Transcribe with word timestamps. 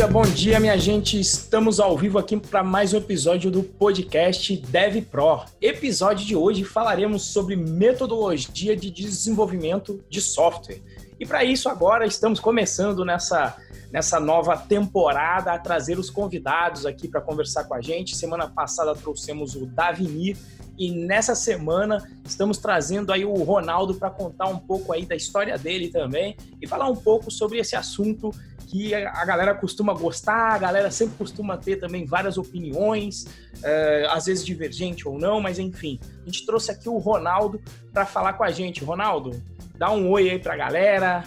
dia, 0.00 0.06
bom 0.06 0.22
dia, 0.22 0.58
minha 0.58 0.78
gente. 0.78 1.20
Estamos 1.20 1.78
ao 1.78 1.94
vivo 1.94 2.18
aqui 2.18 2.34
para 2.34 2.62
mais 2.62 2.94
um 2.94 2.96
episódio 2.96 3.50
do 3.50 3.62
podcast 3.62 4.56
Dev 4.56 5.02
Pro. 5.02 5.42
Episódio 5.60 6.26
de 6.26 6.34
hoje 6.34 6.64
falaremos 6.64 7.24
sobre 7.24 7.54
metodologia 7.54 8.74
de 8.74 8.90
desenvolvimento 8.90 10.02
de 10.08 10.22
software. 10.22 10.80
E 11.18 11.26
para 11.26 11.44
isso 11.44 11.68
agora 11.68 12.06
estamos 12.06 12.40
começando 12.40 13.04
nessa 13.04 13.58
nessa 13.92 14.18
nova 14.18 14.56
temporada 14.56 15.52
a 15.52 15.58
trazer 15.58 15.98
os 15.98 16.08
convidados 16.08 16.86
aqui 16.86 17.06
para 17.06 17.20
conversar 17.20 17.64
com 17.64 17.74
a 17.74 17.80
gente. 17.82 18.16
Semana 18.16 18.48
passada 18.48 18.94
trouxemos 18.94 19.54
o 19.54 19.66
Davini 19.66 20.34
e 20.78 20.90
nessa 20.90 21.34
semana 21.34 22.08
estamos 22.24 22.56
trazendo 22.56 23.12
aí 23.12 23.22
o 23.24 23.34
Ronaldo 23.42 23.96
para 23.96 24.08
contar 24.08 24.46
um 24.46 24.58
pouco 24.58 24.94
aí 24.94 25.04
da 25.04 25.14
história 25.14 25.58
dele 25.58 25.88
também 25.88 26.36
e 26.62 26.66
falar 26.66 26.88
um 26.88 26.96
pouco 26.96 27.30
sobre 27.30 27.58
esse 27.58 27.76
assunto 27.76 28.30
que 28.70 28.94
a 28.94 29.24
galera 29.24 29.52
costuma 29.52 29.92
gostar, 29.92 30.54
a 30.54 30.58
galera 30.58 30.92
sempre 30.92 31.16
costuma 31.18 31.56
ter 31.56 31.76
também 31.76 32.06
várias 32.06 32.38
opiniões, 32.38 33.26
é, 33.64 34.06
às 34.08 34.26
vezes 34.26 34.46
divergente 34.46 35.08
ou 35.08 35.18
não, 35.18 35.40
mas 35.40 35.58
enfim. 35.58 35.98
A 36.22 36.26
gente 36.26 36.46
trouxe 36.46 36.70
aqui 36.70 36.88
o 36.88 36.96
Ronaldo 36.96 37.60
para 37.92 38.06
falar 38.06 38.34
com 38.34 38.44
a 38.44 38.50
gente. 38.52 38.84
Ronaldo, 38.84 39.42
dá 39.76 39.90
um 39.90 40.08
oi 40.08 40.30
aí 40.30 40.38
para 40.38 40.54
a 40.54 40.56
galera. 40.56 41.24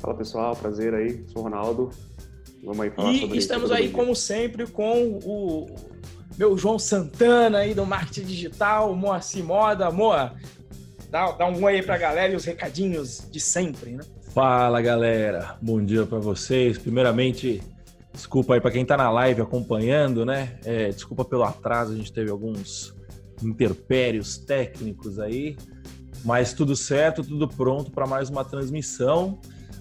Fala 0.00 0.14
pessoal, 0.14 0.54
prazer 0.54 0.94
aí, 0.94 1.24
sou 1.26 1.42
o 1.42 1.44
Ronaldo. 1.44 1.90
Vamos 2.62 2.80
aí 2.80 2.90
falar 2.90 3.12
e 3.12 3.20
sobre 3.22 3.38
estamos 3.38 3.72
aí, 3.72 3.90
como 3.90 4.14
sempre, 4.14 4.64
com 4.64 5.18
o 5.24 5.66
meu 6.38 6.56
João 6.56 6.78
Santana 6.78 7.58
aí 7.58 7.74
do 7.74 7.84
marketing 7.84 8.26
digital, 8.26 8.94
Moacir 8.94 9.44
Moda. 9.44 9.90
Moa, 9.90 10.36
dá, 11.10 11.32
dá 11.32 11.46
um 11.48 11.64
oi 11.64 11.76
aí 11.76 11.82
para 11.82 11.96
a 11.96 11.98
galera 11.98 12.32
e 12.32 12.36
os 12.36 12.44
recadinhos 12.44 13.26
de 13.28 13.40
sempre, 13.40 13.90
né? 13.90 14.04
Fala 14.36 14.82
galera, 14.82 15.56
bom 15.62 15.82
dia 15.82 16.04
para 16.04 16.18
vocês. 16.18 16.76
Primeiramente, 16.76 17.62
desculpa 18.12 18.52
aí 18.52 18.60
para 18.60 18.70
quem 18.70 18.82
está 18.82 18.94
na 18.94 19.10
live 19.10 19.40
acompanhando, 19.40 20.26
né? 20.26 20.58
É, 20.62 20.90
desculpa 20.90 21.24
pelo 21.24 21.42
atraso, 21.42 21.94
a 21.94 21.96
gente 21.96 22.12
teve 22.12 22.30
alguns 22.30 22.94
interpérios 23.42 24.36
técnicos 24.36 25.18
aí, 25.18 25.56
mas 26.22 26.52
tudo 26.52 26.76
certo, 26.76 27.24
tudo 27.24 27.48
pronto 27.48 27.90
para 27.90 28.06
mais 28.06 28.28
uma 28.28 28.44
transmissão. 28.44 29.38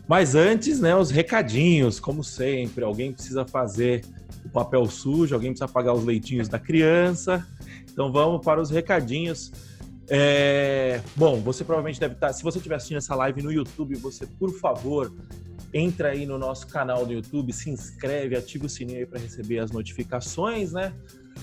Mas 0.08 0.36
antes, 0.36 0.80
né, 0.80 0.95
os 0.95 1.12
recadinhos, 1.12 2.00
como 2.00 2.23
sempre, 2.23 2.86
alguém 2.86 3.12
precisa 3.12 3.45
fazer 3.45 4.06
o 4.45 4.50
papel 4.50 4.86
sujo, 4.86 5.36
alguém 5.36 5.52
precisa 5.52 5.67
pagar 5.67 5.92
os 5.92 6.06
leitinhos 6.06 6.47
da 6.47 6.58
criança. 6.58 7.45
Então 7.92 8.09
vamos 8.09 8.40
para 8.42 8.62
os 8.62 8.69
recadinhos. 8.69 9.52
É... 10.09 11.02
Bom, 11.16 11.39
você 11.42 11.64
provavelmente 11.64 12.00
deve 12.00 12.14
estar. 12.14 12.31
Se 12.34 12.44
você 12.44 12.58
estiver 12.58 12.75
assistindo 12.75 12.98
essa 12.98 13.16
live 13.16 13.42
no 13.42 13.52
YouTube, 13.52 13.95
você, 13.95 14.25
por 14.25 14.52
favor, 14.59 15.12
entra 15.73 16.09
aí 16.09 16.25
no 16.25 16.38
nosso 16.38 16.67
canal 16.67 17.06
do 17.06 17.14
YouTube, 17.14 17.52
se 17.52 17.70
inscreve, 17.70 18.36
ativa 18.36 18.66
o 18.66 18.70
sininho 18.70 19.00
aí 19.00 19.06
para 19.06 19.20
receber 19.20 19.59
as 19.59 19.72
notificações, 19.72 20.72
né? 20.72 20.94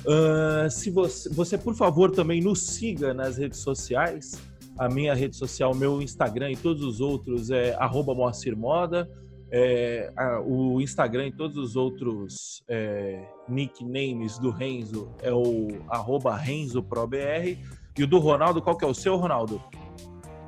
Uh, 0.07 0.71
se 0.71 0.91
você, 0.91 1.29
você, 1.29 1.59
por 1.59 1.75
favor, 1.75 2.11
também 2.11 2.41
nos 2.41 2.61
siga 2.61 3.13
nas 3.13 3.37
redes 3.37 3.59
sociais. 3.59 4.41
A 4.79 4.89
minha 4.89 5.15
rede 5.15 5.37
social, 5.37 5.75
meu 5.75 6.01
Instagram 6.01 6.51
e 6.51 6.57
todos 6.57 6.83
os 6.83 7.01
outros 7.01 7.51
é 7.51 7.77
Moacir 8.17 8.57
Moda. 8.57 9.09
É, 9.55 10.11
a, 10.17 10.41
o 10.41 10.81
Instagram 10.81 11.27
e 11.27 11.33
todos 11.33 11.59
os 11.59 11.77
outros 11.77 12.65
é, 12.67 13.23
nicknames 13.47 14.39
do 14.39 14.51
Renzo 14.51 15.15
é 15.21 15.31
o 15.31 15.69
arroba 15.91 16.35
RenzoProBR. 16.35 17.59
E 17.97 18.03
o 18.03 18.07
do 18.07 18.19
Ronaldo, 18.19 18.63
qual 18.63 18.77
que 18.77 18.85
é 18.85 18.89
o 18.89 18.95
seu, 18.95 19.17
Ronaldo? 19.17 19.63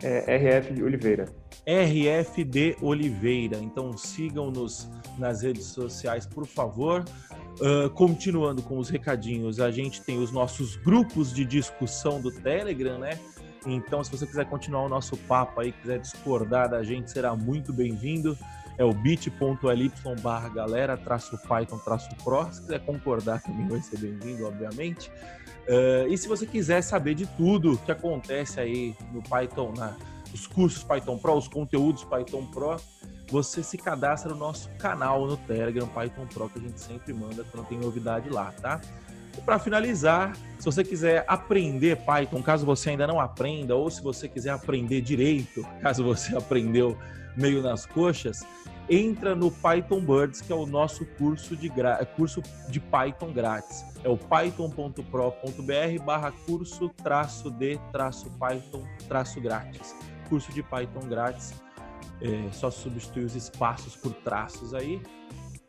É 0.02 0.36
RF 0.36 0.82
Oliveira. 0.82 1.26
RFD 1.66 2.76
Oliveira. 2.82 3.58
Então 3.58 3.96
sigam-nos 3.96 4.90
nas 5.18 5.42
redes 5.42 5.66
sociais, 5.66 6.26
por 6.26 6.46
favor. 6.46 7.04
Uh, 7.60 7.88
continuando 7.90 8.62
com 8.62 8.78
os 8.78 8.88
recadinhos, 8.88 9.60
a 9.60 9.70
gente 9.70 10.02
tem 10.02 10.18
os 10.18 10.32
nossos 10.32 10.76
grupos 10.76 11.32
de 11.32 11.44
discussão 11.44 12.20
do 12.20 12.30
Telegram, 12.30 12.98
né? 12.98 13.18
Então, 13.66 14.04
se 14.04 14.10
você 14.10 14.26
quiser 14.26 14.44
continuar 14.46 14.82
o 14.82 14.88
nosso 14.88 15.16
papo 15.16 15.60
aí, 15.60 15.72
quiser 15.72 15.98
discordar 15.98 16.68
da 16.68 16.82
gente, 16.82 17.10
será 17.10 17.34
muito 17.34 17.72
bem-vindo. 17.72 18.36
É 18.76 18.84
o 18.84 18.92
bit.ly 18.92 19.92
barra 20.20 20.48
galera, 20.48 20.96
traço 20.96 21.38
Python, 21.48 21.78
traço 21.78 22.08
Pro. 22.22 22.52
Se 22.52 22.60
quiser 22.62 22.84
concordar 22.84 23.40
também 23.40 23.68
vai 23.68 23.80
ser 23.80 23.98
bem-vindo, 23.98 24.46
obviamente. 24.46 25.10
Uh, 25.68 26.08
e 26.08 26.18
se 26.18 26.28
você 26.28 26.46
quiser 26.46 26.82
saber 26.82 27.14
de 27.14 27.26
tudo 27.26 27.78
que 27.84 27.90
acontece 27.90 28.60
aí 28.60 28.94
no 29.12 29.22
Python, 29.22 29.72
na, 29.76 29.94
os 30.32 30.46
cursos 30.46 30.82
Python 30.82 31.16
Pro, 31.16 31.34
os 31.34 31.48
conteúdos 31.48 32.04
Python 32.04 32.44
Pro, 32.46 32.76
você 33.30 33.62
se 33.62 33.78
cadastra 33.78 34.32
no 34.32 34.38
nosso 34.38 34.68
canal 34.78 35.26
no 35.26 35.36
Telegram 35.36 35.86
Python 35.88 36.26
Pro, 36.26 36.48
que 36.50 36.58
a 36.58 36.62
gente 36.62 36.80
sempre 36.80 37.12
manda 37.14 37.44
quando 37.44 37.66
tem 37.66 37.78
novidade 37.78 38.28
lá, 38.28 38.52
tá? 38.60 38.80
E 39.36 39.40
para 39.40 39.58
finalizar, 39.58 40.36
se 40.58 40.64
você 40.64 40.84
quiser 40.84 41.24
aprender 41.26 41.96
Python, 42.04 42.42
caso 42.42 42.66
você 42.66 42.90
ainda 42.90 43.06
não 43.06 43.18
aprenda, 43.18 43.74
ou 43.74 43.90
se 43.90 44.02
você 44.02 44.28
quiser 44.28 44.50
aprender 44.50 45.00
direito, 45.00 45.66
caso 45.80 46.04
você 46.04 46.36
aprendeu 46.38 46.96
meio 47.36 47.62
nas 47.62 47.86
coxas, 47.86 48.44
entra 48.88 49.34
no 49.34 49.50
Python 49.50 50.00
Birds, 50.00 50.40
que 50.40 50.52
é 50.52 50.56
o 50.56 50.66
nosso 50.66 51.04
curso 51.04 51.56
de, 51.56 51.70
curso 52.16 52.42
de 52.68 52.80
Python 52.80 53.32
grátis. 53.32 53.84
É 54.02 54.08
o 54.08 54.16
python.pro.br 54.16 56.04
barra 56.04 56.32
curso 56.46 56.88
traço 57.02 57.50
de 57.50 57.78
traço 57.92 58.30
Python 58.38 58.86
traço 59.08 59.40
grátis. 59.40 59.94
Curso 60.28 60.52
de 60.52 60.62
Python 60.62 61.08
grátis. 61.08 61.54
É, 62.20 62.52
só 62.52 62.70
substitui 62.70 63.24
os 63.24 63.34
espaços 63.34 63.96
por 63.96 64.12
traços 64.12 64.72
aí. 64.74 65.00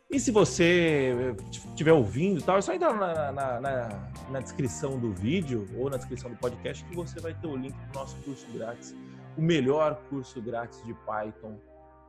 E 0.08 0.20
se 0.20 0.30
você 0.30 1.34
estiver 1.50 1.92
ouvindo 1.92 2.40
tal, 2.40 2.58
é 2.58 2.60
só 2.60 2.72
entrar 2.72 2.94
na, 2.94 3.32
na, 3.32 3.60
na, 3.60 4.10
na, 4.30 4.40
descrição 4.40 4.98
do 5.00 5.12
vídeo 5.12 5.66
ou 5.76 5.90
na 5.90 5.96
descrição 5.96 6.30
do 6.30 6.36
podcast 6.36 6.84
que 6.84 6.94
você 6.94 7.18
vai 7.18 7.34
ter 7.34 7.48
o 7.48 7.56
link 7.56 7.74
do 7.74 7.98
nosso 7.98 8.16
curso 8.18 8.46
grátis. 8.54 8.94
O 9.36 9.42
melhor 9.42 10.00
curso 10.08 10.40
grátis 10.40 10.80
de 10.84 10.94
Python 10.94 11.58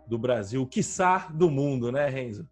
do 0.07 0.17
Brasil, 0.17 0.65
quiçá 0.65 1.27
do 1.33 1.49
mundo, 1.49 1.91
né, 1.91 2.07
Renzo? 2.07 2.47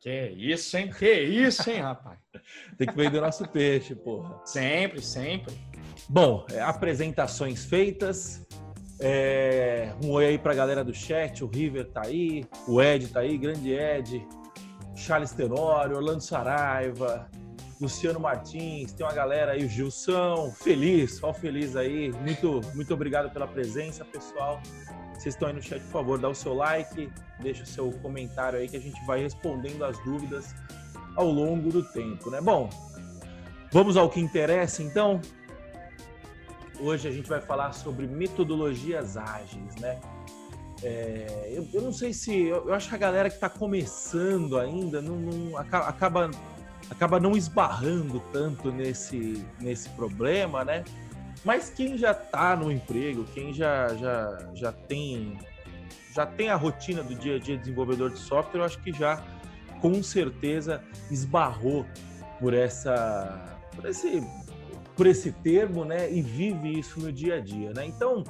Que 0.00 0.34
isso, 0.36 0.76
hein? 0.76 0.90
Que 0.90 1.22
isso, 1.22 1.70
hein, 1.70 1.80
rapaz? 1.80 2.18
Tem 2.76 2.88
que 2.88 2.96
vender 2.96 3.20
nosso 3.20 3.48
peixe, 3.48 3.94
porra. 3.94 4.40
Sempre, 4.44 5.00
sempre. 5.00 5.54
Bom, 6.08 6.44
é, 6.50 6.60
apresentações 6.60 7.64
feitas. 7.64 8.44
É, 8.98 9.94
um 10.02 10.10
oi 10.10 10.26
aí 10.26 10.38
pra 10.38 10.54
galera 10.54 10.82
do 10.82 10.92
chat. 10.92 11.44
O 11.44 11.46
River 11.46 11.86
tá 11.86 12.02
aí, 12.04 12.44
o 12.66 12.82
Ed 12.82 13.08
tá 13.08 13.20
aí, 13.20 13.38
grande 13.38 13.72
Ed, 13.72 14.26
Charles 14.94 15.32
Tenório, 15.32 15.96
Orlando 15.96 16.20
Saraiva, 16.20 17.28
Luciano 17.82 18.20
Martins, 18.20 18.92
tem 18.92 19.04
uma 19.04 19.12
galera 19.12 19.52
aí, 19.52 19.64
o 19.64 19.68
Gilson, 19.68 20.52
feliz, 20.52 21.20
ó 21.22 21.32
feliz 21.34 21.74
aí. 21.74 22.12
Muito, 22.12 22.60
muito 22.74 22.94
obrigado 22.94 23.32
pela 23.32 23.46
presença, 23.46 24.04
pessoal. 24.04 24.62
Vocês 25.22 25.36
estão 25.36 25.46
aí 25.46 25.54
no 25.54 25.62
chat, 25.62 25.80
por 25.82 25.92
favor, 25.92 26.18
dá 26.18 26.28
o 26.28 26.34
seu 26.34 26.52
like, 26.52 27.08
deixa 27.38 27.62
o 27.62 27.66
seu 27.66 27.92
comentário 28.02 28.58
aí 28.58 28.68
que 28.68 28.76
a 28.76 28.80
gente 28.80 29.00
vai 29.06 29.20
respondendo 29.20 29.84
as 29.84 29.96
dúvidas 29.98 30.52
ao 31.14 31.30
longo 31.30 31.70
do 31.70 31.80
tempo, 31.80 32.28
né? 32.28 32.40
Bom, 32.40 32.68
vamos 33.72 33.96
ao 33.96 34.10
que 34.10 34.18
interessa 34.18 34.82
então. 34.82 35.20
Hoje 36.80 37.06
a 37.06 37.12
gente 37.12 37.28
vai 37.28 37.40
falar 37.40 37.70
sobre 37.72 38.08
metodologias 38.08 39.16
ágeis, 39.16 39.76
né? 39.76 40.00
É, 40.82 41.52
eu, 41.52 41.68
eu, 41.72 41.82
não 41.82 41.92
sei 41.92 42.12
se. 42.12 42.46
Eu, 42.46 42.66
eu, 42.66 42.74
acho 42.74 42.88
que 42.88 42.94
a 42.96 42.98
galera 42.98 43.30
que 43.30 43.36
está 43.36 43.48
começando 43.48 44.58
ainda 44.58 45.00
não, 45.00 45.14
não, 45.14 45.56
acaba, 45.56 46.32
acaba 46.90 47.20
não 47.20 47.36
esbarrando 47.36 48.18
tanto 48.32 48.72
nesse, 48.72 49.46
nesse 49.60 49.88
problema, 49.90 50.64
né? 50.64 50.82
Mas 51.44 51.70
quem 51.70 51.98
já 51.98 52.12
está 52.12 52.54
no 52.56 52.70
emprego, 52.70 53.24
quem 53.34 53.52
já, 53.52 53.88
já, 53.94 54.48
já 54.54 54.72
tem 54.72 55.38
já 56.14 56.26
tem 56.26 56.50
a 56.50 56.56
rotina 56.56 57.02
do 57.02 57.14
dia 57.14 57.36
a 57.36 57.38
dia 57.38 57.56
de 57.56 57.62
desenvolvedor 57.62 58.10
de 58.10 58.18
software, 58.18 58.60
eu 58.60 58.64
acho 58.64 58.78
que 58.82 58.92
já 58.92 59.22
com 59.80 60.02
certeza 60.02 60.82
esbarrou 61.10 61.86
por 62.38 62.52
essa 62.52 63.58
por 63.74 63.86
esse 63.86 64.22
por 64.94 65.06
esse 65.06 65.32
termo, 65.32 65.84
né? 65.84 66.12
E 66.12 66.20
vive 66.20 66.78
isso 66.78 67.00
no 67.00 67.10
dia 67.10 67.36
a 67.36 67.40
dia, 67.40 67.72
né? 67.72 67.86
Então 67.86 68.22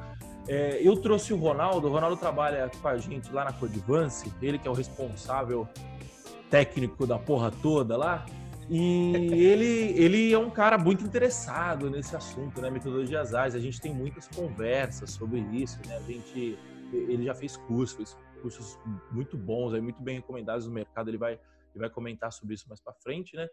é, 0.48 0.81
eu 0.81 0.96
trouxe 0.96 1.32
o 1.32 1.36
Ronaldo. 1.36 1.88
O 1.88 1.90
Ronaldo 1.90 2.16
trabalha 2.16 2.70
com 2.81 2.88
a 2.88 2.96
gente 2.96 3.32
lá 3.32 3.44
na 3.44 3.52
Codivance, 3.52 4.32
ele 4.40 4.58
que 4.58 4.66
é 4.66 4.70
o 4.70 4.75
responsável 4.75 5.69
técnico 6.48 7.06
da 7.06 7.19
porra 7.19 7.50
toda 7.50 7.96
lá. 7.96 8.25
E 8.74 9.44
ele, 9.44 10.02
ele 10.02 10.32
é 10.32 10.38
um 10.38 10.48
cara 10.48 10.78
muito 10.78 11.04
interessado 11.04 11.90
nesse 11.90 12.16
assunto, 12.16 12.58
né? 12.62 12.70
Metodologias 12.70 13.34
ágeis. 13.34 13.54
A 13.54 13.60
gente 13.60 13.78
tem 13.78 13.94
muitas 13.94 14.26
conversas 14.28 15.10
sobre 15.10 15.40
isso, 15.40 15.78
né? 15.86 15.94
A 15.94 16.00
gente, 16.00 16.58
ele 16.90 17.22
já 17.22 17.34
fez 17.34 17.54
cursos, 17.58 17.94
fez 17.94 18.16
cursos 18.40 18.78
muito 19.10 19.36
bons, 19.36 19.74
aí, 19.74 19.80
muito 19.82 20.00
bem 20.00 20.16
recomendados 20.16 20.66
no 20.66 20.72
mercado. 20.72 21.10
Ele 21.10 21.19
vai, 21.19 21.32
ele 21.34 21.80
vai 21.80 21.90
comentar 21.90 22.32
sobre 22.32 22.54
isso 22.54 22.66
mais 22.66 22.80
para 22.80 22.94
frente, 22.94 23.36
né? 23.36 23.46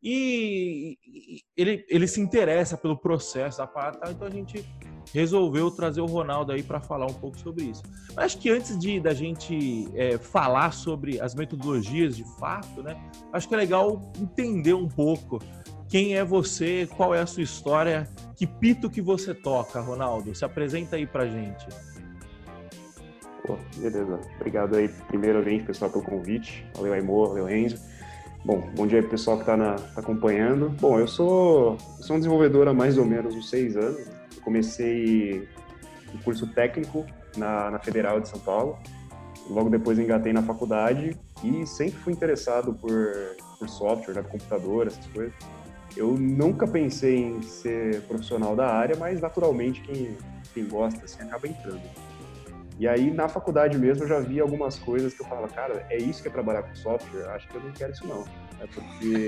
E, 0.00 0.96
e 1.04 1.40
ele, 1.56 1.84
ele 1.88 2.06
se 2.06 2.20
interessa 2.20 2.78
pelo 2.78 2.96
processo 2.96 3.58
da 3.58 3.66
parada, 3.66 4.12
então 4.12 4.28
a 4.28 4.30
gente 4.30 4.64
resolveu 5.12 5.70
trazer 5.70 6.00
o 6.00 6.06
Ronaldo 6.06 6.52
aí 6.52 6.62
para 6.62 6.80
falar 6.80 7.06
um 7.06 7.14
pouco 7.14 7.38
sobre 7.38 7.64
isso. 7.64 7.82
Mas 8.14 8.26
acho 8.26 8.38
que 8.38 8.50
antes 8.50 8.78
de 8.78 9.00
da 9.00 9.14
gente 9.14 9.88
é, 9.94 10.18
falar 10.18 10.72
sobre 10.72 11.20
as 11.20 11.34
metodologias 11.34 12.16
de 12.16 12.24
fato, 12.38 12.82
né? 12.82 12.96
Acho 13.32 13.48
que 13.48 13.54
é 13.54 13.58
legal 13.58 14.12
entender 14.20 14.74
um 14.74 14.88
pouco 14.88 15.38
quem 15.88 16.16
é 16.16 16.24
você, 16.24 16.88
qual 16.96 17.14
é 17.14 17.20
a 17.20 17.26
sua 17.26 17.42
história, 17.42 18.08
que 18.36 18.46
pito 18.46 18.88
que 18.88 19.02
você 19.02 19.34
toca, 19.34 19.80
Ronaldo. 19.80 20.34
Se 20.34 20.44
apresenta 20.44 20.96
aí 20.96 21.06
pra 21.06 21.26
gente. 21.26 21.66
Pô, 23.44 23.56
beleza. 23.76 24.20
Obrigado 24.36 24.76
aí, 24.76 24.88
primeiramente, 25.08 25.64
pessoal, 25.64 25.90
pelo 25.90 26.04
convite. 26.04 26.64
Valeu, 26.76 26.92
Aimor, 26.92 27.28
valeu, 27.28 27.46
Renzo. 27.46 27.76
Bom, 28.44 28.70
bom 28.74 28.86
dia 28.86 29.02
pessoal 29.02 29.36
que 29.36 29.42
está 29.42 29.56
tá 29.56 30.00
acompanhando. 30.00 30.70
Bom, 30.80 30.98
eu 30.98 31.06
sou, 31.06 31.76
sou 32.00 32.16
um 32.16 32.18
desenvolvedor 32.18 32.68
há 32.68 32.72
mais 32.72 32.96
ou 32.96 33.04
menos 33.04 33.34
uns 33.34 33.50
seis 33.50 33.76
anos. 33.76 34.19
Comecei 34.42 35.48
o 36.14 36.18
curso 36.22 36.46
técnico 36.48 37.06
na, 37.36 37.70
na 37.70 37.78
Federal 37.78 38.20
de 38.20 38.28
São 38.28 38.40
Paulo. 38.40 38.78
Logo 39.48 39.68
depois 39.70 39.98
engatei 39.98 40.32
na 40.32 40.42
faculdade 40.42 41.16
e 41.42 41.66
sempre 41.66 41.98
fui 41.98 42.12
interessado 42.12 42.74
por, 42.74 43.36
por 43.58 43.68
software, 43.68 44.14
né, 44.14 44.22
computador, 44.22 44.86
essas 44.86 45.06
coisas. 45.06 45.34
Eu 45.96 46.16
nunca 46.16 46.66
pensei 46.66 47.16
em 47.16 47.42
ser 47.42 48.02
profissional 48.02 48.54
da 48.54 48.68
área, 48.68 48.96
mas 48.96 49.20
naturalmente 49.20 49.80
quem, 49.80 50.16
quem 50.54 50.68
gosta 50.68 51.04
assim, 51.04 51.22
acaba 51.22 51.48
entrando. 51.48 51.82
E 52.78 52.88
aí, 52.88 53.10
na 53.10 53.28
faculdade 53.28 53.76
mesmo, 53.76 54.04
eu 54.04 54.08
já 54.08 54.20
vi 54.20 54.40
algumas 54.40 54.78
coisas 54.78 55.12
que 55.12 55.20
eu 55.20 55.26
falava, 55.26 55.48
cara, 55.48 55.86
é 55.90 55.98
isso 55.98 56.22
que 56.22 56.28
é 56.28 56.30
trabalhar 56.30 56.62
com 56.62 56.74
software? 56.74 57.28
Acho 57.30 57.46
que 57.48 57.54
eu 57.54 57.60
não 57.60 57.72
quero 57.72 57.92
isso 57.92 58.06
não. 58.06 58.24
É 58.60 58.66
porque 58.66 59.26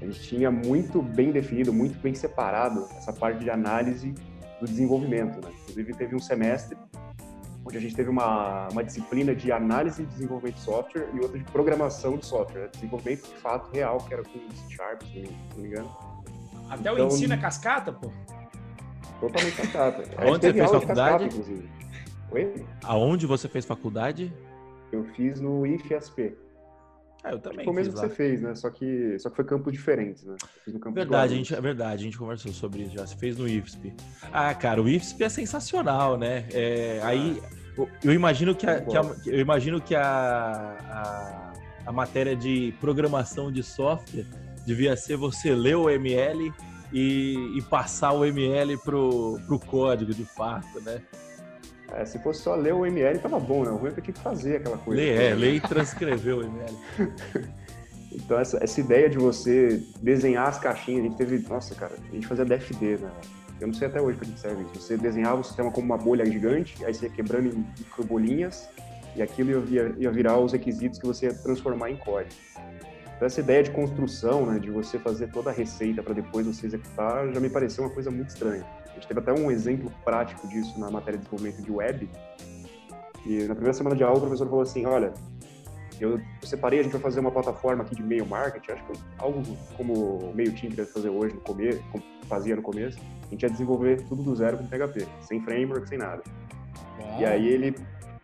a 0.00 0.04
gente 0.04 0.20
tinha 0.22 0.50
muito 0.50 1.02
bem 1.02 1.30
definido, 1.30 1.72
muito 1.72 1.98
bem 2.00 2.14
separado 2.14 2.86
essa 2.96 3.12
parte 3.12 3.40
de 3.40 3.50
análise 3.50 4.14
do 4.60 4.66
desenvolvimento. 4.66 5.44
Né? 5.44 5.52
Inclusive, 5.62 5.94
teve 5.94 6.14
um 6.14 6.18
semestre 6.18 6.76
onde 7.64 7.76
a 7.76 7.80
gente 7.80 7.94
teve 7.94 8.08
uma, 8.08 8.68
uma 8.68 8.82
disciplina 8.82 9.34
de 9.34 9.52
análise 9.52 10.02
e 10.02 10.06
desenvolvimento 10.06 10.56
de 10.56 10.62
software 10.62 11.08
e 11.14 11.20
outra 11.20 11.38
de 11.38 11.44
programação 11.44 12.16
de 12.16 12.26
software, 12.26 12.62
né? 12.62 12.68
desenvolvimento 12.72 13.28
de 13.28 13.36
fato 13.36 13.70
real, 13.72 13.98
que 13.98 14.14
era 14.14 14.22
com 14.22 14.38
C 14.50 14.74
Sharp, 14.74 15.02
se 15.02 15.28
não 15.54 15.62
me 15.62 15.68
engano. 15.68 15.96
Até 16.68 16.80
então, 16.80 16.94
o 16.94 17.06
ensino 17.08 17.34
é 17.34 17.36
cascata, 17.36 17.92
pô? 17.92 18.10
Totalmente 19.20 19.56
cascata. 19.56 20.02
Onde 20.24 20.46
você 20.46 20.52
fez 20.52 20.70
faculdade? 20.70 21.24
Cascata, 21.24 21.80
Oi? 22.32 22.66
Aonde 22.84 23.26
você 23.26 23.48
fez 23.48 23.64
faculdade? 23.66 24.32
Eu 24.92 25.04
fiz 25.04 25.40
no 25.40 25.66
IFSP. 25.66 26.36
Ah, 27.22 27.32
eu 27.32 27.38
também. 27.38 27.64
Foi 27.64 27.72
o 27.72 27.76
mesmo 27.76 27.92
que 27.92 27.98
você 27.98 28.08
fez, 28.08 28.40
né? 28.40 28.54
Só 28.54 28.70
que, 28.70 29.18
só 29.18 29.28
que 29.28 29.36
foi 29.36 29.44
campos 29.44 29.72
diferentes, 29.72 30.24
né? 30.24 30.36
fiz 30.64 30.72
no 30.72 30.80
campo 30.80 30.94
verdade, 30.94 31.34
a 31.34 31.36
gente, 31.36 31.54
é 31.54 31.60
verdade, 31.60 32.02
a 32.02 32.04
gente 32.04 32.18
conversou 32.18 32.52
sobre 32.52 32.82
isso 32.82 32.92
já. 32.92 33.06
Você 33.06 33.16
fez 33.16 33.36
no 33.36 33.46
IFSP. 33.46 33.92
Ah, 34.32 34.54
cara, 34.54 34.82
o 34.82 34.88
IFSP 34.88 35.24
é 35.24 35.28
sensacional, 35.28 36.16
né? 36.16 36.46
É, 36.52 37.00
aí 37.02 37.40
eu 38.02 38.12
imagino 38.12 38.54
que 38.54 38.66
a, 38.66 38.80
que 38.80 38.96
a, 38.96 39.02
eu 39.26 39.40
imagino 39.40 39.80
que 39.80 39.94
a, 39.94 40.02
a, 40.02 41.52
a, 41.86 41.92
matéria 41.92 42.34
de 42.34 42.74
programação 42.80 43.52
de 43.52 43.62
software 43.62 44.26
devia 44.66 44.96
ser 44.96 45.16
você 45.16 45.54
ler 45.54 45.76
o 45.76 45.88
ML 45.88 46.52
e, 46.92 47.56
e 47.56 47.62
passar 47.62 48.12
o 48.12 48.24
ML 48.24 48.76
pro, 48.78 49.38
pro 49.46 49.58
código 49.58 50.12
de 50.12 50.24
fato, 50.24 50.80
né? 50.80 51.02
É, 51.94 52.04
se 52.04 52.18
fosse 52.18 52.42
só 52.42 52.54
ler 52.54 52.74
o 52.74 52.86
ML, 52.86 53.18
tava 53.18 53.38
bom, 53.38 53.64
né? 53.64 53.70
O 53.70 53.76
ruim 53.76 53.90
é 53.90 54.00
tinha 54.00 54.12
que 54.12 54.20
fazer 54.20 54.56
aquela 54.56 54.78
coisa. 54.78 55.00
Ler, 55.00 55.20
é, 55.20 55.34
ler 55.34 55.54
e 55.54 55.60
transcrever 55.60 56.38
o 56.38 56.42
ML. 56.42 56.78
então, 58.12 58.38
essa, 58.38 58.62
essa 58.62 58.80
ideia 58.80 59.08
de 59.08 59.18
você 59.18 59.82
desenhar 60.00 60.48
as 60.48 60.58
caixinhas, 60.58 61.00
a 61.00 61.08
gente 61.08 61.16
teve. 61.16 61.38
Nossa, 61.48 61.74
cara, 61.74 61.94
a 61.94 62.14
gente 62.14 62.26
fazia 62.26 62.44
DFD, 62.44 62.98
né? 62.98 63.10
Eu 63.60 63.66
não 63.66 63.74
sei 63.74 63.88
até 63.88 64.00
hoje 64.00 64.16
para 64.16 64.26
que 64.26 64.40
serve 64.40 64.62
isso. 64.62 64.82
Você 64.82 64.96
desenhava 64.96 65.40
o 65.40 65.44
sistema 65.44 65.70
como 65.70 65.84
uma 65.84 65.98
bolha 65.98 66.24
gigante, 66.24 66.82
aí 66.84 66.94
você 66.94 67.06
ia 67.06 67.12
quebrando 67.12 67.48
em 67.48 67.66
micro 67.78 68.04
bolinhas, 68.04 68.68
e 69.14 69.20
aquilo 69.20 69.68
ia, 69.68 69.94
ia 69.98 70.10
virar 70.10 70.38
os 70.38 70.52
requisitos 70.52 70.98
que 70.98 71.06
você 71.06 71.26
ia 71.26 71.34
transformar 71.34 71.90
em 71.90 71.96
código. 71.96 72.34
Então, 73.20 73.26
essa 73.26 73.40
ideia 73.40 73.62
de 73.62 73.70
construção, 73.70 74.46
né, 74.46 74.58
de 74.58 74.70
você 74.70 74.98
fazer 74.98 75.30
toda 75.30 75.50
a 75.50 75.52
receita 75.52 76.02
para 76.02 76.14
depois 76.14 76.46
você 76.46 76.66
executar, 76.66 77.30
já 77.30 77.38
me 77.38 77.50
pareceu 77.50 77.84
uma 77.84 77.90
coisa 77.90 78.10
muito 78.10 78.30
estranha. 78.30 78.64
A 78.90 78.94
gente 78.94 79.06
teve 79.06 79.20
até 79.20 79.32
um 79.32 79.50
exemplo 79.50 79.92
prático 80.04 80.46
disso 80.48 80.78
na 80.78 80.90
matéria 80.90 81.18
de 81.18 81.24
desenvolvimento 81.24 81.62
de 81.62 81.70
web. 81.70 82.10
E 83.24 83.44
na 83.44 83.54
primeira 83.54 83.72
semana 83.72 83.96
de 83.96 84.02
aula 84.02 84.16
o 84.16 84.20
professor 84.20 84.46
falou 84.46 84.62
assim, 84.62 84.86
olha, 84.86 85.12
eu 86.00 86.18
separei, 86.42 86.80
a 86.80 86.82
gente 86.82 86.92
vai 86.92 87.00
fazer 87.00 87.20
uma 87.20 87.30
plataforma 87.30 87.82
aqui 87.84 87.94
de 87.94 88.02
e-mail 88.02 88.26
marketing, 88.26 88.72
acho 88.72 88.84
que 88.86 88.92
algo 89.18 89.42
como 89.76 89.92
o 89.92 90.34
time 90.54 90.74
deve 90.74 90.90
fazer 90.90 91.10
hoje 91.10 91.34
no 91.34 91.40
começo, 91.42 91.82
fazia 92.26 92.56
no 92.56 92.62
começo, 92.62 92.98
a 93.26 93.30
gente 93.30 93.42
ia 93.42 93.50
desenvolver 93.50 94.02
tudo 94.08 94.22
do 94.22 94.34
zero 94.34 94.56
com 94.56 94.66
PHP, 94.66 95.06
sem 95.20 95.42
framework, 95.42 95.88
sem 95.88 95.98
nada. 95.98 96.22
Uau. 96.98 97.20
E 97.20 97.24
aí 97.24 97.46
ele, 97.46 97.74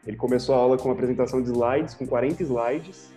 ele 0.06 0.16
começou 0.16 0.54
a 0.54 0.58
aula 0.58 0.78
com 0.78 0.88
uma 0.88 0.94
apresentação 0.94 1.42
de 1.42 1.50
slides, 1.50 1.94
com 1.94 2.06
40 2.06 2.42
slides, 2.42 3.12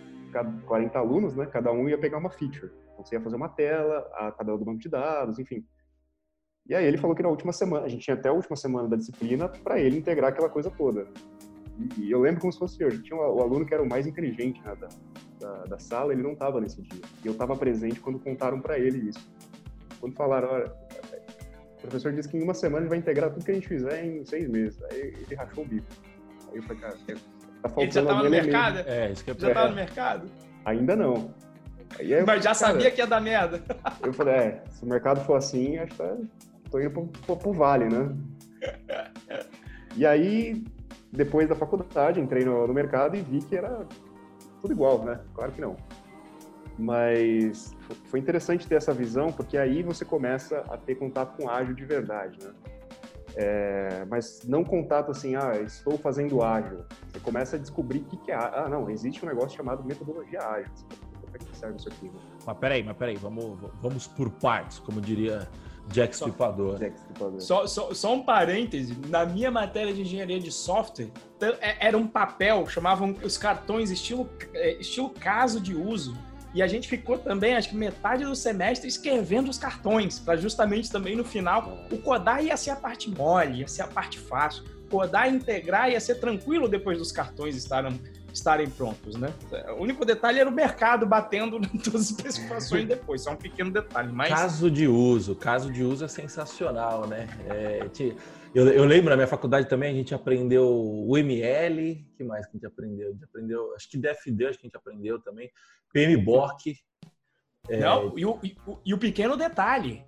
40 0.66 0.98
alunos, 0.98 1.34
né? 1.34 1.46
Cada 1.46 1.72
um 1.72 1.88
ia 1.88 1.98
pegar 1.98 2.18
uma 2.18 2.30
feature. 2.30 2.70
Então 2.92 3.04
você 3.04 3.16
ia 3.16 3.20
fazer 3.20 3.36
uma 3.36 3.48
tela, 3.48 4.06
a 4.14 4.30
tabela 4.30 4.58
do 4.58 4.64
banco 4.64 4.78
de 4.78 4.88
dados, 4.88 5.38
enfim. 5.38 5.64
E 6.70 6.74
aí 6.76 6.86
ele 6.86 6.96
falou 6.96 7.16
que 7.16 7.22
na 7.22 7.28
última 7.28 7.52
semana, 7.52 7.84
a 7.84 7.88
gente 7.88 8.04
tinha 8.04 8.14
até 8.14 8.28
a 8.28 8.32
última 8.32 8.54
semana 8.54 8.86
da 8.86 8.96
disciplina 8.96 9.48
para 9.48 9.80
ele 9.80 9.98
integrar 9.98 10.30
aquela 10.30 10.48
coisa 10.48 10.70
toda. 10.70 11.04
E 11.98 12.08
eu 12.12 12.20
lembro 12.20 12.42
como 12.42 12.52
se 12.52 12.60
fosse 12.60 12.84
hoje. 12.84 13.02
Tinha 13.02 13.18
o 13.18 13.42
aluno 13.42 13.66
que 13.66 13.74
era 13.74 13.82
o 13.82 13.88
mais 13.88 14.06
inteligente 14.06 14.62
né, 14.64 14.76
da, 14.76 14.88
da, 15.40 15.64
da, 15.64 15.78
sala, 15.80 16.12
ele 16.12 16.22
não 16.22 16.30
estava 16.30 16.60
nesse 16.60 16.80
dia. 16.80 17.02
E 17.24 17.26
eu 17.26 17.32
estava 17.32 17.56
presente 17.56 17.98
quando 17.98 18.20
contaram 18.20 18.60
para 18.60 18.78
ele 18.78 19.08
isso. 19.08 19.28
Quando 19.98 20.14
falaram, 20.14 20.48
olha, 20.48 20.72
o 21.76 21.80
professor 21.80 22.12
disse 22.12 22.28
que 22.28 22.36
em 22.36 22.42
uma 22.44 22.54
semana 22.54 22.82
ele 22.82 22.88
vai 22.88 22.98
integrar 22.98 23.32
tudo 23.32 23.44
que 23.44 23.50
a 23.50 23.54
gente 23.54 23.66
fizer 23.66 24.04
em 24.04 24.24
seis 24.24 24.48
meses. 24.48 24.80
Aí 24.92 25.00
ele 25.00 25.34
rachou 25.34 25.64
o 25.64 25.66
bico. 25.66 25.88
Aí 26.52 26.58
eu 26.58 26.62
falei, 26.62 26.82
cara, 26.82 26.94
tá 27.62 27.68
faltando 27.68 27.82
ele 27.82 27.90
já 27.90 28.00
estava 28.00 28.22
no 28.22 28.30
mercado? 28.30 28.78
É, 28.86 29.10
isso 29.10 29.24
que 29.24 29.30
é 29.32 29.34
Já 29.36 29.48
estava 29.48 29.68
no 29.70 29.74
mercado? 29.74 30.30
Ainda 30.64 30.94
não. 30.94 31.34
Aí, 31.98 32.24
Mas 32.24 32.44
já 32.44 32.50
cara, 32.50 32.54
sabia 32.54 32.92
que 32.92 33.00
ia 33.00 33.08
dar 33.08 33.20
merda. 33.20 33.60
Eu 34.04 34.12
falei, 34.12 34.34
é, 34.34 34.64
se 34.70 34.84
o 34.84 34.86
mercado 34.86 35.24
for 35.24 35.34
assim, 35.34 35.76
acho 35.76 35.90
que 35.90 35.98
tá, 35.98 36.16
tô 36.70 36.80
indo 36.80 36.90
pro, 36.90 37.06
pro, 37.06 37.36
pro 37.36 37.52
vale, 37.52 37.86
né? 37.86 38.16
E 39.96 40.06
aí, 40.06 40.64
depois 41.12 41.48
da 41.48 41.54
faculdade, 41.54 42.20
entrei 42.20 42.44
no, 42.44 42.66
no 42.66 42.72
mercado 42.72 43.16
e 43.16 43.20
vi 43.20 43.40
que 43.40 43.56
era 43.56 43.86
tudo 44.60 44.72
igual, 44.72 45.04
né? 45.04 45.20
Claro 45.34 45.52
que 45.52 45.60
não. 45.60 45.76
Mas 46.78 47.76
foi 48.06 48.20
interessante 48.20 48.66
ter 48.66 48.76
essa 48.76 48.94
visão, 48.94 49.32
porque 49.32 49.58
aí 49.58 49.82
você 49.82 50.04
começa 50.04 50.60
a 50.70 50.76
ter 50.76 50.94
contato 50.94 51.36
com 51.36 51.48
ágil 51.48 51.74
de 51.74 51.84
verdade, 51.84 52.38
né? 52.42 52.52
É, 53.36 54.04
mas 54.08 54.42
não 54.44 54.64
contato 54.64 55.10
assim, 55.10 55.36
ah, 55.36 55.52
estou 55.60 55.96
fazendo 55.98 56.42
ágil. 56.42 56.84
Você 57.08 57.20
começa 57.20 57.56
a 57.56 57.58
descobrir 57.58 57.98
o 57.98 58.04
que, 58.04 58.16
que 58.16 58.32
é. 58.32 58.34
Ah, 58.34 58.66
não, 58.68 58.90
existe 58.90 59.24
um 59.24 59.28
negócio 59.28 59.56
chamado 59.56 59.84
metodologia 59.84 60.40
ágil. 60.40 60.72
Como 61.20 61.36
é 61.36 61.38
que 61.38 61.56
serve 61.56 61.76
isso 61.76 61.88
aqui? 61.88 62.06
Né? 62.06 62.18
Mas 62.44 62.58
peraí, 62.58 62.82
mas 62.82 62.96
peraí, 62.96 63.16
vamos, 63.16 63.58
vamos 63.80 64.06
por 64.06 64.30
partes, 64.30 64.78
como 64.80 65.00
diria 65.00 65.48
Jack 65.88 66.14
Stripador. 66.14 66.78
Só, 67.40 67.66
só, 67.66 67.92
só, 67.92 68.14
um 68.14 68.22
parêntese, 68.22 68.96
na 69.08 69.26
minha 69.26 69.50
matéria 69.50 69.92
de 69.92 70.02
engenharia 70.02 70.38
de 70.38 70.52
software, 70.52 71.10
é, 71.60 71.86
era 71.86 71.98
um 71.98 72.06
papel, 72.06 72.66
chamavam 72.68 73.16
os 73.22 73.36
cartões 73.36 73.90
estilo, 73.90 74.28
é, 74.54 74.74
estilo 74.74 75.10
caso 75.10 75.60
de 75.60 75.74
uso, 75.74 76.16
e 76.52 76.62
a 76.62 76.66
gente 76.66 76.88
ficou 76.88 77.16
também, 77.16 77.54
acho 77.54 77.68
que 77.68 77.76
metade 77.76 78.24
do 78.24 78.34
semestre, 78.34 78.88
escrevendo 78.88 79.48
os 79.48 79.58
cartões, 79.58 80.18
para 80.18 80.36
justamente 80.36 80.90
também 80.90 81.14
no 81.14 81.24
final, 81.24 81.78
o 81.90 81.98
codar 81.98 82.44
ia 82.44 82.56
ser 82.56 82.70
a 82.70 82.76
parte 82.76 83.08
mole, 83.08 83.60
ia 83.60 83.68
ser 83.68 83.82
a 83.82 83.86
parte 83.86 84.18
fácil, 84.18 84.64
codar 84.90 85.32
e 85.32 85.36
integrar 85.36 85.90
ia 85.90 86.00
ser 86.00 86.16
tranquilo 86.16 86.68
depois 86.68 86.98
dos 86.98 87.12
cartões 87.12 87.54
estarem 87.54 88.00
estarem 88.32 88.68
prontos, 88.68 89.16
né? 89.16 89.32
O 89.76 89.82
único 89.82 90.04
detalhe 90.04 90.38
era 90.38 90.48
o 90.48 90.52
mercado 90.52 91.06
batendo 91.06 91.56
em 91.74 91.78
todas 91.78 92.02
as 92.02 92.10
especificações 92.10 92.86
depois, 92.86 93.22
só 93.22 93.32
um 93.32 93.36
pequeno 93.36 93.70
detalhe. 93.70 94.12
Mas... 94.12 94.28
Caso 94.28 94.70
de 94.70 94.86
uso, 94.86 95.34
caso 95.34 95.72
de 95.72 95.82
uso 95.82 96.04
é 96.04 96.08
sensacional, 96.08 97.06
né? 97.06 97.28
É, 97.48 97.88
eu, 98.54 98.68
eu, 98.68 98.84
lembro 98.84 99.10
na 99.10 99.16
minha 99.16 99.28
faculdade 99.28 99.68
também, 99.68 99.90
a 99.90 99.94
gente 99.94 100.14
aprendeu 100.14 100.68
o 100.68 101.16
ML, 101.16 102.04
que 102.16 102.24
mais 102.24 102.46
que 102.46 102.52
a 102.52 102.54
gente 102.54 102.66
aprendeu? 102.66 103.08
A 103.08 103.12
gente 103.12 103.24
aprendeu, 103.24 103.74
acho 103.74 103.88
que 103.88 103.98
DFD, 103.98 104.46
acho 104.46 104.58
que 104.58 104.66
a 104.66 104.68
gente 104.68 104.76
aprendeu 104.76 105.20
também, 105.20 105.50
PMBOK. 105.92 106.76
É... 107.68 107.78
Não, 107.78 108.18
e 108.18 108.24
o, 108.24 108.38
e, 108.42 108.56
e 108.86 108.94
o 108.94 108.98
pequeno 108.98 109.36
detalhe, 109.36 110.04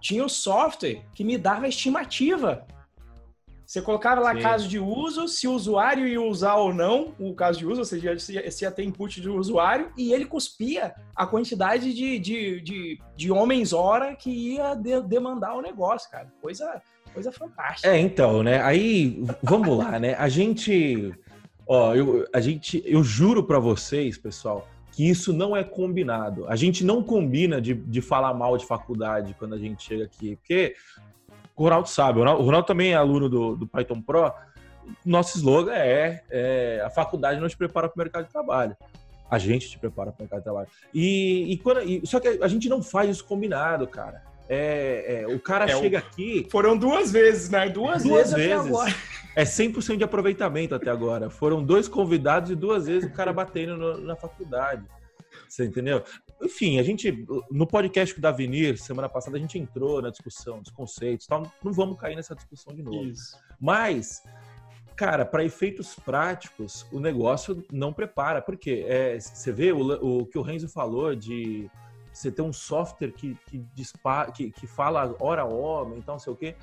tinha 0.00 0.24
o 0.24 0.28
software 0.28 1.04
que 1.14 1.22
me 1.22 1.38
dava 1.38 1.68
estimativa 1.68 2.66
você 3.72 3.80
colocava 3.80 4.20
lá 4.20 4.34
Sim. 4.34 4.42
caso 4.42 4.68
de 4.68 4.78
uso, 4.78 5.26
se 5.26 5.48
o 5.48 5.52
usuário 5.52 6.06
ia 6.06 6.20
usar 6.20 6.56
ou 6.56 6.74
não 6.74 7.14
o 7.18 7.34
caso 7.34 7.58
de 7.58 7.66
uso, 7.66 7.78
ou 7.78 7.84
seja, 7.86 8.18
se 8.18 8.64
ia 8.64 8.70
ter 8.70 8.84
input 8.84 9.18
do 9.18 9.34
usuário, 9.34 9.90
e 9.96 10.12
ele 10.12 10.26
cuspia 10.26 10.94
a 11.16 11.26
quantidade 11.26 11.94
de, 11.94 12.18
de, 12.18 12.60
de, 12.60 13.00
de 13.16 13.32
homens-hora 13.32 14.14
que 14.14 14.28
ia 14.28 14.74
de, 14.74 15.00
demandar 15.00 15.54
o 15.54 15.62
negócio, 15.62 16.10
cara. 16.10 16.30
Coisa, 16.42 16.82
coisa 17.14 17.32
fantástica. 17.32 17.88
É, 17.88 17.98
então, 17.98 18.42
né? 18.42 18.60
Aí, 18.60 19.24
vamos 19.42 19.78
lá, 19.78 19.98
né? 19.98 20.16
A 20.18 20.28
gente. 20.28 21.10
Ó, 21.66 21.94
eu, 21.94 22.28
a 22.30 22.42
gente, 22.42 22.82
eu 22.84 23.02
juro 23.02 23.42
para 23.42 23.58
vocês, 23.58 24.18
pessoal, 24.18 24.68
que 24.90 25.08
isso 25.08 25.32
não 25.32 25.56
é 25.56 25.64
combinado. 25.64 26.46
A 26.46 26.56
gente 26.56 26.84
não 26.84 27.02
combina 27.02 27.58
de, 27.58 27.72
de 27.72 28.02
falar 28.02 28.34
mal 28.34 28.58
de 28.58 28.66
faculdade 28.66 29.34
quando 29.38 29.54
a 29.54 29.58
gente 29.58 29.82
chega 29.82 30.04
aqui, 30.04 30.36
porque 30.36 30.74
O 31.62 31.64
Ronaldo 31.64 31.88
sabe. 31.88 32.18
O 32.18 32.22
Ronaldo, 32.22 32.42
o 32.42 32.44
Ronaldo 32.44 32.66
também 32.66 32.90
é 32.90 32.96
aluno 32.96 33.28
do, 33.28 33.54
do 33.54 33.68
Python 33.68 34.02
Pro. 34.02 34.32
Nosso 35.06 35.38
slogan 35.38 35.72
é, 35.72 36.20
é, 36.28 36.82
a 36.84 36.90
faculdade 36.90 37.40
não 37.40 37.48
te 37.48 37.56
prepara 37.56 37.88
para 37.88 37.94
o 37.94 37.98
mercado 38.02 38.26
de 38.26 38.32
trabalho. 38.32 38.76
A 39.30 39.38
gente 39.38 39.70
te 39.70 39.78
prepara 39.78 40.10
para 40.10 40.18
o 40.18 40.22
mercado 40.22 40.40
de 40.40 40.44
trabalho. 40.44 40.66
E, 40.92 41.52
e, 41.52 41.56
quando, 41.58 41.82
e, 41.82 42.04
só 42.04 42.18
que 42.18 42.26
a 42.26 42.48
gente 42.48 42.68
não 42.68 42.82
faz 42.82 43.10
isso 43.10 43.24
combinado, 43.24 43.86
cara. 43.86 44.24
É, 44.48 45.22
é, 45.22 45.26
o 45.32 45.38
cara 45.38 45.66
é, 45.66 45.76
chega 45.76 45.98
aqui. 45.98 46.48
Foram 46.50 46.76
duas 46.76 47.12
vezes, 47.12 47.48
né? 47.48 47.68
Duas, 47.68 48.02
duas 48.02 48.32
vezes. 48.32 48.64
vezes. 48.64 48.96
É 49.36 49.44
100% 49.44 49.98
de 49.98 50.04
aproveitamento 50.04 50.74
até 50.74 50.90
agora. 50.90 51.30
Foram 51.30 51.62
dois 51.62 51.86
convidados 51.86 52.50
e 52.50 52.56
duas 52.56 52.88
vezes 52.88 53.08
o 53.08 53.12
cara 53.12 53.32
batendo 53.32 53.76
no, 53.76 53.98
na 53.98 54.16
faculdade. 54.16 54.82
Você 55.48 55.64
entendeu? 55.64 56.02
Enfim, 56.42 56.78
a 56.80 56.82
gente, 56.82 57.24
no 57.50 57.66
podcast 57.66 58.20
da 58.20 58.30
Avenir, 58.30 58.76
semana 58.76 59.08
passada, 59.08 59.36
a 59.36 59.40
gente 59.40 59.58
entrou 59.58 60.02
na 60.02 60.10
discussão 60.10 60.60
dos 60.60 60.72
conceitos 60.72 61.26
tal. 61.26 61.50
Não 61.62 61.72
vamos 61.72 61.98
cair 61.98 62.16
nessa 62.16 62.34
discussão 62.34 62.74
de 62.74 62.82
novo. 62.82 63.04
Isso. 63.04 63.38
Mas, 63.60 64.24
cara, 64.96 65.24
para 65.24 65.44
efeitos 65.44 65.94
práticos, 65.94 66.84
o 66.90 66.98
negócio 66.98 67.64
não 67.72 67.92
prepara. 67.92 68.42
Por 68.42 68.56
quê? 68.56 68.84
É, 68.88 69.20
você 69.20 69.52
vê 69.52 69.72
o, 69.72 70.20
o 70.20 70.26
que 70.26 70.36
o 70.36 70.42
Renzo 70.42 70.68
falou 70.68 71.14
de 71.14 71.70
você 72.12 72.30
ter 72.30 72.42
um 72.42 72.52
software 72.52 73.12
que, 73.12 73.36
que, 73.46 73.58
dispara, 73.74 74.32
que, 74.32 74.50
que 74.50 74.66
fala 74.66 75.14
hora 75.20 75.44
homem, 75.44 75.98
então 75.98 76.16
não 76.16 76.18
sei 76.18 76.32
o 76.32 76.36
quê. 76.36 76.56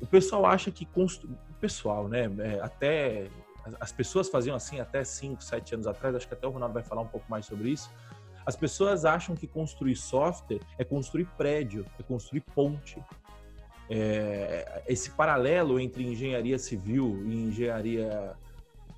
O 0.00 0.06
pessoal 0.06 0.46
acha 0.46 0.70
que 0.70 0.86
constru... 0.86 1.28
o 1.28 1.54
pessoal, 1.60 2.08
né? 2.08 2.30
É, 2.38 2.60
até 2.60 3.28
as 3.80 3.92
pessoas 3.92 4.28
faziam 4.28 4.54
assim 4.54 4.80
até 4.80 5.02
5, 5.02 5.42
7 5.42 5.74
anos 5.74 5.86
atrás, 5.86 6.14
acho 6.14 6.28
que 6.28 6.34
até 6.34 6.46
o 6.46 6.50
Ronaldo 6.50 6.74
vai 6.74 6.82
falar 6.82 7.02
um 7.02 7.06
pouco 7.06 7.26
mais 7.30 7.46
sobre 7.46 7.70
isso. 7.70 7.90
As 8.46 8.56
pessoas 8.56 9.04
acham 9.04 9.34
que 9.34 9.46
construir 9.46 9.96
software 9.96 10.60
é 10.78 10.84
construir 10.84 11.26
prédio, 11.36 11.86
é 11.98 12.02
construir 12.02 12.40
ponte. 12.54 13.02
É, 13.88 14.82
esse 14.86 15.10
paralelo 15.10 15.78
entre 15.78 16.04
engenharia 16.04 16.58
civil 16.58 17.22
e 17.26 17.34
engenharia, 17.34 18.32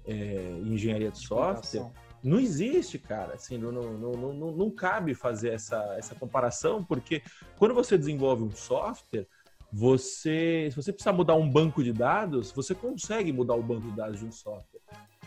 é, 0.07 0.61
engenharia 0.65 1.11
de 1.11 1.19
software 1.19 1.91
não 2.27 2.41
existe, 2.41 2.99
cara. 2.99 3.35
Assim, 3.35 3.57
não, 3.57 3.71
não, 3.71 4.13
não, 4.13 4.53
não, 4.53 4.71
cabe 4.71 5.15
fazer 5.15 5.51
essa, 5.51 5.95
essa 5.97 6.15
comparação, 6.15 6.83
porque 6.83 7.23
quando 7.57 7.75
você 7.75 7.97
desenvolve 7.97 8.43
um 8.43 8.51
software, 8.51 9.27
você, 9.73 10.69
se 10.71 10.77
você 10.77 10.93
precisar 10.93 11.13
mudar 11.13 11.35
um 11.35 11.49
banco 11.49 11.83
de 11.85 11.93
dados, 11.93 12.51
você 12.51 12.75
consegue 12.75 13.33
mudar 13.33 13.55
o 13.55 13.63
banco 13.63 13.89
de 13.89 13.97
dados 13.97 14.19
de 14.19 14.27
um 14.27 14.33
software. 14.33 14.81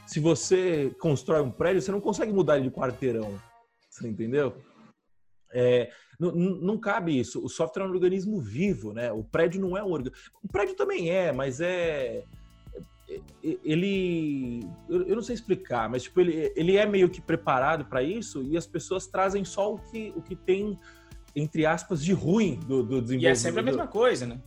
Se 0.05 0.19
você 0.19 0.93
constrói 0.99 1.41
um 1.41 1.51
prédio, 1.51 1.81
você 1.81 1.91
não 1.91 2.01
consegue 2.01 2.33
mudar 2.33 2.57
ele 2.57 2.69
de 2.69 2.75
quarteirão. 2.75 3.39
Você 3.99 4.07
entendeu? 4.07 4.55
É, 5.51 5.89
não, 6.19 6.31
não, 6.31 6.77
cabe 6.77 7.17
isso. 7.17 7.43
O 7.43 7.49
software 7.49 7.83
é 7.83 7.85
um 7.85 7.91
organismo 7.91 8.39
vivo, 8.39 8.93
né? 8.93 9.11
O 9.11 9.23
prédio 9.23 9.59
não 9.59 9.77
é 9.77 9.83
um 9.83 9.91
organismo. 9.91 10.17
O 10.43 10.47
prédio 10.47 10.75
também 10.75 11.09
é, 11.09 11.31
mas 11.31 11.59
é. 11.59 12.23
Ele. 13.43 14.63
Eu 14.87 15.15
não 15.15 15.23
sei 15.23 15.33
explicar, 15.33 15.89
mas 15.89 16.03
tipo, 16.03 16.21
ele, 16.21 16.53
ele 16.55 16.77
é 16.77 16.85
meio 16.85 17.09
que 17.09 17.19
preparado 17.19 17.85
para 17.85 18.03
isso 18.03 18.43
e 18.43 18.55
as 18.55 18.67
pessoas 18.67 19.07
trazem 19.07 19.43
só 19.43 19.73
o 19.73 19.79
que, 19.79 20.13
o 20.15 20.21
que 20.21 20.35
tem 20.35 20.77
entre 21.35 21.65
aspas, 21.65 22.03
de 22.03 22.13
ruim 22.13 22.55
do, 22.55 22.83
do 22.83 23.01
desenvolvimento. 23.01 23.23
E 23.23 23.27
é 23.27 23.35
sempre 23.35 23.59
a 23.59 23.63
mesma 23.63 23.87
coisa, 23.87 24.25
né? 24.25 24.39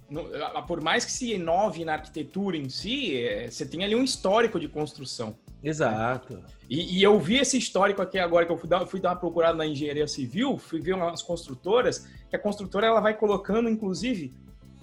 Por 0.67 0.81
mais 0.81 1.05
que 1.05 1.13
se 1.13 1.33
inove 1.33 1.85
na 1.85 1.95
arquitetura 1.95 2.57
em 2.57 2.69
si, 2.69 3.17
é, 3.17 3.51
você 3.51 3.67
tem 3.67 3.85
ali 3.85 3.95
um 3.95 4.05
histórico 4.05 4.59
de 4.59 4.69
construção. 4.69 5.37
Exato. 5.63 6.43
E, 6.69 6.99
e, 6.99 7.03
eu 7.03 7.19
vi 7.21 7.37
esse 7.37 7.57
histórico 7.57 8.03
aqui 8.03 8.19
agora 8.19 8.45
que 8.45 8.51
eu 8.51 8.59
fui 8.59 8.69
dar, 8.69 8.85
fui 8.87 9.01
dar 9.01 9.11
uma 9.11 9.17
procurada 9.17 9.57
na 9.57 9.67
engenharia 9.67 10.09
civil, 10.09 10.59
fui 10.59 10.81
ver 10.81 10.95
umas 10.95 11.23
construtoras, 11.23 12.09
que 12.29 12.35
a 12.35 12.39
construtora 12.39 12.87
ela 12.87 13.01
vai 13.01 13.15
colocando, 13.15 13.69
inclusive, 13.69 14.35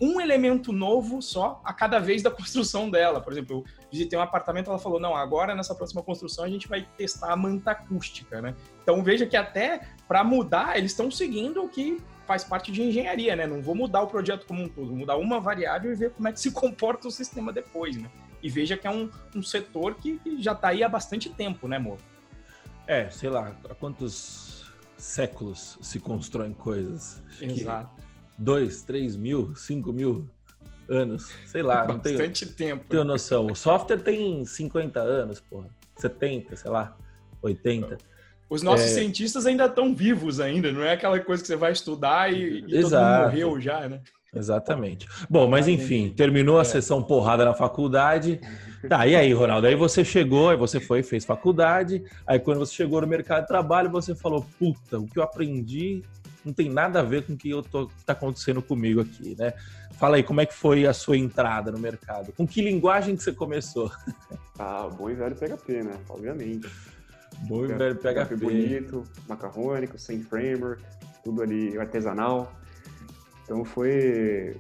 um 0.01 0.21
elemento 0.21 0.71
novo 0.71 1.21
só 1.21 1.61
a 1.63 1.73
cada 1.73 1.99
vez 1.99 2.23
da 2.23 2.31
construção 2.31 2.89
dela. 2.89 3.19
Por 3.19 3.33
exemplo, 3.33 3.57
eu 3.57 3.65
visitei 3.91 4.17
um 4.17 4.21
apartamento, 4.21 4.69
ela 4.69 4.79
falou: 4.79 4.99
não, 4.99 5.15
agora 5.15 5.53
nessa 5.53 5.75
próxima 5.75 6.01
construção 6.01 6.45
a 6.45 6.49
gente 6.49 6.67
vai 6.67 6.87
testar 6.97 7.33
a 7.33 7.35
manta 7.35 7.71
acústica, 7.71 8.41
né? 8.41 8.55
Então 8.81 9.03
veja 9.03 9.25
que 9.25 9.35
até 9.35 9.81
para 10.07 10.23
mudar, 10.23 10.77
eles 10.77 10.91
estão 10.91 11.11
seguindo 11.11 11.63
o 11.63 11.69
que 11.69 11.97
faz 12.25 12.43
parte 12.43 12.71
de 12.71 12.81
engenharia, 12.83 13.35
né? 13.35 13.47
Não 13.47 13.61
vou 13.61 13.75
mudar 13.75 14.01
o 14.03 14.07
projeto 14.07 14.45
como 14.45 14.63
um 14.63 14.69
todo, 14.69 14.87
vou 14.87 14.97
mudar 14.97 15.17
uma 15.17 15.39
variável 15.39 15.91
e 15.91 15.95
ver 15.95 16.11
como 16.11 16.27
é 16.27 16.31
que 16.31 16.39
se 16.39 16.51
comporta 16.53 17.07
o 17.07 17.11
sistema 17.11 17.51
depois, 17.51 17.97
né? 17.97 18.09
E 18.41 18.49
veja 18.49 18.77
que 18.77 18.87
é 18.87 18.91
um, 18.91 19.09
um 19.35 19.43
setor 19.43 19.95
que, 19.95 20.17
que 20.19 20.41
já 20.41 20.53
está 20.53 20.69
aí 20.69 20.83
há 20.83 20.89
bastante 20.89 21.29
tempo, 21.29 21.67
né, 21.67 21.77
amor? 21.77 21.97
É, 22.87 23.09
sei 23.09 23.29
lá, 23.29 23.55
há 23.69 23.75
quantos 23.75 24.65
séculos 24.97 25.77
se 25.81 25.99
constroem 25.99 26.53
coisas? 26.53 27.21
Exato. 27.41 28.01
Dois, 28.37 28.81
três 28.83 29.15
mil, 29.15 29.55
cinco 29.55 29.91
mil 29.91 30.27
anos, 30.89 31.31
sei 31.45 31.61
lá. 31.61 31.85
Bastante 31.85 32.17
não 32.17 32.53
tenho, 32.53 32.55
tempo. 32.55 32.85
Tenho 32.89 33.03
noção. 33.03 33.47
O 33.47 33.55
software 33.55 33.99
tem 33.99 34.43
50 34.45 34.99
anos, 34.99 35.39
porra. 35.39 35.69
70, 35.97 36.55
sei 36.55 36.71
lá, 36.71 36.97
80. 37.41 37.97
Os 38.49 38.63
nossos 38.63 38.87
é... 38.87 38.89
cientistas 38.95 39.45
ainda 39.45 39.65
estão 39.65 39.93
vivos 39.93 40.39
ainda, 40.39 40.71
não 40.71 40.81
é 40.81 40.93
aquela 40.93 41.19
coisa 41.19 41.41
que 41.43 41.47
você 41.47 41.55
vai 41.55 41.71
estudar 41.71 42.33
e, 42.33 42.59
e 42.59 42.81
todo 42.81 42.95
mundo 42.95 43.23
morreu 43.23 43.61
já, 43.61 43.87
né? 43.87 44.01
Exatamente. 44.33 45.07
Bom, 45.29 45.47
mas 45.47 45.67
enfim, 45.67 46.13
terminou 46.15 46.59
a 46.59 46.61
é. 46.61 46.65
sessão 46.65 47.01
porrada 47.01 47.45
na 47.45 47.53
faculdade. 47.53 48.39
Tá, 48.87 49.05
e 49.07 49.15
aí, 49.15 49.33
Ronaldo? 49.33 49.67
Aí 49.67 49.75
você 49.75 50.05
chegou, 50.05 50.49
aí 50.49 50.57
você 50.57 50.79
foi, 50.79 51.03
fez 51.03 51.25
faculdade. 51.25 52.03
Aí 52.25 52.39
quando 52.39 52.59
você 52.59 52.73
chegou 52.73 53.01
no 53.01 53.07
mercado 53.07 53.41
de 53.41 53.47
trabalho, 53.47 53.89
você 53.89 54.15
falou: 54.15 54.45
puta, 54.57 54.99
o 54.99 55.07
que 55.07 55.17
eu 55.17 55.23
aprendi 55.23 56.03
não 56.45 56.53
tem 56.53 56.69
nada 56.69 56.99
a 56.99 57.03
ver 57.03 57.23
com 57.25 57.33
o 57.33 57.37
que 57.37 57.49
eu 57.49 57.61
tô, 57.61 57.89
tá 58.05 58.13
acontecendo 58.13 58.61
comigo 58.61 59.01
aqui, 59.01 59.35
né? 59.37 59.53
Fala 59.93 60.15
aí, 60.15 60.23
como 60.23 60.39
é 60.39 60.45
que 60.45 60.53
foi 60.53 60.85
a 60.85 60.93
sua 60.93 61.17
entrada 61.17 61.71
no 61.71 61.77
mercado? 61.77 62.31
Com 62.31 62.47
que 62.47 62.61
linguagem 62.61 63.15
que 63.17 63.23
você 63.23 63.33
começou? 63.33 63.91
Ah, 64.57 64.89
bom 64.89 65.09
e 65.09 65.13
velho 65.13 65.35
PHP, 65.35 65.83
né? 65.83 65.97
Obviamente. 66.09 66.69
Bom 67.47 67.65
e 67.65 67.67
velho 67.67 67.95
PHP. 67.95 68.13
PHP 68.13 68.35
bonito, 68.35 69.03
macarrônico, 69.27 69.97
sem 69.97 70.21
framework, 70.21 70.83
tudo 71.23 71.41
ali 71.41 71.77
artesanal. 71.77 72.51
Então 73.49 73.65
foi. 73.65 74.55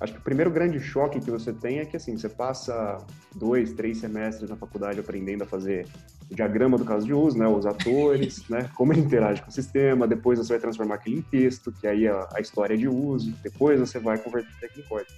Acho 0.00 0.14
que 0.14 0.18
o 0.18 0.22
primeiro 0.22 0.50
grande 0.50 0.80
choque 0.80 1.20
que 1.20 1.30
você 1.30 1.52
tem 1.52 1.78
é 1.78 1.84
que 1.84 1.96
assim, 1.96 2.18
você 2.18 2.28
passa 2.28 2.98
dois, 3.34 3.72
três 3.72 3.98
semestres 3.98 4.50
na 4.50 4.56
faculdade 4.56 4.98
aprendendo 4.98 5.44
a 5.44 5.46
fazer 5.46 5.86
o 6.28 6.34
diagrama 6.34 6.76
do 6.76 6.84
caso 6.84 7.06
de 7.06 7.14
uso, 7.14 7.38
né, 7.38 7.46
os 7.46 7.64
atores, 7.64 8.46
né, 8.50 8.68
como 8.74 8.92
ele 8.92 9.00
interage 9.00 9.40
com 9.40 9.48
o 9.48 9.52
sistema, 9.52 10.06
depois 10.06 10.38
você 10.38 10.52
vai 10.52 10.60
transformar 10.60 10.96
aquilo 10.96 11.16
em 11.16 11.22
texto, 11.22 11.72
que 11.72 11.86
aí 11.86 12.06
é 12.06 12.26
a 12.34 12.40
história 12.40 12.76
de 12.76 12.86
uso, 12.86 13.32
depois 13.42 13.80
você 13.80 13.98
vai 13.98 14.18
converter 14.18 14.70
em 14.76 14.82
código. 14.82 15.10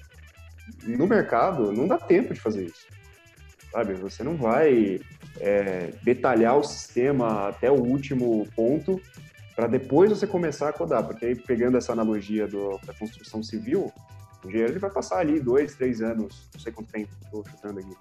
No 0.85 1.07
mercado, 1.09 1.73
não 1.73 1.89
dá 1.89 1.99
tempo 1.99 2.33
de 2.33 2.41
fazer 2.41 2.67
isso. 2.67 2.87
Sabe? 3.73 3.95
Você 3.95 4.23
não 4.23 4.37
vai 4.37 5.01
é, 5.41 5.91
detalhar 6.05 6.57
o 6.57 6.63
sistema 6.63 7.49
até 7.49 7.69
o 7.71 7.83
último 7.83 8.47
ponto 8.55 9.01
para 9.61 9.69
depois 9.69 10.09
você 10.09 10.27
começar 10.27 10.71
a 10.71 10.73
codar, 10.73 11.05
porque 11.05 11.27
aí 11.27 11.35
pegando 11.35 11.77
essa 11.77 11.93
analogia 11.93 12.49
do, 12.49 12.79
da 12.79 12.95
construção 12.95 13.43
civil, 13.43 13.93
o 14.43 14.49
engenheiro 14.49 14.73
ele 14.73 14.79
vai 14.79 14.89
passar 14.89 15.19
ali 15.19 15.39
dois, 15.39 15.75
três 15.75 16.01
anos, 16.01 16.49
não 16.55 16.59
sei 16.59 16.73
quanto 16.73 16.91
tempo, 16.91 17.11
estou 17.23 17.45
chutando 17.45 17.79
aqui, 17.79 17.95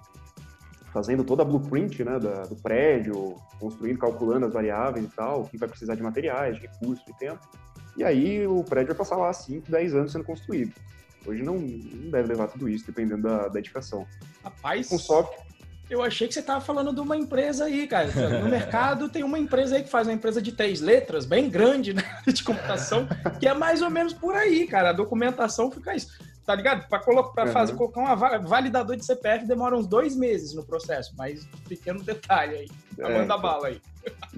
fazendo 0.90 1.22
toda 1.22 1.42
a 1.42 1.44
blueprint 1.44 2.02
né, 2.02 2.18
da, 2.18 2.44
do 2.44 2.56
prédio, 2.56 3.36
construindo, 3.58 3.98
calculando 3.98 4.46
as 4.46 4.52
variáveis 4.54 5.04
e 5.04 5.08
tal, 5.08 5.42
o 5.42 5.48
que 5.50 5.58
vai 5.58 5.68
precisar 5.68 5.94
de 5.96 6.02
materiais, 6.02 6.56
de 6.56 6.62
recursos, 6.62 7.04
de 7.04 7.18
tempo. 7.18 7.46
E 7.94 8.04
aí 8.04 8.46
o 8.46 8.64
prédio 8.64 8.94
vai 8.94 8.96
passar 8.96 9.16
lá 9.16 9.30
5, 9.30 9.70
10 9.70 9.94
anos 9.94 10.12
sendo 10.12 10.24
construído. 10.24 10.72
Hoje 11.26 11.42
não, 11.42 11.58
não 11.58 12.10
deve 12.10 12.28
levar 12.28 12.48
tudo 12.48 12.70
isso, 12.70 12.86
dependendo 12.86 13.20
da, 13.20 13.48
da 13.48 13.58
edificação. 13.58 14.06
Rapaz, 14.42 14.88
com 14.88 14.96
software, 14.96 15.44
eu 15.90 16.02
achei 16.02 16.28
que 16.28 16.34
você 16.34 16.40
estava 16.40 16.60
falando 16.60 16.94
de 16.94 17.00
uma 17.00 17.16
empresa 17.16 17.64
aí, 17.64 17.86
cara. 17.86 18.08
No 18.40 18.48
mercado 18.48 19.08
tem 19.08 19.24
uma 19.24 19.38
empresa 19.38 19.74
aí 19.74 19.82
que 19.82 19.90
faz 19.90 20.06
uma 20.06 20.14
empresa 20.14 20.40
de 20.40 20.52
três 20.52 20.80
letras, 20.80 21.26
bem 21.26 21.50
grande, 21.50 21.92
né? 21.92 22.02
De 22.24 22.44
computação, 22.44 23.08
que 23.40 23.48
é 23.48 23.52
mais 23.52 23.82
ou 23.82 23.90
menos 23.90 24.12
por 24.12 24.34
aí, 24.36 24.66
cara. 24.68 24.90
A 24.90 24.92
documentação 24.92 25.70
fica 25.70 25.94
isso. 25.94 26.08
Tá 26.46 26.54
ligado? 26.54 26.88
Para 26.88 27.00
colocar, 27.00 27.46
uhum. 27.46 27.52
fazer, 27.52 27.74
colocar 27.74 28.00
um 28.00 28.46
validador 28.46 28.96
de 28.96 29.04
CPF 29.04 29.46
demora 29.46 29.76
uns 29.76 29.86
dois 29.86 30.16
meses 30.16 30.54
no 30.54 30.64
processo, 30.64 31.12
mas 31.16 31.44
pequeno 31.68 32.02
detalhe 32.02 32.56
aí. 32.56 32.68
É, 32.98 33.18
manda 33.18 33.36
bala 33.36 33.68
aí. 33.68 33.80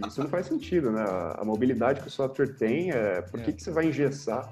Isso 0.07 0.21
não 0.21 0.29
faz 0.29 0.47
sentido, 0.47 0.91
né? 0.91 1.05
A 1.37 1.45
mobilidade 1.45 2.01
que 2.01 2.09
o 2.09 2.11
software 2.11 2.55
tem, 2.55 2.91
é, 2.91 3.21
por 3.23 3.41
que, 3.41 3.51
é. 3.51 3.53
que 3.53 3.63
você 3.63 3.71
vai 3.71 3.87
engessar 3.87 4.51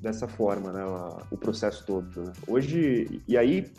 dessa 0.00 0.28
forma, 0.28 0.72
né? 0.72 0.84
O 1.30 1.36
processo 1.36 1.84
todo. 1.84 2.24
Né? 2.24 2.32
Hoje, 2.46 3.22
e 3.26 3.36
aí 3.36 3.70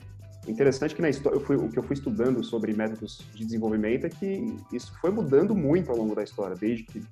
Interessante 0.48 0.96
que 0.96 1.02
na 1.02 1.10
história, 1.10 1.36
eu 1.36 1.42
fui, 1.42 1.58
o 1.58 1.68
que 1.68 1.78
eu 1.78 1.84
fui 1.84 1.94
estudando 1.94 2.42
sobre 2.42 2.74
métodos 2.74 3.28
de 3.34 3.44
desenvolvimento 3.44 4.06
é 4.06 4.10
que 4.10 4.56
isso 4.72 4.98
foi 5.02 5.12
mudando 5.12 5.54
muito 5.54 5.92
ao 5.92 5.98
longo 5.98 6.16
da 6.16 6.24
história, 6.24 6.56
desde 6.56 6.84
que, 6.86 7.04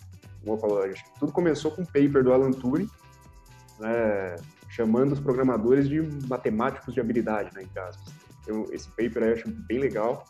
como 0.42 0.56
eu 0.56 0.58
falo, 0.58 0.80
tudo 1.20 1.34
começou 1.34 1.72
com 1.72 1.82
um 1.82 1.86
paper 1.86 2.24
do 2.24 2.32
Alan 2.32 2.52
Turing, 2.52 2.90
né, 3.80 4.36
chamando 4.70 5.12
os 5.12 5.20
programadores 5.20 5.90
de 5.90 6.02
matemáticos 6.28 6.94
de 6.94 7.02
habilidade, 7.02 7.54
né, 7.54 7.64
em 7.64 7.80
aspas. 7.80 8.14
Então, 8.42 8.68
esse 8.72 8.88
paper 8.90 9.24
aí 9.24 9.30
eu 9.30 9.36
acho 9.36 9.50
bem 9.50 9.80
legal. 9.80 10.26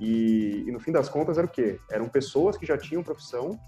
E, 0.00 0.64
e, 0.66 0.72
no 0.72 0.80
fim 0.80 0.92
das 0.92 1.08
contas 1.08 1.36
era 1.36 1.46
o 1.46 1.50
quê? 1.50 1.78
Eram 1.90 2.08
pessoas 2.08 2.56
que 2.56 2.64
já 2.64 2.78
tinham 2.78 3.02
profissão 3.02 3.58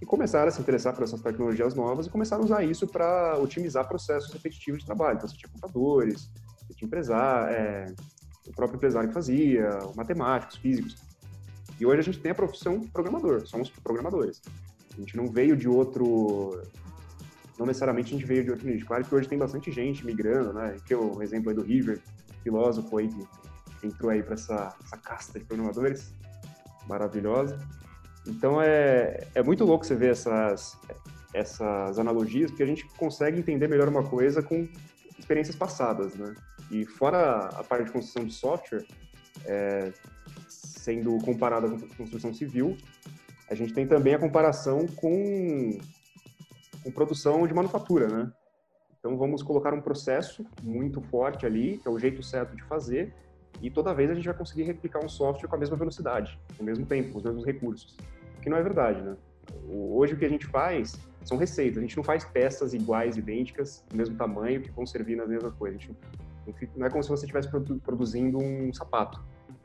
e 0.00 0.06
começaram 0.06 0.48
a 0.48 0.50
se 0.50 0.60
interessar 0.60 0.94
por 0.94 1.02
essas 1.02 1.20
tecnologias 1.20 1.74
novas 1.74 2.06
e 2.06 2.10
começaram 2.10 2.42
a 2.42 2.46
usar 2.46 2.62
isso 2.62 2.86
para 2.86 3.36
otimizar 3.38 3.86
processos 3.88 4.32
repetitivos 4.32 4.80
de 4.80 4.86
trabalho. 4.86 5.16
Então 5.16 5.28
você 5.28 5.36
tinha 5.36 5.50
computadores, 5.50 6.30
tinha 6.76 6.86
empresário, 6.86 7.54
é, 7.54 7.94
o 8.48 8.52
próprio 8.52 8.76
empresário 8.76 9.08
que 9.08 9.14
fazia, 9.14 9.78
matemáticos, 9.94 10.56
físicos. 10.56 10.96
E 11.78 11.86
hoje 11.86 12.00
a 12.00 12.02
gente 12.02 12.18
tem 12.18 12.32
a 12.32 12.34
profissão 12.34 12.80
programador, 12.80 13.46
somos 13.46 13.70
programadores. 13.70 14.42
A 14.96 15.00
gente 15.00 15.16
não 15.16 15.28
veio 15.28 15.56
de 15.56 15.68
outro. 15.68 16.60
Não 17.58 17.66
necessariamente 17.66 18.14
a 18.14 18.18
gente 18.18 18.26
veio 18.26 18.44
de 18.44 18.50
outro 18.50 18.66
nicho. 18.66 18.86
Claro 18.86 19.04
que 19.04 19.14
hoje 19.14 19.28
tem 19.28 19.38
bastante 19.38 19.70
gente 19.70 20.04
migrando, 20.04 20.52
né? 20.52 20.76
É 20.88 20.96
o 20.96 21.22
exemplo 21.22 21.50
aí 21.50 21.54
do 21.54 21.62
River, 21.62 22.00
filósofo 22.42 22.98
aí 22.98 23.08
que 23.08 23.86
entrou 23.86 24.10
aí 24.10 24.22
para 24.22 24.34
essa, 24.34 24.74
essa 24.84 24.96
casta 24.96 25.38
de 25.38 25.44
programadores 25.44 26.12
maravilhosa. 26.88 27.58
Então 28.26 28.60
é, 28.60 29.26
é 29.34 29.42
muito 29.42 29.64
louco 29.64 29.86
você 29.86 29.94
ver 29.94 30.10
essas, 30.10 30.76
essas 31.32 31.98
analogias, 31.98 32.50
porque 32.50 32.62
a 32.62 32.66
gente 32.66 32.84
consegue 32.96 33.38
entender 33.38 33.68
melhor 33.68 33.88
uma 33.88 34.02
coisa 34.02 34.42
com 34.42 34.68
experiências 35.18 35.56
passadas, 35.56 36.14
né? 36.14 36.34
E 36.70 36.84
fora 36.84 37.48
a 37.48 37.64
parte 37.64 37.86
de 37.86 37.92
construção 37.92 38.24
de 38.24 38.32
software, 38.32 38.84
é, 39.44 39.92
sendo 40.48 41.16
comparada 41.18 41.68
com 41.68 41.76
a 41.76 41.96
construção 41.96 42.32
civil, 42.34 42.76
a 43.50 43.54
gente 43.54 43.72
tem 43.72 43.86
também 43.86 44.14
a 44.14 44.18
comparação 44.18 44.86
com, 44.86 45.78
com 46.82 46.90
produção 46.90 47.46
de 47.46 47.54
manufatura, 47.54 48.08
né? 48.08 48.32
Então 48.98 49.16
vamos 49.16 49.42
colocar 49.42 49.72
um 49.72 49.80
processo 49.80 50.44
muito 50.62 51.00
forte 51.00 51.46
ali, 51.46 51.78
que 51.78 51.88
é 51.88 51.90
o 51.90 51.98
jeito 51.98 52.22
certo 52.22 52.54
de 52.54 52.62
fazer, 52.64 53.14
e 53.62 53.70
toda 53.70 53.94
vez 53.94 54.10
a 54.10 54.14
gente 54.14 54.26
vai 54.26 54.36
conseguir 54.36 54.64
replicar 54.64 55.02
um 55.04 55.08
software 55.08 55.48
com 55.48 55.56
a 55.56 55.58
mesma 55.58 55.76
velocidade, 55.76 56.38
ao 56.58 56.64
mesmo 56.64 56.84
tempo, 56.84 57.12
com 57.12 57.18
os 57.18 57.24
mesmos 57.24 57.44
recursos. 57.44 57.96
O 58.36 58.40
que 58.40 58.50
não 58.50 58.58
é 58.58 58.62
verdade, 58.62 59.00
né? 59.00 59.16
Hoje 59.68 60.14
o 60.14 60.16
que 60.18 60.24
a 60.24 60.28
gente 60.28 60.46
faz 60.46 60.98
são 61.24 61.36
receitas, 61.36 61.78
a 61.78 61.80
gente 61.80 61.96
não 61.96 62.04
faz 62.04 62.24
peças 62.24 62.74
iguais, 62.74 63.16
idênticas, 63.16 63.84
do 63.88 63.96
mesmo 63.96 64.16
tamanho, 64.16 64.60
que 64.60 64.70
vão 64.70 64.86
servir 64.86 65.16
nas 65.16 65.28
mesmas 65.28 65.54
coisas. 65.54 65.88
Não 66.76 66.86
é 66.86 66.90
como 66.90 67.02
se 67.02 67.08
você 67.08 67.24
estivesse 67.24 67.48
produzindo 67.82 68.38
um 68.38 68.72
sapato. 68.72 69.20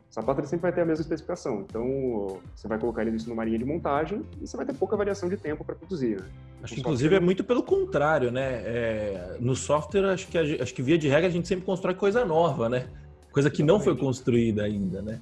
O 0.10 0.14
sapato 0.14 0.42
ele 0.42 0.48
sempre 0.48 0.62
vai 0.62 0.72
ter 0.72 0.82
a 0.82 0.86
mesma 0.86 1.02
especificação, 1.02 1.62
então 1.62 2.40
você 2.56 2.68
vai 2.68 2.78
colocar 2.78 3.02
ele 3.02 3.18
numa 3.26 3.44
linha 3.44 3.58
de 3.58 3.66
montagem 3.66 4.24
e 4.40 4.46
você 4.46 4.56
vai 4.56 4.66
ter 4.66 4.74
pouca 4.74 4.96
variação 4.96 5.28
de 5.28 5.38
tempo 5.38 5.64
para 5.64 5.74
produzir. 5.74 6.22
Né? 6.22 6.28
Acho 6.62 6.76
que, 6.76 6.82
inclusive, 6.82 7.16
é 7.16 7.20
muito 7.20 7.44
pelo 7.44 7.64
contrário, 7.64 8.32
né? 8.32 8.62
É, 8.64 9.38
no 9.40 9.56
software, 9.56 10.06
acho 10.12 10.28
que, 10.28 10.38
acho 10.38 10.74
que 10.74 10.82
via 10.84 10.98
de 10.98 11.08
regra 11.08 11.28
a 11.28 11.32
gente 11.32 11.48
sempre 11.48 11.66
constrói 11.66 11.96
coisa 11.96 12.24
nova, 12.24 12.70
né? 12.70 12.88
Coisa 13.32 13.50
que 13.50 13.64
Exatamente. 13.64 13.66
não 13.66 13.80
foi 13.80 13.98
construída 13.98 14.64
ainda, 14.64 15.02
né? 15.02 15.20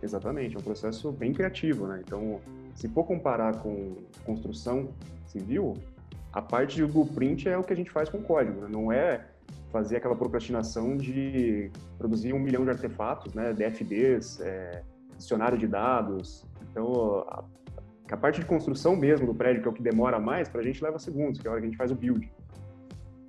Exatamente, 0.00 0.54
é 0.54 0.58
um 0.58 0.62
processo 0.62 1.10
bem 1.10 1.32
criativo, 1.32 1.86
né? 1.86 2.00
Então, 2.04 2.40
se 2.74 2.88
for 2.88 3.04
comparar 3.04 3.56
com 3.56 3.96
construção 4.24 4.90
civil, 5.26 5.74
a 6.32 6.42
parte 6.42 6.76
de 6.76 6.84
blueprint 6.84 7.48
é 7.48 7.56
o 7.56 7.62
que 7.62 7.72
a 7.72 7.76
gente 7.76 7.90
faz 7.90 8.08
com 8.08 8.20
código, 8.20 8.60
né? 8.60 8.68
não 8.70 8.92
é 8.92 9.24
fazer 9.74 9.96
aquela 9.96 10.14
procrastinação 10.14 10.96
de 10.96 11.68
produzir 11.98 12.32
um 12.32 12.38
milhão 12.38 12.62
de 12.62 12.70
artefatos, 12.70 13.34
né? 13.34 13.52
DFDs, 13.52 14.38
é, 14.40 14.84
dicionário 15.18 15.58
de 15.58 15.66
dados. 15.66 16.46
Então, 16.70 17.24
a, 17.26 17.44
a, 18.12 18.16
parte 18.16 18.38
de 18.38 18.46
construção 18.46 18.94
mesmo 18.94 19.26
do 19.26 19.34
prédio, 19.34 19.62
que 19.62 19.66
é 19.66 19.70
o 19.72 19.74
que 19.74 19.82
demora 19.82 20.20
mais, 20.20 20.48
para 20.48 20.60
a 20.60 20.64
gente 20.64 20.80
leva 20.80 20.96
segundos, 21.00 21.40
que 21.40 21.48
é 21.48 21.50
a 21.50 21.52
hora 21.52 21.60
que 21.60 21.66
a 21.66 21.70
gente 21.70 21.76
faz 21.76 21.90
o 21.90 21.96
build. 21.96 22.32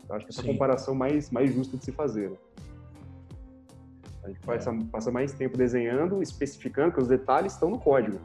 Eu 0.08 0.16
acho 0.16 0.26
que 0.28 0.32
essa 0.32 0.44
Sim. 0.44 0.50
comparação 0.50 0.94
mais, 0.94 1.32
mais 1.32 1.52
justa 1.52 1.78
de 1.78 1.84
se 1.84 1.92
fazer. 1.92 2.30
Né? 2.30 2.38
A 4.24 4.28
gente 4.28 4.40
passa, 4.42 4.70
é. 4.70 4.80
passa 4.92 5.12
mais 5.12 5.34
tempo 5.34 5.58
desenhando, 5.58 6.22
especificando, 6.22 6.94
que 6.94 7.02
os 7.02 7.08
detalhes 7.08 7.54
estão 7.54 7.72
no 7.72 7.80
código. 7.80 8.20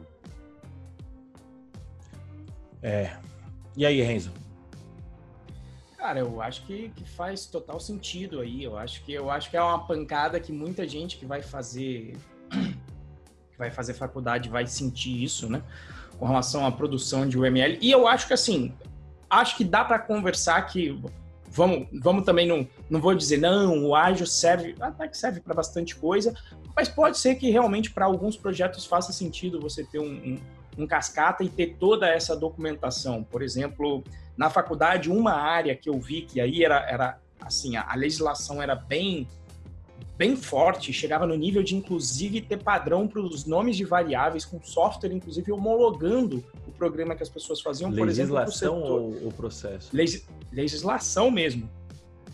É. 2.83 3.15
E 3.75 3.83
aí, 3.83 3.99
Renzo? 3.99 4.31
Cara, 6.01 6.17
eu 6.17 6.41
acho 6.41 6.65
que, 6.65 6.89
que 6.95 7.07
faz 7.07 7.45
total 7.45 7.79
sentido 7.79 8.39
aí. 8.39 8.63
Eu 8.63 8.75
acho 8.75 9.03
que 9.03 9.13
eu 9.13 9.29
acho 9.29 9.51
que 9.51 9.55
é 9.55 9.61
uma 9.61 9.85
pancada 9.85 10.39
que 10.39 10.51
muita 10.51 10.87
gente 10.87 11.15
que 11.15 11.27
vai 11.27 11.43
fazer 11.43 12.17
que 12.49 13.55
vai 13.55 13.69
fazer 13.69 13.93
faculdade 13.93 14.49
vai 14.49 14.65
sentir 14.65 15.23
isso, 15.23 15.47
né? 15.47 15.61
Com 16.17 16.25
relação 16.25 16.65
à 16.65 16.71
produção 16.71 17.29
de 17.29 17.37
UML. 17.37 17.77
E 17.79 17.91
eu 17.91 18.07
acho 18.07 18.25
que 18.25 18.33
assim, 18.33 18.73
acho 19.29 19.55
que 19.55 19.63
dá 19.63 19.85
para 19.85 19.99
conversar 19.99 20.59
que 20.63 20.99
vamos, 21.51 21.87
vamos 22.01 22.25
também 22.25 22.47
não, 22.47 22.67
não 22.89 22.99
vou 22.99 23.13
dizer 23.13 23.37
não, 23.37 23.85
o 23.85 23.95
ágil 23.95 24.25
serve, 24.25 24.73
até 24.81 25.07
que 25.07 25.15
serve 25.15 25.39
para 25.39 25.53
bastante 25.53 25.95
coisa, 25.95 26.33
mas 26.75 26.89
pode 26.89 27.19
ser 27.19 27.35
que 27.35 27.51
realmente 27.51 27.91
para 27.91 28.05
alguns 28.05 28.35
projetos 28.35 28.87
faça 28.87 29.13
sentido 29.13 29.61
você 29.61 29.83
ter 29.83 29.99
um, 29.99 30.11
um, 30.11 30.39
um, 30.81 30.87
cascata 30.87 31.43
e 31.43 31.49
ter 31.49 31.75
toda 31.79 32.07
essa 32.07 32.35
documentação. 32.35 33.23
Por 33.23 33.41
exemplo, 33.41 34.03
na 34.37 34.49
faculdade, 34.49 35.09
uma 35.09 35.33
área 35.33 35.75
que 35.75 35.89
eu 35.89 35.99
vi 35.99 36.21
que 36.21 36.39
aí 36.39 36.63
era, 36.63 36.79
era 36.89 37.19
assim, 37.39 37.75
a, 37.75 37.85
a 37.89 37.95
legislação 37.95 38.61
era 38.61 38.75
bem 38.75 39.27
bem 40.17 40.35
forte, 40.35 40.93
chegava 40.93 41.25
no 41.25 41.33
nível 41.33 41.63
de 41.63 41.75
inclusive 41.75 42.41
ter 42.41 42.57
padrão 42.57 43.07
para 43.07 43.19
os 43.19 43.43
nomes 43.45 43.75
de 43.75 43.83
variáveis 43.83 44.45
com 44.45 44.61
software, 44.61 45.11
inclusive 45.11 45.51
homologando 45.51 46.43
o 46.67 46.71
programa 46.71 47.15
que 47.15 47.23
as 47.23 47.29
pessoas 47.29 47.59
faziam, 47.59 47.89
legislação 47.89 48.81
por 48.81 48.87
exemplo, 48.87 49.23
ou 49.23 49.29
o 49.29 49.33
processo? 49.33 49.89
Legis, 49.91 50.27
legislação 50.51 51.31
mesmo. 51.31 51.67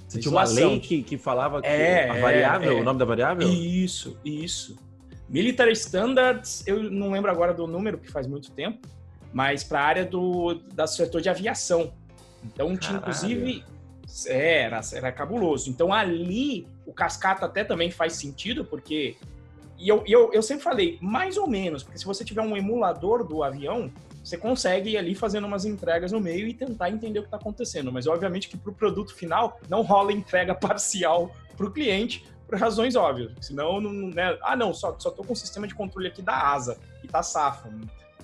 Você 0.05 0.19
tinha 0.19 0.31
uma 0.31 0.43
lei 0.43 0.81
que, 0.81 1.01
que 1.01 1.17
falava 1.17 1.62
que 1.62 1.67
é, 1.67 2.10
a 2.10 2.19
variável, 2.19 2.71
é, 2.71 2.77
é. 2.77 2.81
o 2.81 2.83
nome 2.83 2.99
da 2.99 3.05
variável? 3.05 3.47
Isso, 3.47 4.17
isso. 4.23 4.77
Military 5.30 5.74
Standards, 5.74 6.66
eu 6.66 6.84
não 6.84 7.12
lembro 7.12 7.30
agora 7.30 7.54
do 7.54 7.68
número, 7.68 7.98
que 7.98 8.10
faz 8.10 8.26
muito 8.28 8.52
tempo, 8.52 8.88
mas 9.34 9.63
para 9.63 9.82
a 9.82 9.84
área 9.84 10.06
do, 10.06 10.56
da 10.74 10.88
setor 10.88 11.22
de 11.22 11.30
aviação. 11.30 11.94
Então, 12.44 12.78
tinha, 12.78 12.98
inclusive, 12.98 13.63
é, 14.26 14.62
era, 14.62 14.82
era 14.94 15.12
cabuloso. 15.12 15.70
Então 15.70 15.94
ali 15.94 16.68
o 16.86 16.94
cascata 16.94 17.46
até 17.46 17.63
também 17.63 17.92
faz 17.92 18.13
sentido, 18.13 18.63
porque. 18.63 19.16
E 19.78 19.88
eu, 19.88 20.04
eu, 20.08 20.32
eu 20.34 20.42
sempre 20.42 20.63
falei, 20.63 20.98
mais 21.00 21.38
ou 21.38 21.48
menos, 21.48 21.84
porque 21.84 22.00
se 22.00 22.06
você 22.06 22.26
tiver 22.26 22.42
um 22.42 22.58
emulador 22.58 23.24
do 23.24 23.44
avião, 23.44 23.92
você 24.24 24.36
consegue 24.36 24.92
ir 24.92 24.98
ali 24.98 25.13
fazendo 25.13 25.46
umas 25.46 25.66
entregas 25.66 26.12
no 26.12 26.20
meio 26.20 26.48
e 26.48 26.54
tentar 26.54 26.90
entender 26.90 27.20
o 27.20 27.22
que 27.22 27.28
está 27.28 27.38
acontecendo. 27.38 27.92
Mas 27.92 28.08
obviamente 28.08 28.50
que 28.50 28.58
para 28.58 28.72
o 28.72 28.74
produto 28.74 29.13
final 29.13 29.60
não 29.70 29.84
rola 29.84 30.12
entrega 30.12 30.56
parcial 30.56 31.32
para 31.56 31.68
o 31.68 31.72
cliente, 31.72 32.26
por 32.47 32.57
razões 32.57 32.95
óbvias. 32.95 33.31
Senão, 33.41 33.81
não, 33.81 33.91
né? 33.91 34.38
ah, 34.41 34.55
não, 34.55 34.73
só, 34.73 34.95
só 34.97 35.12
tô 35.12 35.23
com 35.23 35.33
o 35.33 35.36
sistema 35.36 35.67
de 35.67 35.75
controle 35.75 36.07
aqui 36.07 36.21
da 36.21 36.51
asa 36.51 36.77
e 37.03 37.07
tá 37.07 37.21
safo. 37.21 37.69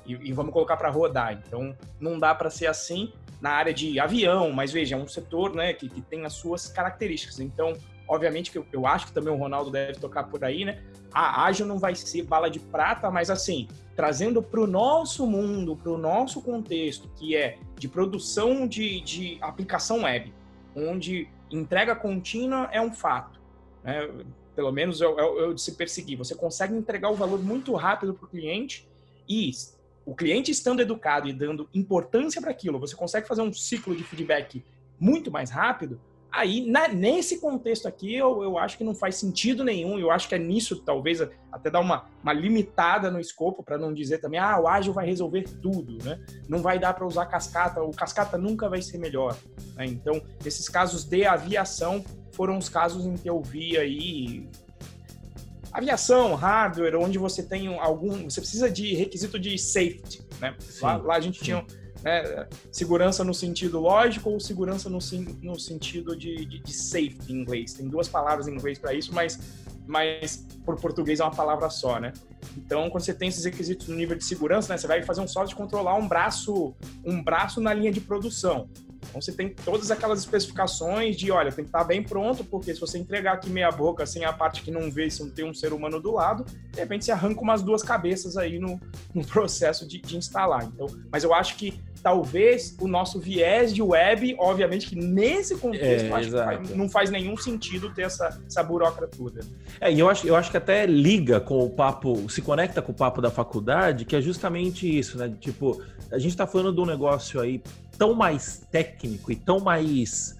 E, 0.05 0.13
e 0.13 0.33
vamos 0.33 0.53
colocar 0.53 0.77
para 0.77 0.89
rodar. 0.89 1.33
Então, 1.33 1.75
não 1.99 2.17
dá 2.17 2.33
para 2.33 2.49
ser 2.49 2.67
assim 2.67 3.11
na 3.41 3.51
área 3.51 3.73
de 3.73 3.99
avião, 3.99 4.51
mas 4.51 4.71
veja, 4.71 4.95
é 4.95 4.97
um 4.97 5.07
setor 5.07 5.53
né, 5.53 5.73
que, 5.73 5.89
que 5.89 6.01
tem 6.01 6.25
as 6.25 6.33
suas 6.33 6.67
características. 6.69 7.41
Então, 7.41 7.73
obviamente 8.07 8.49
que 8.49 8.57
eu, 8.57 8.65
eu, 8.71 8.87
acho 8.87 9.07
que 9.07 9.11
também 9.11 9.33
o 9.33 9.37
Ronaldo 9.37 9.69
deve 9.69 9.99
tocar 9.99 10.23
por 10.23 10.43
aí, 10.45 10.63
né? 10.63 10.81
A 11.13 11.43
ágil 11.45 11.65
não 11.65 11.77
vai 11.77 11.93
ser 11.93 12.23
bala 12.23 12.49
de 12.49 12.59
prata, 12.59 13.11
mas 13.11 13.29
assim, 13.29 13.67
trazendo 13.95 14.41
para 14.41 14.61
o 14.61 14.65
nosso 14.65 15.27
mundo, 15.27 15.75
para 15.75 15.91
o 15.91 15.97
nosso 15.97 16.41
contexto, 16.41 17.09
que 17.15 17.35
é 17.35 17.57
de 17.77 17.87
produção 17.87 18.65
de, 18.65 19.01
de 19.01 19.37
aplicação 19.41 20.03
web, 20.03 20.33
onde 20.75 21.27
entrega 21.51 21.95
contínua 21.95 22.69
é 22.71 22.81
um 22.81 22.91
fato. 22.93 23.42
Né? 23.83 24.09
Pelo 24.55 24.71
menos 24.71 25.01
eu, 25.01 25.17
eu, 25.17 25.39
eu 25.39 25.57
se 25.57 25.73
perseguir. 25.73 26.17
Você 26.17 26.35
consegue 26.35 26.75
entregar 26.75 27.09
o 27.09 27.15
valor 27.15 27.41
muito 27.41 27.73
rápido 27.73 28.13
para 28.13 28.25
o 28.25 28.29
cliente 28.29 28.87
e 29.27 29.51
o 30.05 30.13
cliente 30.13 30.51
estando 30.51 30.81
educado 30.81 31.27
e 31.27 31.33
dando 31.33 31.67
importância 31.73 32.41
para 32.41 32.51
aquilo, 32.51 32.79
você 32.79 32.95
consegue 32.95 33.27
fazer 33.27 33.41
um 33.41 33.53
ciclo 33.53 33.95
de 33.95 34.03
feedback 34.03 34.63
muito 34.99 35.31
mais 35.31 35.49
rápido, 35.49 35.99
aí 36.31 36.65
na, 36.65 36.87
nesse 36.87 37.39
contexto 37.39 37.87
aqui 37.87 38.15
eu, 38.15 38.41
eu 38.41 38.57
acho 38.57 38.77
que 38.77 38.83
não 38.83 38.95
faz 38.95 39.15
sentido 39.15 39.63
nenhum. 39.63 39.99
Eu 39.99 40.09
acho 40.09 40.27
que 40.27 40.35
é 40.35 40.39
nisso 40.39 40.81
talvez 40.81 41.21
até 41.51 41.69
dar 41.69 41.79
uma, 41.79 42.05
uma 42.21 42.33
limitada 42.33 43.11
no 43.11 43.19
escopo 43.19 43.63
para 43.63 43.77
não 43.77 43.93
dizer 43.93 44.17
também, 44.19 44.39
ah, 44.39 44.59
o 44.59 44.67
ágil 44.67 44.93
vai 44.93 45.05
resolver 45.05 45.43
tudo, 45.61 46.03
né? 46.03 46.19
Não 46.49 46.59
vai 46.59 46.79
dar 46.79 46.93
para 46.93 47.05
usar 47.05 47.27
cascata, 47.27 47.83
o 47.83 47.91
cascata 47.91 48.37
nunca 48.37 48.67
vai 48.67 48.81
ser 48.81 48.97
melhor. 48.97 49.37
Né? 49.75 49.85
Então, 49.85 50.21
esses 50.43 50.67
casos 50.67 51.03
de 51.03 51.25
aviação 51.25 52.03
foram 52.33 52.57
os 52.57 52.67
casos 52.67 53.05
em 53.05 53.15
que 53.15 53.29
eu 53.29 53.41
vi 53.41 53.77
aí 53.77 54.47
aviação, 55.71 56.35
hardware, 56.35 56.95
onde 56.99 57.17
você 57.17 57.41
tem 57.41 57.67
algum, 57.79 58.29
você 58.29 58.39
precisa 58.39 58.69
de 58.69 58.93
requisito 58.93 59.39
de 59.39 59.57
safety, 59.57 60.21
né? 60.39 60.55
Lá, 60.81 60.97
lá, 60.97 61.15
a 61.15 61.19
gente 61.19 61.39
sim. 61.39 61.45
tinha 61.45 61.65
né, 62.03 62.47
segurança 62.71 63.23
no 63.23 63.33
sentido 63.33 63.79
lógico 63.79 64.29
ou 64.29 64.39
segurança 64.39 64.89
no, 64.89 64.99
no 65.41 65.59
sentido 65.59 66.15
de, 66.15 66.45
de, 66.45 66.59
de 66.59 66.73
safety 66.73 67.33
em 67.33 67.41
inglês. 67.41 67.73
Tem 67.73 67.87
duas 67.87 68.07
palavras 68.07 68.47
em 68.47 68.53
inglês 68.53 68.77
para 68.77 68.93
isso, 68.93 69.11
mas, 69.13 69.39
mas 69.87 70.45
por 70.63 70.79
português 70.79 71.19
é 71.19 71.23
uma 71.23 71.33
palavra 71.33 71.69
só, 71.71 71.99
né? 71.99 72.13
Então, 72.55 72.89
quando 72.89 73.03
você 73.03 73.13
tem 73.13 73.29
esses 73.29 73.45
requisitos 73.45 73.87
no 73.87 73.95
nível 73.95 74.15
de 74.15 74.23
segurança, 74.23 74.71
né, 74.71 74.77
você 74.77 74.85
vai 74.85 75.01
fazer 75.01 75.21
um 75.21 75.27
software 75.27 75.57
controlar 75.57 75.95
um 75.95 76.07
braço, 76.07 76.75
um 77.03 77.23
braço 77.23 77.59
na 77.59 77.73
linha 77.73 77.91
de 77.91 78.01
produção. 78.01 78.69
Então 79.13 79.21
você 79.21 79.31
tem 79.31 79.49
todas 79.49 79.91
aquelas 79.91 80.19
especificações 80.19 81.15
de, 81.15 81.31
olha, 81.31 81.51
tem 81.51 81.63
que 81.63 81.69
estar 81.69 81.83
bem 81.83 82.01
pronto, 82.01 82.43
porque 82.43 82.73
se 82.73 82.81
você 82.81 82.97
entregar 82.97 83.33
aqui 83.33 83.47
meia 83.47 83.69
boca, 83.69 84.07
sem 84.07 84.25
a 84.25 84.33
parte 84.33 84.63
que 84.63 84.71
não 84.71 84.89
vê, 84.89 85.07
se 85.07 85.21
não 85.23 85.29
tem 85.29 85.45
um 85.45 85.53
ser 85.53 85.71
humano 85.71 85.99
do 85.99 86.11
lado, 86.11 86.43
de 86.71 86.79
repente 86.79 87.05
você 87.05 87.11
arranca 87.11 87.39
umas 87.39 87.61
duas 87.61 87.83
cabeças 87.83 88.37
aí 88.37 88.57
no, 88.57 88.81
no 89.13 89.23
processo 89.27 89.87
de, 89.87 90.01
de 90.01 90.17
instalar. 90.17 90.63
Então, 90.63 90.87
mas 91.11 91.23
eu 91.23 91.31
acho 91.31 91.55
que 91.57 91.79
talvez 92.01 92.75
o 92.81 92.87
nosso 92.87 93.19
viés 93.19 93.73
de 93.73 93.81
web, 93.83 94.35
obviamente 94.39 94.87
que 94.87 94.95
nesse 94.95 95.55
contexto 95.55 96.07
é, 96.07 96.09
faz, 96.09 96.75
não 96.75 96.89
faz 96.89 97.11
nenhum 97.11 97.37
sentido 97.37 97.93
ter 97.93 98.01
essa, 98.01 98.41
essa 98.47 98.63
burocracia 98.63 99.07
toda. 99.15 99.41
É, 99.79 99.91
e 99.91 99.99
eu 99.99 100.09
acho, 100.09 100.27
eu 100.27 100.35
acho 100.35 100.49
que 100.49 100.57
até 100.57 100.85
liga 100.85 101.39
com 101.39 101.63
o 101.63 101.69
papo, 101.69 102.29
se 102.29 102.41
conecta 102.41 102.81
com 102.81 102.91
o 102.91 102.95
papo 102.95 103.21
da 103.21 103.29
faculdade, 103.29 104.05
que 104.05 104.15
é 104.15 104.21
justamente 104.21 104.87
isso, 104.87 105.17
né? 105.17 105.31
Tipo, 105.39 105.81
a 106.11 106.17
gente 106.17 106.31
está 106.31 106.47
falando 106.47 106.73
de 106.73 106.81
um 106.81 106.85
negócio 106.85 107.39
aí 107.39 107.61
tão 107.97 108.13
mais 108.13 108.65
técnico 108.71 109.31
e 109.31 109.35
tão 109.35 109.59
mais 109.59 110.37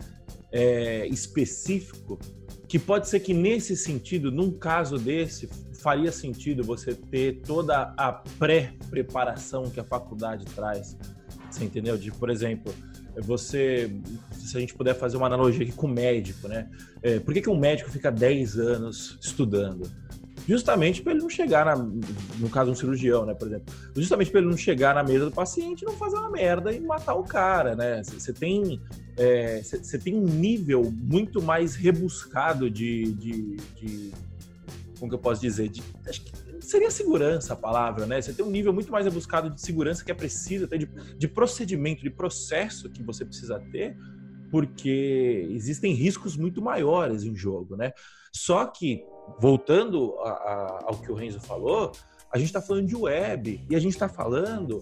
é, 0.52 1.08
específico 1.08 2.20
que 2.68 2.80
pode 2.80 3.08
ser 3.08 3.20
que 3.20 3.34
nesse 3.34 3.78
sentido, 3.78 4.32
num 4.32 4.52
caso 4.52 4.98
desse, 4.98 5.48
faria 5.80 6.12
sentido 6.12 6.64
você 6.64 6.96
ter 6.96 7.42
toda 7.42 7.94
a 7.98 8.12
pré-preparação 8.12 9.70
que 9.70 9.80
a 9.80 9.84
faculdade 9.84 10.46
traz. 10.46 10.98
Você 11.52 11.66
entendeu? 11.66 11.98
De, 11.98 12.12
por 12.12 12.30
exemplo, 12.30 12.74
você, 13.22 13.92
se 14.32 14.58
a 14.58 14.60
gente 14.60 14.74
puder 14.74 14.96
fazer 14.96 15.18
uma 15.18 15.28
analogia 15.28 15.64
aqui 15.64 15.72
com 15.72 15.86
o 15.86 15.90
médico, 15.90 16.48
né? 16.48 16.68
É, 17.04 17.20
por 17.20 17.34
que, 17.34 17.42
que 17.42 17.50
um 17.50 17.60
médico 17.60 17.92
fica 17.92 18.12
10 18.12 18.58
anos 18.58 19.20
estudando? 19.22 19.88
Justamente 20.48 21.02
para 21.02 21.14
ele 21.14 21.22
não 21.22 21.30
chegar 21.30 21.66
na, 21.66 21.76
no 21.76 22.50
caso 22.50 22.72
um 22.72 22.76
cirurgião, 22.76 23.26
né, 23.26 23.34
por 23.34 23.48
exemplo, 23.48 23.74
justamente 23.96 24.32
para 24.32 24.42
ele 24.42 24.50
não 24.50 24.58
chegar 24.58 24.94
na 24.94 25.04
mesa 25.04 25.26
do 25.26 25.32
paciente, 25.32 25.86
não 25.86 25.94
fazer 25.94 26.18
uma 26.18 26.30
merda 26.30 26.72
e 26.72 26.80
matar 26.80 27.16
o 27.16 27.24
cara, 27.24 27.76
né? 27.76 28.04
Você 28.04 28.34
tem 28.34 28.82
você 29.16 29.96
é, 29.96 30.00
tem 30.00 30.16
um 30.16 30.26
nível 30.26 30.92
muito 30.92 31.42
mais 31.42 31.76
rebuscado 31.76 32.68
de, 32.68 33.14
de, 33.14 33.56
de, 33.76 34.12
como 35.00 35.10
que 35.10 35.16
eu 35.16 35.20
posso 35.20 35.40
dizer, 35.40 35.70
de, 35.70 35.84
acho 36.08 36.22
que 36.22 36.32
seria 36.62 36.90
segurança 36.90 37.54
a 37.54 37.56
palavra, 37.56 38.08
né? 38.08 38.20
Você 38.22 38.34
tem 38.34 38.44
um 38.44 38.50
nível 38.50 38.74
muito 38.74 38.92
mais 38.92 39.06
rebuscado 39.06 39.52
de 39.52 39.62
segurança 39.62 40.04
que 40.04 40.12
é 40.12 40.16
preciso, 40.16 40.66
até 40.66 40.78
de, 40.78 40.90
de 41.18 41.28
procedimento, 41.28 42.02
de 42.02 42.10
processo 42.10 42.90
que 42.90 43.04
você 43.04 43.24
precisa 43.24 43.60
ter, 43.72 43.96
porque 44.50 45.48
existem 45.52 45.94
riscos 45.94 46.36
muito 46.36 46.62
maiores 46.62 47.24
em 47.24 47.36
jogo, 47.36 47.76
né? 47.76 47.94
Só 48.32 48.66
que 48.66 49.04
voltando 49.40 50.16
a, 50.20 50.30
a, 50.30 50.80
ao 50.88 50.98
que 50.98 51.12
o 51.12 51.16
Renzo 51.16 51.40
falou, 51.40 51.92
a 52.32 52.38
gente 52.38 52.48
está 52.48 52.62
falando 52.62 52.88
de 52.88 52.96
web 52.96 53.66
e 53.70 53.76
a 53.76 53.80
gente 53.80 53.94
está 53.94 54.10
falando 54.10 54.82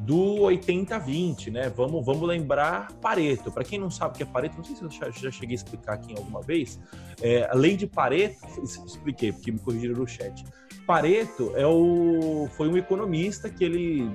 do 0.00 0.36
80-20, 0.42 1.50
né? 1.50 1.68
Vamos, 1.70 2.04
vamos 2.04 2.26
lembrar 2.26 2.92
Pareto. 2.94 3.50
Para 3.50 3.64
quem 3.64 3.78
não 3.78 3.90
sabe 3.90 4.14
o 4.14 4.16
que 4.16 4.22
é 4.22 4.26
Pareto, 4.26 4.56
não 4.56 4.64
sei 4.64 4.76
se 4.76 4.82
eu 4.82 4.90
já, 4.90 5.10
já 5.10 5.30
cheguei 5.30 5.54
a 5.54 5.56
explicar 5.56 5.94
aqui 5.94 6.14
alguma 6.16 6.40
vez. 6.40 6.78
É, 7.20 7.48
a 7.50 7.54
lei 7.54 7.76
de 7.76 7.86
Pareto, 7.86 8.36
expliquei, 8.62 9.32
porque 9.32 9.50
me 9.50 9.58
corrigiram 9.58 9.94
no 9.94 10.06
chat. 10.06 10.44
Pareto 10.86 11.52
é 11.56 11.66
o, 11.66 12.48
foi 12.56 12.68
um 12.68 12.76
economista 12.76 13.50
que 13.50 13.64
ele 13.64 14.08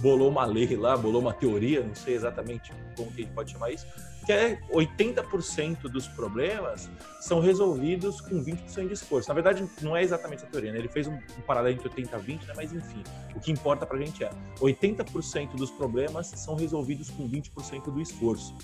bolou 0.00 0.30
uma 0.30 0.44
lei 0.44 0.76
lá, 0.76 0.96
bolou 0.96 1.20
uma 1.20 1.32
teoria, 1.32 1.82
não 1.82 1.94
sei 1.94 2.14
exatamente 2.14 2.72
como 2.96 3.10
que 3.10 3.22
a 3.22 3.24
gente 3.24 3.34
pode 3.34 3.52
chamar 3.52 3.72
isso, 3.72 3.86
que 4.28 4.32
é 4.34 4.58
80% 4.70 5.84
dos 5.84 6.06
problemas 6.06 6.90
são 7.18 7.40
resolvidos 7.40 8.20
com 8.20 8.44
20% 8.44 8.86
de 8.86 8.92
esforço. 8.92 9.26
Na 9.26 9.34
verdade, 9.34 9.66
não 9.80 9.96
é 9.96 10.02
exatamente 10.02 10.42
essa 10.42 10.52
teoria, 10.52 10.70
né? 10.70 10.78
Ele 10.80 10.88
fez 10.88 11.06
um, 11.06 11.14
um 11.14 11.40
paralelo 11.46 11.74
entre 11.74 11.88
80 11.88 12.14
e 12.14 12.20
20, 12.20 12.44
né? 12.44 12.52
mas 12.54 12.70
enfim, 12.70 13.02
o 13.34 13.40
que 13.40 13.50
importa 13.50 13.86
pra 13.86 13.96
gente 13.96 14.22
é 14.22 14.30
80% 14.60 15.56
dos 15.56 15.70
problemas 15.70 16.26
são 16.26 16.56
resolvidos 16.56 17.08
com 17.08 17.26
20% 17.26 17.84
do 17.90 18.02
esforço. 18.02 18.54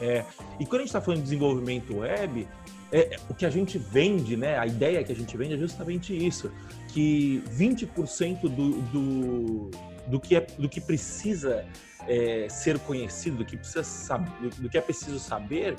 É, 0.00 0.24
e 0.58 0.66
quando 0.66 0.80
a 0.80 0.84
gente 0.84 0.88
está 0.88 1.00
falando 1.00 1.18
de 1.18 1.26
desenvolvimento 1.26 1.98
web, 1.98 2.48
é, 2.90 3.20
o 3.30 3.34
que 3.34 3.46
a 3.46 3.50
gente 3.50 3.78
vende, 3.78 4.36
né? 4.36 4.58
A 4.58 4.66
ideia 4.66 5.04
que 5.04 5.12
a 5.12 5.14
gente 5.14 5.36
vende 5.36 5.54
é 5.54 5.58
justamente 5.58 6.12
isso, 6.12 6.50
que 6.88 7.40
20% 7.56 8.40
do, 8.40 8.82
do, 8.90 9.70
do, 10.06 10.20
que, 10.20 10.36
é, 10.36 10.40
do 10.40 10.68
que 10.68 10.80
precisa 10.80 11.64
é, 12.06 12.48
ser 12.48 12.78
conhecido, 12.80 13.38
do 13.38 13.44
que, 13.44 13.56
precisa 13.56 14.18
do 14.58 14.68
que 14.68 14.78
é 14.78 14.80
preciso 14.80 15.18
saber, 15.18 15.76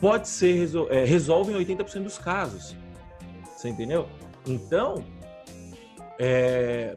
pode 0.00 0.28
ser 0.28 0.68
é, 0.90 1.04
resolve 1.04 1.52
em 1.52 1.56
80% 1.56 2.02
dos 2.02 2.18
casos. 2.18 2.76
Você 3.56 3.68
entendeu? 3.68 4.08
Então, 4.46 5.04
é, 6.18 6.94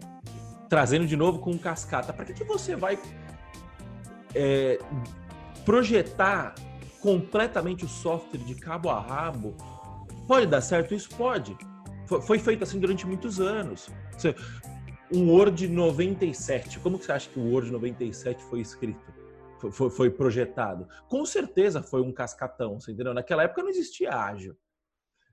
trazendo 0.68 1.08
de 1.08 1.16
novo 1.16 1.40
com 1.40 1.58
cascata, 1.58 2.14
para 2.14 2.26
que, 2.26 2.34
que 2.34 2.44
você 2.44 2.76
vai 2.76 3.00
é, 4.36 4.80
projetar 5.66 6.54
completamente 7.02 7.86
o 7.86 7.88
software 7.88 8.40
de 8.40 8.56
cabo 8.56 8.90
a 8.90 9.00
rabo? 9.00 9.56
Pode 10.28 10.46
dar 10.46 10.62
certo? 10.62 10.94
Isso 10.94 11.10
pode. 11.10 11.58
Foi, 12.06 12.40
feito 12.40 12.64
assim 12.64 12.80
durante 12.80 13.06
muitos 13.06 13.40
anos. 13.40 13.90
Um 15.12 15.32
Word 15.32 15.68
97. 15.68 16.80
Como 16.80 16.98
você 16.98 17.12
acha 17.12 17.30
que 17.30 17.40
o 17.40 17.52
Word 17.52 17.72
97 17.72 18.44
foi 18.44 18.62
escrito? 18.62 19.14
Foi, 19.60 19.72
foi, 19.72 19.90
foi, 19.90 20.10
projetado? 20.10 20.88
Com 21.08 21.26
certeza 21.26 21.82
foi 21.82 22.02
um 22.02 22.12
cascatão, 22.12 22.80
você 22.80 22.92
entendeu? 22.92 23.14
Naquela 23.14 23.44
época 23.44 23.62
não 23.62 23.70
existia 23.70 24.12
ágil. 24.12 24.56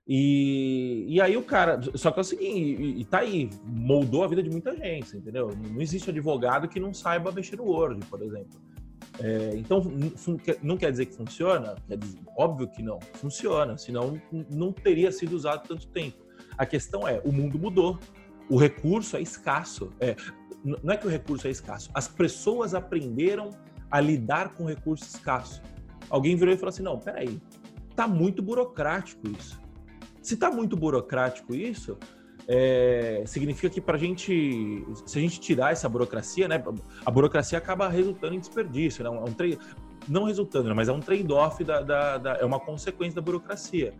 E, 0.05 1.05
e 1.07 1.21
aí 1.21 1.35
o 1.35 1.43
cara. 1.43 1.79
Só 1.95 2.11
que 2.11 2.19
é 2.19 2.21
o 2.21 2.23
seguinte, 2.23 2.81
e, 2.81 3.01
e 3.01 3.05
tá 3.05 3.19
aí, 3.19 3.49
moldou 3.65 4.23
a 4.23 4.27
vida 4.27 4.41
de 4.41 4.49
muita 4.49 4.75
gente, 4.75 5.17
entendeu? 5.17 5.49
Não 5.49 5.81
existe 5.81 6.09
advogado 6.09 6.67
que 6.67 6.79
não 6.79 6.93
saiba 6.93 7.31
mexer 7.31 7.57
no 7.57 7.65
Word, 7.65 8.05
por 8.05 8.21
exemplo. 8.21 8.59
É, 9.19 9.55
então, 9.55 9.81
não 10.61 10.77
quer 10.77 10.91
dizer 10.91 11.07
que 11.07 11.15
funciona? 11.15 11.75
Dizer, 11.87 12.19
óbvio 12.37 12.67
que 12.67 12.81
não. 12.81 12.99
Funciona, 13.13 13.77
senão 13.77 14.21
não 14.49 14.71
teria 14.71 15.11
sido 15.11 15.33
usado 15.33 15.67
tanto 15.67 15.87
tempo. 15.87 16.25
A 16.57 16.65
questão 16.65 17.07
é, 17.07 17.21
o 17.25 17.31
mundo 17.31 17.59
mudou 17.59 17.99
o 18.49 18.57
recurso 18.57 19.17
é 19.17 19.21
escasso. 19.21 19.91
É, 19.99 20.15
não 20.63 20.93
é 20.93 20.97
que 20.97 21.07
o 21.07 21.09
recurso 21.09 21.47
é 21.47 21.51
escasso, 21.51 21.89
as 21.93 22.07
pessoas 22.07 22.73
aprenderam 22.73 23.51
a 23.89 23.99
lidar 23.99 24.49
com 24.49 24.65
recurso 24.65 25.05
escasso. 25.05 25.61
Alguém 26.09 26.35
virou 26.35 26.53
e 26.53 26.57
falou 26.57 26.69
assim: 26.69 26.83
não, 26.83 26.99
peraí, 26.99 27.39
tá 27.95 28.07
muito 28.07 28.41
burocrático 28.41 29.27
isso. 29.29 29.59
Se 30.21 30.35
tá 30.35 30.51
muito 30.51 30.75
burocrático 30.75 31.55
isso, 31.55 31.97
é, 32.47 33.23
significa 33.25 33.69
que 33.69 33.81
para 33.81 33.97
gente, 33.97 34.85
se 35.05 35.17
a 35.17 35.21
gente 35.21 35.39
tirar 35.39 35.71
essa 35.71 35.87
burocracia, 35.87 36.47
né, 36.47 36.63
a 37.05 37.11
burocracia 37.11 37.57
acaba 37.57 37.89
resultando 37.89 38.35
em 38.35 38.39
desperdício, 38.39 39.03
né, 39.03 39.09
é 39.09 39.29
um 39.29 39.33
trade, 39.33 39.57
não 40.07 40.23
resultando, 40.23 40.69
né, 40.69 40.73
mas 40.73 40.87
é 40.87 40.93
um 40.93 40.99
trade-off 40.99 41.63
da, 41.63 41.81
da, 41.81 42.17
da, 42.17 42.33
é 42.35 42.45
uma 42.45 42.59
consequência 42.59 43.15
da 43.15 43.21
burocracia. 43.21 43.93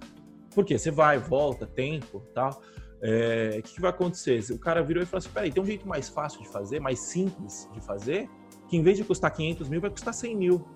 Porque 0.56 0.78
você 0.78 0.90
vai, 0.90 1.20
volta, 1.20 1.68
tempo, 1.68 2.24
tal. 2.34 2.62
É, 3.02 3.58
o 3.60 3.64
que, 3.64 3.76
que, 3.76 3.82
vai 3.82 3.92
acontecer? 3.92 4.44
O 4.52 4.58
cara 4.58 4.82
virou 4.82 5.04
e 5.04 5.06
falou 5.06 5.20
assim: 5.20 5.30
peraí, 5.30 5.52
tem 5.52 5.62
um 5.62 5.66
jeito 5.66 5.88
mais 5.88 6.10
fácil 6.10 6.42
de 6.42 6.48
fazer, 6.50 6.80
mais 6.80 7.00
simples 7.00 7.70
de 7.74 7.82
fazer, 7.82 8.30
que 8.68 8.76
em 8.76 8.82
vez 8.82 8.98
de 8.98 9.04
custar 9.04 9.32
500 9.32 9.70
mil, 9.70 9.82
vai 9.82 9.90
custar 9.90 10.14
100 10.14 10.36
mil. 10.36 10.68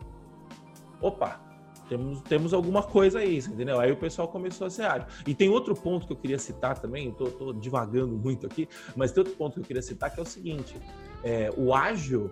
Opa, 1.01 1.41
temos, 1.89 2.21
temos 2.21 2.53
alguma 2.53 2.83
coisa 2.83 3.19
aí, 3.19 3.39
entendeu? 3.39 3.79
Aí 3.79 3.91
o 3.91 3.97
pessoal 3.97 4.27
começou 4.27 4.67
a 4.67 4.69
ser 4.69 4.83
ágil. 4.83 5.07
E 5.25 5.33
tem 5.33 5.49
outro 5.49 5.75
ponto 5.75 6.05
que 6.05 6.13
eu 6.13 6.17
queria 6.17 6.39
citar 6.39 6.77
também, 6.77 7.09
estou 7.09 7.53
divagando 7.53 8.15
muito 8.15 8.45
aqui, 8.45 8.69
mas 8.95 9.11
tem 9.11 9.21
outro 9.21 9.35
ponto 9.35 9.55
que 9.55 9.59
eu 9.59 9.65
queria 9.65 9.81
citar 9.81 10.09
que 10.09 10.19
é 10.19 10.23
o 10.23 10.25
seguinte: 10.25 10.75
é, 11.23 11.51
o 11.57 11.73
ágil, 11.73 12.31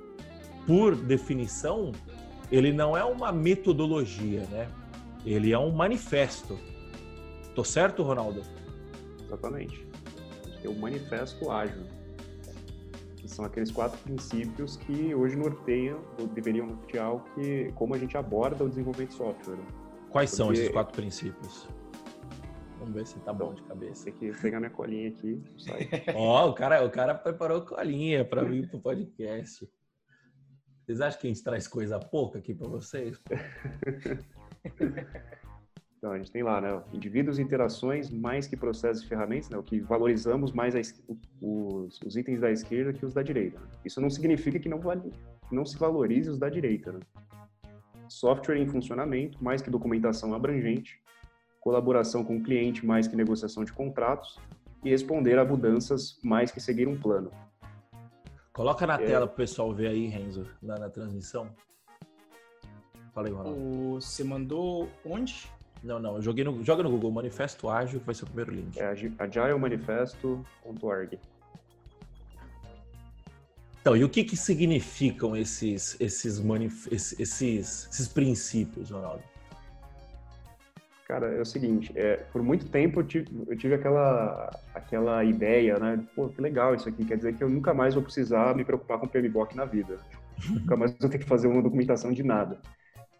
por 0.67 0.95
definição, 0.95 1.91
ele 2.51 2.71
não 2.71 2.95
é 2.95 3.03
uma 3.03 3.31
metodologia, 3.31 4.41
né? 4.51 4.69
Ele 5.25 5.51
é 5.51 5.59
um 5.59 5.71
manifesto. 5.71 6.57
Tô 7.53 7.63
certo, 7.63 8.03
Ronaldo? 8.03 8.41
Exatamente. 9.29 9.87
A 10.43 10.47
gente 10.47 10.61
tem 10.61 10.71
o 10.71 10.75
Manifesto 10.75 11.51
Ágil, 11.51 11.83
que 13.15 13.27
são 13.27 13.45
aqueles 13.45 13.71
quatro 13.71 13.97
princípios 13.99 14.75
que 14.75 15.13
hoje 15.13 15.35
norteiam, 15.35 16.03
ou 16.19 16.27
deveriam 16.27 16.65
nortear 16.65 17.15
o 17.15 17.19
que, 17.35 17.71
como 17.75 17.93
a 17.93 17.97
gente 17.97 18.17
aborda 18.17 18.63
o 18.63 18.69
desenvolvimento 18.69 19.11
de 19.11 19.15
software. 19.15 19.57
Quais 20.09 20.31
Porque... 20.31 20.43
são 20.43 20.51
esses 20.51 20.69
quatro 20.69 20.95
princípios? 20.95 21.69
Vamos 22.79 22.95
ver 22.95 23.05
se 23.05 23.19
tá 23.19 23.31
bom 23.31 23.53
de 23.53 23.61
cabeça. 23.63 24.05
Tem 24.05 24.13
que 24.13 24.41
pegar 24.41 24.59
minha 24.59 24.71
colinha 24.71 25.09
aqui. 25.09 25.43
Ó, 26.15 26.45
oh, 26.45 26.49
o, 26.49 26.53
cara, 26.53 26.83
o 26.83 26.89
cara 26.89 27.13
preparou 27.13 27.61
colinha 27.61 28.25
para 28.25 28.43
vir 28.43 28.67
pro 28.69 28.79
podcast. 28.79 29.69
Vocês 30.85 31.01
acham 31.01 31.19
que 31.19 31.27
a 31.27 31.29
gente 31.29 31.43
traz 31.43 31.67
coisa 31.67 31.99
pouca 31.99 32.39
aqui 32.39 32.55
para 32.55 32.67
vocês? 32.67 33.21
Então, 35.99 36.13
a 36.13 36.17
gente 36.17 36.31
tem 36.31 36.41
lá, 36.41 36.61
né, 36.61 36.81
indivíduos 36.93 37.39
e 37.39 37.41
interações 37.41 38.09
mais 38.09 38.47
que 38.47 38.55
processos 38.55 39.03
e 39.03 39.05
ferramentas, 39.05 39.49
né, 39.49 39.57
o 39.57 39.63
que 39.63 39.81
valorizamos 39.81 40.53
mais 40.53 40.73
a, 40.73 40.79
os, 41.41 41.99
os, 42.01 42.15
itens 42.15 42.39
da 42.39 42.49
esquerda 42.49 42.93
que 42.93 43.05
os 43.05 43.13
da 43.13 43.21
direita. 43.21 43.59
Isso 43.83 43.99
não 43.99 44.09
significa 44.09 44.57
que 44.57 44.69
não, 44.69 44.79
vale, 44.79 45.11
não 45.51 45.65
se 45.65 45.77
valorize 45.77 46.29
os 46.29 46.39
da 46.39 46.49
direita. 46.49 46.93
Né? 46.93 47.01
Software 48.07 48.55
em 48.55 48.65
funcionamento, 48.65 49.43
mais 49.43 49.61
que 49.61 49.69
documentação 49.69 50.33
abrangente, 50.33 51.01
colaboração 51.59 52.23
com 52.23 52.37
o 52.37 52.43
cliente, 52.43 52.85
mais 52.85 53.05
que 53.05 53.15
negociação 53.17 53.65
de 53.65 53.73
contratos, 53.73 54.39
e 54.85 54.89
responder 54.89 55.37
a 55.37 55.43
mudanças, 55.43 56.17
mais 56.23 56.49
que 56.49 56.61
seguir 56.61 56.87
um 56.87 56.97
plano. 56.97 57.29
Coloca 58.53 58.87
na 58.87 58.95
é... 58.95 59.05
tela 59.05 59.27
para 59.27 59.33
o 59.33 59.35
pessoal 59.35 59.73
ver 59.73 59.87
aí, 59.87 60.07
Renzo, 60.07 60.45
na, 60.61 60.79
na 60.79 60.89
transmissão. 60.89 61.49
Fala 63.13 63.27
aí, 63.27 63.33
Ronaldo. 63.33 63.59
O... 63.59 63.95
Você 63.95 64.23
mandou 64.23 64.89
onde? 65.05 65.58
Não, 65.83 65.99
não, 65.99 66.15
eu 66.15 66.21
joguei 66.21 66.43
no, 66.43 66.63
joga 66.63 66.83
no 66.83 66.89
Google 66.89 67.11
Manifesto 67.11 67.69
Ágil, 67.69 67.99
que 67.99 68.05
vai 68.05 68.15
ser 68.15 68.23
o 68.23 68.27
primeiro 68.27 68.51
link. 68.51 68.79
É 68.79 68.95
agilemanifesto.org. 69.17 71.19
Então, 73.81 73.95
e 73.95 74.03
o 74.03 74.09
que, 74.09 74.25
que 74.25 74.35
significam 74.35 75.37
esses, 75.37 75.95
esses, 75.99 76.41
esses, 76.91 77.87
esses 77.91 78.07
princípios, 78.09 78.91
Ronaldo? 78.91 79.23
Cara, 81.07 81.27
é 81.27 81.41
o 81.41 81.45
seguinte, 81.45 81.91
é, 81.95 82.17
por 82.31 82.43
muito 82.43 82.67
tempo 82.67 82.99
eu 82.99 83.03
tive, 83.03 83.27
eu 83.47 83.57
tive, 83.57 83.73
aquela, 83.73 84.51
aquela 84.75 85.23
ideia, 85.23 85.79
né? 85.79 86.05
Pô, 86.15 86.29
que 86.29 86.39
legal 86.39 86.75
isso 86.75 86.87
aqui, 86.87 87.03
quer 87.03 87.17
dizer 87.17 87.35
que 87.35 87.43
eu 87.43 87.49
nunca 87.49 87.73
mais 87.73 87.95
vou 87.95 88.03
precisar 88.03 88.55
me 88.55 88.63
preocupar 88.63 88.99
com 88.99 89.07
PMBOK 89.07 89.55
na 89.55 89.65
vida. 89.65 89.97
nunca 90.47 90.77
mais 90.77 90.93
vou 90.99 91.09
ter 91.09 91.17
que 91.17 91.25
fazer 91.25 91.47
uma 91.47 91.63
documentação 91.63 92.11
de 92.11 92.21
nada. 92.21 92.59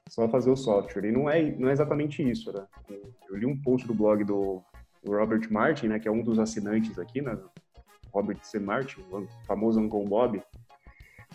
Só 0.09 0.27
fazer 0.27 0.49
o 0.49 0.57
software. 0.57 1.05
E 1.05 1.11
não 1.11 1.29
é, 1.29 1.41
não 1.51 1.69
é 1.69 1.71
exatamente 1.71 2.27
isso, 2.27 2.51
né? 2.51 2.65
Eu 3.29 3.37
li 3.37 3.45
um 3.45 3.61
post 3.61 3.87
do 3.87 3.93
blog 3.93 4.23
do, 4.23 4.61
Robert 5.07 5.47
Martin, 5.51 5.87
né? 5.87 5.99
Que 5.99 6.07
é 6.07 6.11
um 6.11 6.23
dos 6.23 6.39
assinantes 6.39 6.97
aqui, 6.97 7.21
né? 7.21 7.37
Robert 8.11 8.39
C. 8.41 8.59
Martin, 8.59 9.01
o 9.11 9.27
famoso 9.45 9.79
Uncle 9.79 10.03
Bob. 10.05 10.41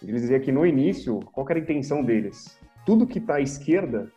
Ele 0.03 0.13
dizia 0.13 0.41
que 0.41 0.51
no 0.51 0.67
início, 0.67 1.21
qual 1.33 1.47
era 1.49 1.59
a 1.59 1.63
intenção 1.63 2.03
deles? 2.03 2.59
Tudo 2.85 3.07
que 3.07 3.19
está 3.19 3.37
à 3.37 3.41
esquerda 3.41 4.11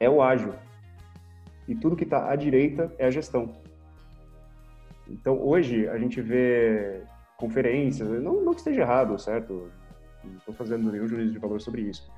é 0.00 0.08
o 0.08 0.22
ágil 0.22 0.54
e 1.68 1.74
tudo 1.74 1.94
que 1.94 2.04
está 2.04 2.30
à 2.30 2.34
direita 2.34 2.92
é 2.98 3.06
a 3.06 3.10
gestão. 3.10 3.54
Então, 5.06 5.38
hoje, 5.40 5.86
a 5.88 5.98
gente 5.98 6.20
vê 6.22 7.02
conferências, 7.36 8.08
não, 8.22 8.42
não 8.42 8.52
que 8.52 8.60
esteja 8.60 8.80
errado, 8.80 9.18
certo? 9.18 9.70
Não 10.24 10.38
estou 10.38 10.54
fazendo 10.54 10.90
nenhum 10.90 11.06
juízo 11.06 11.32
de 11.32 11.38
valor 11.38 11.60
sobre 11.60 11.82
isso. 11.82 12.10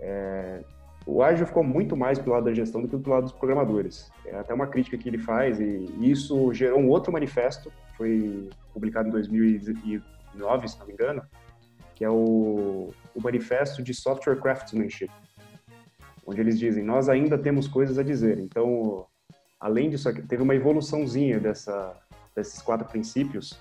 É, 0.00 0.64
o 1.06 1.22
ágil 1.22 1.46
ficou 1.46 1.62
muito 1.62 1.96
mais 1.96 2.18
pelo 2.18 2.32
lado 2.32 2.44
da 2.44 2.54
gestão 2.54 2.80
do 2.80 2.88
que 2.88 2.96
do 2.96 3.10
lado 3.10 3.24
dos 3.24 3.32
programadores. 3.32 4.10
É 4.24 4.36
até 4.36 4.54
uma 4.54 4.66
crítica 4.66 4.96
que 4.96 5.08
ele 5.08 5.18
faz 5.18 5.60
e 5.60 5.86
isso 6.00 6.52
gerou 6.52 6.80
um 6.80 6.88
outro 6.88 7.12
manifesto, 7.12 7.72
foi 7.96 8.48
publicado 8.72 9.08
em 9.08 9.12
2009, 9.12 10.68
se 10.68 10.78
não 10.78 10.86
me 10.86 10.92
engano, 10.92 11.22
que 11.94 12.04
é 12.04 12.10
o, 12.10 12.90
o 13.14 13.20
Manifesto 13.22 13.82
de 13.82 13.94
Software 13.94 14.40
Craftsmanship 14.40 15.10
onde 16.26 16.40
eles 16.40 16.58
dizem: 16.58 16.82
Nós 16.82 17.08
ainda 17.08 17.38
temos 17.38 17.68
coisas 17.68 17.98
a 17.98 18.02
dizer. 18.02 18.38
Então, 18.38 19.06
além 19.60 19.90
disso, 19.90 20.12
teve 20.26 20.42
uma 20.42 20.54
evoluçãozinha 20.54 21.38
dessa, 21.38 21.96
desses 22.34 22.60
quatro 22.62 22.86
princípios. 22.88 23.58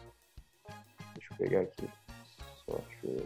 Deixa 1.14 1.34
eu 1.34 1.38
pegar 1.38 1.62
aqui. 1.62 1.88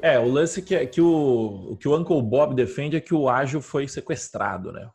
É, 0.01 0.17
o 0.19 0.27
lance 0.27 0.61
que, 0.61 0.85
que, 0.87 1.01
o, 1.01 1.77
que 1.79 1.87
o 1.87 1.97
Uncle 1.97 2.21
Bob 2.21 2.55
defende 2.55 2.97
é 2.97 3.01
que 3.01 3.13
o 3.13 3.29
ágil 3.29 3.61
foi 3.61 3.87
sequestrado, 3.87 4.71
né? 4.71 4.89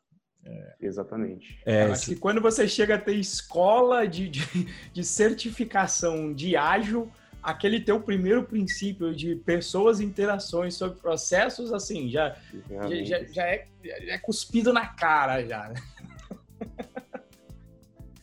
É. 0.44 0.74
Exatamente. 0.80 1.60
É, 1.64 1.84
acho 1.84 2.06
que 2.06 2.16
quando 2.16 2.40
você 2.40 2.66
chega 2.66 2.96
a 2.96 2.98
ter 2.98 3.14
escola 3.14 4.06
de, 4.06 4.28
de, 4.28 4.42
de 4.92 5.04
certificação 5.04 6.34
de 6.34 6.56
ágil, 6.56 7.10
aquele 7.40 7.80
teu 7.80 8.00
primeiro 8.00 8.42
princípio 8.44 9.14
de 9.14 9.36
pessoas 9.36 10.00
e 10.00 10.04
interações 10.04 10.74
sobre 10.74 10.98
processos, 11.00 11.72
assim, 11.72 12.10
já, 12.10 12.36
já, 12.68 13.04
já, 13.04 13.24
já, 13.24 13.46
é, 13.46 13.68
já 13.84 14.14
é 14.14 14.18
cuspido 14.18 14.72
na 14.72 14.86
cara 14.86 15.46
já. 15.46 15.68
Né? 15.68 15.74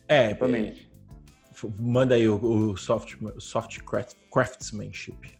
É, 0.06 0.30
exatamente. 0.32 0.90
Manda 1.78 2.16
aí 2.16 2.28
o, 2.28 2.70
o 2.72 2.76
soft, 2.76 3.16
soft 3.38 3.78
craftsmanship. 4.32 5.39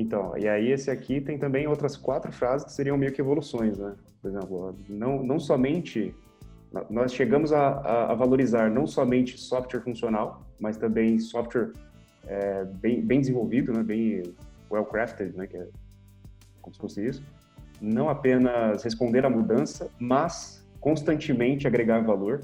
Então, 0.00 0.32
e 0.38 0.48
aí 0.48 0.72
esse 0.72 0.90
aqui 0.90 1.20
tem 1.20 1.36
também 1.36 1.66
outras 1.66 1.94
quatro 1.94 2.32
frases 2.32 2.66
que 2.66 2.72
seriam 2.72 2.96
meio 2.96 3.12
que 3.12 3.20
evoluções, 3.20 3.76
né? 3.76 3.94
Por 4.22 4.28
exemplo, 4.28 4.74
não, 4.88 5.22
não 5.22 5.38
somente 5.38 6.14
nós 6.88 7.12
chegamos 7.12 7.52
a, 7.52 7.68
a, 7.68 8.12
a 8.12 8.14
valorizar 8.14 8.70
não 8.70 8.86
somente 8.86 9.38
software 9.38 9.80
funcional, 9.80 10.46
mas 10.58 10.78
também 10.78 11.18
software 11.18 11.72
é, 12.26 12.64
bem, 12.64 13.02
bem 13.02 13.20
desenvolvido, 13.20 13.72
né, 13.72 13.82
bem 13.82 14.22
well-crafted, 14.70 15.36
né, 15.36 15.46
que 15.46 15.56
é 15.56 15.66
como 16.62 16.72
se 16.72 16.80
fosse 16.80 17.04
isso. 17.04 17.22
Não 17.80 18.08
apenas 18.08 18.82
responder 18.82 19.26
à 19.26 19.30
mudança, 19.30 19.90
mas 19.98 20.66
constantemente 20.80 21.66
agregar 21.66 22.00
valor. 22.00 22.40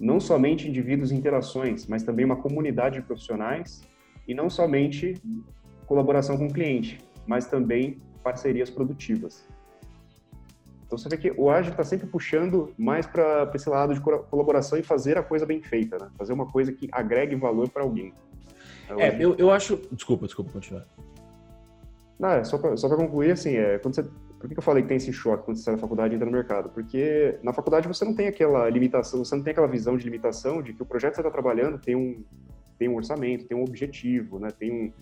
Não 0.00 0.18
somente 0.18 0.66
indivíduos 0.68 1.12
e 1.12 1.14
interações, 1.14 1.86
mas 1.86 2.02
também 2.02 2.24
uma 2.24 2.36
comunidade 2.36 2.96
de 2.96 3.02
profissionais 3.02 3.82
e 4.26 4.34
não 4.34 4.48
somente 4.48 5.20
colaboração 5.86 6.36
com 6.36 6.46
o 6.46 6.52
cliente, 6.52 7.00
mas 7.26 7.46
também 7.46 8.00
parcerias 8.22 8.70
produtivas. 8.70 9.44
Então 10.86 10.98
você 10.98 11.08
vê 11.08 11.16
que 11.16 11.32
o 11.36 11.50
ágil 11.50 11.72
está 11.72 11.82
sempre 11.82 12.06
puxando 12.06 12.72
mais 12.78 13.06
para 13.06 13.50
esse 13.54 13.68
lado 13.68 13.94
de 13.94 14.00
colaboração 14.00 14.78
e 14.78 14.82
fazer 14.82 15.18
a 15.18 15.22
coisa 15.22 15.44
bem 15.44 15.60
feita, 15.62 15.98
né? 15.98 16.10
fazer 16.16 16.32
uma 16.32 16.46
coisa 16.46 16.72
que 16.72 16.88
agregue 16.92 17.34
valor 17.34 17.68
para 17.68 17.82
alguém. 17.82 18.12
É, 18.98 19.16
eu, 19.18 19.34
eu 19.36 19.50
acho. 19.50 19.80
Desculpa, 19.90 20.26
desculpa, 20.26 20.52
continuar. 20.52 20.86
Não, 22.18 22.28
é, 22.28 22.44
só 22.44 22.58
para 22.58 22.96
concluir, 22.96 23.32
assim, 23.32 23.56
é, 23.56 23.78
quando 23.78 23.94
você, 23.94 24.02
por 24.38 24.48
que 24.48 24.56
eu 24.56 24.62
falei 24.62 24.82
que 24.82 24.88
tem 24.88 24.98
esse 24.98 25.12
choque 25.12 25.44
quando 25.44 25.56
você 25.56 25.64
sai 25.64 25.74
da 25.74 25.80
faculdade 25.80 26.14
e 26.14 26.16
entra 26.16 26.26
no 26.26 26.32
mercado? 26.32 26.68
Porque 26.68 27.38
na 27.42 27.52
faculdade 27.52 27.88
você 27.88 28.04
não 28.04 28.14
tem 28.14 28.28
aquela 28.28 28.68
limitação, 28.68 29.24
você 29.24 29.34
não 29.34 29.42
tem 29.42 29.52
aquela 29.52 29.66
visão 29.66 29.96
de 29.96 30.04
limitação 30.04 30.62
de 30.62 30.74
que 30.74 30.82
o 30.82 30.86
projeto 30.86 31.12
que 31.12 31.16
você 31.16 31.22
está 31.22 31.30
trabalhando 31.30 31.78
tem 31.78 31.96
um, 31.96 32.22
tem 32.78 32.88
um 32.88 32.96
orçamento, 32.96 33.46
tem 33.46 33.56
um 33.56 33.64
objetivo, 33.64 34.38
né, 34.38 34.48
tem 34.56 34.70
um, 34.70 34.92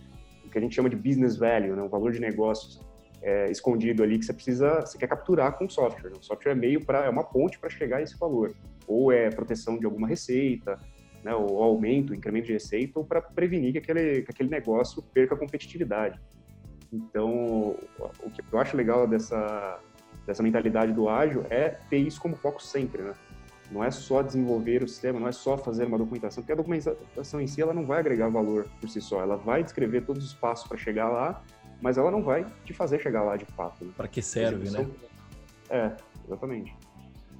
que 0.52 0.58
a 0.58 0.60
gente 0.60 0.74
chama 0.74 0.88
de 0.88 0.96
business 0.96 1.36
value, 1.36 1.74
né, 1.74 1.82
um 1.82 1.88
valor 1.88 2.12
de 2.12 2.20
negócios 2.20 2.80
é, 3.22 3.50
escondido 3.50 4.02
ali 4.02 4.18
que 4.18 4.24
você 4.24 4.32
precisa, 4.32 4.80
você 4.80 4.98
quer 4.98 5.06
capturar 5.06 5.56
com 5.56 5.64
o 5.64 5.70
software. 5.70 6.10
Né? 6.10 6.16
O 6.20 6.22
software 6.22 6.52
é 6.52 6.54
meio 6.54 6.84
para, 6.84 7.06
é 7.06 7.08
uma 7.08 7.24
ponte 7.24 7.58
para 7.58 7.70
chegar 7.70 7.98
a 7.98 8.02
esse 8.02 8.18
valor. 8.18 8.54
Ou 8.86 9.10
é 9.12 9.30
proteção 9.30 9.78
de 9.78 9.86
alguma 9.86 10.06
receita, 10.06 10.78
né, 11.24 11.34
o 11.34 11.62
aumento, 11.62 12.14
incremento 12.14 12.46
de 12.46 12.52
receita, 12.52 12.98
ou 12.98 13.04
para 13.04 13.22
prevenir 13.22 13.72
que 13.72 13.78
aquele, 13.78 14.22
que 14.22 14.30
aquele 14.30 14.50
negócio 14.50 15.02
perca 15.02 15.36
competitividade. 15.36 16.20
Então, 16.92 17.76
o 18.22 18.30
que 18.30 18.42
eu 18.52 18.58
acho 18.58 18.76
legal 18.76 19.06
dessa, 19.06 19.80
dessa 20.26 20.42
mentalidade 20.42 20.92
do 20.92 21.08
ágil 21.08 21.46
é 21.48 21.70
ter 21.88 21.98
isso 21.98 22.20
como 22.20 22.36
foco 22.36 22.62
sempre, 22.62 23.02
né? 23.02 23.14
Não 23.72 23.82
é 23.82 23.90
só 23.90 24.20
desenvolver 24.20 24.82
o 24.82 24.88
sistema, 24.88 25.18
não 25.18 25.26
é 25.26 25.32
só 25.32 25.56
fazer 25.56 25.86
uma 25.86 25.96
documentação, 25.96 26.42
porque 26.42 26.52
a 26.52 26.56
documentação 26.56 27.40
em 27.40 27.46
si 27.46 27.62
ela 27.62 27.72
não 27.72 27.86
vai 27.86 28.00
agregar 28.00 28.28
valor 28.28 28.68
por 28.78 28.88
si 28.88 29.00
só. 29.00 29.22
Ela 29.22 29.36
vai 29.36 29.62
descrever 29.62 30.02
todos 30.02 30.22
os 30.22 30.34
passos 30.34 30.68
para 30.68 30.76
chegar 30.76 31.08
lá, 31.08 31.42
mas 31.80 31.96
ela 31.96 32.10
não 32.10 32.22
vai 32.22 32.44
te 32.66 32.74
fazer 32.74 33.00
chegar 33.00 33.22
lá 33.22 33.34
de 33.36 33.46
fato. 33.46 33.82
Né? 33.82 33.92
Para 33.96 34.08
que 34.08 34.20
serve, 34.20 34.70
né? 34.70 34.86
É, 35.70 35.90
exatamente. 36.26 36.76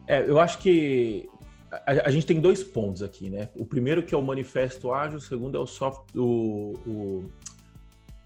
É, 0.06 0.28
eu 0.28 0.40
acho 0.40 0.58
que 0.58 1.28
a, 1.70 2.08
a, 2.08 2.10
gente 2.10 2.24
tem 2.24 2.40
dois 2.40 2.64
pontos 2.64 3.02
aqui, 3.02 3.28
né? 3.28 3.50
O 3.54 3.66
primeiro 3.66 4.02
que 4.02 4.14
é 4.14 4.18
o 4.18 4.22
manifesto 4.22 4.90
ágil, 4.92 5.18
o 5.18 5.20
segundo 5.20 5.56
é 5.58 5.60
o 5.60 5.66
soft, 5.66 6.16
o, 6.16 6.72
o, 6.86 7.30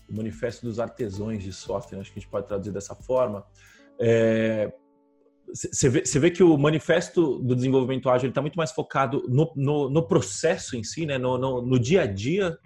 o 0.09 0.17
manifesto 0.17 0.65
dos 0.65 0.79
artesãos 0.79 1.43
de 1.43 1.53
software, 1.53 1.99
acho 1.99 2.13
que 2.13 2.21
a 2.21 2.23
gente 2.23 2.31
pode 2.31 2.47
traduzir 2.47 2.73
dessa 2.73 2.95
forma. 2.95 3.45
Você 5.53 5.89
vê, 5.89 6.03
vê, 6.03 6.31
que 6.31 6.43
o 6.43 6.57
manifesto 6.57 7.39
do 7.39 7.55
desenvolvimento 7.55 8.11
ágil 8.11 8.29
está 8.29 8.41
muito 8.41 8.57
mais 8.57 8.73
focado 8.73 9.25
no, 9.29 9.53
no, 9.55 9.89
no, 9.89 10.03
processo 10.03 10.77
em 10.77 10.83
si, 10.83 11.07
né? 11.07 11.19
no, 11.19 11.39
no, 11.39 11.63
no 11.63 11.79
dia 11.79 12.03
a 12.03 12.07
dia 12.07 12.59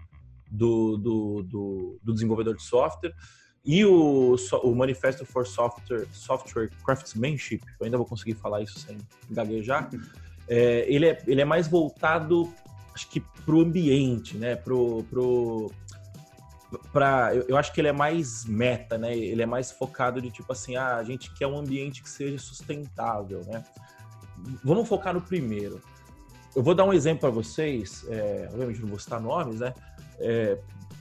do, 0.51 0.97
do, 0.97 1.43
do, 1.43 2.01
do, 2.03 2.13
desenvolvedor 2.13 2.57
de 2.57 2.63
software. 2.63 3.15
E 3.65 3.85
o, 3.85 4.37
o 4.63 4.75
Manifesto 4.75 5.27
for 5.27 5.47
Software, 5.47 6.07
Software 6.13 6.71
Craftsmanship, 6.85 7.61
eu 7.79 7.85
ainda 7.85 7.99
vou 7.99 8.07
conseguir 8.07 8.35
falar 8.35 8.63
isso 8.63 8.79
sem 8.79 8.97
gaguejar, 9.31 9.91
é, 10.49 10.85
ele, 10.89 11.07
é, 11.07 11.23
ele 11.27 11.41
é 11.41 11.45
mais 11.45 11.69
voltado, 11.69 12.53
acho 12.95 13.09
que, 13.09 13.21
para 13.21 13.55
o 13.55 13.61
ambiente, 13.61 14.37
né? 14.37 14.57
Pro, 14.57 15.05
pro, 15.05 15.71
pra, 16.93 17.35
eu, 17.35 17.45
eu, 17.49 17.57
acho 17.57 17.73
que 17.73 17.81
ele 17.81 17.89
é 17.89 17.93
mais 17.93 18.45
meta, 18.45 18.97
né? 18.97 19.17
Ele 19.17 19.43
é 19.43 19.47
mais 19.47 19.71
focado 19.71 20.21
de 20.21 20.31
tipo 20.31 20.53
assim, 20.53 20.77
ah, 20.77 20.97
a 20.97 21.05
gente 21.05 21.33
quer 21.35 21.47
um 21.47 21.59
ambiente 21.59 22.03
que 22.03 22.09
seja 22.09 22.39
sustentável, 22.39 23.43
né? 23.47 23.65
Vamos 24.65 24.89
focar 24.89 25.13
no 25.13 25.21
primeiro. 25.21 25.81
Eu 26.55 26.63
vou 26.63 26.75
dar 26.75 26.85
um 26.85 26.93
exemplo 26.93 27.21
para 27.21 27.31
vocês, 27.31 28.05
é, 28.09 28.49
obviamente 28.51 28.81
não 28.81 28.89
vou 28.89 28.99
citar 28.99 29.21
nomes, 29.21 29.61
né? 29.61 29.75
É, 30.19 30.59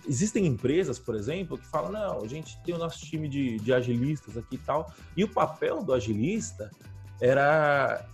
existem 0.07 0.45
empresas, 0.45 0.99
por 0.99 1.15
exemplo, 1.15 1.57
que 1.57 1.65
falam, 1.65 1.91
não, 1.91 2.23
a 2.23 2.27
gente 2.27 2.59
tem 2.63 2.75
o 2.75 2.77
nosso 2.77 2.99
time 2.99 3.27
de, 3.27 3.57
de 3.57 3.73
agilistas 3.73 4.37
aqui 4.37 4.55
e 4.55 4.59
tal, 4.59 4.93
e 5.15 5.23
o 5.23 5.27
papel 5.27 5.83
do 5.83 5.93
agilista 5.93 6.69
era 7.19 8.05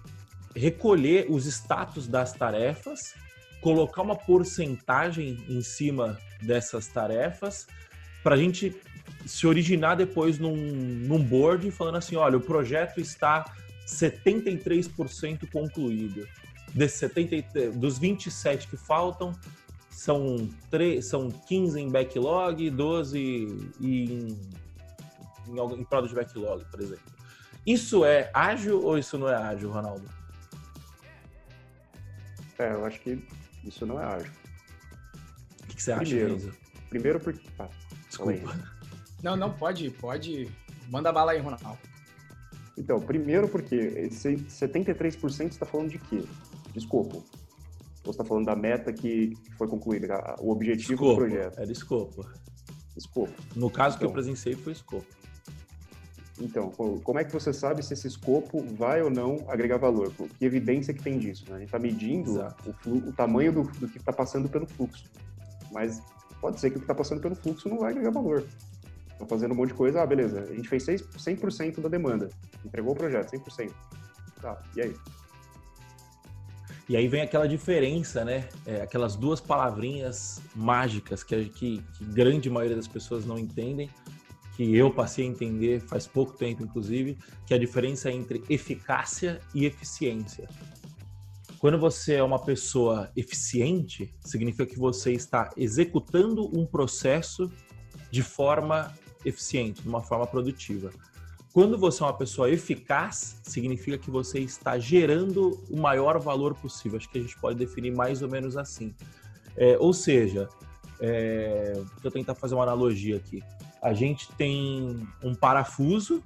recolher 0.56 1.28
os 1.30 1.46
status 1.46 2.08
das 2.08 2.34
tarefas, 2.34 3.14
colocar 3.62 4.02
uma 4.02 4.16
porcentagem 4.16 5.44
em 5.50 5.62
cima 5.62 6.20
dessas 6.42 6.88
tarefas, 6.88 7.68
para 8.24 8.36
a 8.36 8.38
gente 8.38 8.76
se 9.26 9.48
originar 9.48 9.96
depois 9.96 10.38
num, 10.38 10.56
num 10.56 11.24
board 11.24 11.70
falando 11.72 11.98
assim: 11.98 12.16
olha, 12.16 12.38
o 12.38 12.42
projeto 12.42 13.00
está 13.00 13.46
73% 13.88 15.50
concluído. 15.52 16.28
Desses 16.74 17.00
70, 17.00 17.72
dos 17.72 17.98
27 17.98 18.68
que 18.68 18.76
faltam, 18.76 19.34
são, 19.90 20.50
3, 20.70 21.06
são 21.06 21.30
15 21.30 21.80
em 21.80 21.90
backlog, 21.90 22.70
12 22.70 23.18
em, 23.18 23.72
em, 23.82 24.40
em, 25.48 25.84
product 25.86 26.14
backlog, 26.14 26.66
por 26.66 26.82
exemplo. 26.82 27.16
Isso 27.66 28.04
é 28.04 28.30
ágil 28.34 28.84
ou 28.84 28.98
isso 28.98 29.18
não 29.18 29.30
é 29.30 29.36
ágil, 29.36 29.72
Ronaldo? 29.72 30.08
É, 32.60 32.74
eu 32.74 32.86
acho 32.86 33.00
que 33.00 33.26
isso 33.66 33.86
não 33.86 34.00
é 34.02 34.06
ágil. 34.06 34.32
O 35.64 35.68
que, 35.68 35.76
que 35.76 35.84
você 35.84 35.92
acha, 35.92 36.04
Primeiro. 36.04 36.34
Renzo? 36.34 36.54
Primeiro 36.90 37.20
porque. 37.20 37.48
Ah, 37.60 37.68
Desculpa. 38.08 38.60
Não, 39.24 39.36
não, 39.36 39.52
pode, 39.54 39.90
pode. 39.92 40.50
Manda 40.90 41.12
bala 41.12 41.32
aí, 41.32 41.40
Ronaldo. 41.40 41.78
Então, 42.78 43.00
primeiro 43.00 43.48
porque 43.48 43.76
esse 43.76 44.36
73% 44.36 45.20
você 45.20 45.44
está 45.46 45.66
falando 45.66 45.90
de 45.90 45.98
quê? 45.98 46.24
De 46.72 46.80
escopo. 46.80 47.18
Ou 47.18 47.24
você 48.04 48.12
está 48.12 48.24
falando 48.26 48.46
da 48.46 48.56
meta 48.56 48.94
que 48.94 49.34
foi 49.58 49.68
concluída, 49.68 50.36
o 50.40 50.52
objetivo 50.52 50.94
Escopo. 50.94 51.12
do 51.14 51.16
projeto? 51.28 51.60
Era 51.60 51.72
escopo. 51.72 52.30
Escopo. 52.96 53.34
No 53.56 53.70
caso 53.72 53.98
que 53.98 54.04
eu 54.04 54.10
Então. 54.10 54.14
presenciei 54.14 54.56
foi 54.56 54.74
escopo. 54.74 55.06
Então, 56.40 56.70
co- 56.72 57.00
como 57.04 57.18
é 57.20 57.24
que 57.24 57.32
você 57.32 57.54
sabe 57.54 57.82
se 57.84 57.94
esse 57.94 58.08
escopo 58.08 58.62
vai 58.78 59.02
ou 59.02 59.10
não 59.10 59.46
agregar 59.48 59.78
valor? 59.78 60.12
Que 60.38 60.46
evidência 60.46 60.94
que 60.94 61.02
tem 61.02 61.18
disso? 61.18 61.46
né? 61.50 61.56
A 61.56 61.60
gente 61.60 61.68
está 61.68 61.80
medindo 61.80 62.42
o, 62.86 63.10
o 63.10 63.14
tamanho 63.14 63.52
do, 63.54 63.64
do 63.64 63.88
que 63.88 63.98
está 63.98 64.12
passando 64.12 64.50
pelo 64.50 64.68
fluxo. 64.68 65.06
Mas 65.72 66.02
pode 66.42 66.60
ser 66.60 66.70
que 66.72 66.76
o 66.76 66.80
que 66.80 66.84
está 66.84 66.94
passando 66.96 67.22
pelo 67.22 67.36
fluxo 67.36 67.70
não 67.70 67.80
vai 67.80 67.92
agregar 67.92 68.12
valor. 68.12 68.46
Está 69.14 69.26
fazendo 69.26 69.54
um 69.54 69.56
monte 69.56 69.70
de 69.70 69.76
coisa, 69.76 70.02
ah, 70.02 70.06
beleza, 70.06 70.42
a 70.42 70.54
gente 70.54 70.68
fez 70.68 70.84
6 70.84 71.02
100% 71.18 71.80
da 71.80 71.88
demanda, 71.88 72.30
entregou 72.66 72.92
o 72.92 72.96
projeto, 72.98 73.30
100%. 73.32 73.72
Tá, 74.42 74.62
e 74.76 74.82
aí? 74.82 74.96
E 76.88 76.96
aí 76.96 77.08
vem 77.08 77.22
aquela 77.22 77.48
diferença, 77.48 78.24
né? 78.24 78.48
É, 78.66 78.82
aquelas 78.82 79.16
duas 79.16 79.40
palavrinhas 79.42 80.40
mágicas 80.54 81.24
que, 81.24 81.34
a- 81.34 81.44
que, 81.46 81.82
que 81.94 82.04
grande 82.06 82.48
maioria 82.50 82.76
das 82.76 82.88
pessoas 82.88 83.26
não 83.26 83.40
entendem, 83.40 83.90
que 84.56 84.76
eu 84.76 84.90
passei 84.92 85.26
a 85.26 85.28
entender 85.28 85.82
faz 85.82 86.08
pouco 86.08 86.34
tempo, 86.34 86.64
inclusive, 86.64 87.18
que 87.46 87.54
é 87.54 87.58
a 87.58 87.60
diferença 87.60 88.10
entre 88.10 88.44
eficácia 88.50 89.42
e 89.54 89.66
eficiência. 89.66 90.48
Quando 91.60 91.78
você 91.78 92.16
é 92.16 92.24
uma 92.24 92.40
pessoa 92.40 93.12
eficiente, 93.16 94.14
significa 94.22 94.66
que 94.66 94.78
você 94.78 95.12
está 95.12 95.50
executando 95.58 96.46
um 96.58 96.66
processo 96.66 97.52
de 98.12 98.22
forma 98.22 98.94
eficiente, 99.26 99.82
de 99.82 99.90
uma 99.90 100.02
forma 100.02 100.28
produtiva. 100.28 100.92
Quando 101.52 101.78
você 101.78 102.04
é 102.04 102.06
uma 102.06 102.18
pessoa 102.18 102.50
eficaz, 102.50 103.40
significa 103.44 103.98
que 103.98 104.12
você 104.12 104.40
está 104.40 104.78
gerando 104.78 105.64
o 105.70 105.78
maior 105.78 106.20
valor 106.20 106.54
possível. 106.54 106.98
Acho 106.98 107.10
que 107.10 107.18
a 107.18 107.22
gente 107.22 107.38
pode 107.40 107.58
definir 107.58 107.96
mais 107.96 108.22
ou 108.22 108.30
menos 108.30 108.58
assim. 108.58 108.94
É, 109.56 109.78
ou 109.80 109.94
seja, 109.94 110.50
é, 111.00 111.82
eu 112.04 112.12
tentar 112.12 112.36
fazer 112.36 112.56
uma 112.56 112.64
analogia 112.64 113.18
aqui. 113.18 113.42
A 113.86 113.94
gente 113.94 114.32
tem 114.32 115.08
um 115.22 115.36
parafuso 115.36 116.24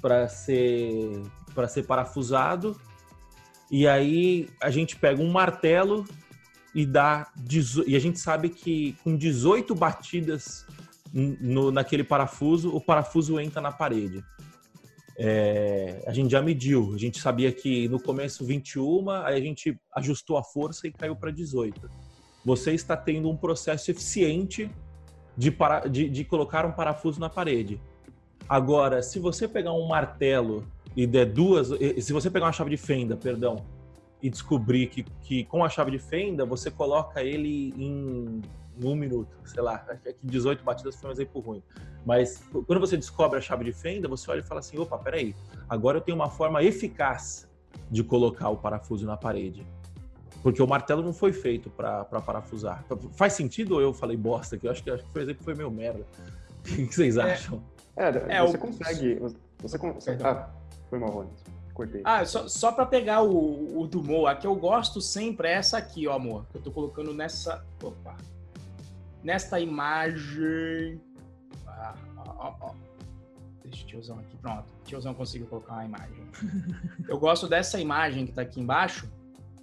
para 0.00 0.28
ser 0.28 1.20
para 1.52 1.66
ser 1.66 1.82
parafusado 1.82 2.80
e 3.68 3.88
aí 3.88 4.48
a 4.62 4.70
gente 4.70 4.94
pega 4.94 5.20
um 5.20 5.28
martelo 5.28 6.06
e 6.72 6.86
dá 6.86 7.26
e 7.84 7.96
a 7.96 7.98
gente 7.98 8.20
sabe 8.20 8.48
que 8.48 8.96
com 9.02 9.16
18 9.16 9.74
batidas 9.74 10.64
no, 11.12 11.72
naquele 11.72 12.04
parafuso, 12.04 12.72
o 12.72 12.80
parafuso 12.80 13.40
entra 13.40 13.60
na 13.60 13.72
parede. 13.72 14.22
É, 15.18 16.04
a 16.06 16.12
gente 16.12 16.30
já 16.30 16.40
mediu, 16.40 16.94
a 16.94 16.96
gente 16.96 17.20
sabia 17.20 17.50
que 17.50 17.88
no 17.88 18.00
começo 18.00 18.44
21, 18.44 19.10
aí 19.10 19.34
a 19.34 19.40
gente 19.40 19.76
ajustou 19.96 20.36
a 20.36 20.44
força 20.44 20.86
e 20.86 20.92
caiu 20.92 21.16
para 21.16 21.32
18. 21.32 21.90
Você 22.44 22.70
está 22.70 22.96
tendo 22.96 23.28
um 23.28 23.36
processo 23.36 23.90
eficiente 23.90 24.70
de, 25.36 25.50
para, 25.50 25.80
de, 25.80 26.08
de 26.08 26.24
colocar 26.24 26.66
um 26.66 26.72
parafuso 26.72 27.20
na 27.20 27.28
parede. 27.28 27.80
Agora, 28.48 29.02
se 29.02 29.18
você 29.18 29.46
pegar 29.46 29.72
um 29.72 29.86
martelo 29.86 30.66
e 30.96 31.06
der 31.06 31.26
duas, 31.26 31.68
se 32.02 32.12
você 32.12 32.30
pegar 32.30 32.46
uma 32.46 32.52
chave 32.52 32.70
de 32.70 32.76
fenda, 32.76 33.16
perdão, 33.16 33.64
e 34.22 34.28
descobrir 34.28 34.88
que, 34.88 35.04
que 35.22 35.44
com 35.44 35.64
a 35.64 35.68
chave 35.68 35.90
de 35.90 35.98
fenda 35.98 36.44
você 36.44 36.70
coloca 36.70 37.22
ele 37.22 37.72
em 37.76 38.42
um 38.82 38.94
minuto, 38.94 39.36
sei 39.44 39.62
lá, 39.62 39.84
acho 39.88 40.02
que 40.02 40.14
18 40.24 40.64
batidas 40.64 40.96
foi 40.96 41.10
um 41.10 41.12
exemplo 41.12 41.40
ruim. 41.40 41.62
Mas 42.04 42.42
quando 42.66 42.80
você 42.80 42.96
descobre 42.96 43.38
a 43.38 43.42
chave 43.42 43.64
de 43.64 43.72
fenda, 43.72 44.08
você 44.08 44.30
olha 44.30 44.40
e 44.40 44.42
fala 44.42 44.60
assim: 44.60 44.78
opa, 44.78 44.98
peraí, 44.98 45.34
agora 45.68 45.98
eu 45.98 46.00
tenho 46.00 46.16
uma 46.16 46.30
forma 46.30 46.62
eficaz 46.62 47.48
de 47.90 48.02
colocar 48.02 48.48
o 48.48 48.56
parafuso 48.56 49.06
na 49.06 49.16
parede. 49.16 49.66
Porque 50.42 50.62
o 50.62 50.66
martelo 50.66 51.02
não 51.02 51.12
foi 51.12 51.32
feito 51.32 51.68
para 51.70 52.04
parafusar. 52.04 52.84
Faz 53.12 53.34
sentido 53.34 53.74
ou 53.74 53.80
eu 53.80 53.92
falei 53.92 54.16
bosta 54.16 54.56
aqui? 54.56 54.66
Eu 54.66 54.70
acho 54.72 54.82
que, 54.82 54.90
acho 54.90 55.04
que 55.04 55.18
o 55.18 55.20
exemplo 55.22 55.44
foi 55.44 55.54
meio 55.54 55.70
merda. 55.70 56.06
O 56.60 56.62
que 56.62 56.86
vocês 56.86 57.16
É. 57.16 57.32
acham? 57.34 57.62
É, 57.96 58.08
É, 58.36 58.40
você 58.46 58.56
o- 58.56 58.60
consegue. 58.60 59.18
Você 59.60 59.78
consegue. 59.78 60.22
Ah, 60.24 60.48
foi 60.88 60.98
mal, 60.98 61.10
Rony. 61.10 61.30
Cortei. 61.74 62.00
Ah, 62.04 62.24
só, 62.24 62.48
só 62.48 62.72
para 62.72 62.86
pegar 62.86 63.22
o, 63.22 63.80
o 63.80 63.86
do 63.86 64.02
Mo, 64.02 64.26
a 64.26 64.34
que 64.34 64.46
eu 64.46 64.54
gosto 64.54 65.00
sempre 65.00 65.48
é 65.48 65.52
essa 65.52 65.76
aqui, 65.78 66.06
ó, 66.06 66.14
amor. 66.14 66.46
Que 66.50 66.56
eu 66.58 66.62
tô 66.62 66.70
colocando 66.70 67.12
nessa. 67.12 67.64
Opa! 67.82 68.16
Nesta 69.22 69.60
imagem. 69.60 71.00
Ah, 71.66 71.94
ó, 72.16 72.22
ó, 72.38 72.54
ó. 72.60 72.70
Deixa 73.64 73.84
o 73.84 73.86
tiozão 73.86 74.18
aqui, 74.18 74.36
pronto. 74.38 74.64
O 74.80 74.84
tiozão 74.84 75.12
conseguiu 75.14 75.46
colocar 75.46 75.74
uma 75.74 75.84
imagem. 75.84 76.24
Eu 77.08 77.18
gosto 77.18 77.46
dessa 77.46 77.78
imagem 77.78 78.26
que 78.26 78.32
tá 78.32 78.42
aqui 78.42 78.60
embaixo. 78.60 79.06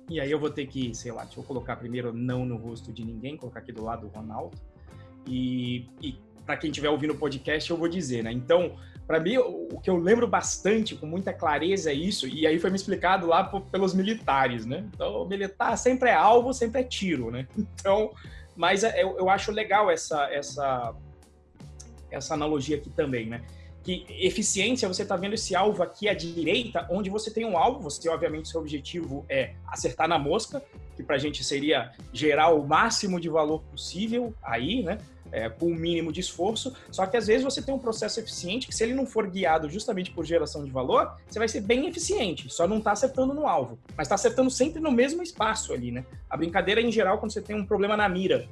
E 0.10 0.20
aí 0.20 0.32
eu 0.32 0.40
vou 0.40 0.50
ter 0.50 0.66
que, 0.68 0.96
sei 0.96 1.12
lá, 1.12 1.24
deixa 1.24 1.40
eu 1.40 1.44
colocar 1.44 1.76
primeiro 1.76 2.14
não 2.14 2.46
no 2.46 2.58
rosto 2.58 2.94
de 2.94 3.04
ninguém, 3.04 3.36
colocar 3.36 3.60
aqui 3.60 3.72
do 3.72 3.84
lado 3.84 4.08
do 4.08 4.16
Ronaldo. 4.16 4.58
E, 5.26 5.86
e 6.02 6.18
para 6.46 6.56
quem 6.56 6.70
estiver 6.70 6.90
ouvindo 6.90 7.12
o 7.14 7.18
podcast, 7.18 7.70
eu 7.70 7.76
vou 7.76 7.90
dizer, 7.90 8.24
né? 8.24 8.32
Então, 8.32 8.78
para 9.06 9.20
mim, 9.20 9.38
o 9.38 9.68
o 9.78 9.80
que 9.80 9.90
eu 9.90 9.98
lembro 9.98 10.28
bastante, 10.28 10.96
com 10.96 11.06
muita 11.06 11.32
clareza, 11.32 11.92
é 11.92 11.94
isso, 11.94 12.28
e 12.28 12.48
aí 12.48 12.58
foi 12.58 12.70
me 12.70 12.76
explicado 12.76 13.28
lá 13.28 13.44
pelos 13.44 13.94
militares, 13.94 14.66
né? 14.66 14.86
Então, 14.94 15.22
o 15.22 15.26
militar 15.28 15.78
sempre 15.78 16.10
é 16.10 16.14
alvo, 16.14 16.54
sempre 16.54 16.82
é 16.82 16.84
tiro, 16.84 17.30
né? 17.30 17.48
Então, 17.58 18.12
mas 18.56 18.84
é- 18.84 19.04
eu, 19.04 19.18
eu 19.18 19.30
acho 19.30 19.52
legal 19.52 19.92
essa, 19.92 20.24
essa, 20.32 20.96
essa 22.10 22.34
analogia 22.34 22.78
aqui 22.78 22.90
também, 22.90 23.28
né? 23.28 23.44
Que 23.88 24.06
eficiência, 24.10 24.86
você 24.86 25.04
está 25.04 25.16
vendo 25.16 25.36
esse 25.36 25.56
alvo 25.56 25.82
aqui 25.82 26.10
à 26.10 26.14
direita, 26.14 26.86
onde 26.92 27.10
você 27.10 27.32
tem 27.32 27.46
um 27.46 27.58
alvo, 27.58 27.80
você, 27.80 28.10
obviamente, 28.10 28.50
seu 28.50 28.60
objetivo 28.60 29.26
é 29.30 29.54
acertar 29.66 30.10
na 30.10 30.20
mosca, 30.20 30.62
que 30.94 31.02
para 31.02 31.16
a 31.16 31.18
gente 31.18 31.42
seria 31.42 31.94
gerar 32.12 32.50
o 32.50 32.68
máximo 32.68 33.18
de 33.18 33.30
valor 33.30 33.62
possível 33.62 34.34
aí, 34.44 34.84
né? 34.84 34.98
é, 35.32 35.48
com 35.48 35.68
o 35.68 35.74
mínimo 35.74 36.12
de 36.12 36.20
esforço. 36.20 36.76
Só 36.92 37.06
que 37.06 37.16
às 37.16 37.28
vezes 37.28 37.46
você 37.46 37.62
tem 37.62 37.74
um 37.74 37.80
processo 37.80 38.20
eficiente 38.20 38.68
que, 38.68 38.76
se 38.76 38.84
ele 38.84 38.94
não 38.94 39.06
for 39.06 39.26
guiado 39.26 39.70
justamente 39.70 40.12
por 40.12 40.26
geração 40.26 40.66
de 40.66 40.70
valor, 40.70 41.16
você 41.26 41.40
vai 41.40 41.48
ser 41.48 41.62
bem 41.62 41.88
eficiente. 41.88 42.50
Só 42.50 42.68
não 42.68 42.80
está 42.80 42.92
acertando 42.92 43.34
no 43.34 43.48
alvo, 43.48 43.80
mas 43.96 44.08
está 44.08 44.16
acertando 44.16 44.52
sempre 44.52 44.82
no 44.82 44.92
mesmo 44.92 45.24
espaço 45.24 45.72
ali, 45.72 45.94
né? 45.94 46.06
A 46.30 46.36
brincadeira 46.36 46.82
em 46.82 46.92
geral 46.92 47.20
quando 47.20 47.32
você 47.32 47.42
tem 47.42 47.56
um 47.56 47.66
problema 47.66 47.96
na 47.96 48.10
mira, 48.10 48.50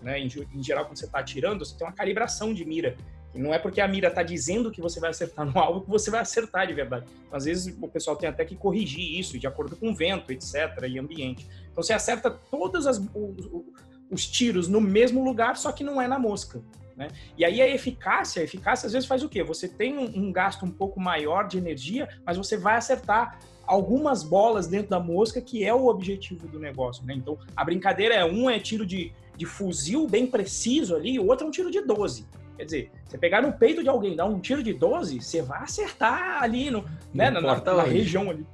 né? 0.00 0.18
Em, 0.18 0.26
em 0.54 0.62
geral 0.62 0.86
quando 0.86 0.96
você 0.96 1.04
está 1.04 1.18
atirando, 1.18 1.66
você 1.66 1.76
tem 1.76 1.86
uma 1.86 1.92
calibração 1.92 2.54
de 2.54 2.64
mira. 2.64 2.96
Não 3.34 3.54
é 3.54 3.58
porque 3.58 3.80
a 3.80 3.86
mira 3.86 4.08
está 4.08 4.22
dizendo 4.22 4.70
que 4.70 4.80
você 4.80 4.98
vai 4.98 5.10
acertar 5.10 5.46
no 5.46 5.58
alvo 5.58 5.82
que 5.82 5.90
você 5.90 6.10
vai 6.10 6.20
acertar 6.20 6.66
de 6.66 6.74
verdade. 6.74 7.06
Às 7.30 7.44
vezes 7.44 7.76
o 7.80 7.88
pessoal 7.88 8.16
tem 8.16 8.28
até 8.28 8.44
que 8.44 8.56
corrigir 8.56 9.18
isso 9.18 9.38
de 9.38 9.46
acordo 9.46 9.76
com 9.76 9.90
o 9.90 9.94
vento, 9.94 10.32
etc. 10.32 10.54
e 10.88 10.98
ambiente. 10.98 11.46
Então 11.70 11.82
você 11.82 11.92
acerta 11.92 12.30
todas 12.30 12.86
as 12.86 12.98
o- 12.98 13.08
o- 13.52 13.72
os 14.10 14.26
tiros 14.26 14.66
no 14.66 14.80
mesmo 14.80 15.22
lugar, 15.22 15.56
só 15.56 15.70
que 15.70 15.84
não 15.84 16.02
é 16.02 16.08
na 16.08 16.18
mosca. 16.18 16.60
Né? 16.96 17.08
E 17.38 17.44
aí 17.44 17.62
a 17.62 17.68
eficácia, 17.68 18.42
a 18.42 18.44
eficácia 18.44 18.86
às 18.86 18.92
vezes 18.92 19.08
faz 19.08 19.22
o 19.22 19.28
quê? 19.28 19.42
Você 19.44 19.68
tem 19.68 19.96
um, 19.96 20.26
um 20.26 20.32
gasto 20.32 20.66
um 20.66 20.70
pouco 20.70 21.00
maior 21.00 21.46
de 21.46 21.56
energia, 21.56 22.08
mas 22.26 22.36
você 22.36 22.56
vai 22.58 22.76
acertar 22.76 23.38
algumas 23.64 24.24
bolas 24.24 24.66
dentro 24.66 24.90
da 24.90 24.98
mosca, 24.98 25.40
que 25.40 25.64
é 25.64 25.72
o 25.72 25.86
objetivo 25.86 26.48
do 26.48 26.58
negócio. 26.58 27.06
Né? 27.06 27.14
Então 27.14 27.38
a 27.56 27.64
brincadeira 27.64 28.14
é 28.16 28.24
um 28.24 28.50
é 28.50 28.58
tiro 28.58 28.84
de, 28.84 29.12
de 29.36 29.46
fuzil 29.46 30.08
bem 30.08 30.26
preciso 30.26 30.96
ali, 30.96 31.18
o 31.18 31.26
outro 31.28 31.46
é 31.46 31.48
um 31.48 31.52
tiro 31.52 31.70
de 31.70 31.80
12. 31.80 32.26
Quer 32.60 32.66
dizer, 32.66 32.90
você 33.06 33.16
pegar 33.16 33.40
no 33.40 33.54
peito 33.54 33.82
de 33.82 33.88
alguém, 33.88 34.14
dar 34.14 34.26
um 34.26 34.38
tiro 34.38 34.62
de 34.62 34.74
12, 34.74 35.18
você 35.22 35.40
vai 35.40 35.62
acertar 35.62 36.42
ali 36.42 36.70
no, 36.70 36.84
né, 37.14 37.30
na, 37.30 37.40
na- 37.40 37.54
na 37.78 37.82
região 37.84 38.28
ali. 38.28 38.46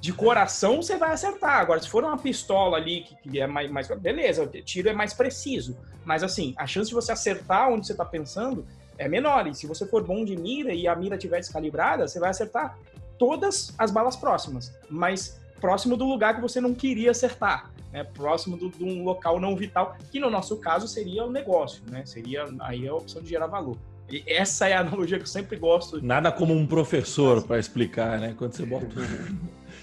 De 0.00 0.12
coração 0.12 0.82
você 0.82 0.96
vai 0.96 1.12
acertar. 1.12 1.60
Agora, 1.60 1.80
se 1.80 1.88
for 1.88 2.02
uma 2.02 2.18
pistola 2.18 2.76
ali 2.76 3.02
que, 3.02 3.14
que 3.30 3.40
é 3.40 3.46
mais, 3.46 3.70
mais. 3.70 3.86
Beleza, 3.86 4.42
o 4.42 4.46
tiro 4.48 4.88
é 4.88 4.92
mais 4.92 5.14
preciso. 5.14 5.76
Mas 6.04 6.24
assim, 6.24 6.52
a 6.56 6.66
chance 6.66 6.88
de 6.88 6.96
você 6.96 7.12
acertar 7.12 7.68
onde 7.70 7.86
você 7.86 7.92
está 7.92 8.04
pensando 8.04 8.66
é 8.98 9.08
menor. 9.08 9.46
E 9.46 9.54
se 9.54 9.68
você 9.68 9.86
for 9.86 10.02
bom 10.02 10.24
de 10.24 10.36
mira 10.36 10.74
e 10.74 10.88
a 10.88 10.96
mira 10.96 11.14
estiver 11.14 11.38
descalibrada, 11.38 12.08
você 12.08 12.18
vai 12.18 12.30
acertar 12.30 12.76
todas 13.16 13.72
as 13.78 13.92
balas 13.92 14.16
próximas. 14.16 14.74
Mas 14.90 15.40
próximo 15.60 15.96
do 15.96 16.04
lugar 16.06 16.34
que 16.34 16.40
você 16.40 16.60
não 16.60 16.74
queria 16.74 17.12
acertar. 17.12 17.70
Né? 17.94 18.02
Próximo 18.02 18.58
de 18.58 18.82
um 18.82 19.04
local 19.04 19.38
não 19.38 19.54
vital, 19.54 19.96
que 20.10 20.18
no 20.18 20.28
nosso 20.28 20.56
caso 20.56 20.88
seria 20.88 21.24
o 21.24 21.30
negócio, 21.30 21.80
né? 21.88 22.04
Seria 22.04 22.44
aí 22.58 22.88
a 22.88 22.92
opção 22.92 23.22
de 23.22 23.28
gerar 23.28 23.46
valor. 23.46 23.76
E 24.10 24.24
essa 24.26 24.68
é 24.68 24.72
a 24.72 24.80
analogia 24.80 25.16
que 25.16 25.22
eu 25.22 25.28
sempre 25.28 25.56
gosto 25.56 26.04
Nada 26.04 26.32
como 26.32 26.52
um 26.52 26.66
professor 26.66 27.40
para 27.44 27.56
explicar, 27.56 28.18
né? 28.18 28.34
Quando 28.36 28.52
você 28.52 28.66
bota. 28.66 28.88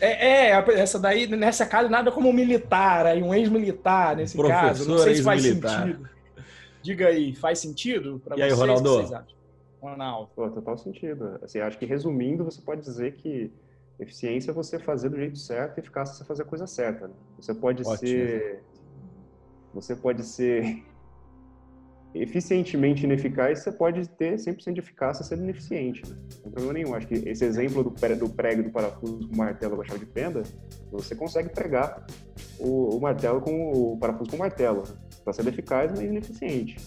É, 0.02 0.50
é, 0.50 0.80
essa 0.80 1.00
daí, 1.00 1.26
nessa 1.26 1.66
casa, 1.66 1.88
nada 1.88 2.12
como 2.12 2.28
um 2.28 2.34
militar, 2.34 3.06
aí 3.06 3.24
um 3.24 3.34
ex-militar 3.34 4.18
nesse 4.18 4.36
Professor 4.36 4.62
caso. 4.62 4.90
Não 4.90 4.98
sei 4.98 5.16
se 5.16 5.24
faz 5.24 5.46
ex-militar. 5.46 5.84
sentido. 5.86 6.10
Diga 6.82 7.08
aí, 7.08 7.34
faz 7.34 7.60
sentido? 7.60 8.22
Pra 8.24 8.36
E 8.36 8.42
aí, 8.42 8.50
vocês, 8.50 8.60
Ronaldo? 8.60 8.90
O 8.90 8.98
que 8.98 9.08
vocês 9.08 9.14
acham? 9.14 9.38
Ronaldo? 9.82 10.30
Pô, 10.36 10.50
total 10.50 10.78
sentido. 10.78 11.40
Assim, 11.42 11.60
acho 11.60 11.78
que 11.78 11.86
resumindo, 11.86 12.44
você 12.44 12.62
pode 12.62 12.82
dizer 12.82 13.14
que 13.14 13.52
eficiência 14.02 14.52
é 14.52 14.54
você 14.54 14.80
fazer 14.80 15.10
do 15.10 15.18
jeito 15.18 15.38
certo 15.38 15.78
e 15.78 15.80
eficácia 15.80 16.14
é 16.14 16.18
você 16.18 16.24
fazer 16.26 16.42
a 16.42 16.46
coisa 16.46 16.68
certa. 16.68 17.08
Né? 17.08 17.14
Você 17.38 17.54
pode 17.54 17.82
Ótimo. 17.82 17.98
ser. 17.98 18.64
Você 19.74 19.96
pode 19.96 20.24
ser 20.24 20.84
eficientemente 22.14 23.06
ineficaz, 23.06 23.60
você 23.60 23.72
pode 23.72 24.06
ter 24.10 24.36
100% 24.36 24.74
de 24.74 24.80
eficácia 24.80 25.24
sendo 25.24 25.44
ineficiente. 25.44 26.02
Né? 26.10 26.18
Não 26.20 26.42
tem 26.42 26.52
problema 26.52 26.74
nenhum. 26.74 26.94
Acho 26.94 27.08
que 27.08 27.14
esse 27.14 27.46
exemplo 27.46 27.84
do, 27.84 27.90
do 27.90 28.30
prego 28.30 28.64
do 28.64 28.70
parafuso 28.70 29.30
com 29.30 29.36
martelo 29.36 29.76
com 29.76 29.82
a 29.82 29.86
chave 29.86 30.06
de 30.06 30.12
fenda, 30.12 30.44
você 30.92 31.16
consegue 31.16 31.50
pregar 31.50 32.06
o, 32.60 32.98
o 32.98 33.00
martelo 33.00 33.40
com 33.40 33.72
o 33.72 33.98
parafuso 33.98 34.30
com 34.30 34.36
o 34.36 34.40
martelo. 34.40 34.84
Para 35.24 35.34
ser 35.34 35.48
eficaz, 35.48 35.92
mas 35.92 36.02
ineficiente. 36.02 36.78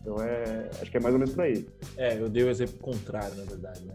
Então, 0.00 0.22
é, 0.22 0.68
acho 0.80 0.90
que 0.90 0.98
é 0.98 1.00
mais 1.00 1.14
ou 1.14 1.18
menos 1.18 1.34
por 1.34 1.44
aí. 1.44 1.66
É, 1.96 2.20
eu 2.20 2.28
dei 2.28 2.44
o 2.44 2.50
exemplo 2.50 2.76
contrário, 2.78 3.34
na 3.36 3.44
verdade, 3.44 3.84
né? 3.84 3.94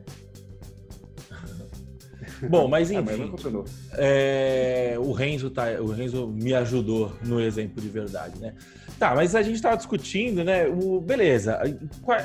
Bom, 2.50 2.68
mas 2.68 2.92
enfim. 2.92 3.00
Ah, 3.00 3.28
mas 3.28 3.70
é, 3.94 4.96
o, 4.98 5.12
Renzo 5.12 5.50
tá, 5.50 5.66
o 5.80 5.88
Renzo 5.88 6.28
me 6.28 6.54
ajudou 6.54 7.14
no 7.24 7.40
exemplo 7.40 7.82
de 7.82 7.90
verdade, 7.90 8.40
né? 8.40 8.54
Tá, 8.98 9.16
mas 9.16 9.36
a 9.36 9.42
gente 9.42 9.56
estava 9.56 9.78
discutindo, 9.78 10.44
né? 10.44 10.68
O, 10.68 11.00
beleza. 11.00 11.60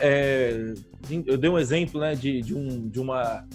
É, 0.01 0.75
eu 1.27 1.37
dei 1.39 1.51
um 1.51 1.59
exemplo, 1.59 2.01
né, 2.01 2.15
de, 2.15 2.43
de, 2.43 2.55
um, 2.55 2.89
de 2.89 3.01
uma 3.01 3.47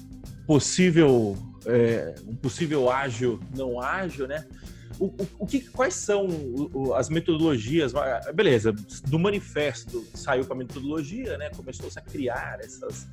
possível, 0.47 1.37
é, 1.65 2.15
um 2.27 2.35
possível 2.35 2.89
ágil 2.89 3.39
não 3.55 3.81
ágil, 3.81 4.27
né? 4.27 4.45
O, 4.99 5.05
o, 5.05 5.27
o 5.39 5.45
que, 5.45 5.61
quais 5.61 5.93
são 5.93 6.27
as 6.95 7.09
metodologias? 7.09 7.93
Beleza, 8.33 8.73
do 9.07 9.17
manifesto 9.17 10.05
saiu 10.13 10.43
para 10.43 10.55
a 10.55 10.57
metodologia, 10.57 11.37
né? 11.37 11.49
Começou-se 11.55 11.97
a 11.97 12.01
criar 12.01 12.59
essas 12.61 13.07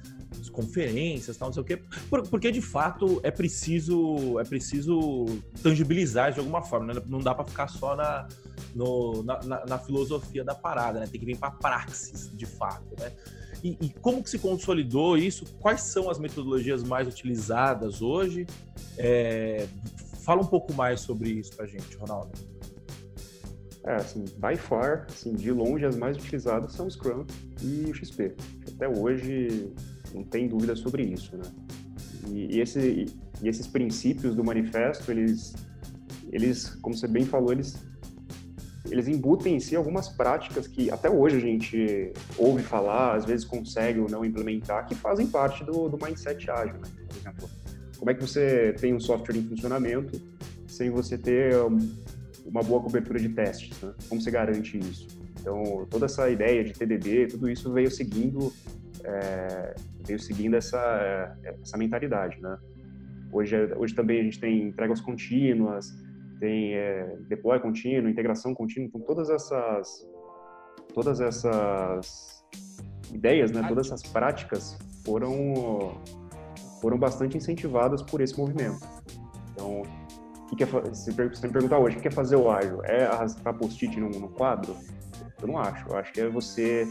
conferências, 0.48 1.36
tal, 1.36 1.48
não 1.48 1.52
sei 1.52 1.62
o 1.62 1.64
quê, 1.64 1.82
porque 2.30 2.50
de 2.50 2.60
fato 2.60 3.20
é 3.22 3.30
preciso 3.30 4.38
é 4.38 4.44
preciso 4.44 5.24
tangibilizar 5.62 6.32
de 6.32 6.38
alguma 6.38 6.62
forma, 6.62 6.94
né? 6.94 7.02
não 7.06 7.18
dá 7.18 7.34
para 7.34 7.44
ficar 7.44 7.68
só 7.68 7.96
na, 7.96 8.28
no, 8.74 9.22
na, 9.22 9.40
na, 9.42 9.66
na, 9.66 9.78
filosofia 9.78 10.44
da 10.44 10.54
parada, 10.54 11.00
né? 11.00 11.06
Tem 11.06 11.20
que 11.20 11.26
vir 11.26 11.36
para 11.36 11.50
praxis, 11.50 12.30
de 12.34 12.46
fato, 12.46 12.94
né? 12.98 13.12
E, 13.64 13.76
e, 13.80 13.90
como 13.90 14.22
que 14.22 14.28
se 14.28 14.38
consolidou 14.38 15.16
isso? 15.16 15.46
Quais 15.58 15.80
são 15.80 16.10
as 16.10 16.18
metodologias 16.18 16.82
mais 16.84 17.08
utilizadas 17.08 18.02
hoje? 18.02 18.46
É, 18.98 19.66
Fala 20.26 20.42
um 20.42 20.46
pouco 20.46 20.74
mais 20.74 21.02
sobre 21.02 21.30
isso 21.30 21.54
pra 21.54 21.66
gente, 21.66 21.96
Ronaldo. 21.96 22.32
É, 23.84 23.94
assim, 23.94 24.24
by 24.38 24.56
far, 24.56 25.06
assim, 25.08 25.32
de 25.32 25.52
longe 25.52 25.86
as 25.86 25.96
mais 25.96 26.16
utilizadas 26.16 26.72
são 26.72 26.88
o 26.88 26.90
Scrum 26.90 27.24
e 27.62 27.88
o 27.88 27.94
XP. 27.94 28.34
Até 28.74 28.88
hoje 28.88 29.72
não 30.16 30.24
tem 30.24 30.48
dúvida 30.48 30.74
sobre 30.74 31.02
isso, 31.02 31.36
né? 31.36 31.44
E, 32.28 32.56
e, 32.56 32.60
esse, 32.60 33.06
e 33.42 33.48
esses 33.48 33.66
princípios 33.66 34.34
do 34.34 34.42
manifesto, 34.42 35.10
eles, 35.10 35.54
eles, 36.32 36.70
como 36.76 36.96
você 36.96 37.06
bem 37.06 37.24
falou, 37.24 37.52
eles, 37.52 37.76
eles 38.90 39.06
embutem 39.06 39.56
em 39.56 39.60
si 39.60 39.76
algumas 39.76 40.08
práticas 40.08 40.66
que 40.66 40.90
até 40.90 41.10
hoje 41.10 41.36
a 41.36 41.40
gente 41.40 42.12
ouve 42.38 42.62
falar, 42.62 43.14
às 43.14 43.24
vezes 43.24 43.44
consegue 43.44 44.00
ou 44.00 44.08
não 44.08 44.24
implementar, 44.24 44.86
que 44.86 44.94
fazem 44.94 45.26
parte 45.26 45.62
do, 45.64 45.88
do 45.88 45.98
mindset 46.02 46.50
ágil, 46.50 46.74
né? 46.74 46.88
Por 47.08 47.16
exemplo, 47.16 47.50
como 47.98 48.10
é 48.10 48.14
que 48.14 48.20
você 48.20 48.74
tem 48.80 48.94
um 48.94 49.00
software 49.00 49.36
em 49.36 49.42
funcionamento 49.42 50.20
sem 50.66 50.90
você 50.90 51.16
ter 51.16 51.54
uma 52.44 52.62
boa 52.62 52.82
cobertura 52.82 53.18
de 53.18 53.28
testes? 53.28 53.80
Né? 53.80 53.92
Como 54.08 54.20
você 54.20 54.30
garante 54.30 54.78
isso? 54.78 55.06
Então, 55.40 55.86
toda 55.88 56.06
essa 56.06 56.28
ideia 56.28 56.64
de 56.64 56.72
TDD, 56.72 57.28
tudo 57.28 57.48
isso 57.48 57.72
veio 57.72 57.88
seguindo, 57.88 58.52
é, 59.06 59.74
veio 60.06 60.18
seguindo 60.18 60.54
essa, 60.54 61.36
essa 61.62 61.78
mentalidade, 61.78 62.40
né? 62.40 62.58
Hoje, 63.32 63.56
hoje 63.76 63.94
também 63.94 64.20
a 64.20 64.24
gente 64.24 64.40
tem 64.40 64.68
entregas 64.68 65.00
contínuas, 65.00 65.86
tem 66.40 66.74
é, 66.74 67.16
deploy 67.28 67.58
contínuo, 67.60 68.08
integração 68.08 68.54
contínua, 68.54 68.86
então 68.86 69.00
todas 69.00 69.30
essas, 69.30 70.08
todas 70.94 71.20
essas 71.20 72.44
ideias, 73.12 73.50
né, 73.52 73.64
todas 73.68 73.86
essas 73.86 74.02
práticas 74.02 74.78
foram 75.04 76.00
foram 76.80 76.98
bastante 76.98 77.36
incentivadas 77.36 78.02
por 78.02 78.20
esse 78.20 78.38
movimento. 78.38 78.78
Então, 79.52 79.82
o 80.52 80.56
que 80.56 80.62
é, 80.62 80.66
se 80.94 81.10
você 81.10 81.46
me 81.46 81.52
perguntar 81.52 81.78
hoje, 81.78 81.96
o 81.96 82.00
que 82.00 82.08
é 82.08 82.10
fazer 82.10 82.36
o 82.36 82.50
ágil? 82.50 82.84
É 82.84 83.06
arrastar 83.06 83.54
post-it 83.54 83.98
no 83.98 84.28
quadro? 84.28 84.76
Eu 85.40 85.48
não 85.48 85.58
acho. 85.58 85.88
Eu 85.88 85.96
acho 85.96 86.12
que 86.12 86.20
é 86.20 86.28
você, 86.28 86.86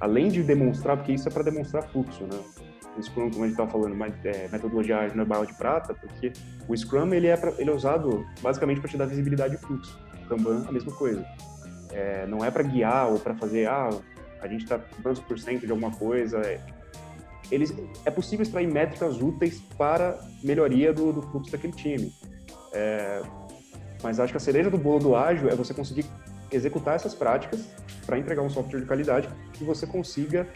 além 0.00 0.28
de 0.28 0.42
demonstrar, 0.42 0.96
porque 0.96 1.12
isso 1.12 1.28
é 1.28 1.30
para 1.30 1.42
demonstrar 1.42 1.82
fluxo, 1.84 2.24
né? 2.24 2.38
O 2.96 3.02
Scrum, 3.02 3.30
como 3.30 3.44
a 3.44 3.46
gente 3.46 3.52
estava 3.52 3.70
falando, 3.70 3.94
é, 4.24 4.48
metodologia 4.48 4.98
ágil 4.98 5.16
não 5.16 5.22
é 5.22 5.26
bala 5.26 5.46
de 5.46 5.54
prata, 5.54 5.94
porque 5.94 6.32
o 6.66 6.76
Scrum 6.76 7.12
ele 7.14 7.28
é, 7.28 7.36
pra, 7.36 7.52
ele 7.58 7.70
é 7.70 7.72
usado 7.72 8.26
basicamente 8.42 8.80
para 8.80 8.90
te 8.90 8.96
dar 8.96 9.06
visibilidade 9.06 9.56
de 9.56 9.62
fluxo. 9.62 9.96
O 10.24 10.28
Kanban, 10.28 10.64
a 10.66 10.72
mesma 10.72 10.92
coisa. 10.92 11.24
É, 11.92 12.26
não 12.26 12.44
é 12.44 12.50
para 12.50 12.62
guiar 12.62 13.08
ou 13.08 13.18
para 13.18 13.34
fazer, 13.34 13.68
ah, 13.68 13.90
a 14.40 14.48
gente 14.48 14.64
está 14.64 14.78
tantos 15.02 15.22
por 15.22 15.38
cento 15.38 15.66
de 15.66 15.70
alguma 15.70 15.92
coisa. 15.92 16.38
É, 16.38 16.60
eles, 17.50 17.72
é 18.04 18.10
possível 18.10 18.42
extrair 18.42 18.66
métricas 18.66 19.20
úteis 19.20 19.60
para 19.76 20.18
melhoria 20.42 20.92
do, 20.92 21.12
do 21.12 21.22
fluxo 21.22 21.52
daquele 21.52 21.72
time. 21.72 22.12
É, 22.72 23.22
mas 24.02 24.18
acho 24.18 24.32
que 24.32 24.36
a 24.36 24.40
cereja 24.40 24.70
do 24.70 24.78
bolo 24.78 24.98
do 24.98 25.16
ágil 25.16 25.48
é 25.48 25.54
você 25.54 25.74
conseguir 25.74 26.06
executar 26.52 26.96
essas 26.96 27.14
práticas 27.14 27.60
para 28.04 28.18
entregar 28.18 28.42
um 28.42 28.50
software 28.50 28.80
de 28.80 28.86
qualidade 28.86 29.28
que 29.52 29.64
você 29.64 29.86
consiga, 29.86 30.46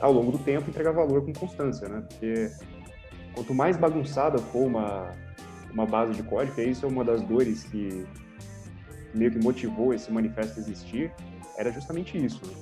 ao 0.00 0.12
longo 0.12 0.32
do 0.32 0.38
tempo, 0.38 0.70
entregar 0.70 0.92
valor 0.92 1.24
com 1.24 1.32
constância, 1.32 1.88
né? 1.88 2.04
Porque 2.08 2.50
quanto 3.34 3.54
mais 3.54 3.76
bagunçada 3.76 4.38
for 4.38 4.66
uma, 4.66 5.12
uma 5.72 5.86
base 5.86 6.14
de 6.14 6.22
código, 6.22 6.60
e 6.60 6.70
isso 6.70 6.86
é 6.86 6.88
uma 6.88 7.04
das 7.04 7.20
dores 7.22 7.64
que 7.64 8.06
meio 9.14 9.30
que 9.30 9.38
motivou 9.38 9.92
esse 9.94 10.10
manifesto 10.10 10.58
a 10.58 10.62
existir, 10.62 11.12
era 11.56 11.72
justamente 11.72 12.16
isso. 12.16 12.40
Né? 12.46 12.52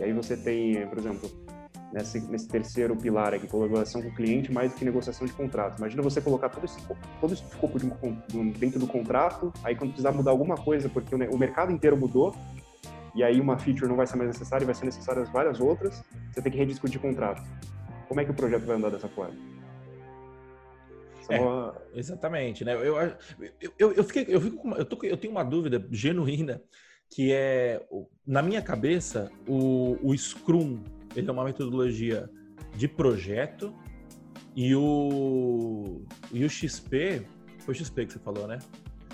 E 0.00 0.04
aí 0.04 0.12
você 0.12 0.36
tem, 0.36 0.86
por 0.86 0.98
exemplo, 0.98 1.30
nesse, 1.92 2.20
nesse 2.20 2.48
terceiro 2.48 2.96
pilar 2.96 3.34
aqui, 3.34 3.46
colaboração 3.46 4.02
com 4.02 4.08
o 4.08 4.14
cliente 4.14 4.52
mais 4.52 4.72
do 4.72 4.78
que 4.78 4.84
negociação 4.84 5.26
de 5.26 5.32
contrato. 5.32 5.78
Imagina 5.78 6.02
você 6.02 6.20
colocar 6.20 6.48
todo 6.48 6.64
esse, 6.64 6.78
todo 7.20 7.32
esse 7.32 7.42
escopo 7.44 7.78
de, 7.78 7.88
dentro 8.58 8.78
do 8.78 8.86
contrato, 8.86 9.52
aí 9.62 9.74
quando 9.74 9.90
precisar 9.90 10.12
mudar 10.12 10.30
alguma 10.30 10.56
coisa, 10.56 10.88
porque 10.88 11.14
o, 11.14 11.18
o 11.34 11.38
mercado 11.38 11.72
inteiro 11.72 11.96
mudou, 11.96 12.34
e 13.14 13.22
aí 13.22 13.40
uma 13.40 13.58
feature 13.58 13.88
não 13.88 13.96
vai 13.96 14.06
ser 14.06 14.16
mais 14.16 14.28
necessária, 14.28 14.66
vai 14.66 14.74
ser 14.74 14.84
necessárias 14.84 15.28
várias 15.30 15.60
outras, 15.60 16.02
você 16.30 16.42
tem 16.42 16.52
que 16.52 16.58
rediscutir 16.58 17.00
contrato. 17.00 17.42
Como 18.08 18.20
é 18.20 18.24
que 18.24 18.30
o 18.30 18.34
projeto 18.34 18.64
vai 18.64 18.76
andar 18.76 18.90
dessa 18.90 19.08
forma? 19.08 19.34
É. 21.28 21.98
Exatamente, 21.98 22.64
né? 22.64 22.74
Eu, 22.74 22.96
eu, 23.78 23.92
eu, 23.92 24.04
fiquei, 24.04 24.26
eu, 24.28 24.40
fico 24.40 24.68
eu, 24.76 24.84
tô, 24.84 24.98
eu 25.04 25.16
tenho 25.16 25.32
uma 25.32 25.42
dúvida 25.42 25.84
genuína 25.90 26.62
que 27.08 27.32
é, 27.32 27.84
na 28.26 28.42
minha 28.42 28.60
cabeça, 28.60 29.30
o, 29.46 29.96
o 30.02 30.16
Scrum 30.16 30.82
ele 31.16 31.28
é 31.28 31.32
uma 31.32 31.44
metodologia 31.44 32.30
de 32.76 32.86
projeto 32.86 33.74
e 34.54 34.74
o, 34.74 36.02
e 36.32 36.44
o 36.44 36.48
XP, 36.48 37.26
foi 37.60 37.74
o 37.74 37.76
XP 37.76 38.06
que 38.06 38.12
você 38.12 38.18
falou, 38.18 38.46
né? 38.46 38.58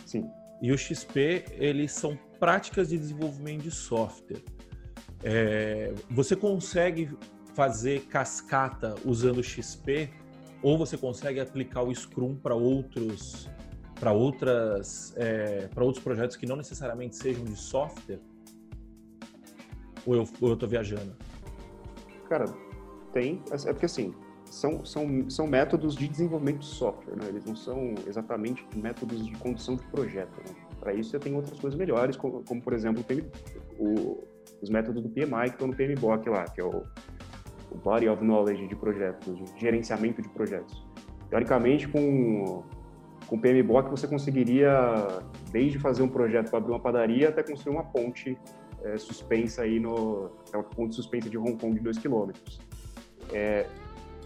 Sim. 0.05 0.28
E 0.61 0.70
o 0.70 0.78
XP, 0.78 1.44
eles 1.53 1.92
são 1.92 2.16
práticas 2.38 2.90
de 2.90 2.98
desenvolvimento 2.98 3.62
de 3.62 3.70
software. 3.70 4.42
É, 5.24 5.92
você 6.11 6.36
consegue 6.36 7.11
fazer 7.55 8.03
cascata 8.03 8.94
usando 9.05 9.38
o 9.38 9.42
XP 9.42 10.11
ou 10.62 10.78
você 10.78 10.96
consegue 10.96 11.40
aplicar 11.40 11.82
o 11.82 11.94
Scrum 11.94 12.36
para 12.36 12.55
outros 12.55 13.48
para 13.98 14.12
outras 14.12 15.14
é, 15.16 15.68
para 15.68 15.84
outros 15.84 16.03
projetos 16.03 16.36
que 16.36 16.46
não 16.46 16.57
necessariamente 16.57 17.16
sejam 17.16 17.44
de 17.44 17.57
software? 17.57 18.20
Ou 20.05 20.16
eu, 20.16 20.28
ou 20.40 20.50
eu 20.50 20.57
tô 20.57 20.66
viajando? 20.66 21.16
Cara, 22.33 22.47
tem. 23.12 23.43
É, 23.51 23.68
é 23.68 23.72
porque 23.74 23.85
assim, 23.85 24.14
são, 24.47 24.83
são, 24.87 25.28
são 25.28 25.47
métodos 25.47 25.95
de 25.95 26.09
desenvolvimento 26.09 26.61
de 26.61 26.64
software, 26.64 27.14
né? 27.14 27.28
Eles 27.28 27.45
não 27.45 27.55
são 27.55 27.95
exatamente 28.07 28.66
métodos 28.74 29.26
de 29.26 29.33
condução 29.37 29.76
de 29.76 29.83
projeto. 29.89 30.35
Né? 30.39 30.57
Para 30.80 30.95
isso, 30.95 31.11
você 31.11 31.18
tem 31.18 31.35
outras 31.35 31.61
coisas 31.61 31.78
melhores, 31.78 32.16
como, 32.16 32.43
como 32.43 32.62
por 32.62 32.72
exemplo, 32.72 33.05
o, 33.78 34.26
os 34.62 34.70
métodos 34.70 35.03
do 35.03 35.11
PMI 35.11 35.49
que 35.49 35.49
estão 35.51 35.68
no 35.68 35.76
PMBOK 35.76 36.30
lá, 36.30 36.45
que 36.45 36.59
é 36.59 36.64
o, 36.64 36.85
o 37.70 37.76
Body 37.85 38.09
of 38.09 38.24
Knowledge 38.24 38.66
de 38.66 38.76
projetos, 38.76 39.37
de 39.37 39.61
gerenciamento 39.61 40.22
de 40.22 40.30
projetos. 40.30 40.87
Teoricamente, 41.28 41.87
com, 41.87 42.62
com 43.26 43.37
o 43.37 43.39
PMBOK, 43.39 43.91
você 43.91 44.09
conseguiria, 44.09 44.72
desde 45.51 45.78
fazer 45.78 46.03
um 46.03 46.09
projeto 46.09 46.49
para 46.49 46.61
abrir 46.61 46.72
uma 46.72 46.80
padaria 46.80 47.28
até 47.28 47.43
construir 47.43 47.74
uma 47.74 47.85
ponte 47.85 48.39
é, 48.85 48.97
suspensa 48.99 49.62
aí 49.62 49.78
no 49.78 50.30
é 50.53 50.57
uma 50.57 50.64
ponte 50.64 50.95
suspensa 50.95 51.28
de 51.28 51.39
Hong 51.39 51.57
Kong 51.57 51.74
de 51.74 51.80
2 51.80 51.99
km. 51.99 52.30
É, 53.33 53.66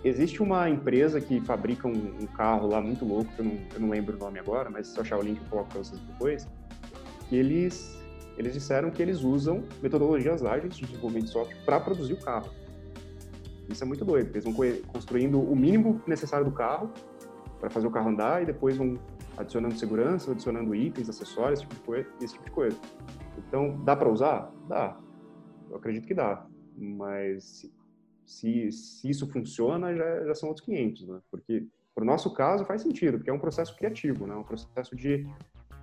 existe 0.05 0.43
uma 0.43 0.69
empresa 0.69 1.21
que 1.21 1.41
fabrica 1.41 1.87
um, 1.87 1.93
um, 1.93 2.27
carro 2.27 2.69
lá 2.69 2.81
muito 2.81 3.05
louco, 3.05 3.31
que 3.33 3.41
eu 3.41 3.45
não, 3.45 3.59
eu 3.75 3.81
não 3.81 3.89
lembro 3.91 4.17
o 4.17 4.19
nome 4.19 4.39
agora, 4.39 4.71
mas 4.71 4.89
se 4.89 4.97
eu 4.97 5.03
achar 5.03 5.19
o 5.19 5.23
link 5.23 5.41
eu 5.41 5.49
coloco 5.49 5.71
para 5.71 5.79
vocês 5.79 6.01
depois, 6.01 6.49
que 7.29 7.37
eles, 7.37 8.01
eles 8.37 8.53
disseram 8.53 8.91
que 8.91 9.03
eles 9.03 9.23
usam 9.23 9.63
metodologias 9.83 10.45
ágeis 10.45 10.77
de 10.77 10.87
desenvolvimento 10.87 11.27
de 11.27 11.33
software 11.33 11.59
para 11.65 11.81
produzir 11.81 12.15
o 12.15 12.21
carro. 12.21 12.51
Isso 13.69 13.83
é 13.83 13.87
muito 13.87 14.05
doido. 14.05 14.31
Eles 14.31 14.45
vão 14.45 14.55
construindo 14.87 15.41
o 15.41 15.57
mínimo 15.57 16.01
necessário 16.07 16.45
do 16.45 16.53
carro 16.53 16.91
para 17.59 17.69
fazer 17.69 17.87
o 17.87 17.91
carro 17.91 18.11
andar 18.11 18.43
e 18.43 18.47
depois 18.47 18.77
vão 18.77 18.99
adicionando 19.37 19.77
segurança, 19.77 20.31
adicionando 20.31 20.75
itens, 20.75 21.09
acessórios, 21.09 21.61
esse 21.61 21.69
tipo 21.69 21.75
de 21.75 21.81
coisa. 21.81 22.09
Esse 22.21 22.33
tipo 22.35 22.45
de 22.45 22.51
coisa. 22.53 22.79
Então, 23.39 23.83
dá 23.85 23.97
para 23.97 24.11
usar? 24.11 24.53
Dá. 24.69 24.99
Eu 25.71 25.77
acredito 25.77 26.07
que 26.07 26.15
dá. 26.15 26.47
Mas 26.77 27.71
se, 28.25 28.71
se 28.73 29.09
isso 29.09 29.27
funciona, 29.31 29.95
já, 29.95 30.25
já 30.25 30.35
são 30.35 30.49
outros 30.49 30.65
500, 30.67 31.07
né? 31.07 31.21
Porque, 31.31 31.67
para 31.95 32.03
o 32.03 32.07
nosso 32.07 32.33
caso, 32.35 32.65
faz 32.65 32.83
sentido, 32.83 33.19
porque 33.19 33.31
é 33.31 33.33
um 33.33 33.39
processo 33.39 33.77
criativo, 33.77 34.27
né? 34.27 34.35
Um 34.35 34.45
processo 34.45 34.95
de... 34.95 35.27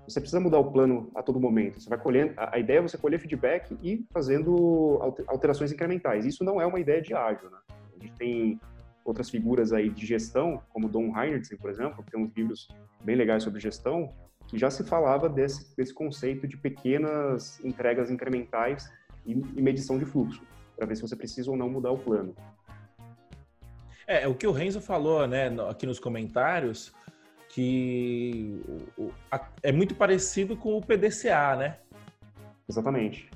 Você 0.07 0.19
precisa 0.19 0.41
mudar 0.41 0.59
o 0.59 0.71
plano 0.71 1.09
a 1.15 1.23
todo 1.23 1.39
momento. 1.39 1.81
Você 1.81 1.89
vai 1.89 1.97
colhendo... 1.97 2.33
A 2.37 2.59
ideia 2.59 2.79
é 2.79 2.81
você 2.81 2.97
colher 2.97 3.19
feedback 3.19 3.77
e 3.81 4.05
fazendo 4.11 4.99
alterações 5.27 5.71
incrementais. 5.71 6.25
Isso 6.25 6.43
não 6.43 6.61
é 6.61 6.65
uma 6.65 6.79
ideia 6.79 7.01
de 7.01 7.13
ágil, 7.13 7.49
né? 7.49 7.57
A 7.69 8.03
gente 8.03 8.13
tem 8.17 8.59
outras 9.05 9.29
figuras 9.29 9.71
aí 9.71 9.89
de 9.89 10.05
gestão, 10.05 10.61
como 10.69 10.89
Don 10.89 11.17
Heinrichsen, 11.17 11.57
por 11.57 11.69
exemplo, 11.69 12.03
que 12.03 12.11
tem 12.11 12.21
uns 12.21 12.33
livros 12.33 12.67
bem 13.03 13.15
legais 13.15 13.43
sobre 13.43 13.59
gestão, 13.59 14.13
que 14.53 14.59
já 14.59 14.69
se 14.69 14.83
falava 14.83 15.27
desse, 15.27 15.75
desse 15.75 15.91
conceito 15.91 16.47
de 16.47 16.55
pequenas 16.55 17.59
entregas 17.65 18.11
incrementais 18.11 18.87
e, 19.25 19.31
e 19.31 19.61
medição 19.61 19.97
de 19.97 20.05
fluxo, 20.05 20.43
para 20.77 20.85
ver 20.85 20.95
se 20.95 21.01
você 21.01 21.15
precisa 21.15 21.49
ou 21.49 21.57
não 21.57 21.67
mudar 21.67 21.89
o 21.89 21.97
plano. 21.97 22.35
É, 24.05 24.27
o 24.27 24.35
que 24.35 24.45
o 24.45 24.51
Renzo 24.51 24.79
falou, 24.79 25.25
né, 25.27 25.47
aqui 25.67 25.87
nos 25.87 25.99
comentários, 25.99 26.93
que 27.49 28.61
é 29.63 29.71
muito 29.71 29.95
parecido 29.95 30.55
com 30.55 30.77
o 30.77 30.81
PDCA, 30.85 31.55
né? 31.55 31.77
Exatamente. 32.69 33.31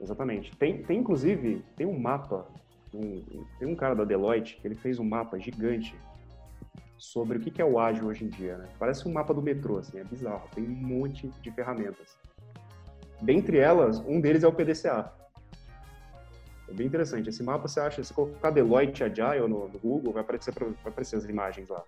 Exatamente. 0.00 0.56
Tem, 0.56 0.82
tem 0.82 1.00
inclusive, 1.00 1.62
tem 1.76 1.86
um 1.86 1.98
mapa, 1.98 2.46
um, 2.94 3.22
tem 3.58 3.68
um 3.68 3.76
cara 3.76 3.94
da 3.94 4.04
Deloitte 4.04 4.56
que 4.56 4.66
ele 4.66 4.76
fez 4.76 4.98
um 4.98 5.04
mapa 5.04 5.38
gigante 5.38 5.94
sobre 6.98 7.38
o 7.38 7.40
que 7.40 7.62
é 7.62 7.64
o 7.64 7.78
ágil 7.78 8.06
hoje 8.06 8.24
em 8.24 8.28
dia, 8.28 8.58
né? 8.58 8.68
Parece 8.78 9.08
um 9.08 9.12
mapa 9.12 9.32
do 9.32 9.40
metrô, 9.40 9.78
assim, 9.78 9.98
é 9.98 10.04
bizarro. 10.04 10.48
Tem 10.54 10.64
um 10.64 10.68
monte 10.68 11.28
de 11.40 11.50
ferramentas. 11.52 12.16
Dentre 13.22 13.58
elas, 13.58 13.98
um 14.00 14.20
deles 14.20 14.42
é 14.42 14.48
o 14.48 14.52
PDCA. 14.52 15.12
É 16.68 16.72
bem 16.72 16.86
interessante. 16.86 17.28
Esse 17.28 17.42
mapa 17.42 17.66
você 17.66 17.80
acha, 17.80 18.02
se 18.02 18.12
colocar 18.12 18.50
Deloitte 18.50 19.02
Agile 19.02 19.48
no, 19.48 19.68
no 19.68 19.78
Google, 19.78 20.12
vai 20.12 20.22
aparecer, 20.22 20.52
vai 20.52 20.74
aparecer 20.84 21.16
as 21.16 21.24
imagens 21.24 21.68
lá. 21.68 21.82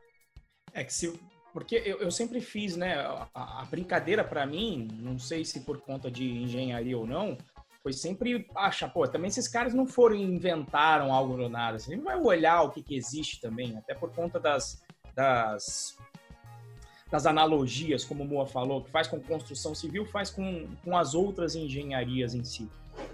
É 0.72 0.84
que 0.84 0.92
se, 0.92 1.20
porque 1.52 1.76
eu, 1.84 1.98
eu 1.98 2.10
sempre 2.10 2.40
fiz, 2.40 2.76
né, 2.76 2.94
a, 2.94 3.62
a 3.62 3.64
brincadeira 3.64 4.24
para 4.24 4.46
mim, 4.46 4.88
não 4.92 5.18
sei 5.18 5.44
se 5.44 5.60
por 5.60 5.80
conta 5.80 6.10
de 6.10 6.24
engenharia 6.24 6.96
ou 6.96 7.06
não, 7.06 7.36
foi 7.82 7.92
sempre 7.92 8.46
achar, 8.54 8.88
pô, 8.92 9.06
também 9.08 9.28
esses 9.28 9.48
caras 9.48 9.74
não 9.74 9.86
foram 9.86 10.14
inventaram 10.14 11.12
algo 11.12 11.36
do 11.36 11.48
nada, 11.48 11.78
você 11.78 11.96
vai 11.96 12.16
olhar 12.16 12.62
o 12.62 12.70
que, 12.70 12.82
que 12.82 12.94
existe 12.94 13.40
também, 13.40 13.76
até 13.76 13.94
por 13.94 14.14
conta 14.14 14.38
das, 14.38 14.82
das, 15.14 15.96
das 17.10 17.26
analogias, 17.26 18.04
como 18.04 18.22
o 18.22 18.26
Moa 18.26 18.46
falou, 18.46 18.82
que 18.82 18.90
faz 18.90 19.08
com 19.08 19.20
construção 19.20 19.74
civil, 19.74 20.06
faz 20.06 20.30
com, 20.30 20.68
com 20.84 20.96
as 20.96 21.14
outras 21.14 21.54
engenharias 21.54 22.34
em 22.34 22.44
si. 22.44 22.68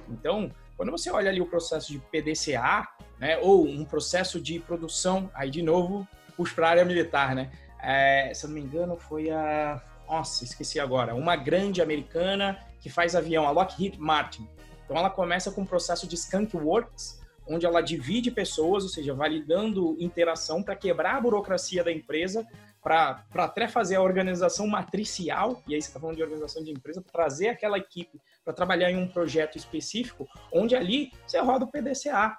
Então, 0.09 0.51
quando 0.77 0.91
você 0.91 1.11
olha 1.11 1.31
ali 1.31 1.41
o 1.41 1.47
processo 1.47 1.93
de 1.93 1.99
PDCA, 1.99 2.87
né, 3.19 3.39
ou 3.39 3.67
um 3.67 3.85
processo 3.85 4.41
de 4.41 4.59
produção, 4.59 5.31
aí 5.35 5.51
de 5.51 5.63
novo, 5.63 6.07
puxa 6.37 6.55
para 6.55 6.67
a 6.67 6.71
área 6.71 6.85
militar, 6.85 7.35
né? 7.35 7.51
É, 7.83 8.33
se 8.35 8.45
eu 8.45 8.49
não 8.49 8.55
me 8.55 8.61
engano, 8.61 8.97
foi 8.97 9.31
a. 9.31 9.83
Nossa, 10.09 10.45
esqueci 10.45 10.79
agora. 10.79 11.15
Uma 11.15 11.35
grande 11.35 11.83
americana 11.83 12.59
que 12.81 12.89
faz 12.89 13.17
avião, 13.17 13.47
a 13.47 13.51
Lockheed 13.51 13.99
Martin. 13.99 14.49
Então, 14.85 14.97
ela 14.97 15.11
começa 15.11 15.51
com 15.51 15.63
um 15.63 15.67
processo 15.67 16.07
de 16.07 16.15
Skunk 16.15 16.57
Works, 16.57 17.21
onde 17.47 17.65
ela 17.67 17.81
divide 17.81 18.31
pessoas, 18.31 18.85
ou 18.85 18.91
seja, 18.91 19.15
validando 19.15 19.97
interação 19.99 20.63
para 20.63 20.77
quebrar 20.77 21.17
a 21.17 21.21
burocracia 21.21 21.85
da 21.85 21.93
empresa, 21.93 22.47
para 22.83 23.25
até 23.35 23.67
fazer 23.67 23.97
a 23.97 24.03
organização 24.03 24.67
matricial, 24.67 25.63
e 25.67 25.75
aí 25.75 25.83
você 25.83 25.89
está 25.89 25.99
falando 25.99 26.17
de 26.17 26.23
organização 26.23 26.63
de 26.63 26.71
empresa, 26.71 27.03
para 27.03 27.13
trazer 27.13 27.49
aquela 27.49 27.79
equipe 27.79 28.21
para 28.45 28.55
trabalhar 28.55 28.93
em 28.93 28.97
um 28.97 29.09
projeto 29.09 29.59
específico, 29.59 30.29
onde 30.53 30.77
ali 30.77 31.11
você 31.27 31.41
roda 31.41 31.65
o 31.65 31.71
PDCA. 31.71 32.39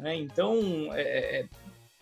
Né? 0.00 0.16
Então, 0.16 0.58
é, 0.94 1.40
é 1.40 1.48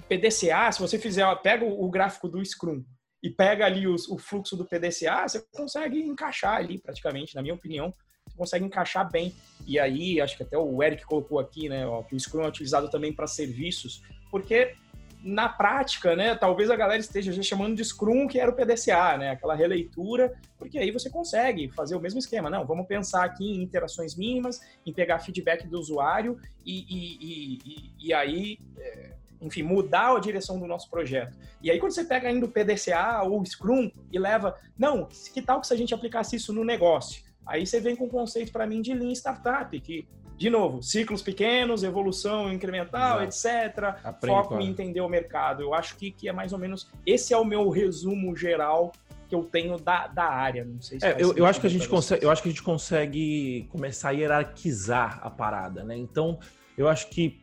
PDCA, 0.09 0.70
se 0.70 0.80
você 0.80 0.97
fizer, 0.97 1.26
pega 1.43 1.64
o, 1.64 1.90
gráfico 1.90 2.28
do 2.28 2.45
Scrum 2.45 2.84
e 3.20 3.30
pega 3.30 3.66
ali 3.66 3.88
os, 3.88 4.09
o 4.09 4.16
fluxo 4.16 4.57
do 4.57 4.64
PDCA, 4.64 5.26
você 5.26 5.45
consegue 5.53 6.01
encaixar 6.01 6.57
ali 6.57 6.78
praticamente, 6.78 7.34
na 7.34 7.43
minha 7.43 7.55
opinião, 7.55 7.93
você 8.27 8.37
consegue 8.37 8.64
encaixar 8.64 9.11
bem. 9.11 9.35
E 9.66 9.79
aí, 9.79 10.20
acho 10.20 10.37
que 10.37 10.43
até 10.43 10.59
o 10.59 10.83
Eric 10.83 11.05
colocou 11.05 11.39
aqui, 11.39 11.68
né, 11.68 11.87
ó, 11.87 12.03
que 12.03 12.14
o 12.14 12.20
Scrum 12.20 12.43
é 12.43 12.49
utilizado 12.49 12.91
também 12.91 13.12
para 13.12 13.27
serviços, 13.27 14.03
porque 14.31 14.75
na 15.23 15.49
prática, 15.49 16.16
né, 16.16 16.35
talvez 16.35 16.68
a 16.68 16.75
galera 16.75 17.01
esteja 17.01 17.31
já 17.33 17.43
chamando 17.43 17.77
de 17.77 17.85
Scrum, 17.85 18.27
que 18.27 18.41
era 18.41 18.51
o 18.51 18.55
PDCA, 18.55 19.16
né, 19.16 19.31
aquela 19.31 19.55
releitura, 19.55 20.33
porque 20.59 20.79
aí 20.79 20.91
você 20.91 21.09
consegue 21.09 21.70
fazer 21.70 21.95
o 21.95 22.01
mesmo 22.01 22.18
esquema. 22.18 22.51
Não, 22.51 22.66
vamos 22.66 22.87
pensar 22.87 23.25
aqui 23.25 23.45
em 23.45 23.62
interações 23.62 24.16
mínimas, 24.16 24.61
em 24.85 24.93
pegar 24.93 25.20
feedback 25.20 25.66
do 25.66 25.79
usuário 25.79 26.41
e, 26.66 26.81
e, 26.89 27.59
e, 27.64 28.09
e 28.09 28.14
aí, 28.14 28.59
é, 28.77 29.12
enfim, 29.41 29.62
mudar 29.62 30.16
a 30.16 30.18
direção 30.18 30.59
do 30.59 30.66
nosso 30.66 30.91
projeto. 30.91 31.39
E 31.62 31.70
aí, 31.70 31.79
quando 31.79 31.93
você 31.93 32.05
pega 32.05 32.29
ainda 32.29 32.47
o 32.47 32.51
PDCA 32.51 33.23
ou 33.23 33.41
o 33.41 33.47
Scrum 33.47 33.91
e 34.11 34.18
leva, 34.18 34.59
não, 34.77 35.09
que 35.33 35.41
tal 35.41 35.61
que 35.61 35.68
se 35.68 35.75
a 35.75 35.77
gente 35.77 35.95
aplicasse 35.95 36.35
isso 36.35 36.53
no 36.53 36.64
negócio? 36.64 37.23
Aí 37.47 37.66
você 37.66 37.80
vem 37.80 37.97
com 37.97 38.05
o 38.05 38.09
conceito 38.09 38.53
para 38.53 38.66
mim 38.66 38.80
de 38.80 38.95
Lean 38.95 39.12
Startup, 39.12 39.78
que, 39.80 40.07
de 40.36 40.49
novo, 40.49 40.82
ciclos 40.82 41.22
pequenos, 41.22 41.82
evolução 41.82 42.53
incremental, 42.53 43.22
Exato. 43.22 43.57
etc. 43.57 43.84
Aprende, 44.05 44.36
foco 44.36 44.61
em 44.61 44.68
entender 44.68 45.01
o 45.01 45.09
mercado. 45.09 45.62
Eu 45.62 45.74
acho 45.74 45.97
que, 45.97 46.11
que 46.11 46.28
é 46.28 46.32
mais 46.32 46.53
ou 46.53 46.59
menos. 46.59 46.90
Esse 47.05 47.34
é 47.34 47.36
o 47.36 47.45
meu 47.45 47.68
resumo 47.68 48.36
geral 48.36 48.93
que 49.28 49.34
eu 49.34 49.45
tenho 49.45 49.78
da, 49.78 50.07
da 50.09 50.24
área. 50.24 50.64
Não 50.64 50.80
sei 50.80 51.01
se 51.01 51.07
é, 51.07 51.16
eu, 51.18 51.34
eu 51.34 51.47
acho 51.47 51.61
que 51.61 51.66
a 51.66 51.70
gente 51.70 51.88
consegue, 51.88 52.24
eu 52.24 52.30
acho 52.30 52.43
que 52.43 52.49
a 52.49 52.53
gente 52.53 52.62
consegue 52.62 53.66
começar 53.70 54.11
a 54.11 54.12
hierarquizar 54.12 55.20
a 55.22 55.30
parada, 55.30 55.82
né? 55.82 55.97
Então, 55.97 56.38
eu 56.76 56.88
acho 56.88 57.09
que 57.09 57.40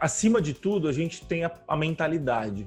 acima 0.00 0.40
de 0.40 0.52
tudo 0.52 0.88
a 0.88 0.92
gente 0.92 1.24
tem 1.24 1.44
a, 1.44 1.52
a 1.66 1.76
mentalidade 1.76 2.66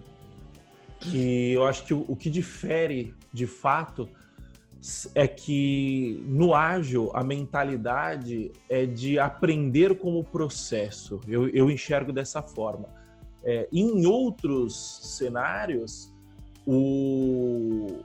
que 0.99 1.51
eu 1.53 1.65
acho 1.65 1.83
que 1.83 1.93
o, 1.93 2.05
o 2.07 2.15
que 2.15 2.29
difere 2.29 3.13
de 3.31 3.47
fato 3.47 4.09
é 5.13 5.27
que 5.27 6.23
no 6.25 6.53
ágil 6.53 7.11
a 7.13 7.23
mentalidade 7.23 8.51
é 8.69 8.85
de 8.85 9.19
aprender 9.19 9.97
como 9.97 10.23
processo. 10.23 11.19
Eu, 11.27 11.49
eu 11.49 11.69
enxergo 11.69 12.13
dessa 12.13 12.41
forma. 12.41 12.87
É, 13.43 13.67
em 13.71 14.05
outros 14.05 15.17
cenários, 15.17 16.13
o, 16.65 18.03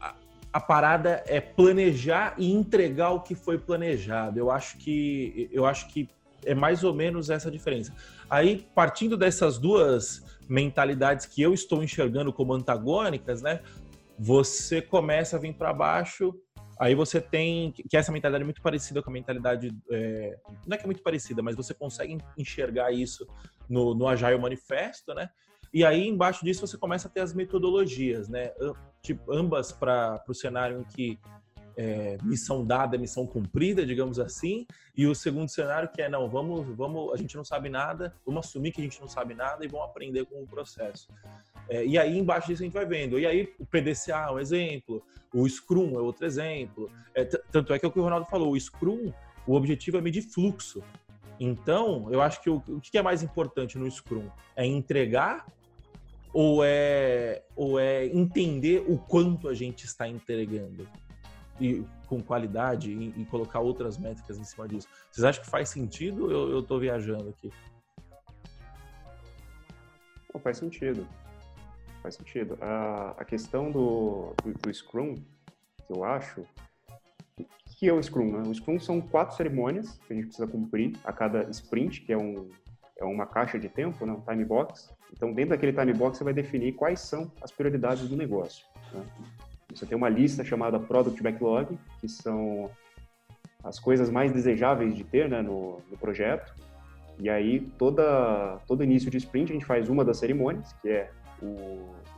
a, 0.00 0.14
a, 0.52 0.60
parada 0.60 1.22
é 1.26 1.40
planejar 1.40 2.34
e 2.38 2.50
entregar 2.50 3.10
o 3.10 3.20
que 3.20 3.34
foi 3.34 3.58
planejado. 3.58 4.38
Eu 4.38 4.50
acho 4.50 4.78
que 4.78 5.48
eu 5.52 5.66
acho 5.66 5.88
que 5.88 6.08
é 6.44 6.54
mais 6.54 6.84
ou 6.84 6.94
menos 6.94 7.28
essa 7.28 7.50
diferença. 7.50 7.92
Aí, 8.28 8.66
partindo 8.74 9.16
dessas 9.16 9.58
duas 9.58 10.24
mentalidades 10.48 11.26
que 11.26 11.42
eu 11.42 11.52
estou 11.52 11.82
enxergando 11.82 12.32
como 12.32 12.54
antagônicas, 12.54 13.42
né? 13.42 13.60
Você 14.18 14.80
começa 14.80 15.36
a 15.36 15.40
vir 15.40 15.54
para 15.54 15.72
baixo, 15.72 16.34
aí 16.78 16.94
você 16.94 17.20
tem 17.20 17.72
que 17.72 17.96
essa 17.96 18.12
mentalidade 18.12 18.42
é 18.42 18.44
muito 18.44 18.62
parecida 18.62 19.02
com 19.02 19.10
a 19.10 19.12
mentalidade, 19.12 19.74
é, 19.90 20.38
não 20.66 20.74
é 20.74 20.78
que 20.78 20.84
é 20.84 20.86
muito 20.86 21.02
parecida, 21.02 21.42
mas 21.42 21.56
você 21.56 21.74
consegue 21.74 22.18
enxergar 22.36 22.92
isso 22.92 23.26
no, 23.68 23.94
no 23.94 24.08
Agile 24.08 24.38
Manifesto, 24.38 25.14
né? 25.14 25.28
E 25.72 25.84
aí 25.84 26.06
embaixo 26.06 26.44
disso 26.44 26.66
você 26.66 26.78
começa 26.78 27.08
a 27.08 27.10
ter 27.10 27.20
as 27.20 27.34
metodologias, 27.34 28.28
né? 28.28 28.52
Tipo, 29.02 29.32
ambas 29.32 29.72
para 29.72 30.22
o 30.28 30.34
cenário 30.34 30.80
em 30.80 30.84
que 30.84 31.18
é, 31.76 32.16
missão 32.22 32.64
dada, 32.64 32.96
missão 32.96 33.26
cumprida, 33.26 33.84
digamos 33.84 34.18
assim, 34.18 34.66
e 34.96 35.06
o 35.06 35.14
segundo 35.14 35.48
cenário 35.48 35.90
que 35.92 36.00
é 36.00 36.08
não, 36.08 36.28
vamos, 36.28 36.66
vamos, 36.74 37.12
a 37.12 37.16
gente 37.16 37.36
não 37.36 37.44
sabe 37.44 37.68
nada, 37.68 38.14
vamos 38.24 38.46
assumir 38.46 38.72
que 38.72 38.80
a 38.80 38.84
gente 38.84 39.00
não 39.00 39.08
sabe 39.08 39.34
nada 39.34 39.64
e 39.64 39.68
vamos 39.68 39.86
aprender 39.86 40.24
com 40.24 40.42
o 40.42 40.46
processo. 40.46 41.08
É, 41.68 41.84
e 41.84 41.98
aí 41.98 42.16
embaixo 42.16 42.48
disso 42.48 42.62
a 42.62 42.64
gente 42.64 42.72
vai 42.72 42.86
vendo. 42.86 43.18
E 43.18 43.26
aí 43.26 43.52
o 43.58 43.66
PDCA 43.66 44.26
é 44.28 44.30
um 44.30 44.38
exemplo, 44.38 45.02
o 45.32 45.46
Scrum 45.48 45.98
é 45.98 46.00
outro 46.00 46.24
exemplo. 46.24 46.90
É, 47.14 47.24
tanto 47.24 47.72
é 47.72 47.78
que 47.78 47.84
é 47.84 47.88
o 47.88 47.92
que 47.92 48.00
o 48.00 48.02
Ronaldo 48.02 48.26
falou, 48.26 48.52
o 48.52 48.60
Scrum, 48.60 49.12
o 49.46 49.54
objetivo 49.54 49.98
é 49.98 50.00
medir 50.00 50.22
fluxo. 50.22 50.82
Então, 51.38 52.08
eu 52.10 52.22
acho 52.22 52.40
que 52.40 52.48
o, 52.48 52.62
o 52.68 52.80
que 52.80 52.96
é 52.96 53.02
mais 53.02 53.22
importante 53.22 53.76
no 53.76 53.90
Scrum? 53.90 54.30
É 54.54 54.64
entregar 54.64 55.46
ou 56.32 56.62
é, 56.64 57.42
ou 57.54 57.78
é 57.78 58.06
entender 58.06 58.84
o 58.88 58.96
quanto 58.96 59.48
a 59.48 59.54
gente 59.54 59.84
está 59.84 60.08
entregando? 60.08 60.88
E 61.60 61.84
com 62.06 62.22
qualidade 62.22 62.90
e, 62.90 63.20
e, 63.20 63.24
colocar 63.26 63.60
outras 63.60 63.98
métricas 63.98 64.38
em 64.38 64.44
cima 64.44 64.68
disso. 64.68 64.88
Vocês 65.10 65.24
acham 65.24 65.42
que 65.42 65.50
faz 65.50 65.68
sentido 65.68 66.24
ou 66.24 66.50
eu 66.50 66.60
estou 66.60 66.78
viajando 66.78 67.28
aqui? 67.28 67.52
Faz 70.38 70.58
sentido. 70.58 71.06
Faz 72.02 72.14
sentido. 72.14 72.58
A, 72.60 73.14
a 73.18 73.24
questão 73.24 73.70
do, 73.70 74.34
do, 74.44 74.52
do, 74.52 74.72
Scrum, 74.72 75.14
que 75.14 75.92
eu 75.92 76.04
acho, 76.04 76.42
o 77.38 77.44
que 77.78 77.88
é 77.88 77.92
o 77.92 78.02
Scrum? 78.02 78.32
Né? 78.32 78.48
O 78.48 78.54
Scrum 78.54 78.78
são 78.78 79.00
quatro 79.00 79.36
cerimônias 79.36 79.98
que 80.06 80.12
a 80.12 80.16
gente 80.16 80.26
precisa 80.26 80.46
cumprir 80.46 80.96
a 81.04 81.12
cada 81.12 81.44
sprint, 81.50 82.02
que 82.02 82.12
é 82.12 82.18
um, 82.18 82.48
é 82.98 83.04
uma 83.04 83.26
caixa 83.26 83.58
de 83.58 83.68
tempo, 83.68 84.06
né, 84.06 84.12
um 84.12 84.20
time 84.20 84.44
box. 84.44 84.94
Então, 85.12 85.32
dentro 85.32 85.50
daquele 85.50 85.72
time 85.72 85.92
box, 85.92 86.18
você 86.18 86.24
vai 86.24 86.32
definir 86.32 86.72
quais 86.72 87.00
são 87.00 87.30
as 87.40 87.50
prioridades 87.50 88.08
do 88.08 88.16
negócio. 88.16 88.66
Né? 88.92 89.04
Você 89.76 89.84
tem 89.84 89.96
uma 89.96 90.08
lista 90.08 90.42
chamada 90.42 90.80
Product 90.80 91.22
Backlog, 91.22 91.78
que 92.00 92.08
são 92.08 92.70
as 93.62 93.78
coisas 93.78 94.08
mais 94.08 94.32
desejáveis 94.32 94.94
de 94.94 95.04
ter 95.04 95.28
né, 95.28 95.42
no, 95.42 95.82
no 95.90 95.98
projeto. 95.98 96.54
E 97.18 97.28
aí, 97.28 97.60
toda, 97.76 98.58
todo 98.66 98.82
início 98.82 99.10
de 99.10 99.18
sprint, 99.18 99.50
a 99.50 99.54
gente 99.54 99.66
faz 99.66 99.88
uma 99.90 100.02
das 100.02 100.16
cerimônias, 100.16 100.72
que 100.80 100.88
é 100.88 101.10
o, 101.42 101.46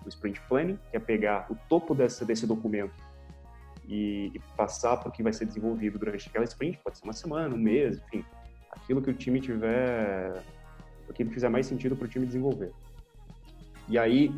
o 0.05 0.09
sprint 0.09 0.41
planning, 0.49 0.79
que 0.91 0.97
é 0.97 1.01
pegar 1.01 1.47
o 1.51 1.57
topo 1.69 1.95
desse, 1.95 2.25
desse 2.25 2.47
documento 2.47 2.95
e, 3.89 4.31
e 4.35 4.39
passar 4.57 4.97
para 4.97 5.09
o 5.09 5.13
que 5.13 5.23
vai 5.23 5.33
ser 5.33 5.47
desenvolvido 5.47 5.99
durante 5.99 6.29
aquela 6.29 6.45
sprint, 6.45 6.79
pode 6.79 6.99
ser 6.99 7.05
uma 7.05 7.13
semana, 7.13 7.55
um 7.55 7.59
mês, 7.59 8.01
enfim, 8.07 8.25
aquilo 8.71 9.03
que 9.03 9.11
o 9.11 9.15
time 9.15 9.41
tiver, 9.41 10.43
aquilo 11.09 11.29
que 11.29 11.35
fizer 11.35 11.49
mais 11.49 11.67
sentido 11.67 11.97
para 11.97 12.05
o 12.05 12.09
time 12.09 12.25
desenvolver. 12.25 12.71
E 13.89 13.99
aí, 13.99 14.33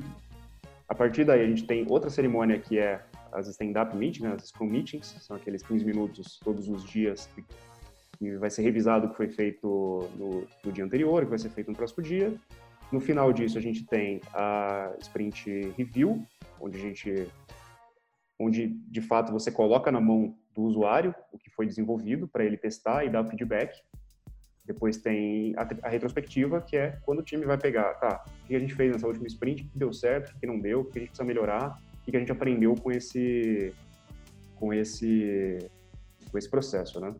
a 0.89 0.95
partir 0.95 1.25
daí, 1.25 1.43
a 1.43 1.47
gente 1.47 1.66
tem 1.66 1.85
outra 1.89 2.09
cerimônia 2.09 2.59
que 2.59 2.79
é 2.79 3.03
as 3.33 3.49
stand-up 3.49 3.97
meetings, 3.97 4.28
né, 4.28 4.35
as 4.35 4.49
Scrum 4.49 4.66
Meetings, 4.66 5.16
são 5.20 5.37
aqueles 5.37 5.62
15 5.62 5.85
minutos 5.85 6.39
todos 6.43 6.68
os 6.68 6.85
dias 6.85 7.28
que, 7.35 7.45
vai 8.39 8.51
ser 8.51 8.61
revisado 8.62 9.07
o 9.07 9.11
que 9.11 9.16
foi 9.16 9.28
feito 9.28 9.66
no, 10.16 10.47
no, 10.62 10.72
dia 10.72 10.85
anterior, 10.85 11.22
o 11.22 11.24
que 11.24 11.31
vai 11.31 11.39
ser 11.39 11.49
feito 11.49 11.70
no 11.70 11.76
próximo 11.76 12.03
dia. 12.03 12.35
No 12.93 13.01
final 13.01 13.33
disso, 13.33 13.57
a 13.57 13.62
gente 13.62 13.87
tem 13.87 14.20
a 14.35 14.95
Sprint 15.01 15.72
Review, 15.78 16.22
onde 16.61 16.76
a 16.76 16.81
gente 16.81 17.28
onde 18.39 18.68
de 18.68 19.01
fato 19.01 19.33
você 19.33 19.51
coloca 19.51 19.91
na 19.93 20.01
mão 20.01 20.35
do 20.55 20.62
usuário 20.62 21.14
o 21.33 21.39
que 21.39 21.51
foi 21.51 21.66
desenvolvido 21.66 22.26
para 22.26 22.45
ele 22.45 22.57
testar 22.57 23.05
e 23.05 23.11
dar 23.11 23.24
feedback. 23.24 23.78
Depois 24.64 24.99
tem 24.99 25.55
a, 25.57 25.68
a, 25.87 25.89
retrospectiva, 25.89 26.61
que 26.61 26.76
é 26.76 26.99
quando 27.05 27.20
o 27.20 27.24
time 27.24 27.45
vai 27.45 27.59
pegar, 27.59 27.95
tá, 27.95 28.24
o 28.45 28.47
que 28.47 28.55
a 28.55 28.59
gente 28.59 28.74
fez 28.74 28.93
nessa 28.93 29.07
última 29.07 29.26
sprint, 29.26 29.62
o 29.62 29.68
que 29.68 29.78
deu 29.78 29.93
certo, 29.93 30.31
o 30.31 30.39
que 30.39 30.47
não 30.47 30.59
deu, 30.59 30.81
o 30.81 30.85
que 30.85 30.99
a 30.99 31.01
gente 31.01 31.11
precisa 31.11 31.26
melhorar, 31.26 31.78
o 32.11 32.12
que 32.12 32.16
a 32.16 32.20
gente 32.20 32.32
aprendeu 32.32 32.74
com 32.74 32.90
esse 32.90 33.72
com 34.56 34.74
esse 34.74 35.58
com 36.30 36.38
esse 36.38 36.48
processo, 36.48 37.00
né? 37.00 37.14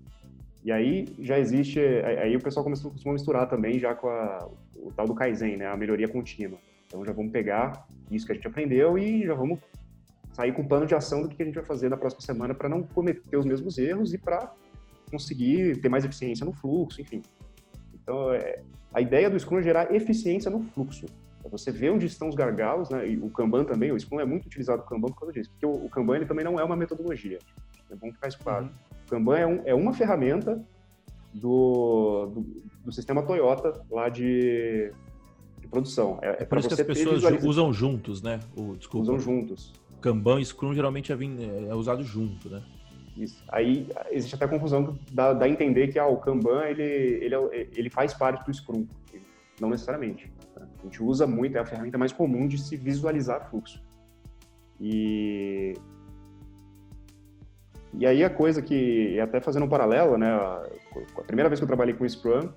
E 0.62 0.70
aí 0.70 1.07
já 1.18 1.38
existe, 1.38 1.80
aí 1.80 2.36
o 2.36 2.41
pessoal 2.41 2.62
começou, 2.62 2.91
costuma 2.91 3.14
misturar 3.14 3.49
também 3.49 3.78
já 3.78 3.95
com 3.95 4.09
a, 4.09 4.47
o 4.76 4.93
tal 4.93 5.07
do 5.07 5.14
Kaizen, 5.14 5.57
né? 5.57 5.66
A 5.66 5.76
melhoria 5.76 6.07
contínua. 6.07 6.59
Então 6.86 7.05
já 7.05 7.12
vamos 7.12 7.32
pegar 7.32 7.86
isso 8.11 8.26
que 8.26 8.32
a 8.32 8.34
gente 8.34 8.47
aprendeu 8.47 8.99
e 8.99 9.24
já 9.24 9.32
vamos 9.32 9.59
sair 10.32 10.53
com 10.53 10.62
um 10.62 10.68
plano 10.68 10.86
de 10.86 10.95
ação 10.95 11.22
do 11.22 11.28
que 11.28 11.43
a 11.43 11.47
gente 11.47 11.55
vai 11.55 11.64
fazer 11.64 11.88
na 11.88 11.97
próxima 11.97 12.20
semana 12.20 12.55
para 12.55 12.68
não 12.68 12.82
cometer 12.82 13.36
os 13.36 13.47
mesmos 13.47 13.78
erros 13.78 14.12
e 14.12 14.18
para 14.18 14.53
conseguir 15.11 15.80
ter 15.80 15.88
mais 15.88 16.05
eficiência 16.05 16.45
no 16.45 16.53
fluxo, 16.53 17.01
enfim. 17.01 17.22
Então, 17.95 18.32
é, 18.32 18.61
a 18.93 19.01
ideia 19.01 19.30
do 19.30 19.38
Scrum 19.38 19.59
é 19.59 19.62
gerar 19.62 19.95
eficiência 19.95 20.51
no 20.51 20.62
fluxo. 20.62 21.07
É 21.51 21.59
você 21.59 21.73
ver 21.73 21.91
onde 21.91 22.07
estão 22.07 22.29
os 22.29 22.37
gargalos, 22.37 22.89
né? 22.91 23.09
E 23.09 23.19
o 23.19 23.29
Kanban 23.29 23.65
também, 23.65 23.91
o 23.91 23.99
Scrum 23.99 24.21
é 24.21 24.25
muito 24.25 24.47
utilizado 24.47 24.83
o 24.83 24.87
Kanban 24.87 25.09
por 25.09 25.19
causa 25.19 25.33
disso, 25.33 25.51
porque 25.51 25.67
o, 25.67 25.85
o 25.85 25.91
Kanban 25.91 26.17
ele 26.17 26.27
também 26.27 26.45
não 26.45 26.61
é 26.61 26.65
uma 26.65 26.77
metodologia. 26.77 27.39
É 27.91 27.97
bom 27.97 28.13
ficar 28.13 28.29
isso 28.29 28.39
claro. 28.39 28.67
Uhum. 28.67 28.71
O 29.07 29.11
Kanban 29.11 29.37
é, 29.37 29.47
um, 29.47 29.63
é 29.65 29.75
uma 29.75 29.93
ferramenta 29.93 30.65
do, 31.35 32.27
do, 32.27 32.63
do, 32.85 32.93
sistema 32.93 33.23
Toyota 33.23 33.85
lá 33.91 34.09
de, 34.09 34.93
de 35.59 35.67
produção. 35.69 36.19
É, 36.23 36.29
é, 36.29 36.37
é 36.43 36.45
para 36.45 36.61
você 36.61 36.69
que 36.69 36.81
as 36.81 36.87
pessoas 36.87 37.43
usam 37.43 37.73
juntos, 37.73 38.23
né? 38.23 38.39
O, 38.57 38.77
desculpa. 38.77 39.03
Usam 39.03 39.19
juntos. 39.19 39.73
Kanban 40.01 40.41
e 40.41 40.45
Scrum 40.45 40.73
geralmente 40.73 41.13
é, 41.13 41.17
é 41.69 41.75
usado 41.75 42.05
junto, 42.05 42.49
né? 42.49 42.63
Isso. 43.17 43.43
Aí 43.49 43.87
existe 44.11 44.35
até 44.35 44.45
a 44.45 44.49
confusão 44.49 44.87
que 44.87 45.15
dá, 45.15 45.33
dá 45.33 45.45
a 45.45 45.49
entender 45.49 45.89
que 45.89 45.99
ah, 45.99 46.07
o 46.07 46.17
Kanban 46.17 46.65
ele, 46.65 46.83
ele, 46.83 47.35
é 47.35 47.69
ele 47.75 47.91
faz 47.91 48.15
parte 48.15 48.45
do 48.47 48.55
Scrum. 48.55 48.87
Não 49.61 49.69
necessariamente. 49.69 50.33
A 50.81 50.85
gente 50.85 51.03
usa 51.03 51.26
muito, 51.26 51.57
é 51.57 51.61
a 51.61 51.64
ferramenta 51.64 51.99
mais 51.99 52.12
comum 52.12 52.49
de 52.49 52.59
se 52.59 52.76
visualizar 52.76 53.49
fluxo. 53.51 53.83
E, 54.81 55.74
e 57.95 58.07
aí 58.07 58.24
a 58.24 58.31
coisa 58.31 58.62
que, 58.62 59.20
até 59.20 59.41
fazendo 59.41 59.66
um 59.66 59.68
paralelo, 59.68 60.16
né, 60.16 60.31
a, 60.33 61.22
primeira 61.26 61.49
vez 61.49 61.61
que 61.61 61.64
eu 61.64 61.68
trabalhei 61.68 61.95
com 61.95 62.09
Scrum, 62.09 62.51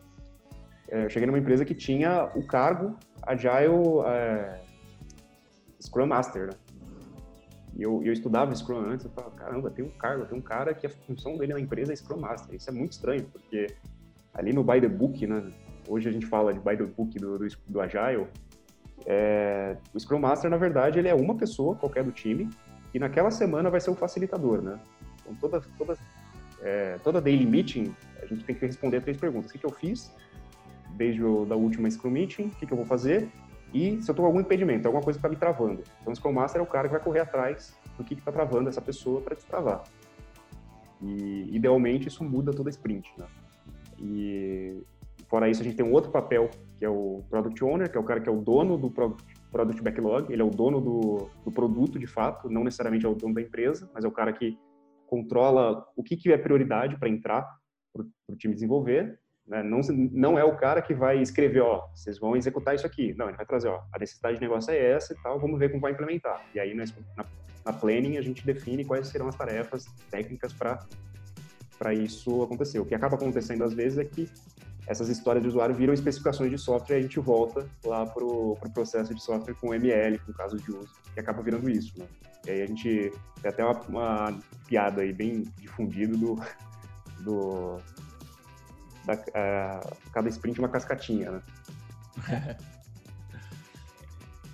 é, 0.88 1.05
eu 1.05 1.09
cheguei 1.09 1.28
numa 1.28 1.39
empresa 1.39 1.65
que 1.65 1.76
tinha 1.76 2.32
o 2.36 2.45
cargo 2.45 2.95
Agile 3.24 4.01
é, 4.05 4.61
Scrum 5.82 6.07
Master, 6.07 6.47
né? 6.47 6.53
E 7.76 7.82
eu, 7.82 8.03
eu 8.03 8.13
estudava 8.13 8.53
Scrum 8.53 8.80
antes, 8.80 9.05
eu 9.05 9.11
falava, 9.11 9.36
caramba, 9.36 9.71
tem 9.71 9.84
um 9.84 9.89
cargo, 9.89 10.26
tem 10.26 10.38
um 10.38 10.41
cara 10.41 10.74
que 10.74 10.86
a 10.86 10.89
função 10.89 11.38
dele 11.38 11.53
na 11.53 11.59
empresa 11.59 11.91
é 11.91 11.95
Scrum 11.95 12.19
Master. 12.19 12.55
Isso 12.55 12.69
é 12.69 12.74
muito 12.74 12.91
estranho, 12.91 13.26
porque 13.32 13.67
ali 14.34 14.53
no 14.53 14.63
By 14.63 14.80
the 14.80 14.88
Book, 14.88 15.26
né, 15.26 15.51
hoje 15.88 16.09
a 16.09 16.11
gente 16.11 16.25
fala 16.25 16.53
de 16.53 16.59
By 16.59 16.77
the 16.77 16.86
Book 16.86 17.17
do, 17.17 17.38
do, 17.38 17.47
do 17.67 17.81
Agile, 17.81 18.27
é, 19.05 19.77
o 19.93 19.99
Scrum 19.99 20.19
Master, 20.19 20.49
na 20.49 20.57
verdade, 20.57 20.99
ele 20.99 21.07
é 21.07 21.15
uma 21.15 21.36
pessoa 21.36 21.75
qualquer 21.75 22.03
do 22.03 22.11
time, 22.11 22.49
e 22.93 22.99
naquela 22.99 23.31
semana 23.31 23.69
vai 23.69 23.81
ser 23.81 23.89
o 23.89 23.95
facilitador, 23.95 24.61
né? 24.61 24.79
Então, 25.21 25.36
toda, 25.36 25.61
toda, 25.77 25.97
é, 26.61 26.97
toda 27.03 27.19
daily 27.19 27.45
meeting, 27.45 27.93
a 28.21 28.25
gente 28.25 28.43
tem 28.43 28.55
que 28.55 28.65
responder 28.65 29.01
três 29.01 29.17
perguntas. 29.17 29.49
O 29.49 29.53
que, 29.53 29.59
que 29.59 29.65
eu 29.65 29.71
fiz 29.71 30.13
desde 30.91 31.23
o 31.23 31.45
da 31.45 31.55
última 31.55 31.89
Scrum 31.89 32.11
Meeting? 32.11 32.47
O 32.47 32.49
que, 32.51 32.65
que 32.65 32.73
eu 32.73 32.77
vou 32.77 32.86
fazer? 32.86 33.29
E 33.73 34.01
se 34.01 34.09
eu 34.09 34.13
estou 34.13 34.17
com 34.17 34.25
algum 34.25 34.39
impedimento, 34.39 34.88
alguma 34.88 35.03
coisa 35.03 35.17
que 35.17 35.25
está 35.25 35.29
me 35.29 35.36
travando. 35.36 35.84
Então, 36.01 36.13
o 36.13 36.15
Scrum 36.15 36.34
Master 36.34 36.61
é 36.61 36.63
o 36.63 36.67
cara 36.67 36.88
que 36.88 36.93
vai 36.93 37.03
correr 37.03 37.21
atrás 37.21 37.75
do 37.97 38.03
que 38.03 38.13
está 38.13 38.31
travando 38.31 38.69
essa 38.69 38.81
pessoa 38.81 39.19
para 39.21 39.36
destravar. 39.36 39.84
E, 41.01 41.49
idealmente, 41.51 42.07
isso 42.07 42.23
muda 42.23 42.51
toda 42.51 42.69
a 42.69 42.71
sprint. 42.71 43.11
Né? 43.17 43.25
E, 43.99 44.84
fora 45.34 45.49
isso, 45.49 45.61
a 45.61 45.63
gente 45.63 45.75
tem 45.75 45.84
um 45.84 45.91
outro 45.91 46.11
papel, 46.11 46.47
que 46.77 46.86
é 46.86 46.89
o 46.89 47.23
Product 47.27 47.63
Owner, 47.63 47.91
que 47.91 47.97
é 47.97 47.99
o 47.99 48.03
cara 48.03 48.19
que 48.21 48.29
é 48.29 48.31
o 48.31 48.39
dono 48.39 48.77
do 48.77 48.91
Product, 48.91 49.81
Backlog. 49.81 50.31
Ele 50.31 50.43
é 50.43 50.45
o 50.45 50.51
dono 50.51 50.79
do, 50.79 51.27
do 51.43 51.51
produto, 51.51 51.97
de 51.97 52.05
fato, 52.05 52.47
não 52.51 52.63
necessariamente 52.63 53.03
é 53.03 53.09
o 53.09 53.15
dono 53.15 53.34
da 53.34 53.41
empresa, 53.41 53.89
mas 53.95 54.05
é 54.05 54.07
o 54.07 54.11
cara 54.11 54.31
que 54.31 54.55
controla 55.07 55.88
o 55.95 56.03
que, 56.03 56.15
que 56.15 56.31
é 56.31 56.38
prioridade 56.38 56.99
para 56.99 57.09
entrar 57.09 57.49
para 57.91 58.05
o 58.29 58.36
time 58.36 58.53
desenvolver 58.53 59.19
né? 59.47 59.61
Não, 59.63 59.81
não 60.11 60.39
é 60.39 60.43
o 60.43 60.55
cara 60.55 60.81
que 60.81 60.93
vai 60.93 61.19
escrever, 61.19 61.61
ó, 61.61 61.88
vocês 61.93 62.19
vão 62.19 62.36
executar 62.36 62.75
isso 62.75 62.86
aqui. 62.86 63.13
Não, 63.15 63.27
ele 63.27 63.38
vai 63.38 63.45
trazer, 63.45 63.69
ó, 63.69 63.81
a 63.91 63.99
necessidade 63.99 64.36
de 64.36 64.41
negócio 64.41 64.71
é 64.71 64.91
essa 64.91 65.13
e 65.13 65.17
tal, 65.21 65.39
vamos 65.39 65.59
ver 65.59 65.69
como 65.69 65.81
vai 65.81 65.91
implementar. 65.91 66.45
E 66.53 66.59
aí, 66.59 66.73
na, 66.73 66.86
na 67.65 67.73
planning, 67.73 68.17
a 68.17 68.21
gente 68.21 68.45
define 68.45 68.86
quais 68.86 69.07
serão 69.07 69.27
as 69.27 69.36
tarefas 69.36 69.86
técnicas 70.09 70.53
para 70.53 71.93
isso 71.93 72.43
acontecer. 72.43 72.79
O 72.79 72.86
que 72.86 72.95
acaba 72.95 73.15
acontecendo, 73.15 73.63
às 73.63 73.73
vezes, 73.73 73.97
é 73.97 74.05
que 74.05 74.29
essas 74.88 75.09
histórias 75.09 75.43
de 75.43 75.49
usuário 75.49 75.73
viram 75.73 75.93
especificações 75.93 76.51
de 76.51 76.57
software 76.57 76.97
e 76.97 76.99
a 76.99 77.01
gente 77.01 77.19
volta 77.19 77.67
lá 77.86 78.05
para 78.05 78.23
o 78.23 78.57
pro 78.59 78.69
processo 78.69 79.13
de 79.13 79.23
software 79.23 79.55
com 79.55 79.73
ML, 79.73 80.19
com 80.19 80.34
casos 80.34 80.61
de 80.61 80.71
uso, 80.71 80.89
que 81.13 81.19
acaba 81.19 81.41
virando 81.41 81.69
isso, 81.69 81.97
né? 81.97 82.05
E 82.45 82.51
aí 82.51 82.61
a 82.61 82.67
gente 82.67 83.13
tem 83.41 83.49
até 83.49 83.63
uma, 83.63 83.79
uma 83.88 84.39
piada 84.67 85.01
aí 85.01 85.13
bem 85.13 85.45
difundida 85.57 86.17
do, 86.17 86.36
do 87.21 87.77
da, 89.05 89.13
uh, 89.13 89.95
cada 90.11 90.29
sprint 90.29 90.59
uma 90.59 90.69
cascatinha, 90.69 91.31
né? 91.31 91.41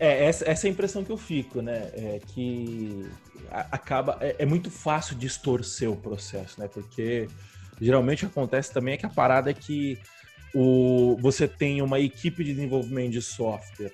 É, 0.02 0.28
essa, 0.28 0.50
essa 0.50 0.66
é 0.66 0.70
a 0.70 0.72
impressão 0.72 1.04
que 1.04 1.12
eu 1.12 1.18
fico, 1.18 1.62
né? 1.62 1.90
É 1.94 2.22
que 2.26 3.06
acaba. 3.52 4.18
É, 4.22 4.38
é, 4.40 4.46
muito 4.46 4.72
fácil 4.72 5.14
distorcer 5.14 5.92
o 5.92 5.98
processo, 5.98 6.58
né? 6.58 6.70
Porque 6.70 7.28
geralmente 7.82 8.26
acontece 8.26 8.72
também 8.72 8.94
é 8.94 8.98
que 8.98 9.06
a 9.06 9.10
parada 9.10 9.52
é 9.52 9.54
que 9.54 10.00
o, 10.54 11.18
você 11.20 11.48
tem 11.48 11.82
uma 11.82 12.00
equipe 12.00 12.44
de 12.44 12.54
desenvolvimento 12.54 13.12
de 13.12 13.22
software 13.22 13.94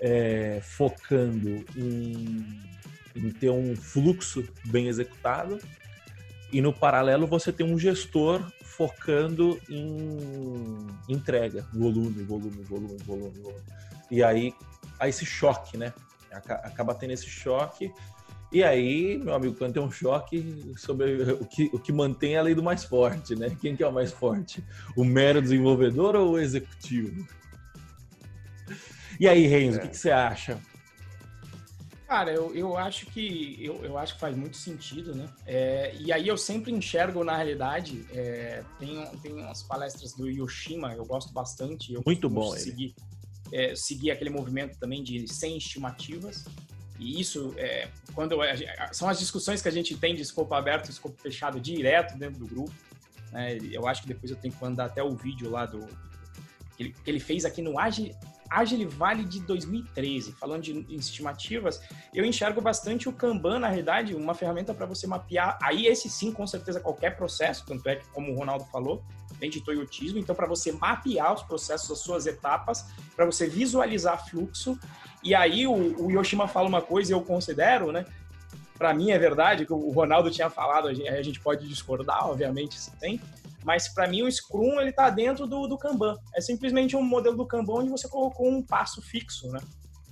é, 0.00 0.60
focando 0.62 1.64
em, 1.76 2.60
em 3.16 3.30
ter 3.30 3.50
um 3.50 3.74
fluxo 3.74 4.46
bem 4.66 4.88
executado, 4.88 5.58
e 6.52 6.60
no 6.60 6.72
paralelo 6.72 7.26
você 7.26 7.52
tem 7.52 7.66
um 7.66 7.78
gestor 7.78 8.42
focando 8.62 9.60
em 9.68 10.86
entrega, 11.08 11.66
volume, 11.72 12.22
volume, 12.22 12.62
volume, 12.62 12.96
volume, 13.04 13.38
volume. 13.40 13.62
E 14.10 14.22
aí, 14.22 14.54
há 14.98 15.08
esse 15.08 15.26
choque, 15.26 15.76
né? 15.76 15.92
Acaba 16.30 16.94
tendo 16.94 17.12
esse 17.12 17.26
choque. 17.26 17.92
E 18.50 18.64
aí, 18.64 19.18
meu 19.18 19.34
amigo, 19.34 19.54
quando 19.54 19.74
tem 19.74 19.82
um 19.82 19.90
choque 19.90 20.72
sobre 20.76 21.22
o 21.32 21.44
que, 21.44 21.70
o 21.72 21.78
que 21.78 21.92
mantém 21.92 22.36
a 22.36 22.42
lei 22.42 22.54
do 22.54 22.62
mais 22.62 22.82
forte, 22.82 23.36
né? 23.36 23.54
Quem 23.60 23.76
que 23.76 23.82
é 23.82 23.86
o 23.86 23.92
mais 23.92 24.10
forte? 24.10 24.64
O 24.96 25.04
mero 25.04 25.42
desenvolvedor 25.42 26.16
ou 26.16 26.32
o 26.32 26.38
executivo? 26.38 27.28
E 29.20 29.28
aí, 29.28 29.46
Renzo, 29.46 29.78
o 29.78 29.82
que, 29.82 29.88
que 29.88 29.96
você 29.96 30.10
acha? 30.10 30.58
Cara, 32.06 32.32
eu, 32.32 32.54
eu 32.54 32.74
acho 32.74 33.04
que 33.04 33.58
eu, 33.60 33.84
eu 33.84 33.98
acho 33.98 34.14
que 34.14 34.20
faz 34.20 34.34
muito 34.34 34.56
sentido, 34.56 35.14
né? 35.14 35.28
É, 35.46 35.94
e 36.00 36.10
aí 36.10 36.26
eu 36.26 36.38
sempre 36.38 36.72
enxergo, 36.72 37.22
na 37.22 37.36
realidade, 37.36 38.06
é, 38.10 38.64
tem, 38.78 39.04
tem 39.22 39.34
umas 39.34 39.62
palestras 39.62 40.14
do 40.14 40.26
Yoshima, 40.26 40.94
eu 40.94 41.04
gosto 41.04 41.34
bastante. 41.34 41.92
Eu 41.92 42.02
muito 42.06 42.30
bom 42.30 42.52
seguir, 42.52 42.94
é, 43.52 43.76
seguir 43.76 44.10
aquele 44.10 44.30
movimento 44.30 44.78
também 44.78 45.02
de 45.02 45.28
sem 45.28 45.58
estimativas. 45.58 46.46
E 46.98 47.20
isso, 47.20 47.54
é, 47.56 47.88
quando 48.14 48.36
são 48.92 49.08
as 49.08 49.18
discussões 49.18 49.62
que 49.62 49.68
a 49.68 49.72
gente 49.72 49.96
tem 49.96 50.14
de 50.14 50.22
escopo 50.22 50.54
aberto 50.54 50.88
e 50.88 50.90
escopo 50.90 51.20
fechado 51.20 51.60
direto 51.60 52.18
dentro 52.18 52.40
do 52.40 52.46
grupo. 52.46 52.74
Né? 53.32 53.58
Eu 53.70 53.86
acho 53.86 54.02
que 54.02 54.08
depois 54.08 54.30
eu 54.30 54.36
tenho 54.36 54.52
que 54.52 54.60
mandar 54.60 54.86
até 54.86 55.02
o 55.02 55.14
vídeo 55.14 55.50
lá 55.50 55.66
do 55.66 55.86
que 56.76 56.84
ele, 56.84 56.92
que 56.92 57.10
ele 57.10 57.20
fez 57.20 57.44
aqui 57.44 57.60
no 57.60 57.78
Agile, 57.78 58.14
Agile 58.48 58.86
Vale 58.86 59.24
de 59.24 59.40
2013, 59.40 60.32
falando 60.32 60.62
de 60.62 60.94
estimativas, 60.94 61.80
eu 62.14 62.24
enxergo 62.24 62.60
bastante 62.60 63.08
o 63.08 63.12
Kanban, 63.12 63.58
na 63.58 63.68
realidade, 63.68 64.14
uma 64.14 64.34
ferramenta 64.34 64.72
para 64.72 64.86
você 64.86 65.06
mapear, 65.06 65.58
aí 65.60 65.86
esse 65.86 66.08
sim, 66.08 66.32
com 66.32 66.46
certeza, 66.46 66.80
qualquer 66.80 67.16
processo, 67.16 67.66
tanto 67.66 67.88
é 67.88 67.96
que, 67.96 68.06
como 68.10 68.32
o 68.32 68.36
Ronaldo 68.36 68.64
falou, 68.66 69.04
vem 69.38 69.50
de 69.50 69.60
Toyotismo, 69.60 70.18
então 70.18 70.34
para 70.34 70.46
você 70.46 70.72
mapear 70.72 71.32
os 71.32 71.42
processos, 71.42 71.90
as 71.90 71.98
suas 71.98 72.26
etapas, 72.26 72.86
para 73.14 73.24
você 73.24 73.48
visualizar 73.48 74.28
fluxo, 74.28 74.78
e 75.22 75.34
aí 75.34 75.66
o, 75.66 76.06
o 76.06 76.10
Yoshima 76.10 76.48
fala 76.48 76.68
uma 76.68 76.82
coisa 76.82 77.12
e 77.12 77.14
eu 77.14 77.22
considero, 77.22 77.92
né, 77.92 78.04
para 78.78 78.94
mim 78.94 79.10
é 79.10 79.18
verdade, 79.18 79.66
que 79.66 79.72
o 79.72 79.90
Ronaldo 79.90 80.30
tinha 80.30 80.48
falado, 80.48 80.88
a 80.88 80.94
gente, 80.94 81.08
a 81.08 81.22
gente 81.22 81.40
pode 81.40 81.66
discordar, 81.66 82.28
obviamente, 82.28 82.78
tem, 83.00 83.20
mas 83.64 83.88
para 83.88 84.06
mim 84.06 84.22
o 84.22 84.30
Scrum 84.30 84.80
ele 84.80 84.90
está 84.90 85.10
dentro 85.10 85.46
do, 85.46 85.66
do 85.66 85.76
Kanban. 85.76 86.16
É 86.34 86.40
simplesmente 86.40 86.96
um 86.96 87.02
modelo 87.02 87.36
do 87.36 87.44
Kanban 87.44 87.80
onde 87.80 87.90
você 87.90 88.08
colocou 88.08 88.48
um 88.48 88.62
passo 88.62 89.02
fixo, 89.02 89.50
né? 89.50 89.60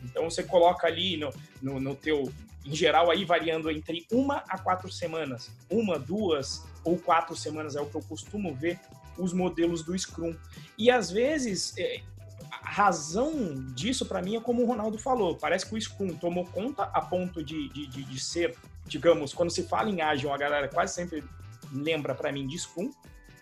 Então 0.05 0.29
você 0.29 0.43
coloca 0.43 0.87
ali 0.87 1.17
no, 1.17 1.31
no, 1.63 1.81
no 1.81 1.95
teu, 1.95 2.31
em 2.65 2.75
geral 2.75 3.11
aí 3.11 3.25
variando 3.25 3.71
entre 3.71 4.05
uma 4.11 4.43
a 4.49 4.59
quatro 4.59 4.91
semanas, 4.91 5.51
uma, 5.71 5.99
duas 5.99 6.65
ou 6.85 6.99
quatro 6.99 7.35
semanas 7.37 7.77
é 7.77 7.81
o 7.81 7.87
que 7.87 7.95
eu 7.95 8.03
costumo 8.03 8.55
ver 8.55 8.79
os 9.19 9.33
modelos 9.33 9.83
do 9.83 9.97
Scrum. 9.99 10.35
E 10.77 10.91
às 10.91 11.11
vezes 11.11 11.75
é, 11.79 12.03
a 12.51 12.71
razão 12.71 13.55
disso 13.75 14.07
para 14.07 14.23
mim 14.23 14.37
é 14.37 14.41
como 14.41 14.63
o 14.63 14.67
Ronaldo 14.67 14.99
falou. 14.99 15.37
Parece 15.37 15.67
que 15.67 15.75
o 15.75 15.81
Scrum 15.81 16.17
tomou 16.17 16.45
conta 16.47 16.85
a 16.85 17.01
ponto 17.01 17.43
de, 17.43 17.69
de, 17.71 17.87
de, 17.87 18.05
de 18.05 18.21
ser, 18.21 18.57
digamos, 18.87 19.33
quando 19.33 19.51
se 19.51 19.63
fala 19.65 19.91
em 19.91 20.01
Agile, 20.01 20.33
a 20.33 20.37
galera 20.37 20.69
quase 20.69 20.95
sempre 20.95 21.25
lembra 21.73 22.15
para 22.15 22.33
mim 22.33 22.47
de 22.47 22.59
Scrum, 22.59 22.91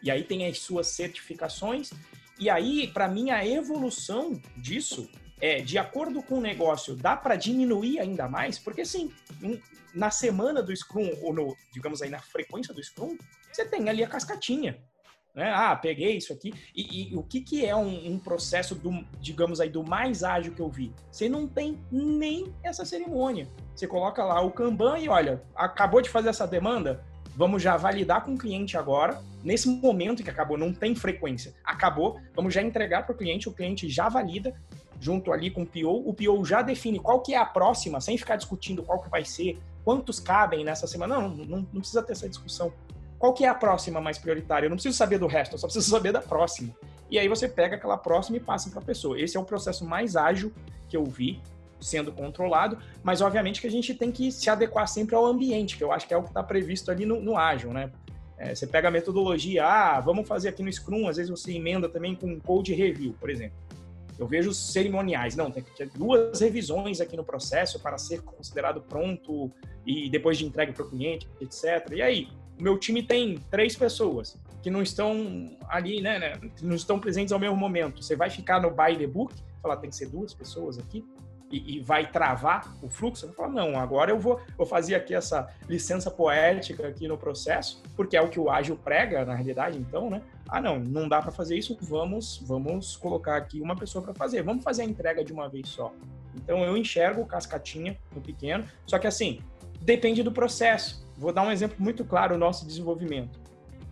e 0.02 0.10
aí 0.10 0.22
tem 0.22 0.46
as 0.46 0.58
suas 0.58 0.88
certificações. 0.88 1.90
E 2.38 2.50
aí, 2.50 2.88
para 2.88 3.08
mim, 3.08 3.30
a 3.30 3.46
evolução 3.46 4.40
disso 4.56 5.08
é, 5.40 5.60
de 5.60 5.78
acordo 5.78 6.22
com 6.22 6.38
o 6.38 6.40
negócio, 6.40 6.96
dá 6.96 7.16
para 7.16 7.36
diminuir 7.36 7.98
ainda 7.98 8.28
mais? 8.28 8.58
Porque, 8.58 8.82
assim, 8.82 9.12
na 9.94 10.10
semana 10.10 10.62
do 10.62 10.74
Scrum, 10.74 11.10
ou 11.22 11.32
no, 11.32 11.56
digamos 11.72 12.02
aí, 12.02 12.10
na 12.10 12.18
frequência 12.18 12.72
do 12.72 12.82
Scrum, 12.82 13.16
você 13.52 13.64
tem 13.64 13.88
ali 13.88 14.02
a 14.02 14.08
cascatinha. 14.08 14.82
Né? 15.34 15.50
Ah, 15.52 15.74
peguei 15.74 16.16
isso 16.16 16.32
aqui. 16.32 16.54
E, 16.74 17.12
e 17.12 17.16
o 17.16 17.22
que, 17.22 17.40
que 17.40 17.66
é 17.66 17.74
um, 17.74 18.12
um, 18.12 18.18
processo, 18.18 18.74
do, 18.74 19.04
digamos 19.20 19.60
aí, 19.60 19.68
do 19.68 19.82
mais 19.82 20.22
ágil 20.22 20.54
que 20.54 20.60
eu 20.60 20.68
vi? 20.68 20.92
Você 21.10 21.28
não 21.28 21.46
tem 21.46 21.78
nem 21.90 22.52
essa 22.62 22.84
cerimônia. 22.84 23.48
Você 23.74 23.86
coloca 23.86 24.24
lá 24.24 24.40
o 24.40 24.52
Kanban 24.52 24.98
e 24.98 25.08
olha, 25.08 25.42
acabou 25.56 26.00
de 26.00 26.08
fazer 26.08 26.28
essa 26.28 26.46
demanda, 26.46 27.04
vamos 27.36 27.60
já 27.60 27.76
validar 27.76 28.24
com 28.24 28.34
o 28.34 28.38
cliente 28.38 28.76
agora, 28.76 29.20
nesse 29.42 29.68
momento 29.68 30.22
que 30.22 30.30
acabou, 30.30 30.56
não 30.56 30.72
tem 30.72 30.94
frequência, 30.94 31.52
acabou, 31.64 32.20
vamos 32.34 32.54
já 32.54 32.62
entregar 32.62 33.04
para 33.04 33.12
o 33.12 33.18
cliente, 33.18 33.48
o 33.48 33.52
cliente 33.52 33.88
já 33.88 34.08
valida, 34.08 34.54
junto 35.00 35.32
ali 35.32 35.50
com 35.50 35.62
o 35.62 35.66
PO, 35.66 36.08
o 36.08 36.14
PO 36.14 36.44
já 36.44 36.62
define 36.62 37.00
qual 37.00 37.20
que 37.20 37.34
é 37.34 37.36
a 37.36 37.44
próxima, 37.44 38.00
sem 38.00 38.16
ficar 38.16 38.36
discutindo 38.36 38.84
qual 38.84 39.02
que 39.02 39.10
vai 39.10 39.24
ser, 39.24 39.58
quantos 39.84 40.20
cabem 40.20 40.64
nessa 40.64 40.86
semana, 40.86 41.18
não, 41.18 41.28
não, 41.28 41.68
não 41.72 41.80
precisa 41.80 42.02
ter 42.02 42.12
essa 42.12 42.28
discussão. 42.28 42.72
Qual 43.24 43.32
que 43.32 43.42
é 43.42 43.48
a 43.48 43.54
próxima 43.54 44.02
mais 44.02 44.18
prioritária? 44.18 44.66
Eu 44.66 44.68
não 44.68 44.76
preciso 44.76 44.98
saber 44.98 45.16
do 45.16 45.26
resto, 45.26 45.54
eu 45.54 45.58
só 45.58 45.66
preciso 45.66 45.88
saber 45.88 46.12
da 46.12 46.20
próxima. 46.20 46.76
E 47.10 47.18
aí 47.18 47.26
você 47.26 47.48
pega 47.48 47.76
aquela 47.76 47.96
próxima 47.96 48.36
e 48.36 48.40
passa 48.40 48.68
para 48.68 48.80
a 48.80 48.84
pessoa. 48.84 49.18
Esse 49.18 49.34
é 49.34 49.40
o 49.40 49.44
processo 49.44 49.82
mais 49.82 50.14
ágil 50.14 50.52
que 50.90 50.94
eu 50.94 51.06
vi 51.06 51.40
sendo 51.80 52.12
controlado, 52.12 52.76
mas 53.02 53.22
obviamente 53.22 53.62
que 53.62 53.66
a 53.66 53.70
gente 53.70 53.94
tem 53.94 54.12
que 54.12 54.30
se 54.30 54.50
adequar 54.50 54.86
sempre 54.86 55.14
ao 55.14 55.24
ambiente, 55.24 55.74
que 55.78 55.82
eu 55.82 55.90
acho 55.90 56.06
que 56.06 56.12
é 56.12 56.18
o 56.18 56.22
que 56.22 56.28
está 56.28 56.42
previsto 56.42 56.90
ali 56.90 57.06
no, 57.06 57.18
no 57.18 57.38
ágil, 57.38 57.72
né? 57.72 57.90
É, 58.36 58.54
você 58.54 58.66
pega 58.66 58.88
a 58.88 58.90
metodologia, 58.90 59.64
ah, 59.64 60.00
vamos 60.00 60.28
fazer 60.28 60.50
aqui 60.50 60.62
no 60.62 60.70
Scrum, 60.70 61.08
às 61.08 61.16
vezes 61.16 61.30
você 61.30 61.52
emenda 61.52 61.88
também 61.88 62.14
com 62.14 62.38
code 62.38 62.74
review, 62.74 63.14
por 63.18 63.30
exemplo. 63.30 63.56
Eu 64.18 64.26
vejo 64.26 64.52
cerimoniais, 64.52 65.34
não, 65.34 65.50
tem 65.50 65.62
que 65.62 65.74
ter 65.74 65.88
duas 65.88 66.38
revisões 66.42 67.00
aqui 67.00 67.16
no 67.16 67.24
processo 67.24 67.80
para 67.80 67.96
ser 67.96 68.20
considerado 68.20 68.82
pronto 68.82 69.50
e 69.86 70.10
depois 70.10 70.36
de 70.36 70.44
entrega 70.44 70.74
para 70.74 70.84
o 70.84 70.90
cliente, 70.90 71.26
etc. 71.40 71.90
E 71.92 72.02
aí, 72.02 72.28
meu 72.58 72.78
time 72.78 73.02
tem 73.02 73.38
três 73.50 73.76
pessoas 73.76 74.38
que 74.62 74.70
não 74.70 74.82
estão 74.82 75.56
ali, 75.68 76.00
né, 76.00 76.18
né, 76.18 76.40
não 76.62 76.74
estão 76.74 76.98
presentes 76.98 77.32
ao 77.32 77.38
mesmo 77.38 77.56
momento. 77.56 78.02
Você 78.02 78.16
vai 78.16 78.30
ficar 78.30 78.60
no 78.60 78.70
by 78.70 78.96
the 78.96 79.06
book, 79.06 79.34
falar 79.60 79.76
tem 79.76 79.90
que 79.90 79.96
ser 79.96 80.08
duas 80.08 80.32
pessoas 80.32 80.78
aqui? 80.78 81.04
e, 81.54 81.76
e, 81.76 81.80
vai 81.80 82.10
travar 82.10 82.76
o 82.82 82.88
fluxo, 82.88 83.26
vai 83.26 83.36
falar, 83.36 83.48
não, 83.50 83.78
agora 83.78 84.10
eu 84.10 84.18
vou, 84.18 84.40
vou 84.56 84.66
fazer 84.66 84.96
aqui 84.96 85.14
essa 85.14 85.48
licença 85.68 86.10
poética 86.10 86.88
aqui 86.88 87.06
no 87.06 87.16
processo, 87.16 87.80
porque 87.94 88.16
é 88.16 88.20
o 88.20 88.28
que 88.28 88.40
o 88.40 88.50
ágil 88.50 88.76
prega, 88.76 89.24
na 89.24 89.34
realidade, 89.34 89.78
então, 89.78 90.10
né? 90.10 90.20
Ah, 90.48 90.60
não, 90.60 90.80
não 90.80 91.08
dá 91.08 91.22
para 91.22 91.30
fazer 91.30 91.56
isso, 91.56 91.78
vamos, 91.80 92.42
vamos 92.44 92.96
colocar 92.96 93.36
aqui 93.36 93.60
uma 93.60 93.76
pessoa 93.76 94.02
para 94.02 94.14
fazer, 94.14 94.42
vamos 94.42 94.64
fazer 94.64 94.82
a 94.82 94.84
entrega 94.84 95.24
de 95.24 95.32
uma 95.32 95.48
vez 95.48 95.68
só. 95.68 95.94
Então, 96.34 96.64
eu 96.64 96.76
enxergo 96.76 97.24
cascatinha 97.24 97.96
no 98.12 98.20
pequeno, 98.20 98.64
só 98.84 98.98
que 98.98 99.06
assim, 99.06 99.40
depende 99.80 100.24
do 100.24 100.32
processo. 100.32 101.03
Vou 101.16 101.32
dar 101.32 101.42
um 101.42 101.50
exemplo 101.50 101.76
muito 101.78 102.04
claro, 102.04 102.34
o 102.34 102.38
nosso 102.38 102.66
desenvolvimento. 102.66 103.38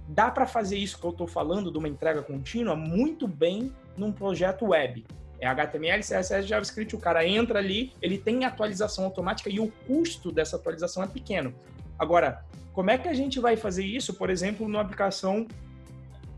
Dá 0.08 0.30
para 0.30 0.46
fazer 0.46 0.76
isso 0.76 0.98
que 0.98 1.06
eu 1.06 1.10
estou 1.10 1.26
falando 1.26 1.70
de 1.70 1.78
uma 1.78 1.88
entrega 1.88 2.22
contínua 2.22 2.74
muito 2.74 3.28
bem 3.28 3.72
num 3.96 4.12
projeto 4.12 4.66
web. 4.66 5.04
É 5.38 5.46
HTML, 5.46 6.02
CSS, 6.02 6.46
JavaScript, 6.46 6.94
o 6.94 6.98
cara 6.98 7.26
entra 7.26 7.58
ali, 7.58 7.92
ele 8.00 8.18
tem 8.18 8.44
atualização 8.44 9.04
automática 9.04 9.50
e 9.50 9.58
o 9.58 9.72
custo 9.86 10.30
dessa 10.30 10.56
atualização 10.56 11.02
é 11.02 11.06
pequeno. 11.06 11.54
Agora, 11.98 12.44
como 12.72 12.90
é 12.90 12.98
que 12.98 13.08
a 13.08 13.14
gente 13.14 13.40
vai 13.40 13.56
fazer 13.56 13.84
isso, 13.84 14.14
por 14.14 14.30
exemplo, 14.30 14.68
numa 14.68 14.82
aplicação 14.82 15.46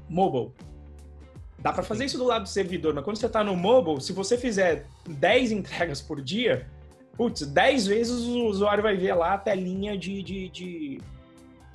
mobile? 0.09 0.53
Dá 1.59 1.73
para 1.73 1.83
fazer 1.83 2.05
isso 2.05 2.19
do 2.19 2.25
lado 2.25 2.43
do 2.43 2.49
servidor, 2.49 2.93
mas 2.93 3.05
quando 3.05 3.17
você 3.17 3.27
está 3.27 3.43
no 3.43 3.57
mobile, 3.57 4.01
se 4.01 4.13
você 4.13 4.37
fizer 4.37 4.87
10 5.09 5.53
entregas 5.53 6.01
por 6.01 6.21
dia, 6.21 6.67
putz, 7.17 7.47
10 7.47 7.87
vezes 7.87 8.27
o 8.27 8.45
usuário 8.45 8.83
vai 8.83 8.97
ver 8.97 9.15
lá 9.15 9.35
a 9.35 9.39
telinha 9.39 9.97
de, 9.97 10.23
de, 10.23 10.49
de 10.49 11.01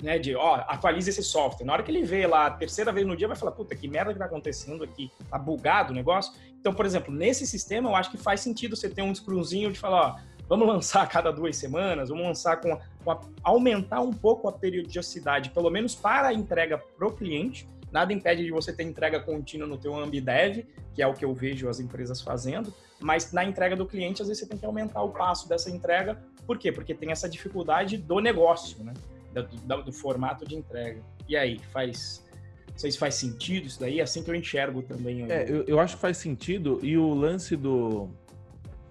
né, 0.02 0.18
de, 0.18 0.34
ó, 0.34 0.56
atualiza 0.66 1.10
esse 1.10 1.22
software. 1.22 1.66
Na 1.66 1.72
hora 1.72 1.82
que 1.82 1.90
ele 1.90 2.02
vê 2.02 2.26
lá 2.26 2.46
a 2.46 2.50
terceira 2.50 2.92
vez 2.92 3.06
no 3.06 3.16
dia, 3.16 3.28
vai 3.28 3.36
falar, 3.36 3.52
puta, 3.52 3.74
que 3.74 3.88
merda 3.88 4.12
que 4.12 4.18
tá 4.18 4.24
acontecendo 4.24 4.82
aqui? 4.82 5.10
Tá 5.30 5.38
bugado 5.38 5.92
o 5.92 5.94
negócio? 5.94 6.32
Então, 6.58 6.72
por 6.72 6.86
exemplo, 6.86 7.12
nesse 7.12 7.46
sistema, 7.46 7.90
eu 7.90 7.96
acho 7.96 8.10
que 8.10 8.16
faz 8.16 8.40
sentido 8.40 8.76
você 8.76 8.88
ter 8.88 9.02
um 9.02 9.14
screwzinho 9.14 9.72
de 9.72 9.78
falar, 9.78 10.16
ó, 10.16 10.16
vamos 10.48 10.66
lançar 10.66 11.02
a 11.02 11.06
cada 11.06 11.30
duas 11.30 11.56
semanas, 11.56 12.08
vamos 12.08 12.24
lançar 12.24 12.56
com, 12.60 12.78
com 13.04 13.10
a, 13.10 13.20
aumentar 13.42 14.00
um 14.00 14.12
pouco 14.12 14.48
a 14.48 14.52
periodicidade, 14.52 15.50
pelo 15.50 15.70
menos 15.70 15.94
para 15.94 16.28
a 16.28 16.34
entrega 16.34 16.78
pro 16.78 17.12
cliente. 17.12 17.68
Nada 17.92 18.12
impede 18.12 18.44
de 18.44 18.50
você 18.50 18.72
ter 18.72 18.84
entrega 18.84 19.20
contínua 19.20 19.66
no 19.66 19.76
teu 19.76 19.94
AmbiDev, 19.96 20.66
que 20.94 21.02
é 21.02 21.06
o 21.06 21.14
que 21.14 21.24
eu 21.24 21.34
vejo 21.34 21.68
as 21.68 21.80
empresas 21.80 22.20
fazendo, 22.20 22.72
mas 23.00 23.32
na 23.32 23.44
entrega 23.44 23.74
do 23.74 23.86
cliente, 23.86 24.22
às 24.22 24.28
vezes 24.28 24.42
você 24.42 24.48
tem 24.48 24.58
que 24.58 24.66
aumentar 24.66 25.02
o 25.02 25.10
passo 25.10 25.48
dessa 25.48 25.70
entrega. 25.70 26.22
Por 26.46 26.58
quê? 26.58 26.70
Porque 26.70 26.94
tem 26.94 27.10
essa 27.10 27.28
dificuldade 27.28 27.96
do 27.96 28.20
negócio, 28.20 28.82
né? 28.84 28.92
do, 29.32 29.82
do, 29.84 29.92
formato 29.92 30.46
de 30.46 30.56
entrega. 30.56 31.00
E 31.28 31.36
aí, 31.36 31.58
faz. 31.72 32.24
Não 32.70 32.78
sei 32.78 32.90
se 32.92 32.98
faz 32.98 33.14
sentido 33.14 33.66
isso 33.66 33.78
daí, 33.78 34.00
é 34.00 34.02
assim 34.02 34.22
que 34.22 34.30
eu 34.30 34.34
enxergo 34.34 34.82
também. 34.82 35.30
É, 35.30 35.44
eu, 35.48 35.64
eu 35.64 35.80
acho 35.80 35.96
que 35.96 36.00
faz 36.00 36.16
sentido, 36.16 36.80
e 36.82 36.96
o 36.96 37.14
lance 37.14 37.56
do. 37.56 38.08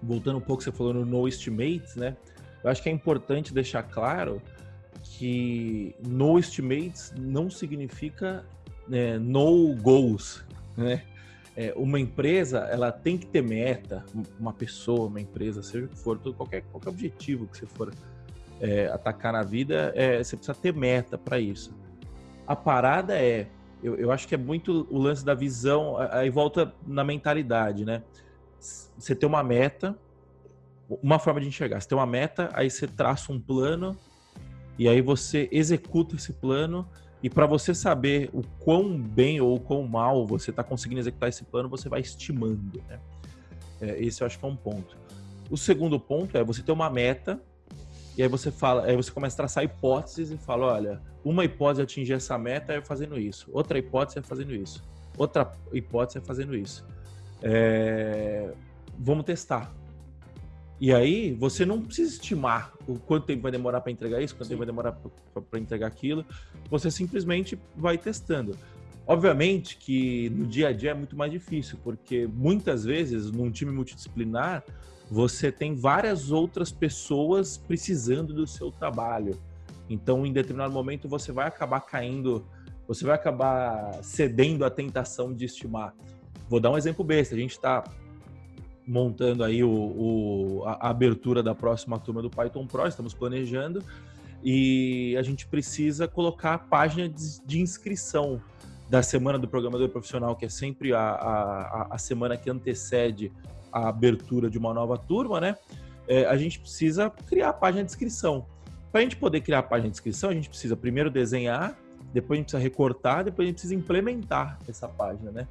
Voltando 0.02 0.38
um 0.38 0.40
pouco, 0.40 0.62
você 0.62 0.72
falou 0.72 0.94
no 0.94 1.04
No 1.04 1.28
Estimates, 1.28 1.94
né? 1.96 2.16
Eu 2.64 2.70
acho 2.70 2.82
que 2.82 2.88
é 2.88 2.92
importante 2.92 3.52
deixar 3.52 3.82
claro 3.82 4.40
que 5.02 5.94
No 6.06 6.38
Estimates 6.38 7.12
não 7.18 7.50
significa 7.50 8.44
né, 8.90 9.18
no 9.18 9.74
goals, 9.76 10.44
né? 10.76 11.04
É, 11.56 11.72
uma 11.76 11.98
empresa, 11.98 12.60
ela 12.70 12.90
tem 12.90 13.18
que 13.18 13.26
ter 13.26 13.42
meta, 13.42 14.04
uma 14.38 14.52
pessoa, 14.52 15.06
uma 15.06 15.20
empresa, 15.20 15.62
seja 15.62 15.84
o 15.84 15.88
que 15.88 15.98
for, 15.98 16.18
qualquer, 16.34 16.62
qualquer 16.62 16.88
objetivo 16.88 17.46
que 17.46 17.58
você 17.58 17.66
for 17.66 17.92
é, 18.60 18.86
atacar 18.86 19.32
na 19.32 19.42
vida, 19.42 19.92
é, 19.94 20.22
você 20.22 20.36
precisa 20.36 20.54
ter 20.54 20.74
meta 20.74 21.18
para 21.18 21.38
isso. 21.38 21.74
A 22.46 22.56
parada 22.56 23.16
é, 23.16 23.46
eu, 23.82 23.96
eu, 23.96 24.12
acho 24.12 24.26
que 24.26 24.34
é 24.34 24.38
muito 24.38 24.86
o 24.90 24.98
lance 24.98 25.24
da 25.24 25.34
visão, 25.34 25.96
aí 26.10 26.30
volta 26.30 26.74
na 26.86 27.04
mentalidade, 27.04 27.84
né? 27.84 28.02
Você 28.58 29.14
tem 29.14 29.28
uma 29.28 29.42
meta, 29.42 29.98
uma 31.02 31.18
forma 31.18 31.40
de 31.40 31.48
enxergar. 31.48 31.80
Você 31.80 31.88
tem 31.88 31.96
uma 31.96 32.06
meta, 32.06 32.50
aí 32.52 32.70
você 32.70 32.86
traça 32.86 33.32
um 33.32 33.40
plano 33.40 33.96
e 34.78 34.88
aí 34.88 35.00
você 35.00 35.48
executa 35.52 36.16
esse 36.16 36.32
plano. 36.32 36.88
E 37.22 37.28
para 37.28 37.46
você 37.46 37.74
saber 37.74 38.30
o 38.32 38.42
quão 38.58 38.98
bem 38.98 39.40
ou 39.40 39.58
quão 39.60 39.86
mal 39.86 40.26
você 40.26 40.50
está 40.50 40.64
conseguindo 40.64 41.00
executar 41.00 41.28
esse 41.28 41.44
plano, 41.44 41.68
você 41.68 41.88
vai 41.88 42.00
estimando. 42.00 42.82
Né? 42.88 42.98
É, 43.80 44.02
esse 44.02 44.22
eu 44.22 44.26
acho 44.26 44.38
que 44.38 44.44
é 44.44 44.48
um 44.48 44.56
ponto. 44.56 44.96
O 45.50 45.56
segundo 45.56 45.98
ponto 46.00 46.36
é 46.36 46.44
você 46.44 46.62
ter 46.62 46.72
uma 46.72 46.88
meta 46.88 47.40
e 48.16 48.22
aí 48.22 48.28
você 48.28 48.50
fala, 48.50 48.84
aí 48.84 48.96
você 48.96 49.10
começa 49.10 49.34
a 49.36 49.38
traçar 49.38 49.64
hipóteses 49.64 50.30
e 50.30 50.36
fala, 50.36 50.66
olha, 50.66 51.00
uma 51.24 51.44
hipótese 51.44 51.80
é 51.80 51.84
atingir 51.84 52.12
essa 52.14 52.36
meta 52.38 52.72
é 52.72 52.80
fazendo 52.82 53.18
isso, 53.18 53.48
outra 53.52 53.78
hipótese 53.78 54.18
é 54.18 54.22
fazendo 54.22 54.54
isso, 54.54 54.82
outra 55.16 55.52
hipótese 55.72 56.18
é 56.18 56.20
fazendo 56.20 56.54
isso. 56.54 56.86
É... 57.42 58.52
Vamos 58.98 59.24
testar. 59.24 59.72
E 60.80 60.94
aí 60.94 61.34
você 61.34 61.66
não 61.66 61.82
precisa 61.82 62.14
estimar 62.14 62.72
o 62.88 62.98
quanto 62.98 63.26
tempo 63.26 63.42
vai 63.42 63.52
demorar 63.52 63.82
para 63.82 63.92
entregar 63.92 64.22
isso, 64.22 64.34
quanto 64.34 64.44
Sim. 64.44 64.54
tempo 64.54 64.60
vai 64.60 64.66
demorar 64.66 64.92
para 65.50 65.60
entregar 65.60 65.86
aquilo. 65.86 66.24
Você 66.70 66.90
simplesmente 66.90 67.58
vai 67.76 67.98
testando. 67.98 68.56
Obviamente 69.06 69.76
que 69.76 70.30
no 70.30 70.46
dia 70.46 70.68
a 70.68 70.72
dia 70.72 70.92
é 70.92 70.94
muito 70.94 71.16
mais 71.16 71.30
difícil, 71.30 71.78
porque 71.84 72.26
muitas 72.26 72.84
vezes 72.84 73.30
num 73.30 73.50
time 73.50 73.70
multidisciplinar 73.70 74.64
você 75.10 75.50
tem 75.50 75.74
várias 75.74 76.30
outras 76.30 76.70
pessoas 76.70 77.58
precisando 77.58 78.32
do 78.32 78.46
seu 78.46 78.70
trabalho. 78.70 79.36
Então, 79.88 80.24
em 80.24 80.32
determinado 80.32 80.72
momento, 80.72 81.08
você 81.08 81.32
vai 81.32 81.48
acabar 81.48 81.80
caindo, 81.80 82.46
você 82.86 83.04
vai 83.04 83.16
acabar 83.16 83.98
cedendo 84.04 84.64
à 84.64 84.70
tentação 84.70 85.34
de 85.34 85.46
estimar. 85.46 85.92
Vou 86.48 86.60
dar 86.60 86.70
um 86.70 86.78
exemplo 86.78 87.04
besta. 87.04 87.34
A 87.34 87.38
gente 87.38 87.50
está 87.50 87.82
montando 88.90 89.44
aí 89.44 89.62
o, 89.62 89.70
o, 89.70 90.62
a, 90.66 90.90
abertura 90.90 91.42
da 91.42 91.54
próxima 91.54 91.98
turma 91.98 92.20
do 92.20 92.28
Python 92.28 92.66
Pro, 92.66 92.86
estamos 92.86 93.14
planejando, 93.14 93.84
e 94.42 95.16
a 95.16 95.22
gente 95.22 95.46
precisa 95.46 96.08
colocar 96.08 96.54
a 96.54 96.58
página 96.58 97.08
de, 97.08 97.40
de 97.46 97.60
inscrição 97.60 98.40
da 98.88 99.02
Semana 99.02 99.38
do 99.38 99.46
Programador 99.46 99.88
Profissional, 99.90 100.34
que 100.34 100.44
é 100.44 100.48
sempre 100.48 100.92
a, 100.92 101.00
a, 101.00 101.86
a 101.92 101.98
semana 101.98 102.36
que 102.36 102.50
antecede 102.50 103.30
a 103.72 103.88
abertura 103.88 104.50
de 104.50 104.58
uma 104.58 104.74
nova 104.74 104.98
turma, 104.98 105.40
né? 105.40 105.56
É, 106.08 106.24
a 106.24 106.36
gente 106.36 106.58
precisa 106.58 107.08
criar 107.08 107.50
a 107.50 107.52
página 107.52 107.84
de 107.84 107.90
inscrição. 107.90 108.44
Para 108.90 109.02
a 109.02 109.04
gente 109.04 109.14
poder 109.14 109.42
criar 109.42 109.60
a 109.60 109.62
página 109.62 109.88
de 109.88 109.94
inscrição, 109.94 110.30
a 110.30 110.34
gente 110.34 110.48
precisa 110.48 110.76
primeiro 110.76 111.08
desenhar, 111.08 111.78
depois 112.12 112.36
a 112.36 112.40
gente 112.40 112.46
precisa 112.46 112.62
recortar, 112.62 113.22
depois 113.22 113.46
a 113.46 113.48
gente 113.50 113.54
precisa 113.54 113.74
implementar 113.76 114.58
essa 114.66 114.88
página, 114.88 115.30
né? 115.30 115.46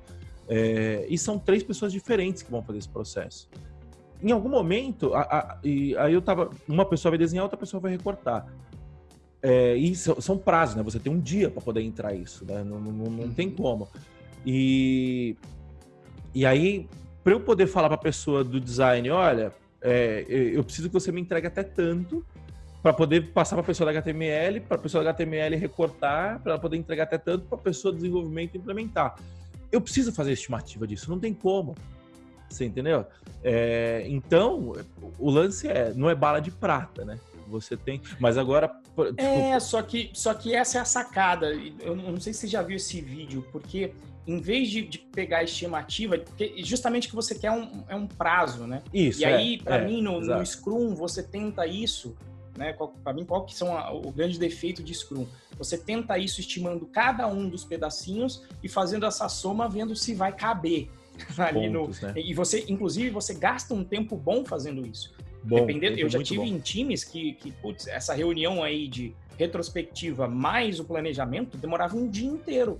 É, 0.49 1.05
e 1.07 1.17
são 1.17 1.37
três 1.37 1.61
pessoas 1.61 1.91
diferentes 1.93 2.41
que 2.41 2.49
vão 2.49 2.63
fazer 2.63 2.79
esse 2.79 2.89
processo. 2.89 3.47
Em 4.21 4.31
algum 4.31 4.49
momento, 4.49 5.13
a, 5.13 5.21
a, 5.21 5.59
e 5.63 5.95
aí 5.95 6.13
eu 6.13 6.21
tava, 6.21 6.49
uma 6.67 6.83
pessoa 6.83 7.11
vai 7.11 7.19
desenhar, 7.19 7.43
outra 7.43 7.57
pessoa 7.57 7.79
vai 7.79 7.91
recortar. 7.91 8.47
É, 9.41 9.75
e 9.75 9.95
são, 9.95 10.19
são, 10.19 10.37
prazos, 10.37 10.75
né? 10.75 10.83
Você 10.83 10.99
tem 10.99 11.13
um 11.13 11.19
dia 11.19 11.49
para 11.49 11.61
poder 11.61 11.81
entrar 11.81 12.13
isso, 12.13 12.43
né? 12.45 12.63
Não, 12.63 12.79
não, 12.79 12.91
não 12.91 13.31
tem 13.31 13.47
uhum. 13.47 13.55
como. 13.55 13.87
E, 14.45 15.37
e 16.33 16.45
aí, 16.45 16.89
para 17.23 17.33
eu 17.33 17.39
poder 17.39 17.67
falar 17.67 17.87
para 17.87 17.95
a 17.95 18.01
pessoa 18.01 18.43
do 18.43 18.59
design, 18.59 19.09
olha, 19.11 19.53
é, 19.81 20.25
eu 20.27 20.63
preciso 20.63 20.89
que 20.89 20.93
você 20.93 21.11
me 21.11 21.21
entregue 21.21 21.47
até 21.47 21.63
tanto 21.63 22.25
para 22.81 22.91
poder 22.91 23.31
passar 23.31 23.55
para 23.55 23.63
a 23.63 23.67
pessoa 23.67 23.85
da 23.85 23.99
HTML, 23.99 24.61
para 24.61 24.77
a 24.77 24.79
pessoa 24.79 25.03
da 25.03 25.11
HTML 25.11 25.55
recortar, 25.55 26.41
para 26.41 26.57
poder 26.57 26.77
entregar 26.77 27.03
até 27.03 27.17
tanto 27.17 27.45
para 27.45 27.57
a 27.57 27.61
pessoa 27.61 27.91
do 27.91 27.97
desenvolvimento 27.97 28.57
implementar. 28.57 29.15
Eu 29.71 29.81
preciso 29.81 30.11
fazer 30.11 30.31
estimativa 30.31 30.87
disso, 30.87 31.09
não 31.09 31.19
tem 31.19 31.33
como. 31.33 31.75
Você 32.49 32.65
entendeu? 32.65 33.05
É, 33.43 34.05
então, 34.07 34.73
o 35.19 35.29
lance 35.29 35.67
é, 35.67 35.93
não 35.93 36.09
é 36.09 36.15
bala 36.15 36.39
de 36.39 36.49
prata, 36.49 37.05
né? 37.05 37.19
Você 37.47 37.77
tem. 37.77 38.01
Mas 38.19 38.37
agora. 38.37 38.71
É, 39.17 39.59
só 39.59 39.81
que, 39.81 40.09
só 40.13 40.33
que 40.33 40.53
essa 40.53 40.77
é 40.77 40.81
a 40.81 40.85
sacada. 40.85 41.51
Eu 41.79 41.95
não 41.95 42.19
sei 42.19 42.33
se 42.33 42.41
você 42.41 42.47
já 42.47 42.61
viu 42.61 42.77
esse 42.77 43.01
vídeo, 43.01 43.45
porque 43.51 43.93
em 44.27 44.39
vez 44.39 44.69
de, 44.69 44.83
de 44.83 44.99
pegar 44.99 45.39
a 45.39 45.43
estimativa, 45.43 46.23
justamente 46.57 47.07
que 47.07 47.15
você 47.15 47.33
quer 47.33 47.47
é 47.47 47.51
um, 47.51 47.83
é 47.87 47.95
um 47.95 48.05
prazo, 48.05 48.67
né? 48.67 48.83
Isso. 48.93 49.21
E 49.21 49.25
aí, 49.25 49.55
é, 49.55 49.63
para 49.63 49.77
é, 49.77 49.85
mim, 49.85 50.01
no, 50.01 50.21
no, 50.21 50.45
Scrum, 50.45 50.93
você 50.93 51.23
tenta 51.23 51.65
isso, 51.65 52.15
né? 52.59 52.75
Para 53.03 53.13
mim, 53.13 53.23
qual 53.23 53.45
que 53.45 53.55
são 53.55 53.75
a, 53.75 53.91
o 53.91 54.11
grande 54.11 54.37
defeito 54.37 54.83
de 54.83 54.93
Scrum? 54.93 55.25
Você 55.57 55.77
tenta 55.77 56.17
isso 56.17 56.41
estimando 56.41 56.85
cada 56.85 57.25
um 57.25 57.49
dos 57.49 57.63
pedacinhos 57.63 58.43
e 58.61 58.67
fazendo 58.67 59.05
essa 59.05 59.29
soma, 59.29 59.67
vendo 59.69 59.95
se 59.95 60.13
vai 60.13 60.33
caber 60.35 60.89
ali 61.39 61.71
Pontos, 61.71 62.01
no. 62.01 62.07
Né? 62.09 62.13
E 62.17 62.33
você, 62.33 62.65
inclusive, 62.67 63.09
você 63.09 63.33
gasta 63.33 63.73
um 63.73 63.83
tempo 63.83 64.15
bom 64.17 64.43
fazendo 64.43 64.85
isso. 64.85 65.15
Bom, 65.41 65.55
Dependendo, 65.55 65.97
eu 65.97 66.09
já 66.09 66.21
tive 66.21 66.41
bom. 66.41 66.45
em 66.45 66.59
times 66.59 67.05
que, 67.05 67.33
que, 67.33 67.51
putz, 67.51 67.87
essa 67.87 68.13
reunião 68.13 68.61
aí 68.61 68.89
de 68.89 69.15
retrospectiva 69.37 70.27
mais 70.27 70.81
o 70.81 70.83
planejamento 70.83 71.57
demorava 71.57 71.95
um 71.95 72.09
dia 72.09 72.27
inteiro, 72.27 72.77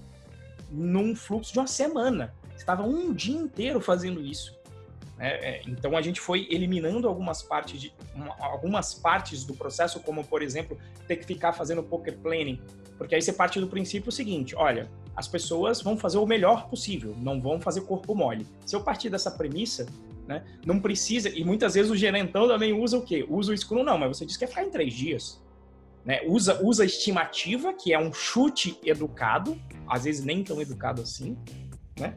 num 0.70 1.16
fluxo 1.16 1.54
de 1.54 1.60
uma 1.60 1.68
semana. 1.68 2.34
Estava 2.58 2.84
um 2.84 3.14
dia 3.14 3.38
inteiro 3.38 3.80
fazendo 3.80 4.22
isso. 4.22 4.59
Né? 5.20 5.28
É, 5.28 5.62
então 5.68 5.98
a 5.98 6.02
gente 6.02 6.22
foi 6.22 6.48
eliminando 6.50 7.08
algumas 7.08 7.44
partes, 7.44 7.80
de, 7.80 7.94
algumas 8.40 8.94
partes 8.94 9.44
do 9.44 9.54
processo, 9.54 10.00
como 10.00 10.24
por 10.24 10.42
exemplo 10.42 10.78
ter 11.08 11.18
que 11.18 11.26
ficar 11.26 11.52
fazendo 11.52 11.84
poker 11.84 12.18
planning, 12.18 12.60
porque 12.98 13.14
aí 13.14 13.22
você 13.22 13.34
parte 13.34 13.60
do 13.60 13.68
princípio 13.68 14.12
seguinte: 14.12 14.56
olha, 14.56 14.90
as 15.16 15.28
pessoas 15.28 15.82
vão 15.82 15.98
fazer 15.98 16.18
o 16.18 16.26
melhor 16.26 16.70
possível, 16.70 17.14
não 17.20 17.40
vão 17.40 17.60
fazer 17.60 17.82
corpo 17.82 18.16
mole. 18.16 18.48
Se 18.66 18.76
eu 18.76 18.82
partir 18.82 19.10
dessa 19.10 19.30
premissa, 19.30 19.86
né? 20.26 20.46
Não 20.66 20.80
precisa, 20.80 21.28
e 21.28 21.44
muitas 21.44 21.74
vezes 21.74 21.92
o 21.92 21.96
gerentão 21.96 22.48
também 22.48 22.72
usa 22.72 22.98
o 22.98 23.02
quê? 23.02 23.26
Usa 23.28 23.52
o 23.52 23.58
Scrum, 23.58 23.84
não, 23.84 23.98
mas 23.98 24.16
você 24.16 24.26
diz 24.26 24.38
que 24.38 24.46
quer 24.46 24.48
ficar 24.48 24.64
em 24.64 24.70
três 24.70 24.94
dias. 24.94 25.42
Né? 26.06 26.22
Usa, 26.28 26.64
usa 26.64 26.84
a 26.84 26.86
estimativa, 26.86 27.74
que 27.74 27.92
é 27.92 28.00
um 28.00 28.14
chute 28.14 28.80
educado, 28.86 29.60
às 29.88 30.04
vezes 30.04 30.24
nem 30.24 30.44
tão 30.44 30.62
educado 30.62 31.02
assim, 31.02 31.36
né? 32.00 32.16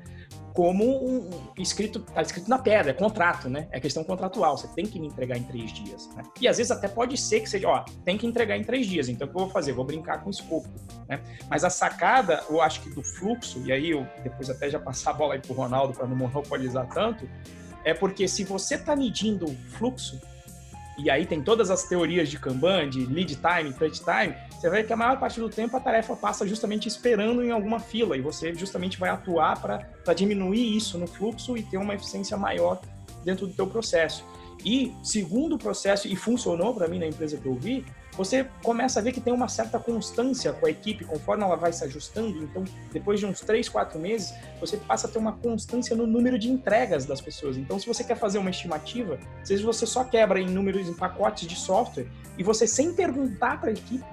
Como 0.53 0.85
um, 0.85 1.31
escrito, 1.59 2.01
tá 2.01 2.21
escrito 2.21 2.49
na 2.49 2.59
pedra, 2.59 2.91
é 2.91 2.95
contrato, 2.95 3.49
né? 3.49 3.69
É 3.71 3.81
questão 3.81 4.05
contratual, 4.05 4.57
você 4.57 4.69
tem 4.69 4.85
que 4.85 5.01
me 5.01 5.07
entregar 5.07 5.37
em 5.37 5.43
três 5.43 5.73
dias, 5.73 6.09
né? 6.15 6.23
E 6.41 6.47
às 6.47 6.59
vezes 6.59 6.71
até 6.71 6.89
pode 6.89 7.17
ser 7.17 7.41
que 7.41 7.49
seja, 7.49 7.69
ó, 7.69 7.85
tem 8.05 8.19
que 8.19 8.27
entregar 8.27 8.57
em 8.57 8.65
três 8.65 8.87
dias, 8.87 9.09
então 9.09 9.27
o 9.27 9.31
que 9.31 9.37
eu 9.37 9.41
vou 9.43 9.51
fazer? 9.51 9.73
Vou 9.73 9.85
brincar 9.85 10.23
com 10.23 10.29
o 10.29 10.31
escopo, 10.31 10.69
né? 11.09 11.21
Mas 11.49 11.65
a 11.65 11.71
sacada, 11.71 12.45
eu 12.51 12.61
acho 12.61 12.83
que 12.83 12.91
do 12.91 13.03
fluxo, 13.03 13.63
e 13.65 13.73
aí 13.73 13.91
eu 13.91 14.07
depois 14.23 14.51
até 14.51 14.69
já 14.69 14.79
passar 14.79 15.11
a 15.11 15.15
bola 15.15 15.35
aí 15.35 15.41
pro 15.41 15.55
Ronaldo 15.55 15.95
para 15.95 16.07
não 16.07 16.17
monopolizar 16.17 16.87
tanto, 16.89 17.29
é 17.85 17.95
porque 17.95 18.29
se 18.29 18.45
você 18.45 18.75
está 18.75 18.95
medindo 18.95 19.47
o 19.47 19.57
fluxo, 19.71 20.21
e 20.99 21.11
aí 21.11 21.27
tem 21.27 21.43
todas 21.43 21.71
as 21.71 21.85
teorias 21.85 22.29
de 22.29 22.39
Kanban, 22.39 22.89
de 22.89 23.07
lead 23.07 23.37
time, 23.37 23.73
touch 23.73 24.01
time, 24.01 24.35
você 24.51 24.69
ver 24.69 24.87
que 24.87 24.93
a 24.93 24.97
maior 24.97 25.19
parte 25.19 25.41
do 25.41 25.49
tempo 25.49 25.77
a 25.77 25.81
tarefa 25.81 26.15
passa 26.15 26.47
justamente 26.47 26.87
esperando 26.87 27.43
em 27.43 27.51
alguma 27.51 27.81
fila, 27.81 28.17
e 28.17 28.21
você 28.21 28.55
justamente 28.55 28.99
vai 28.99 29.11
atuar 29.11 29.61
para 29.61 30.15
diminuir 30.15 30.77
isso 30.77 30.99
no 30.99 31.07
fluxo 31.07 31.57
e 31.57 31.63
ter 31.63 31.79
uma 31.79 31.95
eficiência 31.95 32.37
maior 32.37 32.81
dentro 33.25 33.47
do 33.47 33.55
teu 33.55 33.67
processo. 33.67 34.25
E 34.65 34.95
segundo 35.03 35.57
o 35.57 35.59
processo, 35.59 36.07
e 36.07 36.15
funcionou 36.15 36.75
para 36.75 36.87
mim 36.87 36.99
na 36.99 37.07
empresa 37.07 37.37
que 37.37 37.47
eu 37.47 37.55
vi, 37.55 37.85
você 38.17 38.47
começa 38.63 39.01
a 39.01 39.03
ver 39.03 39.13
que 39.13 39.21
tem 39.21 39.33
uma 39.33 39.49
certa 39.49 39.79
constância 39.79 40.53
com 40.53 40.67
a 40.67 40.71
equipe 40.71 41.05
conforme 41.05 41.45
ela 41.45 41.57
vai 41.57 41.73
se 41.73 41.83
ajustando. 41.85 42.43
Então, 42.43 42.65
depois 42.93 43.19
de 43.19 43.27
uns 43.27 43.41
três, 43.41 43.69
quatro 43.69 43.99
meses, 43.99 44.35
você 44.61 44.77
passa 44.77 45.07
a 45.07 45.11
ter 45.11 45.19
uma 45.19 45.33
constância 45.33 45.97
no 45.97 46.07
número 46.07 46.39
de 46.39 46.51
entregas 46.51 47.07
das 47.07 47.21
pessoas. 47.21 47.57
Então, 47.57 47.79
se 47.79 47.87
você 47.87 48.05
quer 48.05 48.17
fazer 48.17 48.39
uma 48.39 48.51
estimativa, 48.51 49.19
às 49.41 49.49
vezes 49.49 49.65
você 49.65 49.87
só 49.87 50.05
quebra 50.05 50.39
em 50.39 50.49
números, 50.49 50.89
em 50.89 50.95
pacotes 50.95 51.49
de 51.49 51.57
software, 51.57 52.07
e 52.37 52.43
você, 52.43 52.67
sem 52.67 52.93
perguntar 52.93 53.61
para 53.61 53.71
a 53.71 53.73
equipe, 53.73 54.05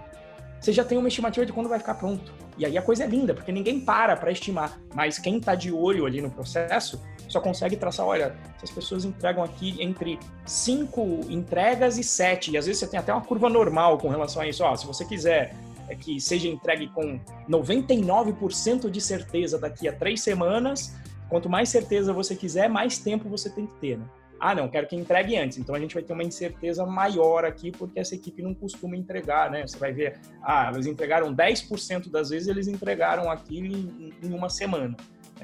você 0.60 0.72
já 0.72 0.84
tem 0.84 0.98
uma 0.98 1.08
estimativa 1.08 1.46
de 1.46 1.52
quando 1.52 1.70
vai 1.70 1.80
ficar 1.80 1.96
pronto. 1.96 2.34
E 2.58 2.66
aí 2.66 2.78
a 2.78 2.82
coisa 2.82 3.04
é 3.04 3.08
linda, 3.08 3.34
porque 3.34 3.52
ninguém 3.52 3.80
para 3.80 4.16
para 4.18 4.32
estimar, 4.32 4.78
mas 4.94 5.18
quem 5.18 5.38
está 5.38 5.56
de 5.56 5.72
olho 5.72 6.06
ali 6.06 6.22
no 6.22 6.30
processo 6.30 7.02
só 7.30 7.40
consegue 7.40 7.78
traçar, 7.78 8.06
olha, 8.06 8.36
essas 8.58 8.72
pessoas 8.72 9.06
entregam 9.06 9.44
aqui 9.44 9.82
entre 9.82 10.20
cinco 10.46 11.22
entregas 11.30 11.98
e 11.98 12.04
sete, 12.04 12.52
e 12.52 12.58
às 12.58 12.66
vezes 12.66 12.80
você 12.80 12.88
tem 12.88 13.00
até 13.00 13.14
uma 13.14 13.22
curva 13.22 13.50
normal 13.50 13.98
com 13.98 14.10
relação 14.10 14.42
a 14.42 14.48
isso. 14.48 14.64
Ó, 14.64 14.76
se 14.76 14.86
você 14.86 15.06
quiser 15.06 15.56
é 15.90 15.96
que 15.96 16.22
seja 16.22 16.48
entregue 16.48 16.88
com 16.90 17.20
99% 17.50 18.90
de 18.90 19.02
certeza 19.02 19.58
daqui 19.58 19.88
a 19.88 19.92
três 19.94 20.22
semanas, 20.22 20.96
quanto 21.28 21.50
mais 21.50 21.70
certeza 21.70 22.14
você 22.14 22.36
quiser, 22.36 22.70
mais 22.70 23.00
tempo 23.00 23.28
você 23.28 23.50
tem 23.50 23.66
que 23.66 23.74
ter, 23.74 23.98
né? 23.98 24.06
Ah, 24.40 24.56
não, 24.56 24.70
quero 24.70 24.88
que 24.88 24.96
entregue 24.96 25.36
antes. 25.36 25.58
Então 25.58 25.76
a 25.76 25.80
gente 25.80 25.94
vai 25.94 26.02
ter 26.02 26.14
uma 26.14 26.24
incerteza 26.24 26.86
maior 26.86 27.44
aqui, 27.44 27.72
porque 27.72 28.00
essa 28.00 28.16
equipe 28.16 28.42
não 28.42 28.54
costuma 28.54 28.96
entregar, 28.96 29.52
né? 29.52 29.68
Você 29.68 29.78
vai 29.78 29.92
ver, 29.92 30.18
ah, 30.42 30.72
eles 30.74 30.86
entregaram 30.86 31.36
10% 31.36 32.10
das 32.10 32.30
vezes, 32.30 32.48
eles 32.48 32.68
entregaram 32.68 33.30
aqui 33.30 33.60
em, 33.60 34.14
em 34.24 34.34
uma 34.34 34.50
semana. 34.50 34.96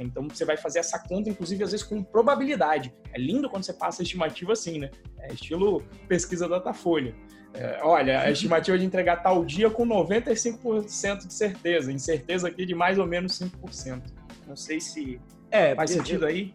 Então 0.04 0.28
você 0.28 0.46
vai 0.46 0.58
fazer 0.58 0.80
essa 0.80 1.00
conta, 1.00 1.30
inclusive, 1.30 1.64
às 1.64 1.72
vezes 1.72 1.86
com 1.86 2.04
probabilidade. 2.04 2.94
É 3.14 3.20
lindo 3.20 3.50
quando 3.50 3.64
você 3.64 3.74
passa 3.74 4.02
a 4.02 4.04
estimativa 4.04 4.54
assim, 4.54 4.80
né? 4.80 4.92
É 5.20 5.34
estilo 5.34 5.84
pesquisa 6.08 6.48
Datafolha. 6.48 7.16
É, 7.54 7.80
olha, 7.82 8.20
a 8.20 8.30
estimativa 8.30 8.78
de 8.78 8.84
entregar 8.84 9.18
tal 9.18 9.46
dia 9.46 9.70
com 9.70 9.88
95% 9.88 11.26
de 11.26 11.34
certeza, 11.34 11.92
incerteza 11.92 12.50
aqui 12.50 12.66
de 12.66 12.76
mais 12.76 13.00
ou 13.00 13.08
menos 13.08 13.40
5%. 13.40 14.02
Não 14.46 14.58
sei 14.58 14.82
se 14.82 15.20
é, 15.50 15.74
faz 15.74 15.92
sentido 15.92 16.26
aí. 16.26 16.54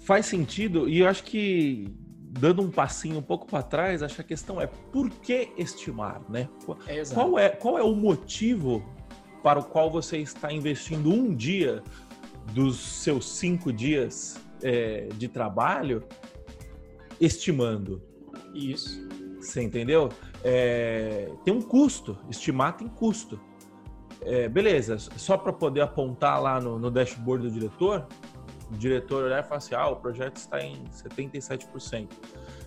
Faz 0.00 0.26
sentido, 0.26 0.88
e 0.88 1.00
eu 1.00 1.08
acho 1.08 1.24
que 1.24 1.88
dando 2.38 2.62
um 2.62 2.70
passinho 2.70 3.18
um 3.18 3.22
pouco 3.22 3.46
para 3.46 3.62
trás, 3.62 4.02
acho 4.02 4.14
que 4.14 4.20
a 4.20 4.24
questão 4.24 4.60
é 4.60 4.66
por 4.66 5.10
que 5.10 5.48
estimar, 5.56 6.20
né? 6.28 6.48
É, 6.86 7.02
qual, 7.06 7.38
é, 7.38 7.48
qual 7.48 7.78
é 7.78 7.82
o 7.82 7.94
motivo 7.94 8.84
para 9.42 9.58
o 9.58 9.64
qual 9.64 9.90
você 9.90 10.18
está 10.18 10.52
investindo 10.52 11.10
um 11.10 11.34
dia 11.34 11.82
dos 12.52 12.78
seus 12.78 13.28
cinco 13.28 13.72
dias 13.72 14.38
é, 14.62 15.08
de 15.16 15.28
trabalho 15.28 16.04
estimando. 17.20 18.02
Isso. 18.54 19.06
Você 19.40 19.62
entendeu? 19.62 20.08
É, 20.42 21.30
tem 21.44 21.54
um 21.54 21.62
custo, 21.62 22.18
estimar 22.28 22.76
tem 22.76 22.88
custo. 22.88 23.40
É, 24.22 24.48
beleza, 24.48 24.96
só 24.98 25.36
para 25.36 25.52
poder 25.52 25.82
apontar 25.82 26.40
lá 26.42 26.60
no, 26.60 26.78
no, 26.78 26.90
dashboard 26.90 27.46
do 27.46 27.52
diretor, 27.52 28.06
o 28.72 28.76
diretor 28.76 29.24
olhar 29.24 29.40
e 29.40 29.42
falar 29.42 29.58
assim, 29.58 29.74
ah, 29.74 29.88
o 29.88 29.96
projeto 29.96 30.36
está 30.36 30.60
em 30.60 30.82
77%. 30.86 32.08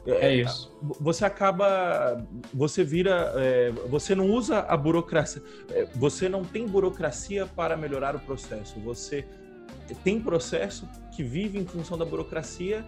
É, 0.05 0.27
é 0.27 0.35
isso. 0.35 0.71
Você 1.01 1.25
acaba, 1.25 2.25
você 2.53 2.83
vira, 2.83 3.33
é, 3.35 3.71
você 3.89 4.15
não 4.15 4.29
usa 4.29 4.59
a 4.59 4.77
burocracia, 4.77 5.41
é, 5.71 5.85
você 5.95 6.29
não 6.29 6.43
tem 6.43 6.65
burocracia 6.65 7.45
para 7.45 7.75
melhorar 7.75 8.15
o 8.15 8.19
processo. 8.19 8.79
Você 8.79 9.27
tem 10.03 10.21
processo 10.21 10.87
que 11.11 11.23
vive 11.23 11.59
em 11.59 11.65
função 11.65 11.97
da 11.97 12.05
burocracia, 12.05 12.85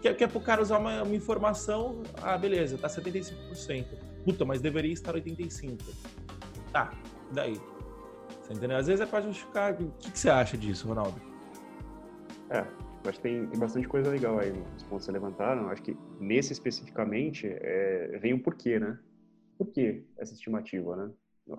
que 0.00 0.08
é, 0.08 0.14
que 0.14 0.24
é 0.24 0.26
para 0.26 0.38
o 0.38 0.40
cara 0.40 0.62
usar 0.62 0.78
uma, 0.78 1.02
uma, 1.02 1.14
informação, 1.14 2.02
ah, 2.22 2.36
beleza, 2.36 2.78
tá 2.78 2.88
75%. 2.88 3.86
Puta, 4.24 4.44
mas 4.44 4.60
deveria 4.60 4.92
estar 4.92 5.14
85%. 5.14 5.78
Tá, 6.72 6.92
daí? 7.32 7.60
Você 8.42 8.54
entendeu? 8.54 8.76
Às 8.76 8.86
vezes 8.86 9.00
é 9.00 9.06
para 9.06 9.22
justificar. 9.22 9.74
O 9.74 9.90
que, 9.98 10.10
que 10.10 10.18
você 10.18 10.30
acha 10.30 10.56
disso, 10.56 10.88
Ronaldo? 10.88 11.20
É, 12.50 12.66
acho 13.08 13.18
que 13.18 13.22
tem, 13.22 13.46
bastante 13.58 13.86
coisa 13.86 14.10
legal 14.10 14.38
aí 14.38 14.52
nos 14.52 14.82
pontos 14.84 15.06
que 15.06 15.12
você 15.12 15.12
levantaram. 15.12 15.68
Acho 15.68 15.82
que 15.82 15.96
nesse 16.18 16.52
especificamente 16.52 17.46
é, 17.46 18.18
vem 18.20 18.34
o 18.34 18.42
porquê, 18.42 18.78
né? 18.78 18.98
Por 19.56 19.68
que 19.68 20.04
essa 20.18 20.32
estimativa, 20.32 20.96
né? 20.96 21.10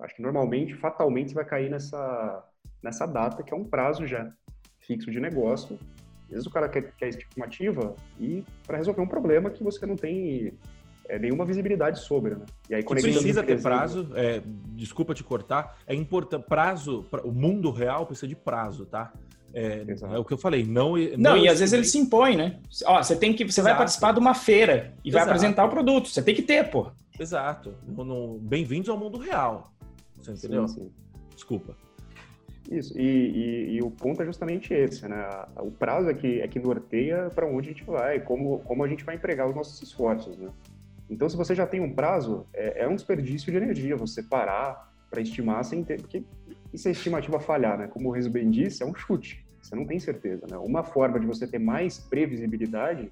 Acho 0.01 0.15
que 0.15 0.21
normalmente, 0.21 0.73
fatalmente, 0.75 1.29
você 1.29 1.35
vai 1.35 1.45
cair 1.45 1.69
nessa, 1.69 2.45
nessa 2.81 3.05
data, 3.05 3.43
que 3.43 3.53
é 3.53 3.57
um 3.57 3.65
prazo 3.65 4.07
já 4.07 4.31
fixo 4.81 5.11
de 5.11 5.19
negócio. 5.19 5.79
Às 6.25 6.29
vezes 6.29 6.45
o 6.45 6.49
cara 6.49 6.69
quer, 6.69 6.93
quer 6.97 7.09
estimativa 7.09 7.95
e 8.19 8.43
para 8.65 8.77
resolver 8.77 9.01
um 9.01 9.07
problema 9.07 9.49
que 9.49 9.63
você 9.63 9.85
não 9.85 9.95
tem 9.95 10.53
é, 11.09 11.19
nenhuma 11.19 11.43
visibilidade 11.45 11.99
sobre, 11.99 12.35
né? 12.35 12.45
E 12.69 12.75
aí 12.75 12.83
precisa 12.83 13.43
ter 13.43 13.61
prazo, 13.61 14.09
é, 14.15 14.41
desculpa 14.73 15.13
te 15.13 15.23
cortar, 15.23 15.77
é 15.85 15.93
importante, 15.93 16.45
prazo, 16.47 17.05
o 17.23 17.31
mundo 17.31 17.69
real 17.69 18.05
precisa 18.05 18.27
de 18.27 18.35
prazo, 18.35 18.85
tá? 18.85 19.11
É, 19.53 19.83
é, 20.13 20.17
o 20.17 20.23
que 20.23 20.33
eu 20.33 20.37
falei, 20.37 20.65
não. 20.65 20.95
Não, 20.95 21.17
não 21.17 21.37
e 21.37 21.49
às 21.49 21.59
vezes 21.59 21.73
ele 21.73 21.83
se 21.83 21.97
impõe, 21.97 22.37
né? 22.37 22.59
Ó, 22.85 23.03
você 23.03 23.15
tem 23.15 23.33
que. 23.33 23.43
Você 23.43 23.59
Exato. 23.59 23.63
vai 23.63 23.77
participar 23.77 24.13
de 24.13 24.19
uma 24.19 24.33
feira 24.33 24.93
e 25.03 25.09
Exato. 25.09 25.25
vai 25.25 25.35
apresentar 25.35 25.65
o 25.65 25.69
produto. 25.69 26.07
Você 26.07 26.21
tem 26.21 26.33
que 26.33 26.41
ter, 26.41 26.69
pô. 26.69 26.89
Exato. 27.19 27.75
Bem-vindos 28.39 28.87
ao 28.87 28.97
mundo 28.97 29.17
real. 29.17 29.73
Você 30.17 30.31
entendeu? 30.31 30.67
Sim, 30.67 30.75
sim. 30.75 30.91
Desculpa. 31.35 31.75
Isso, 32.69 32.97
e, 32.97 33.01
e, 33.01 33.75
e, 33.75 33.81
o 33.81 33.89
ponto 33.89 34.21
é 34.21 34.25
justamente 34.25 34.73
esse, 34.73 35.07
né? 35.07 35.27
O 35.57 35.71
prazo 35.71 36.09
é 36.09 36.13
que, 36.13 36.41
é 36.41 36.47
que 36.47 36.59
norteia 36.59 37.29
para 37.33 37.45
onde 37.45 37.69
a 37.69 37.71
gente 37.71 37.83
vai, 37.83 38.19
como, 38.19 38.59
como 38.59 38.83
a 38.83 38.87
gente 38.87 39.03
vai 39.03 39.15
empregar 39.15 39.49
os 39.49 39.55
nossos 39.55 39.81
esforços, 39.81 40.37
né? 40.37 40.49
Então, 41.09 41.27
se 41.27 41.35
você 41.35 41.53
já 41.53 41.67
tem 41.67 41.81
um 41.81 41.93
prazo, 41.93 42.45
é, 42.53 42.83
é 42.83 42.87
um 42.87 42.95
desperdício 42.95 43.51
de 43.51 43.57
energia 43.57 43.97
você 43.97 44.23
parar 44.23 44.93
para 45.09 45.21
estimar 45.21 45.65
sem 45.65 45.83
ter. 45.83 45.99
Porque 45.99 46.23
e 46.73 46.77
se 46.77 46.87
a 46.87 46.91
estimativa 46.91 47.39
falhar, 47.39 47.77
né? 47.77 47.87
Como 47.87 48.09
o 48.09 48.11
Rezo 48.11 48.29
bem 48.29 48.49
disse, 48.49 48.81
é 48.81 48.85
um 48.85 48.95
chute. 48.95 49.45
Você 49.61 49.75
não 49.75 49.85
tem 49.85 49.99
certeza, 49.99 50.47
né? 50.49 50.57
Uma 50.57 50.83
forma 50.83 51.19
de 51.19 51.27
você 51.27 51.45
ter 51.45 51.59
mais 51.59 51.99
previsibilidade 51.99 53.11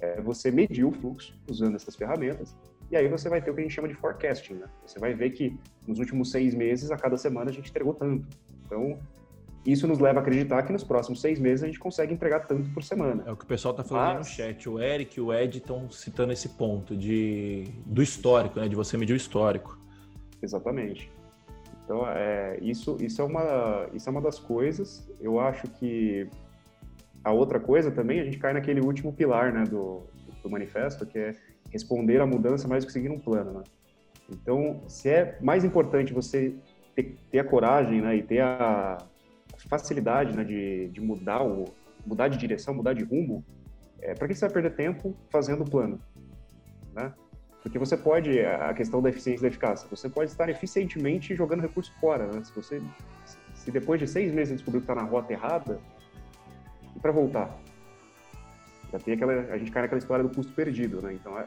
é 0.00 0.20
você 0.20 0.50
medir 0.50 0.84
o 0.84 0.90
fluxo 0.90 1.38
usando 1.48 1.76
essas 1.76 1.94
ferramentas. 1.94 2.56
E 2.90 2.96
aí 2.96 3.08
você 3.08 3.28
vai 3.28 3.40
ter 3.40 3.50
o 3.50 3.54
que 3.54 3.60
a 3.60 3.62
gente 3.62 3.74
chama 3.74 3.88
de 3.88 3.94
forecasting, 3.94 4.54
né? 4.54 4.66
Você 4.86 4.98
vai 4.98 5.14
ver 5.14 5.30
que 5.30 5.56
nos 5.86 5.98
últimos 5.98 6.30
seis 6.30 6.54
meses, 6.54 6.90
a 6.90 6.96
cada 6.96 7.16
semana, 7.16 7.50
a 7.50 7.52
gente 7.52 7.70
entregou 7.70 7.94
tanto. 7.94 8.26
Então, 8.74 8.98
isso 9.64 9.86
nos 9.86 10.00
leva 10.00 10.18
a 10.18 10.22
acreditar 10.22 10.62
que 10.64 10.72
nos 10.72 10.82
próximos 10.82 11.20
seis 11.20 11.38
meses 11.38 11.62
a 11.62 11.66
gente 11.66 11.78
consegue 11.78 12.12
entregar 12.12 12.40
tanto 12.40 12.68
por 12.70 12.82
semana. 12.82 13.22
É 13.24 13.30
o 13.30 13.36
que 13.36 13.44
o 13.44 13.46
pessoal 13.46 13.72
está 13.72 13.84
falando 13.84 14.18
Mas... 14.18 14.28
no 14.28 14.34
chat. 14.34 14.68
O 14.68 14.80
Eric 14.80 15.18
e 15.18 15.22
o 15.22 15.32
Ed 15.32 15.58
estão 15.58 15.88
citando 15.90 16.32
esse 16.32 16.50
ponto 16.50 16.96
de, 16.96 17.64
do 17.86 18.02
histórico, 18.02 18.58
né? 18.58 18.68
De 18.68 18.74
você 18.74 18.96
medir 18.96 19.14
o 19.14 19.16
histórico. 19.16 19.78
Exatamente. 20.42 21.10
Então, 21.84 22.06
é, 22.08 22.58
isso, 22.60 22.96
isso, 23.00 23.22
é 23.22 23.24
uma, 23.24 23.88
isso 23.94 24.08
é 24.08 24.12
uma 24.12 24.20
das 24.20 24.38
coisas. 24.38 25.08
Eu 25.20 25.38
acho 25.38 25.68
que 25.68 26.28
a 27.22 27.32
outra 27.32 27.60
coisa 27.60 27.90
também, 27.90 28.20
a 28.20 28.24
gente 28.24 28.38
cai 28.38 28.52
naquele 28.52 28.80
último 28.80 29.12
pilar 29.12 29.52
né, 29.52 29.64
do, 29.64 30.02
do 30.42 30.50
manifesto, 30.50 31.06
que 31.06 31.18
é 31.18 31.34
responder 31.70 32.20
à 32.20 32.26
mudança 32.26 32.68
mais 32.68 32.84
do 32.84 32.88
que 32.88 32.92
seguir 32.92 33.10
um 33.10 33.18
plano. 33.18 33.52
Né? 33.52 33.62
Então, 34.30 34.82
se 34.88 35.08
é 35.08 35.38
mais 35.40 35.64
importante 35.64 36.12
você 36.12 36.54
ter, 36.94 37.16
ter 37.30 37.38
a 37.38 37.44
coragem 37.44 38.00
né, 38.00 38.16
e 38.16 38.22
ter 38.22 38.40
a 38.40 38.98
facilidade 39.68 40.36
né, 40.36 40.44
de, 40.44 40.88
de 40.88 41.00
mudar, 41.00 41.42
o, 41.42 41.64
mudar 42.06 42.28
de 42.28 42.36
direção, 42.36 42.74
mudar 42.74 42.92
de 42.92 43.04
rumo, 43.04 43.44
é, 44.00 44.14
para 44.14 44.28
que 44.28 44.34
você 44.34 44.46
vai 44.46 44.52
perder 44.52 44.74
tempo 44.74 45.16
fazendo 45.30 45.62
o 45.62 45.70
plano? 45.70 46.00
Né? 46.94 47.12
Porque 47.62 47.78
você 47.78 47.96
pode, 47.96 48.38
a 48.40 48.74
questão 48.74 49.00
da 49.00 49.08
eficiência 49.08 49.40
e 49.40 49.42
da 49.42 49.48
eficácia, 49.48 49.88
você 49.88 50.06
pode 50.08 50.30
estar 50.30 50.50
eficientemente 50.50 51.34
jogando 51.34 51.62
recurso 51.62 51.90
fora, 51.98 52.26
né? 52.26 52.44
Se 52.44 52.54
você, 52.54 52.82
se 53.54 53.70
depois 53.70 53.98
de 53.98 54.06
seis 54.06 54.30
meses 54.34 54.56
descobrir 54.56 54.80
que 54.80 54.84
está 54.84 54.94
na 54.94 55.08
rota 55.08 55.32
errada, 55.32 55.80
e 56.94 57.00
para 57.00 57.10
voltar? 57.10 57.56
Já 58.92 58.98
tem 58.98 59.14
aquela, 59.14 59.32
a 59.50 59.56
gente 59.56 59.70
cai 59.70 59.80
naquela 59.80 59.98
história 59.98 60.22
do 60.22 60.28
custo 60.28 60.52
perdido, 60.52 61.00
né? 61.00 61.14
Então, 61.14 61.34
a, 61.34 61.46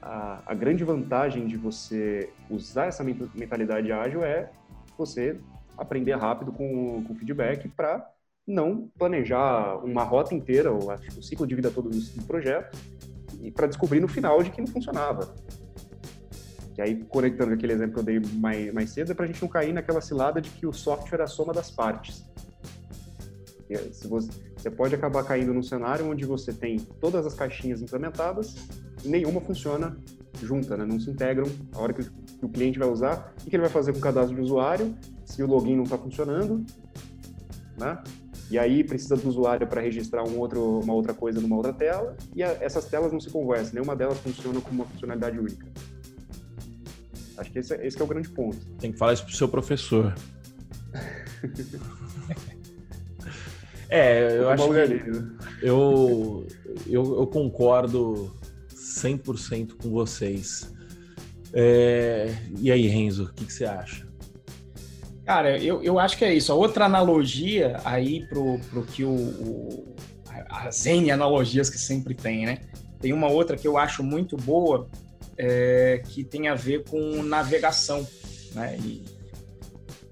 a, 0.00 0.42
a 0.46 0.54
grande 0.54 0.84
vantagem 0.84 1.46
de 1.46 1.58
você 1.58 2.30
usar 2.48 2.86
essa 2.86 3.04
mentalidade 3.04 3.92
ágil 3.92 4.24
é 4.24 4.50
você 5.06 5.38
aprender 5.76 6.14
rápido 6.16 6.52
com, 6.52 7.02
com 7.04 7.14
feedback 7.14 7.68
para 7.68 8.08
não 8.46 8.88
planejar 8.98 9.76
uma 9.84 10.02
rota 10.02 10.34
inteira, 10.34 10.72
ou 10.72 10.92
o 10.92 11.22
ciclo 11.22 11.46
de 11.46 11.54
vida 11.54 11.70
todo 11.70 11.88
do 11.88 12.22
projeto, 12.26 12.76
e 13.40 13.50
para 13.50 13.66
descobrir 13.66 14.00
no 14.00 14.08
final 14.08 14.42
de 14.42 14.50
que 14.50 14.60
não 14.60 14.68
funcionava. 14.68 15.34
E 16.76 16.82
aí, 16.82 17.04
conectando 17.04 17.52
aquele 17.52 17.72
exemplo 17.72 17.94
que 17.94 18.00
eu 18.00 18.04
dei 18.04 18.20
mais, 18.34 18.72
mais 18.72 18.90
cedo, 18.90 19.12
é 19.12 19.14
para 19.14 19.24
a 19.24 19.28
gente 19.28 19.42
não 19.42 19.48
cair 19.48 19.72
naquela 19.72 20.00
cilada 20.00 20.40
de 20.40 20.50
que 20.50 20.66
o 20.66 20.72
software 20.72 21.20
é 21.20 21.24
a 21.24 21.26
soma 21.26 21.52
das 21.52 21.70
partes. 21.70 22.24
Se 23.92 24.06
você, 24.06 24.30
você 24.56 24.70
pode 24.70 24.94
acabar 24.94 25.24
caindo 25.24 25.52
num 25.54 25.62
cenário 25.62 26.08
onde 26.10 26.24
você 26.24 26.52
tem 26.52 26.78
todas 26.78 27.26
as 27.26 27.34
caixinhas 27.34 27.80
implementadas 27.80 28.54
nenhuma 29.04 29.40
funciona 29.40 29.96
junta, 30.42 30.76
né? 30.76 30.84
não 30.84 30.98
se 30.98 31.10
integram. 31.10 31.46
A 31.72 31.80
hora 31.80 31.92
que 31.92 32.02
o 32.44 32.48
cliente 32.48 32.78
vai 32.78 32.88
usar, 32.88 33.34
o 33.40 33.50
que 33.50 33.56
ele 33.56 33.62
vai 33.62 33.70
fazer 33.70 33.92
com 33.92 33.98
o 33.98 34.02
cadastro 34.02 34.34
de 34.34 34.42
usuário 34.42 34.94
se 35.24 35.42
o 35.42 35.46
login 35.46 35.76
não 35.76 35.84
está 35.84 35.96
funcionando? 35.96 36.64
Né? 37.78 38.02
E 38.50 38.58
aí 38.58 38.84
precisa 38.84 39.16
do 39.16 39.28
usuário 39.28 39.66
para 39.66 39.80
registrar 39.80 40.28
um 40.28 40.38
outro, 40.38 40.80
uma 40.80 40.92
outra 40.92 41.14
coisa 41.14 41.40
numa 41.40 41.56
outra 41.56 41.72
tela, 41.72 42.14
e 42.34 42.42
a, 42.42 42.48
essas 42.60 42.84
telas 42.84 43.12
não 43.12 43.20
se 43.20 43.30
conversam, 43.30 43.74
nenhuma 43.74 43.96
delas 43.96 44.18
funciona 44.18 44.60
com 44.60 44.70
uma 44.70 44.84
funcionalidade 44.84 45.38
única. 45.38 45.66
Acho 47.38 47.50
que 47.50 47.60
esse, 47.60 47.74
é, 47.74 47.86
esse 47.86 47.98
é 47.98 48.04
o 48.04 48.06
grande 48.06 48.28
ponto. 48.28 48.58
Tem 48.78 48.92
que 48.92 48.98
falar 48.98 49.14
isso 49.14 49.24
pro 49.24 49.34
seu 49.34 49.48
professor. 49.48 50.14
é, 53.88 54.38
eu 54.38 54.50
acho 54.50 54.68
que 54.68 54.74
eu, 55.62 56.46
eu, 56.86 57.20
eu 57.20 57.26
concordo 57.26 58.30
100% 58.74 59.76
com 59.82 59.90
vocês. 59.90 60.70
É, 61.54 62.34
e 62.58 62.70
aí, 62.72 62.86
Renzo, 62.86 63.24
o 63.24 63.32
que, 63.32 63.44
que 63.44 63.52
você 63.52 63.64
acha? 63.64 64.06
Cara, 65.24 65.58
eu, 65.58 65.82
eu 65.82 65.98
acho 65.98 66.16
que 66.16 66.24
é 66.24 66.34
isso. 66.34 66.50
A 66.50 66.54
outra 66.54 66.86
analogia 66.86 67.80
aí 67.84 68.26
pro, 68.26 68.58
pro 68.70 68.84
que 68.84 69.04
o, 69.04 69.12
o 69.12 69.94
as 70.48 70.86
N 70.86 71.10
analogias 71.10 71.70
que 71.70 71.78
sempre 71.78 72.14
tem, 72.14 72.44
né? 72.44 72.58
Tem 73.00 73.12
uma 73.12 73.28
outra 73.28 73.56
que 73.56 73.66
eu 73.66 73.76
acho 73.78 74.02
muito 74.02 74.36
boa, 74.36 74.88
é, 75.36 76.02
que 76.08 76.22
tem 76.22 76.48
a 76.48 76.54
ver 76.54 76.84
com 76.84 77.22
navegação, 77.22 78.06
né? 78.54 78.76
E, 78.84 79.04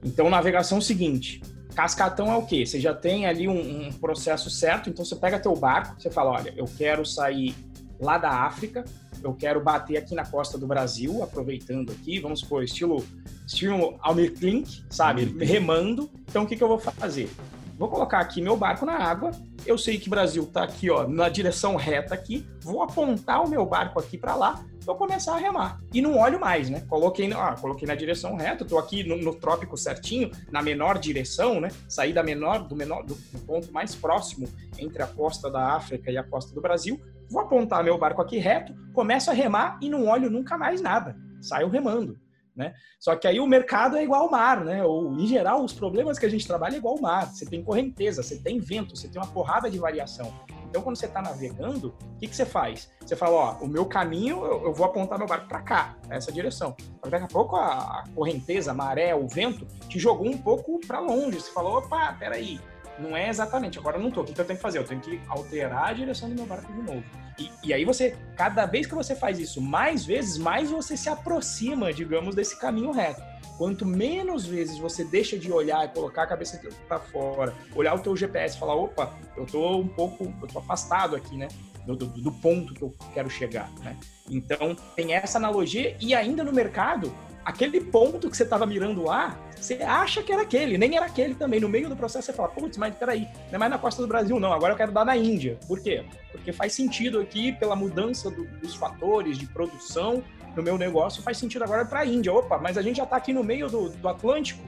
então, 0.03 0.30
navegação 0.30 0.78
é 0.78 0.80
o 0.80 0.82
seguinte, 0.82 1.43
cascatão 1.74 2.32
é 2.32 2.36
o 2.36 2.47
quê? 2.47 2.64
Você 2.64 2.80
já 2.80 2.95
tem 2.95 3.26
ali 3.26 3.47
um, 3.47 3.88
um, 3.88 3.93
processo 3.93 4.49
certo, 4.49 4.88
então 4.88 5.05
você 5.05 5.14
pega 5.14 5.38
teu 5.38 5.55
barco, 5.55 6.01
você 6.01 6.11
fala, 6.11 6.30
olha, 6.30 6.55
eu 6.57 6.64
quero 6.64 7.05
sair 7.05 7.55
lá 8.01 8.19
da 8.19 8.31
África, 8.31 8.85
eu 9.23 9.35
quero 9.35 9.61
bater 9.61 9.97
aqui 9.97 10.15
na 10.15 10.25
costa 10.25 10.57
do 10.57 10.67
Brasil, 10.67 11.23
aproveitando 11.23 11.93
aqui, 11.93 12.19
vamos 12.19 12.41
supor, 12.41 12.65
estilo, 12.65 13.05
estilo 13.47 13.97
Almir 14.01 14.33
Klink, 14.35 14.83
sabe? 14.89 15.25
Remando. 15.39 16.11
Então, 16.29 16.45
o 16.45 16.47
que, 16.47 16.57
que 16.57 16.65
eu 16.65 16.69
vou 16.69 16.79
fazer? 16.79 17.31
Vou 17.79 17.89
colocar 17.89 18.21
aqui 18.21 18.43
meu 18.43 18.57
barco 18.57 18.85
na 18.85 18.95
água. 18.95 19.31
Eu 19.65 19.79
sei 19.79 19.99
que 19.99 20.07
o 20.07 20.11
Brasil 20.11 20.43
está 20.43 20.65
aqui, 20.65 20.91
ó, 20.91 21.07
na 21.07 21.29
direção 21.29 21.77
reta 21.77 22.15
aqui. 22.15 22.47
Vou 22.63 22.83
apontar 22.83 23.43
o 23.43 23.49
meu 23.49 23.65
barco 23.65 23.99
aqui 23.99 24.19
para 24.19 24.35
lá. 24.35 24.63
Vou 24.85 24.95
começar 24.95 25.35
a 25.35 25.39
remar. 25.39 25.81
E 25.93 26.03
não 26.03 26.19
olho 26.19 26.39
mais, 26.39 26.69
né? 26.69 26.83
Coloquei, 26.89 27.33
ah, 27.33 27.57
coloquei 27.59 27.89
na 27.89 27.95
direção 27.95 28.37
reta. 28.37 28.65
Estou 28.65 28.79
aqui 28.79 29.03
no, 29.03 29.17
no, 29.17 29.35
trópico 29.35 29.79
certinho, 29.79 30.31
na 30.51 30.63
menor 30.63 30.99
direção, 30.99 31.59
né? 31.59 31.69
Saí 31.89 32.13
da 32.13 32.23
menor, 32.23 32.69
do 32.69 32.77
menor, 32.77 33.03
do 33.03 33.15
ponto 33.47 33.73
mais 33.73 33.95
próximo 33.95 34.47
entre 34.79 35.03
a 35.03 35.07
costa 35.07 35.51
da 35.51 35.75
África 35.75 36.11
e 36.11 36.19
a 36.19 36.23
costa 36.23 36.55
do 36.55 36.61
Brasil 36.61 37.01
vou 37.31 37.43
apontar 37.43 37.85
meu 37.85 37.97
barco 37.97 38.20
aqui 38.20 38.39
reto, 38.39 38.74
começo 38.93 39.31
a 39.31 39.35
remar 39.35 39.78
e 39.81 39.89
não 39.89 40.07
olho 40.07 40.31
nunca 40.31 40.59
mais 40.59 40.81
nada. 40.81 41.16
Saio 41.41 41.68
remando. 41.68 42.18
Né? 42.55 42.74
Só 42.99 43.16
que 43.16 43.26
aí 43.26 43.41
o 43.41 43.47
mercado 43.47 43.97
é 43.97 44.03
igual 44.03 44.22
ao 44.22 44.31
mar, 44.31 44.64
né? 44.64 44.85
Ou, 44.85 45.14
em 45.14 45.26
geral, 45.26 45.64
os 45.64 45.72
problemas 45.72 46.18
que 46.18 46.26
a 46.26 46.28
gente 46.28 46.47
trabalha 46.47 46.74
é 46.74 46.78
igual 46.78 46.97
ao 46.97 47.01
mar. 47.01 47.26
Você 47.26 47.47
tem 47.47 47.62
correnteza, 47.62 48.22
você 48.22 48.39
tem 48.39 48.59
vento, 48.59 48.95
você 48.97 49.09
tem 49.09 49.22
uma 49.22 49.31
porrada 49.31 49.70
de 49.70 49.78
variação. 49.78 50.31
Então, 50.68 50.83
quando 50.83 50.97
você 50.97 51.07
está 51.07 51.22
navegando, 51.22 51.95
o 52.03 52.18
que, 52.18 52.28
que 52.28 52.37
você 52.37 52.45
faz? 52.45 52.91
Você 53.01 53.16
fala, 53.16 53.33
ó, 53.33 53.64
o 53.64 53.66
meu 53.66 53.87
caminho, 53.87 54.45
eu, 54.45 54.72
vou 54.72 54.87
apontar 54.87 55.18
meu 55.18 55.26
barco 55.26 55.49
para 55.49 55.62
cá, 55.62 55.97
essa 56.11 56.31
direção. 56.31 56.76
Mas 57.03 57.11
daqui 57.11 57.24
a 57.24 57.28
pouco 57.28 57.57
a, 57.57 58.01
a 58.01 58.05
correnteza, 58.14 58.72
a 58.72 58.74
maré, 58.74 59.14
o 59.14 59.26
vento 59.26 59.66
te 59.89 59.99
jogou 59.99 60.28
um 60.28 60.39
pouco 60.39 60.78
para 60.87 61.01
longe. 61.01 61.41
Você 61.41 61.51
falou, 61.51 61.78
opa, 61.78 62.14
peraí, 62.18 62.61
não 63.01 63.17
é 63.17 63.29
exatamente, 63.29 63.79
agora 63.79 63.97
eu 63.97 64.03
não 64.03 64.11
tô, 64.11 64.21
o 64.23 64.25
que, 64.25 64.39
eu 64.39 64.45
tenho 64.45 64.57
que 64.57 64.63
fazer? 64.63 64.79
Eu 64.79 64.85
tenho 64.85 65.01
que 65.01 65.21
alterar 65.29 65.89
a 65.89 65.93
direção 65.93 66.29
do 66.29 66.35
meu 66.35 66.47
barco 66.47 66.73
de 66.73 66.83
novo. 66.83 67.03
E, 67.39 67.51
e, 67.65 67.73
aí 67.73 67.85
você, 67.85 68.17
cada 68.37 68.67
vez 68.67 68.87
que 68.87 68.95
você 68.95 69.15
faz 69.15 69.39
isso 69.39 69.61
mais 69.61 70.05
vezes, 70.05 70.37
mais 70.37 70.71
você 70.71 70.97
se 70.97 71.09
aproxima, 71.09 71.93
digamos, 71.93 72.35
desse 72.35 72.59
caminho 72.59 72.91
reto. 72.91 73.23
Quanto 73.57 73.85
menos 73.85 74.47
vezes 74.47 74.79
você 74.79 75.05
deixa 75.05 75.39
de 75.39 75.51
olhar 75.53 75.85
e 75.85 75.89
colocar 75.89 76.23
a 76.23 76.27
cabeça 76.27 76.61
para 76.87 76.99
fora, 76.99 77.55
olhar 77.75 77.95
o 77.95 77.99
teu 77.99 78.17
GPS 78.17 78.57
e 78.57 78.59
falar, 78.61 78.75
opa, 78.75 79.15
eu 79.37 79.47
tô 79.47 79.77
um 79.77 79.89
pouco, 79.89 80.33
eu 80.43 80.49
tô 80.49 80.59
afastado 80.59 81.17
aqui, 81.17 81.37
né? 81.37 81.49
Do, 81.87 81.97
do, 81.97 82.07
do 82.07 82.33
ponto 82.33 82.75
que 82.75 82.83
eu 82.83 82.95
quero 83.15 83.31
chegar, 83.31 83.71
né? 83.81 83.97
Então, 84.29 84.77
tem 84.95 85.15
essa 85.15 85.39
analogia 85.39 85.97
e 86.01 86.15
ainda 86.15 86.45
no 86.45 86.53
mercado, 86.53 87.13
aquele 87.45 87.81
ponto 87.81 88.31
que 88.31 88.37
você 88.37 88.45
estava 88.45 88.67
mirando 88.67 89.03
lá, 89.03 89.39
você 89.61 89.75
acha 89.83 90.23
que 90.23 90.33
era 90.33 90.43
aquele, 90.43 90.79
nem 90.79 90.97
era 90.97 91.07
aquele 91.07 91.35
também. 91.35 91.61
No 91.61 91.69
meio 91.69 91.89
do 91.89 91.97
processo 91.97 92.27
você 92.27 92.33
fala, 92.33 92.49
putz, 92.49 92.79
mas 92.79 92.95
peraí, 92.95 93.29
não 93.49 93.57
é 93.57 93.59
mais 93.59 93.71
na 93.71 93.79
costa 93.79 94.01
do 94.01 94.09
Brasil, 94.09 94.41
não, 94.41 94.53
agora 94.53 94.73
eu 94.73 94.77
quero 94.77 94.91
dar 94.91 95.05
na 95.05 95.17
Índia. 95.17 95.59
Por 95.69 95.81
quê? 95.81 96.05
Porque 96.33 96.53
faz 96.53 96.73
sentido 96.73 97.21
aqui, 97.21 97.53
pela 97.53 97.77
mudança 97.77 98.31
do, 98.31 98.45
dos 98.59 98.75
fatores 98.75 99.37
de 99.37 99.47
produção 99.47 100.25
no 100.57 100.63
meu 100.63 100.79
negócio, 100.79 101.23
faz 101.23 101.37
sentido 101.37 101.63
agora 101.63 101.85
para 101.85 102.01
a 102.01 102.07
Índia. 102.07 102.33
Opa, 102.33 102.59
mas 102.59 102.79
a 102.79 102.83
gente 102.83 102.97
já 102.97 103.05
está 103.05 103.17
aqui 103.17 103.33
no 103.33 103.45
meio 103.45 103.69
do, 103.69 103.91
do 103.91 104.09
Atlântico. 104.09 104.63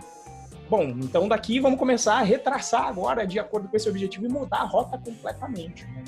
Bom, 0.69 0.85
então 0.85 1.29
daqui 1.29 1.59
vamos 1.59 1.79
começar 1.79 2.15
a 2.15 2.23
retraçar 2.23 2.87
agora 2.87 3.27
de 3.27 3.39
acordo 3.39 3.69
com 3.69 3.77
esse 3.77 3.89
objetivo 3.89 4.27
e 4.27 4.29
mudar 4.29 4.59
a 4.59 4.65
rota 4.65 4.99
completamente. 4.99 5.85
Né? 5.85 6.05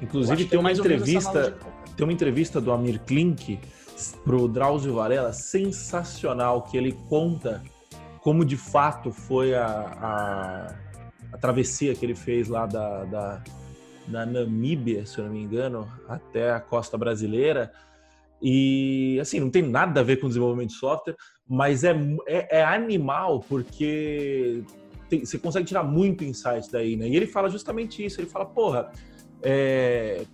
Inclusive 0.00 0.44
tem 0.46 0.58
uma 0.58 0.72
entrevista, 0.72 1.58
tem 1.96 2.04
uma 2.04 2.12
entrevista 2.12 2.60
do 2.60 2.72
Amir 2.72 3.00
Klink 3.00 3.60
pro 4.24 4.48
Drauzio 4.48 4.94
Varela 4.94 5.32
sensacional 5.32 6.62
que 6.62 6.76
ele 6.76 6.92
conta 7.08 7.62
como 8.22 8.44
de 8.44 8.56
fato 8.56 9.12
foi 9.12 9.54
a, 9.54 9.66
a, 9.66 10.74
a 11.32 11.38
travessia 11.38 11.94
que 11.94 12.04
ele 12.04 12.14
fez 12.14 12.48
lá 12.48 12.66
da, 12.66 13.04
da, 13.04 13.42
da, 14.06 14.26
Namíbia, 14.26 15.06
se 15.06 15.18
eu 15.18 15.24
não 15.24 15.32
me 15.32 15.42
engano, 15.42 15.90
até 16.08 16.52
a 16.52 16.60
costa 16.60 16.98
brasileira. 16.98 17.72
E 18.42 19.18
assim, 19.20 19.40
não 19.40 19.50
tem 19.50 19.62
nada 19.62 20.00
a 20.00 20.02
ver 20.02 20.16
com 20.16 20.28
desenvolvimento 20.28 20.70
de 20.70 20.76
software, 20.76 21.16
mas 21.48 21.84
é, 21.84 21.94
é, 22.26 22.58
é 22.58 22.64
animal 22.64 23.40
porque 23.48 24.62
tem, 25.08 25.24
você 25.24 25.38
consegue 25.38 25.66
tirar 25.66 25.82
muito 25.82 26.24
insight 26.24 26.70
daí, 26.70 26.96
né? 26.96 27.08
E 27.08 27.16
ele 27.16 27.26
fala 27.26 27.50
justamente 27.50 28.04
isso. 28.04 28.20
Ele 28.20 28.28
fala, 28.28 28.46
porra, 28.46 28.90
é, 29.42 30.24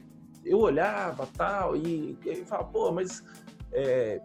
eu 0.44 0.58
olhava 0.58 1.26
tal, 1.36 1.76
e, 1.76 2.16
ele 2.24 2.44
fala, 2.44 2.64
pô, 2.64 2.92
mas 2.92 3.24
é, 3.72 4.20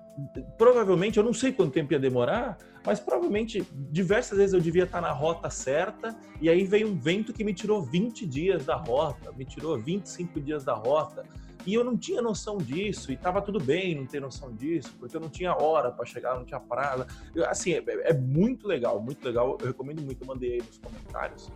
provavelmente, 0.58 1.18
eu 1.18 1.24
não 1.24 1.34
sei 1.34 1.52
quanto 1.52 1.74
tempo 1.74 1.94
ia 1.94 2.00
demorar, 2.00 2.58
mas 2.86 3.00
provavelmente 3.00 3.66
diversas 3.92 4.38
vezes 4.38 4.54
eu 4.54 4.60
devia 4.60 4.84
estar 4.84 5.02
na 5.02 5.12
rota 5.12 5.50
certa 5.50 6.18
e 6.42 6.50
aí 6.50 6.64
veio 6.64 6.88
um 6.88 6.98
vento 6.98 7.32
que 7.32 7.44
me 7.44 7.54
tirou 7.54 7.82
20 7.82 8.26
dias 8.26 8.66
da 8.66 8.76
rota, 8.76 9.32
me 9.34 9.46
tirou 9.46 9.78
25 9.80 10.40
dias 10.42 10.64
da 10.64 10.74
rota. 10.74 11.24
E 11.66 11.76
eu 11.76 11.84
não 11.84 11.96
tinha 11.96 12.24
noção 12.24 12.58
disso, 12.58 13.12
e 13.12 13.14
estava 13.14 13.40
tudo 13.40 13.60
bem 13.60 13.94
não 13.94 14.08
ter 14.08 14.20
noção 14.20 14.52
disso, 14.52 14.96
porque 15.00 15.16
eu 15.16 15.22
não 15.22 15.30
tinha 15.30 15.56
hora 15.56 15.92
para 15.92 16.06
chegar, 16.06 16.36
não 16.36 16.44
tinha 16.44 16.60
prazo. 16.60 17.06
assim, 17.48 17.74
é, 17.74 17.84
é, 17.88 18.14
muito 18.14 18.68
legal, 18.68 19.00
muito 19.00 19.24
legal. 19.24 19.58
Eu 19.62 19.68
recomendo 19.68 20.02
muito, 20.02 20.24
eu 20.24 20.28
mandei 20.28 20.54
aí 20.54 20.58
nos 20.58 20.80
comentários. 20.80 21.52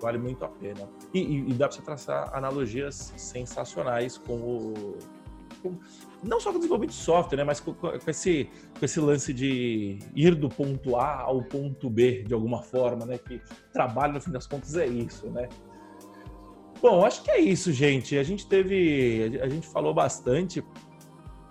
Vale 0.00 0.16
muito 0.16 0.42
a 0.42 0.48
pena. 0.48 0.88
E, 1.12 1.20
e, 1.20 1.50
e 1.50 1.52
dá 1.52 1.68
para 1.68 1.76
você 1.76 1.82
traçar 1.82 2.34
analogias 2.34 3.12
sensacionais 3.16 4.16
com 4.16 4.34
o, 4.34 4.98
não 6.22 6.40
só 6.40 6.52
com 6.52 6.58
desenvolvimento 6.58 6.90
de 6.90 7.02
software, 7.02 7.38
né, 7.38 7.44
mas 7.44 7.60
com, 7.60 7.74
com, 7.74 7.90
esse, 8.06 8.48
com 8.78 8.84
esse 8.84 9.00
lance 9.00 9.32
de 9.32 9.98
ir 10.14 10.34
do 10.34 10.48
ponto 10.48 10.96
A 10.96 11.20
ao 11.20 11.42
ponto 11.42 11.90
B 11.90 12.22
de 12.22 12.32
alguma 12.32 12.62
forma, 12.62 13.04
né? 13.04 13.18
Que 13.18 13.40
trabalho, 13.72 14.14
no 14.14 14.20
fim 14.20 14.30
das 14.30 14.46
contas, 14.46 14.76
é 14.76 14.86
isso, 14.86 15.28
né? 15.30 15.48
Bom, 16.80 17.04
acho 17.04 17.22
que 17.22 17.30
é 17.30 17.40
isso, 17.40 17.72
gente. 17.72 18.18
A 18.18 18.24
gente 18.24 18.46
teve. 18.46 19.38
A 19.40 19.48
gente 19.48 19.66
falou 19.68 19.94
bastante. 19.94 20.64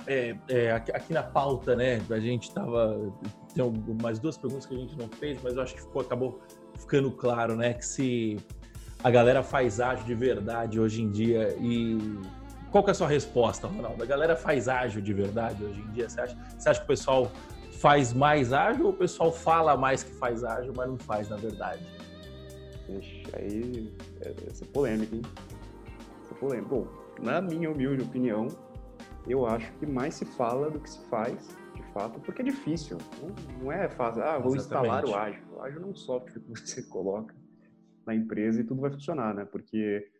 É, 0.08 0.36
é, 0.50 0.72
aqui, 0.72 0.92
aqui, 0.92 1.14
na 1.14 1.24
pauta, 1.24 1.76
né? 1.76 2.02
A 2.10 2.20
gente 2.20 2.50
estava. 2.50 3.14
Tem 3.54 3.64
mais 4.02 4.20
duas 4.20 4.38
perguntas 4.38 4.66
que 4.66 4.76
a 4.76 4.78
gente 4.78 4.98
não 4.98 5.08
fez, 5.08 5.42
mas 5.42 5.56
eu 5.56 5.62
acho 5.62 5.76
que 5.76 5.82
ficou, 5.82 6.02
acabou 6.02 6.42
ficando 6.78 7.12
claro, 7.12 7.56
né? 7.56 7.74
Que 7.74 7.86
se 7.86 8.38
a 9.04 9.10
galera 9.10 9.42
faz 9.42 9.80
ágil 9.80 10.06
de 10.06 10.16
verdade 10.16 10.80
hoje 10.80 11.02
em 11.02 11.10
dia 11.10 11.56
e 11.60 11.98
qual 12.72 12.84
que 12.84 12.90
é 12.90 12.92
a 12.92 12.96
sua 12.96 13.08
resposta, 13.08 13.68
Ronaldo? 13.68 14.02
A 14.02 14.06
galera 14.06 14.36
faz 14.36 14.70
ágil 14.70 15.02
de 15.02 15.14
verdade 15.14 15.64
hoje 15.64 15.82
em 15.82 15.92
dia? 15.92 16.10
Você 16.10 16.22
acha, 16.22 16.38
você 16.58 16.70
acha 16.70 16.80
que 16.80 16.86
o 16.86 16.88
pessoal 16.88 17.32
faz 17.82 18.14
mais 18.14 18.54
ágil 18.54 18.86
ou 18.86 18.92
o 18.92 18.96
pessoal 18.96 19.32
fala 19.32 19.76
mais 19.76 20.04
que 20.04 20.12
faz 20.14 20.44
ágil, 20.44 20.74
mas 20.76 20.88
não 20.88 20.98
faz 20.98 21.30
na 21.30 21.36
verdade? 21.36 21.86
Ixi, 22.88 23.24
aí 23.34 23.94
é, 24.22 24.34
essa 24.50 24.64
é 24.64 24.68
polêmica, 24.68 25.16
hein? 25.16 25.22
Essa 26.24 26.34
é 26.34 26.38
polêmica. 26.38 26.70
Bom, 26.70 26.88
na 27.22 27.42
minha 27.42 27.70
humilde 27.70 28.04
opinião, 28.04 28.48
eu 29.28 29.46
acho 29.46 29.72
que 29.74 29.86
mais 29.86 30.16
se 30.16 30.26
fala 30.26 30.70
do 30.70 30.80
que 30.80 30.90
se 30.90 31.06
faz, 31.08 31.50
de 31.76 31.84
fato, 31.94 32.20
porque 32.22 32.42
é 32.42 32.46
difícil. 32.46 32.98
Não, 33.62 33.72
é 33.72 33.90
fácil, 33.90 34.24
ah, 34.24 34.40
vou 34.40 34.56
Exatamente. 34.56 34.96
instalar 34.96 35.06
o 35.06 35.16
ágil. 35.16 35.44
O 35.56 35.62
ágil 35.62 35.82
não 35.82 35.90
é 35.90 35.92
um 35.92 35.96
software 35.96 36.40
que 36.40 36.50
você 36.56 36.84
coloca 36.84 37.36
na 38.06 38.16
empresa 38.16 38.62
e 38.62 38.64
tudo 38.64 38.82
vai 38.82 38.92
funcionar, 38.92 39.34
né? 39.34 39.46
Porque 39.46 40.11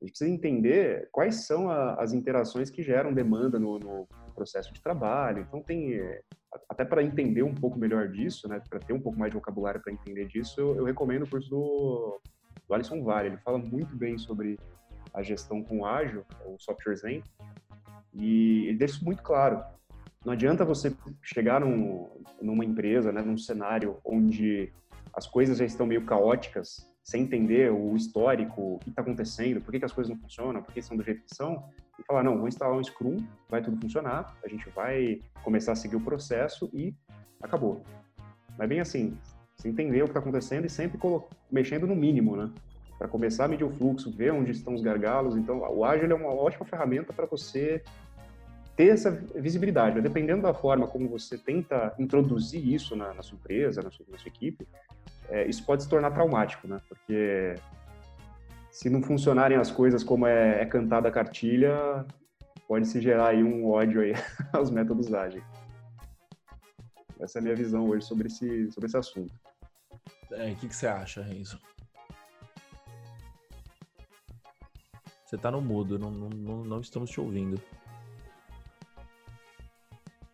a 0.00 0.04
gente 0.04 0.12
precisa 0.12 0.30
entender 0.30 1.08
quais 1.10 1.46
são 1.46 1.68
a, 1.68 1.94
as 1.94 2.12
interações 2.12 2.70
que 2.70 2.82
geram 2.82 3.12
demanda 3.12 3.58
no, 3.58 3.78
no, 3.78 4.08
processo 4.34 4.72
de 4.72 4.80
trabalho. 4.80 5.44
Então, 5.48 5.60
tem 5.60 5.94
é, 5.94 6.20
até 6.68 6.84
para 6.84 7.02
entender 7.02 7.42
um 7.42 7.54
pouco 7.54 7.76
melhor 7.76 8.06
disso, 8.08 8.48
né, 8.48 8.62
para 8.70 8.78
ter 8.78 8.92
um 8.92 9.00
pouco 9.00 9.18
mais 9.18 9.32
de 9.32 9.36
vocabulário 9.36 9.82
para 9.82 9.92
entender 9.92 10.26
disso, 10.26 10.60
eu, 10.60 10.76
eu, 10.76 10.84
recomendo 10.84 11.24
o 11.24 11.28
curso 11.28 11.50
do, 11.50 12.20
do 12.68 12.74
Alisson 12.74 13.02
Vale. 13.02 13.30
Ele 13.30 13.36
fala 13.38 13.58
muito 13.58 13.96
bem 13.96 14.16
sobre 14.16 14.56
a 15.12 15.22
gestão 15.22 15.64
com 15.64 15.84
ágil, 15.84 16.24
o 16.46 16.56
software 16.56 16.94
Zen, 16.94 17.24
e 18.14 18.66
ele 18.68 18.78
deixa 18.78 18.94
isso 18.94 19.04
muito 19.04 19.24
claro. 19.24 19.60
Não 20.24 20.32
adianta 20.32 20.64
você 20.64 20.94
chegar 21.20 21.60
num, 21.60 22.08
numa 22.40 22.64
empresa, 22.64 23.10
né, 23.10 23.20
num 23.20 23.36
cenário 23.36 23.98
onde 24.04 24.72
as 25.12 25.26
coisas 25.26 25.58
já 25.58 25.64
estão 25.64 25.84
meio 25.84 26.04
caóticas 26.04 26.87
sem 27.08 27.22
entender 27.22 27.72
o 27.72 27.96
histórico, 27.96 28.74
o 28.74 28.78
que 28.80 28.90
está 28.90 29.00
acontecendo, 29.00 29.62
por 29.62 29.72
que, 29.72 29.78
que, 29.78 29.84
as 29.86 29.92
coisas 29.92 30.14
não 30.14 30.20
funcionam, 30.20 30.62
por 30.62 30.74
que 30.74 30.82
são 30.82 30.94
do 30.94 31.02
jeito 31.02 31.22
que 31.22 31.34
são, 31.34 31.64
e 31.98 32.02
falar, 32.02 32.22
não, 32.22 32.36
vou 32.36 32.46
instalar 32.46 32.76
um 32.76 32.84
Scrum, 32.84 33.16
vai 33.48 33.62
tudo 33.62 33.80
funcionar, 33.80 34.36
a 34.44 34.46
gente 34.46 34.68
vai 34.68 35.18
começar 35.42 35.72
a 35.72 35.74
seguir 35.74 35.96
o 35.96 36.02
processo 36.02 36.68
e 36.70 36.94
acabou. 37.42 37.82
Mas 38.58 38.60
é 38.60 38.66
bem 38.66 38.80
assim, 38.80 39.16
você 39.56 39.70
entender 39.70 40.02
o 40.02 40.04
que 40.04 40.10
está 40.10 40.20
acontecendo 40.20 40.66
e 40.66 40.68
sempre 40.68 41.00
mexendo 41.50 41.86
no 41.86 41.96
mínimo, 41.96 42.36
né? 42.36 42.50
Para 42.98 43.08
começar 43.08 43.46
a 43.46 43.48
medir 43.48 43.64
o 43.64 43.70
fluxo, 43.70 44.14
ver 44.14 44.34
onde 44.34 44.50
estão 44.50 44.74
os 44.74 44.82
gargalos. 44.82 45.34
Então, 45.34 45.60
o 45.60 45.86
Agile 45.86 46.12
é 46.12 46.14
uma 46.14 46.34
ótima 46.34 46.66
ferramenta 46.66 47.10
para 47.10 47.24
você 47.24 47.82
ter 48.76 48.88
essa 48.88 49.10
visibilidade. 49.10 49.98
Dependendo 50.02 50.42
da 50.42 50.52
forma 50.52 50.86
como 50.86 51.08
você 51.08 51.38
tenta 51.38 51.94
introduzir 51.98 52.62
isso 52.68 52.94
na, 52.94 53.14
na 53.14 53.22
sua 53.22 53.36
empresa, 53.36 53.80
na 53.80 53.90
sua, 53.90 54.04
na 54.10 54.18
sua 54.18 54.28
equipe, 54.28 54.68
é, 55.28 55.46
isso 55.46 55.64
pode 55.64 55.82
se 55.82 55.88
tornar 55.88 56.10
traumático, 56.10 56.66
né? 56.66 56.80
Porque 56.88 57.54
se 58.70 58.88
não 58.88 59.02
funcionarem 59.02 59.58
as 59.58 59.70
coisas 59.70 60.02
como 60.02 60.26
é, 60.26 60.62
é 60.62 60.66
cantada 60.66 61.08
a 61.08 61.12
cartilha, 61.12 62.06
pode 62.66 62.86
se 62.86 63.00
gerar 63.00 63.28
aí 63.28 63.42
um 63.42 63.68
ódio 63.68 64.00
aí 64.00 64.12
aos 64.52 64.70
métodos 64.70 65.12
ágeis. 65.12 65.44
Essa 67.20 67.38
é 67.38 67.40
a 67.40 67.42
minha 67.42 67.56
visão 67.56 67.88
hoje 67.88 68.06
sobre 68.06 68.28
esse, 68.28 68.70
sobre 68.70 68.86
esse 68.86 68.96
assunto. 68.96 69.32
É, 70.30 70.52
o 70.52 70.56
que, 70.56 70.68
que 70.68 70.76
você 70.76 70.86
acha, 70.86 71.22
Renzo? 71.22 71.58
Você 75.24 75.36
está 75.36 75.50
no 75.50 75.60
mudo, 75.60 75.98
não, 75.98 76.10
não, 76.10 76.64
não 76.64 76.80
estamos 76.80 77.10
te 77.10 77.20
ouvindo. 77.20 77.60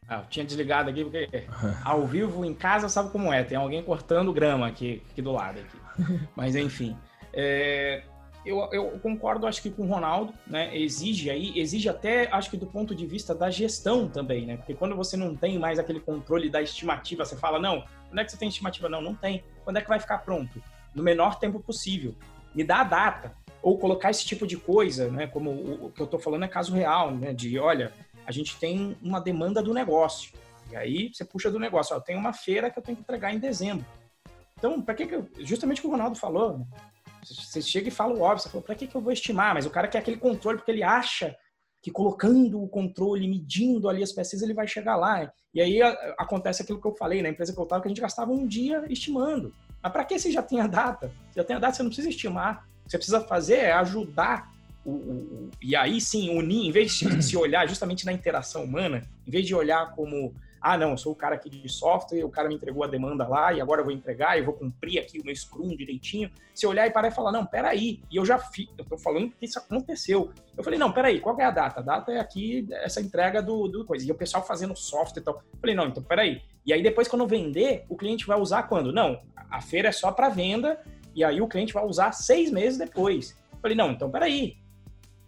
Ah, 0.08 0.18
eu 0.18 0.26
tinha 0.28 0.44
desligado 0.44 0.90
aqui 0.90 1.02
porque 1.04 1.28
ao 1.84 2.06
vivo 2.06 2.44
em 2.44 2.54
casa 2.54 2.88
sabe 2.88 3.10
como 3.10 3.32
é, 3.32 3.42
tem 3.42 3.56
alguém 3.56 3.82
cortando 3.82 4.32
grama 4.32 4.66
aqui, 4.66 5.02
aqui 5.10 5.22
do 5.22 5.32
lado 5.32 5.60
aqui. 5.60 6.18
Mas 6.36 6.54
enfim, 6.56 6.96
é, 7.32 8.02
eu, 8.44 8.58
eu, 8.72 8.98
concordo, 9.02 9.46
acho 9.46 9.62
que 9.62 9.70
com 9.70 9.84
o 9.84 9.86
Ronaldo, 9.86 10.34
né? 10.46 10.76
Exige 10.76 11.30
aí, 11.30 11.58
exige 11.58 11.88
até, 11.88 12.28
acho 12.30 12.50
que 12.50 12.58
do 12.58 12.66
ponto 12.66 12.94
de 12.94 13.06
vista 13.06 13.34
da 13.34 13.50
gestão 13.50 14.06
também, 14.06 14.44
né? 14.44 14.58
Porque 14.58 14.74
quando 14.74 14.94
você 14.94 15.16
não 15.16 15.34
tem 15.34 15.58
mais 15.58 15.78
aquele 15.78 15.98
controle 15.98 16.50
da 16.50 16.60
estimativa, 16.60 17.24
você 17.24 17.36
fala, 17.36 17.58
não, 17.58 17.84
quando 18.08 18.20
é 18.20 18.24
que 18.24 18.30
você 18.30 18.36
tem 18.36 18.48
estimativa? 18.48 18.86
Não, 18.86 19.00
não 19.00 19.14
tem. 19.14 19.42
Quando 19.64 19.78
é 19.78 19.80
que 19.80 19.88
vai 19.88 19.98
ficar 19.98 20.18
pronto? 20.18 20.62
No 20.94 21.02
menor 21.02 21.38
tempo 21.38 21.58
possível. 21.58 22.14
Me 22.54 22.62
dá 22.62 22.82
a 22.82 22.84
data. 22.84 23.34
Ou 23.62 23.78
colocar 23.78 24.10
esse 24.10 24.26
tipo 24.26 24.46
de 24.46 24.58
coisa, 24.58 25.10
né? 25.10 25.26
Como 25.26 25.50
o, 25.50 25.90
que 25.90 26.02
eu 26.02 26.04
estou 26.04 26.20
falando 26.20 26.44
é 26.44 26.48
caso 26.48 26.74
real, 26.74 27.12
né? 27.12 27.32
De, 27.32 27.58
olha, 27.58 27.92
a 28.26 28.32
gente 28.32 28.56
tem 28.58 28.96
uma 29.02 29.20
demanda 29.20 29.62
do 29.62 29.74
negócio. 29.74 30.32
E 30.70 30.76
aí 30.76 31.10
você 31.12 31.24
puxa 31.24 31.50
do 31.50 31.58
negócio. 31.58 31.96
Ó, 31.96 32.00
tem 32.00 32.16
uma 32.16 32.32
feira 32.32 32.70
que 32.70 32.78
eu 32.78 32.82
tenho 32.82 32.96
que 32.96 33.02
entregar 33.02 33.32
em 33.32 33.38
dezembro. 33.38 33.84
Então, 34.56 34.80
para 34.80 34.94
que, 34.94 35.06
que 35.06 35.14
eu, 35.14 35.28
justamente 35.40 35.78
o 35.78 35.82
que 35.82 35.88
o 35.88 35.90
Ronaldo 35.90 36.16
falou, 36.16 36.58
né? 36.58 36.66
você 37.22 37.62
chega 37.62 37.88
e 37.88 37.92
fala 37.92 38.14
o 38.14 38.20
óbvio, 38.20 38.42
você 38.42 38.48
fala, 38.50 38.62
para 38.62 38.74
que, 38.74 38.86
que 38.86 38.94
eu 38.94 39.00
vou 39.00 39.12
estimar? 39.12 39.54
Mas 39.54 39.66
o 39.66 39.70
cara 39.70 39.88
quer 39.88 39.98
aquele 39.98 40.16
controle 40.16 40.58
porque 40.58 40.70
ele 40.70 40.82
acha 40.82 41.34
que 41.82 41.90
colocando 41.90 42.62
o 42.62 42.68
controle, 42.68 43.28
medindo 43.28 43.88
ali 43.88 44.02
as 44.02 44.12
peças, 44.12 44.40
ele 44.40 44.54
vai 44.54 44.66
chegar 44.66 44.96
lá. 44.96 45.30
E 45.52 45.60
aí 45.60 45.82
acontece 46.18 46.62
aquilo 46.62 46.80
que 46.80 46.86
eu 46.86 46.96
falei 46.96 47.20
na 47.20 47.28
empresa 47.28 47.52
que 47.52 47.58
eu 47.58 47.64
estava, 47.64 47.82
que 47.82 47.88
a 47.88 47.90
gente 47.90 48.00
gastava 48.00 48.32
um 48.32 48.46
dia 48.46 48.84
estimando. 48.88 49.54
Mas 49.82 49.92
para 49.92 50.04
que 50.04 50.18
você 50.18 50.30
já 50.30 50.42
tem 50.42 50.60
a 50.60 50.66
data? 50.66 51.12
Você 51.30 51.40
já 51.40 51.44
tem 51.44 51.56
a 51.56 51.58
data, 51.58 51.74
você 51.74 51.82
não 51.82 51.90
precisa 51.90 52.08
estimar. 52.08 52.66
Você 52.86 52.96
precisa 52.96 53.20
fazer 53.20 53.56
é 53.56 53.72
ajudar 53.72 54.50
o, 54.84 54.90
o, 54.90 55.50
e 55.62 55.74
aí 55.74 56.00
sim 56.00 56.36
unir, 56.36 56.66
em 56.66 56.70
vez 56.70 56.92
de 56.92 57.22
se 57.22 57.36
olhar 57.36 57.66
justamente 57.68 58.04
na 58.04 58.12
interação 58.12 58.64
humana, 58.64 59.02
em 59.26 59.30
vez 59.30 59.46
de 59.46 59.54
olhar 59.54 59.92
como 59.94 60.34
ah, 60.64 60.78
não, 60.78 60.92
eu 60.92 60.96
sou 60.96 61.12
o 61.12 61.14
cara 61.14 61.34
aqui 61.34 61.50
de 61.50 61.68
software, 61.68 62.24
o 62.24 62.30
cara 62.30 62.48
me 62.48 62.54
entregou 62.54 62.82
a 62.82 62.86
demanda 62.86 63.28
lá 63.28 63.52
e 63.52 63.60
agora 63.60 63.82
eu 63.82 63.84
vou 63.84 63.92
entregar, 63.92 64.38
eu 64.38 64.46
vou 64.46 64.54
cumprir 64.54 64.98
aqui 64.98 65.20
o 65.20 65.24
meu 65.24 65.36
Scrum 65.36 65.76
direitinho. 65.76 66.30
Se 66.54 66.66
olhar 66.66 66.86
e 66.86 66.90
parar 66.90 67.08
e 67.08 67.10
falar, 67.10 67.30
não, 67.30 67.44
peraí, 67.44 68.00
e 68.10 68.16
eu 68.16 68.24
já 68.24 68.38
fiz, 68.38 68.66
eu 68.78 68.84
tô 68.86 68.96
falando 68.96 69.30
que 69.30 69.44
isso 69.44 69.58
aconteceu. 69.58 70.32
Eu 70.56 70.64
falei, 70.64 70.78
não, 70.78 70.90
peraí, 70.90 71.20
qual 71.20 71.38
é 71.38 71.44
a 71.44 71.50
data? 71.50 71.80
A 71.80 71.82
data 71.82 72.12
é 72.12 72.18
aqui, 72.18 72.66
essa 72.70 72.98
entrega 73.02 73.42
do, 73.42 73.68
do 73.68 73.84
coisa. 73.84 74.08
E 74.08 74.10
o 74.10 74.14
pessoal 74.14 74.42
fazendo 74.42 74.74
software 74.74 75.20
e 75.20 75.24
tal. 75.26 75.34
Eu 75.34 75.58
falei, 75.60 75.76
não, 75.76 75.88
então 75.88 76.02
peraí. 76.02 76.40
E 76.64 76.72
aí 76.72 76.82
depois, 76.82 77.08
quando 77.08 77.26
vender, 77.26 77.84
o 77.90 77.94
cliente 77.94 78.26
vai 78.26 78.40
usar 78.40 78.62
quando? 78.62 78.90
Não, 78.90 79.20
a 79.50 79.60
feira 79.60 79.90
é 79.90 79.92
só 79.92 80.12
para 80.12 80.30
venda 80.30 80.80
e 81.14 81.22
aí 81.22 81.42
o 81.42 81.46
cliente 81.46 81.74
vai 81.74 81.84
usar 81.84 82.12
seis 82.12 82.50
meses 82.50 82.78
depois. 82.78 83.38
Eu 83.52 83.58
falei, 83.58 83.76
não, 83.76 83.90
então 83.90 84.10
peraí. 84.10 84.56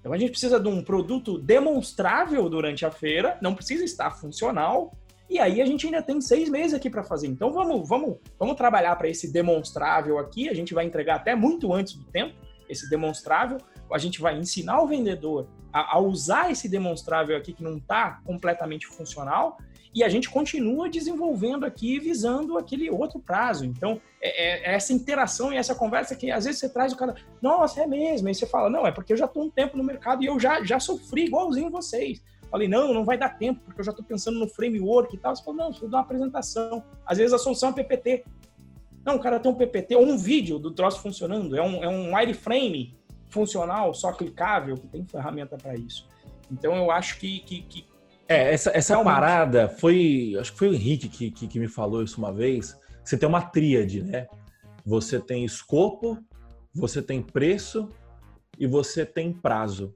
Então 0.07 0.15
a 0.15 0.19
gente 0.19 0.31
precisa 0.31 0.61
de 0.61 0.69
um 0.69 0.85
produto 0.85 1.37
demonstrável 1.37 2.49
durante 2.49 2.87
a 2.87 2.93
feira, 2.93 3.37
não 3.43 3.57
precisa 3.57 3.83
estar 3.83 4.13
funcional, 4.13 4.97
e 5.29 5.41
aí 5.41 5.61
a 5.61 5.67
gente 5.67 5.85
ainda 5.85 6.01
tem 6.01 6.21
seis 6.21 6.49
meses 6.49 6.75
aqui 6.75 6.89
para 6.89 7.03
fazer. 7.03 7.27
Então 7.27 7.53
vamos, 7.53 7.89
vamos, 7.89 8.19
vamos 8.39 8.55
trabalhar 8.55 8.95
para 8.95 9.09
esse 9.09 9.33
demonstrável 9.33 10.17
aqui. 10.21 10.49
A 10.49 10.55
gente 10.55 10.73
vai 10.73 10.85
entregar 10.85 11.17
até 11.17 11.35
muito 11.35 11.73
antes 11.73 11.95
do 11.95 12.05
tempo 12.05 12.37
esse 12.69 12.89
demonstrável. 12.89 13.59
A 13.93 13.99
gente 13.99 14.21
vai 14.21 14.39
ensinar 14.39 14.81
o 14.81 14.87
vendedor 14.87 15.49
a, 15.77 15.97
a 15.97 15.99
usar 16.01 16.51
esse 16.51 16.71
demonstrável 16.71 17.37
aqui 17.37 17.53
que 17.53 17.63
não 17.63 17.77
está 17.77 18.23
completamente 18.25 18.87
funcional. 18.87 19.59
E 19.95 20.03
a 20.03 20.09
gente 20.09 20.31
continua 20.31 20.89
desenvolvendo 20.89 21.67
aqui, 21.67 21.99
visando 21.99 22.57
aquele 22.57 22.89
outro 22.91 23.19
prazo. 23.19 23.67
Então, 23.67 24.01
é, 24.21 24.71
é, 24.71 24.75
essa 24.75 24.95
interação 24.95 25.53
e 25.53 25.57
essa 25.57 25.75
conversa 25.75 26.17
que 26.17 26.31
às 26.31 26.47
vezes 26.47 26.61
você 26.61 26.69
traz 26.71 26.95
o 26.95 26.97
cara, 26.97 27.15
nossa, 27.43 27.83
é 27.83 27.87
mesmo. 27.87 28.29
Aí 28.29 28.35
você 28.35 28.47
fala, 28.47 28.71
não, 28.71 28.87
é 28.87 28.91
porque 28.91 29.13
eu 29.13 29.17
já 29.19 29.27
estou 29.27 29.45
um 29.45 29.51
tempo 29.51 29.77
no 29.77 29.85
mercado 29.85 30.23
e 30.23 30.27
eu 30.27 30.41
já, 30.41 30.65
já 30.65 30.81
sofri 30.81 31.27
igualzinho 31.27 31.71
vocês. 31.71 32.23
Falei, 32.51 32.69
não, 32.69 32.95
não 32.95 33.05
vai 33.05 33.19
dar 33.19 33.37
tempo, 33.37 33.61
porque 33.65 33.81
eu 33.81 33.85
já 33.85 33.91
estou 33.91 34.05
pensando 34.05 34.39
no 34.39 34.49
framework 34.49 35.15
e 35.15 35.19
tal. 35.19 35.37
Você 35.37 35.45
falou, 35.45 35.59
não, 35.59 35.73
você 35.73 35.87
dar 35.89 35.99
uma 35.99 36.05
apresentação. 36.05 36.83
Às 37.05 37.19
vezes 37.19 37.35
a 37.35 37.39
solução 37.39 37.71
é 37.71 37.73
PPT. 37.73 38.25
Não, 39.05 39.17
o 39.17 39.21
cara 39.21 39.39
tem 39.39 39.53
um 39.53 39.55
PPT 39.55 39.95
ou 39.97 40.07
um 40.07 40.17
vídeo 40.17 40.59
do 40.59 40.71
troço 40.71 41.01
funcionando. 41.03 41.55
É 41.55 41.63
um, 41.63 41.85
é 41.85 41.89
um 41.89 42.17
wireframe 42.17 42.97
funcional, 43.37 43.93
só 43.93 44.13
clicável, 44.13 44.75
que 44.77 44.89
tem 44.89 45.05
ferramenta 45.05 45.57
para 45.57 45.77
isso. 45.77 46.09
Então 46.51 46.75
eu 46.75 46.91
acho 46.91 47.19
que. 47.19 47.41
que, 47.41 47.63
que 47.63 47.87
é, 48.29 48.53
essa, 48.55 48.71
essa 48.75 49.03
parada 49.05 49.69
foi. 49.69 50.35
Acho 50.41 50.53
que 50.53 50.59
foi 50.59 50.69
o 50.71 50.75
Henrique 50.75 51.09
que, 51.09 51.31
que, 51.31 51.47
que 51.47 51.59
me 51.61 51.69
falou 51.69 52.03
isso 52.03 52.19
uma 52.19 52.33
vez. 52.33 52.77
Você 53.05 53.17
tem 53.17 53.29
uma 53.29 53.43
tríade, 53.43 54.03
né? 54.03 54.27
Você 54.85 55.21
tem 55.21 55.45
escopo, 55.45 56.19
você 56.75 57.03
tem 57.03 57.23
preço 57.23 57.91
e 58.59 58.67
você 58.67 59.05
tem 59.05 59.33
prazo. 59.33 59.95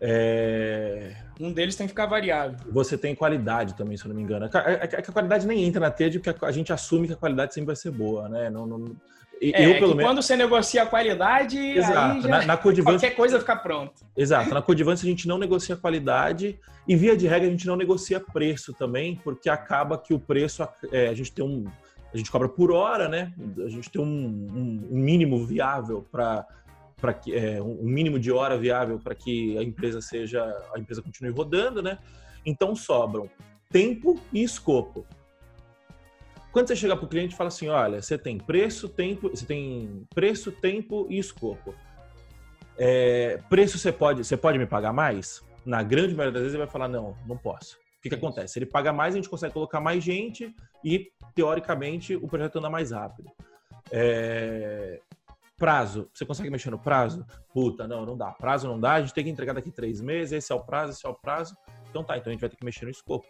É... 0.00 1.16
Um 1.40 1.52
deles 1.52 1.76
tem 1.76 1.86
que 1.86 1.92
ficar 1.92 2.06
variável. 2.06 2.58
Você 2.70 2.98
tem 2.98 3.14
qualidade 3.14 3.74
também, 3.74 3.96
se 3.96 4.04
eu 4.04 4.10
não 4.10 4.16
me 4.16 4.22
engano. 4.22 4.46
É, 4.46 4.48
é, 4.48 4.80
é 4.82 5.02
que 5.02 5.10
a 5.10 5.12
qualidade 5.12 5.46
nem 5.46 5.64
entra 5.64 5.80
na 5.80 5.90
TED, 5.90 6.20
porque 6.20 6.44
a 6.44 6.52
gente 6.52 6.72
assume 6.72 7.06
que 7.06 7.14
a 7.14 7.16
qualidade 7.16 7.54
sempre 7.54 7.68
vai 7.68 7.76
ser 7.76 7.90
boa, 7.90 8.28
né? 8.28 8.50
Não, 8.50 8.66
não... 8.66 8.96
É, 9.40 9.66
eu, 9.66 9.74
pelo 9.74 9.94
menos... 9.94 10.04
quando 10.04 10.22
você 10.22 10.36
negocia 10.36 10.82
a 10.82 10.86
qualidade, 10.86 11.58
Exato. 11.58 12.22
Já... 12.22 12.28
Na, 12.28 12.46
na 12.46 12.56
qualquer 12.56 13.14
coisa 13.14 13.38
fica 13.38 13.56
pronto. 13.56 14.04
Exato. 14.16 14.52
Na 14.52 14.62
Codivance 14.62 15.04
a 15.04 15.08
gente 15.08 15.28
não 15.28 15.38
negocia 15.38 15.76
qualidade 15.76 16.58
e, 16.86 16.96
via 16.96 17.16
de 17.16 17.26
regra, 17.26 17.48
a 17.48 17.50
gente 17.50 17.66
não 17.66 17.76
negocia 17.76 18.20
preço 18.20 18.72
também, 18.72 19.16
porque 19.22 19.48
acaba 19.48 19.98
que 19.98 20.14
o 20.14 20.18
preço, 20.18 20.66
é, 20.92 21.08
a 21.08 21.14
gente 21.14 21.32
tem 21.32 21.44
um... 21.44 21.64
A 22.12 22.16
gente 22.16 22.30
cobra 22.30 22.48
por 22.48 22.70
hora, 22.70 23.08
né? 23.08 23.32
A 23.64 23.68
gente 23.68 23.90
tem 23.90 24.00
um, 24.00 24.06
um, 24.06 24.88
um 24.92 24.98
mínimo 24.98 25.44
viável 25.44 26.06
para 26.12 26.46
para 27.00 27.12
que 27.12 27.34
é, 27.34 27.60
um 27.60 27.82
mínimo 27.82 28.18
de 28.18 28.32
hora 28.32 28.56
viável 28.56 28.98
para 28.98 29.14
que 29.14 29.58
a 29.58 29.62
empresa 29.62 30.00
seja 30.00 30.42
a 30.74 30.78
empresa 30.78 31.02
continue 31.02 31.32
rodando, 31.32 31.82
né? 31.82 31.98
Então 32.46 32.74
sobram 32.74 33.28
tempo 33.70 34.18
e 34.32 34.42
escopo. 34.42 35.04
Quando 36.54 36.68
você 36.68 36.76
chega 36.76 36.96
para 36.96 37.04
o 37.04 37.08
cliente 37.08 37.34
e 37.34 37.36
fala 37.36 37.48
assim, 37.48 37.68
olha, 37.68 38.00
você 38.00 38.16
tem 38.16 38.38
preço, 38.38 38.88
tempo, 38.88 39.28
você 39.28 39.44
tem 39.44 40.06
preço, 40.14 40.52
tempo 40.52 41.04
e 41.10 41.18
escopo. 41.18 41.74
É, 42.78 43.40
preço 43.50 43.76
você 43.76 43.90
pode, 43.90 44.24
você 44.24 44.36
pode 44.36 44.56
me 44.56 44.64
pagar 44.64 44.92
mais? 44.92 45.42
Na 45.66 45.82
grande 45.82 46.14
maioria 46.14 46.32
das 46.32 46.42
vezes 46.42 46.54
ele 46.54 46.62
vai 46.62 46.72
falar 46.72 46.86
não, 46.86 47.16
não 47.26 47.36
posso. 47.36 47.74
O 47.98 48.02
que, 48.02 48.08
que 48.08 48.14
acontece? 48.14 48.56
Ele 48.56 48.66
paga 48.66 48.92
mais, 48.92 49.14
a 49.14 49.16
gente 49.16 49.28
consegue 49.28 49.52
colocar 49.52 49.80
mais 49.80 50.04
gente 50.04 50.54
e 50.84 51.10
teoricamente 51.34 52.14
o 52.14 52.28
projeto 52.28 52.60
anda 52.60 52.70
mais 52.70 52.92
rápido. 52.92 53.32
É, 53.90 55.00
Prazo, 55.56 56.08
você 56.14 56.24
consegue 56.24 56.50
mexer 56.50 56.70
no 56.70 56.78
prazo? 56.78 57.26
Puta, 57.52 57.88
não, 57.88 58.06
não 58.06 58.16
dá. 58.16 58.30
Prazo 58.30 58.68
não 58.68 58.78
dá, 58.78 58.92
a 58.92 59.00
gente 59.00 59.12
tem 59.12 59.24
que 59.24 59.30
entregar 59.30 59.54
daqui 59.54 59.72
três 59.72 60.00
meses, 60.00 60.32
esse 60.32 60.52
é 60.52 60.54
o 60.54 60.60
prazo, 60.60 60.92
esse 60.92 61.04
é 61.04 61.08
o 61.08 61.14
prazo. 61.14 61.56
Então 61.90 62.04
tá, 62.04 62.16
então 62.16 62.30
a 62.30 62.32
gente 62.32 62.40
vai 62.40 62.50
ter 62.50 62.56
que 62.56 62.64
mexer 62.64 62.84
no 62.84 62.92
escopo. 62.92 63.26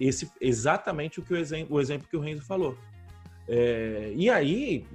Esse 0.00 0.30
exatamente 0.40 1.18
o 1.20 1.22
que 1.22 1.32
o 1.32 1.36
exemplo, 1.36 1.76
o 1.76 1.80
exemplo 1.80 2.08
que 2.08 2.16
o 2.16 2.20
Renzo 2.20 2.42
falou. 2.42 2.76
É, 3.48 4.12
e 4.14 4.30
aí, 4.30 4.86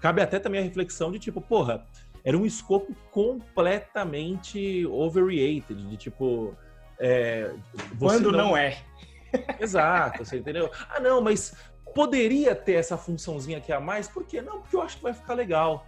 cabe 0.00 0.22
até 0.22 0.38
também 0.38 0.60
a 0.60 0.64
reflexão 0.64 1.12
de 1.12 1.18
tipo, 1.18 1.40
porra, 1.40 1.86
era 2.24 2.36
um 2.36 2.46
escopo 2.46 2.94
completamente 3.10 4.86
overrated, 4.86 5.88
de 5.88 5.96
tipo. 5.96 6.54
É, 6.98 7.52
Quando 7.98 8.30
não... 8.32 8.38
não 8.38 8.56
é. 8.56 8.78
Exato, 9.60 10.24
você 10.24 10.38
entendeu? 10.38 10.70
Ah, 10.88 10.98
não, 10.98 11.20
mas 11.20 11.54
Poderia 11.94 12.54
ter 12.54 12.74
essa 12.74 12.96
funçãozinha 12.96 13.58
aqui 13.58 13.72
a 13.72 13.80
mais, 13.80 14.08
por 14.08 14.24
quê? 14.24 14.40
Não, 14.40 14.60
porque 14.60 14.76
eu 14.76 14.82
acho 14.82 14.96
que 14.96 15.02
vai 15.02 15.12
ficar 15.12 15.34
legal. 15.34 15.86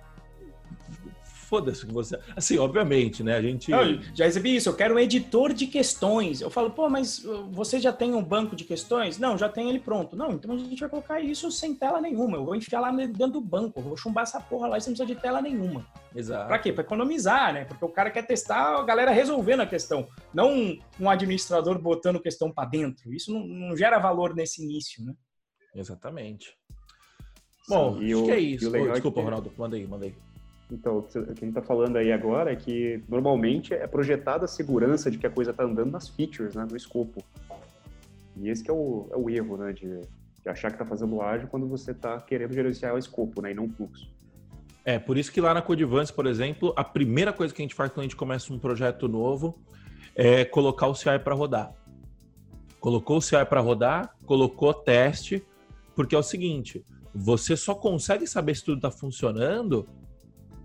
Foda-se 1.53 1.85
com 1.85 1.93
você. 1.93 2.19
Assim, 2.35 2.57
obviamente, 2.57 3.23
né? 3.23 3.37
A 3.37 3.43
gente. 3.43 3.71
Não, 3.71 4.01
já 4.15 4.25
recebi 4.25 4.57
isso, 4.57 4.71
eu 4.71 4.75
quero 4.75 4.95
um 4.95 4.99
editor 4.99 5.53
de 5.53 5.67
questões. 5.67 6.41
Eu 6.41 6.49
falo, 6.49 6.71
pô, 6.71 6.89
mas 6.89 7.23
uh, 7.27 7.47
você 7.51 7.79
já 7.79 7.93
tem 7.93 8.15
um 8.15 8.25
banco 8.25 8.57
de 8.57 8.65
questões? 8.65 9.19
Não, 9.19 9.37
já 9.37 9.51
tem 9.51 9.69
ele 9.69 9.79
pronto. 9.79 10.17
Não, 10.17 10.33
então 10.33 10.55
a 10.55 10.57
gente 10.57 10.81
vai 10.81 10.89
colocar 10.89 11.21
isso 11.21 11.51
sem 11.51 11.75
tela 11.75 12.01
nenhuma. 12.01 12.39
Eu 12.39 12.47
vou 12.47 12.57
enfiar 12.57 12.81
lá 12.81 12.91
dentro 12.91 13.33
do 13.33 13.41
banco, 13.43 13.81
eu 13.81 13.83
vou 13.83 13.99
chumbar 13.99 14.23
essa 14.23 14.41
porra 14.41 14.67
lá 14.67 14.79
e 14.79 14.81
você 14.81 14.89
não 14.89 14.97
precisa 14.97 15.15
de 15.15 15.21
tela 15.21 15.43
nenhuma. 15.43 15.87
Exato. 16.17 16.49
Pra 16.49 16.59
quê? 16.59 16.73
Pra 16.73 16.85
economizar, 16.85 17.53
né? 17.53 17.67
Porque 17.67 17.85
o 17.85 17.91
cara 17.91 18.11
quer 18.11 18.27
testar 18.27 18.79
a 18.79 18.83
galera 18.83 19.11
resolvendo 19.11 19.61
a 19.61 19.67
questão. 19.67 20.09
Não 20.33 20.51
um, 20.51 20.79
um 20.99 21.11
administrador 21.11 21.79
botando 21.79 22.19
questão 22.19 22.51
para 22.51 22.67
dentro. 22.67 23.13
Isso 23.13 23.31
não, 23.31 23.47
não 23.47 23.77
gera 23.77 23.99
valor 23.99 24.35
nesse 24.35 24.65
início, 24.65 25.05
né? 25.05 25.13
Exatamente. 25.75 26.57
Bom, 27.69 27.99
Sim, 27.99 28.07
acho 28.07 28.23
o, 28.23 28.25
que 28.25 28.31
é 28.31 28.41
isso. 28.41 28.69
Oh, 28.69 28.91
desculpa, 28.91 29.21
é 29.21 29.23
que... 29.23 29.29
Ronaldo, 29.29 29.53
manda 29.59 29.77
aí, 29.77 29.87
manda 29.87 30.07
aí. 30.07 30.15
Então, 30.73 30.99
o 30.99 31.03
que 31.03 31.19
a 31.19 31.23
gente 31.23 31.49
está 31.49 31.61
falando 31.61 31.97
aí 31.97 32.11
agora 32.11 32.51
é 32.51 32.57
que 32.57 33.05
normalmente 33.07 33.75
é 33.75 33.87
projetada 33.87 34.47
a 34.47 34.49
segurança 34.49 35.11
de 35.11 35.19
que 35.19 35.27
a 35.27 35.31
coisa 35.31 35.51
está 35.51 35.65
andando 35.65 35.91
nas 35.91 36.09
features, 36.09 36.55
né, 36.55 36.67
no 36.69 36.75
escopo. 36.75 37.23
E 38.39 38.49
esse 38.49 38.69
é 38.71 38.73
o, 38.73 39.07
é 39.13 39.17
o 39.17 39.29
erro, 39.29 39.59
né, 39.59 39.75
de, 39.75 40.01
de 40.01 40.49
achar 40.49 40.69
que 40.69 40.77
está 40.77 40.87
fazendo 40.87 41.21
ágil 41.21 41.47
quando 41.49 41.69
você 41.69 41.91
está 41.91 42.19
querendo 42.23 42.55
gerenciar 42.55 42.95
o 42.95 42.99
escopo, 42.99 43.43
né, 43.43 43.51
e 43.51 43.55
não 43.55 43.67
o 43.67 43.69
fluxo. 43.69 44.11
É, 44.83 44.99
por 44.99 45.19
isso 45.19 45.31
que 45.31 45.43
lá 45.43 45.53
na 45.53 45.61
Codivance, 45.61 46.11
por 46.11 46.27
exemplo, 46.27 46.73
a 46.75 46.83
primeira 46.83 47.35
coisa 47.35 47.53
que 47.53 47.61
a 47.61 47.65
gente 47.65 47.75
faz 47.75 47.91
quando 47.91 48.01
a 48.01 48.05
gente 48.05 48.17
começa 48.17 48.51
um 48.53 48.59
projeto 48.59 49.07
novo 49.07 49.59
é 50.17 50.43
colocar 50.47 50.87
o 50.87 50.95
CI 50.95 51.19
para 51.23 51.35
rodar. 51.35 51.71
Colocou 52.81 53.19
o 53.19 53.23
CI 53.23 53.45
para 53.45 53.61
rodar, 53.61 54.17
colocou 54.25 54.73
teste, 54.73 55.45
porque 55.95 56.15
é 56.15 56.19
o 56.19 56.23
seguinte, 56.23 56.83
você 57.15 57.59
só 57.59 57.75
consegue 57.75 58.27
saber 58.27 58.57
se 58.57 58.65
tudo 58.65 58.77
está 58.77 58.91
funcionando 58.91 59.87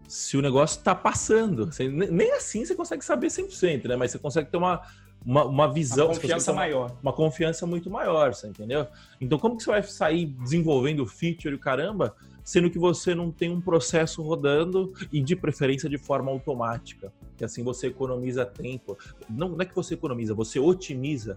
se 0.08 0.38
o 0.38 0.42
negócio 0.42 0.78
está 0.78 0.96
passando. 0.96 1.66
Você, 1.66 1.88
nem 1.90 2.32
assim 2.32 2.66
você 2.66 2.74
consegue 2.74 3.04
saber 3.04 3.28
100%, 3.28 3.88
né? 3.88 3.96
Mas 3.96 4.12
você 4.12 4.20
consegue 4.20 4.50
ter 4.50 4.58
uma, 4.58 4.82
uma, 5.26 5.46
uma 5.46 5.74
visão... 5.74 6.08
Uma 6.08 6.16
confiança 6.16 6.54
maior. 6.54 6.92
Uma, 6.92 7.00
uma, 7.04 7.14
confiança 7.14 7.68
muito 7.68 7.90
maior, 7.90 8.34
você 8.34 8.48
entendeu? 8.48 8.88
Então, 9.20 9.38
como 9.38 9.58
que 9.58 9.64
você 9.64 9.72
vai 9.72 9.84
sair 9.84 10.26
desenvolvendo 10.26 11.06
feature 11.06 11.54
e 11.54 11.58
caramba, 11.58 12.16
sendo 12.44 12.70
que 12.70 12.80
você 12.80 13.14
não 13.14 13.30
tem 13.30 13.52
um 13.52 13.60
processo 13.60 14.22
rodando 14.22 14.94
e, 15.12 15.22
de 15.22 15.36
preferência, 15.36 15.90
de 15.90 15.98
forma 15.98 16.32
automática? 16.32 17.12
Que 17.36 17.44
assim 17.44 17.64
você 17.64 17.88
economiza 17.88 18.46
tempo. 18.46 18.98
Não, 19.30 19.50
não 19.50 19.62
é 19.62 19.66
que 19.66 19.76
você 19.76 19.94
economiza, 19.94 20.34
você 20.34 20.60
otimiza 20.60 21.36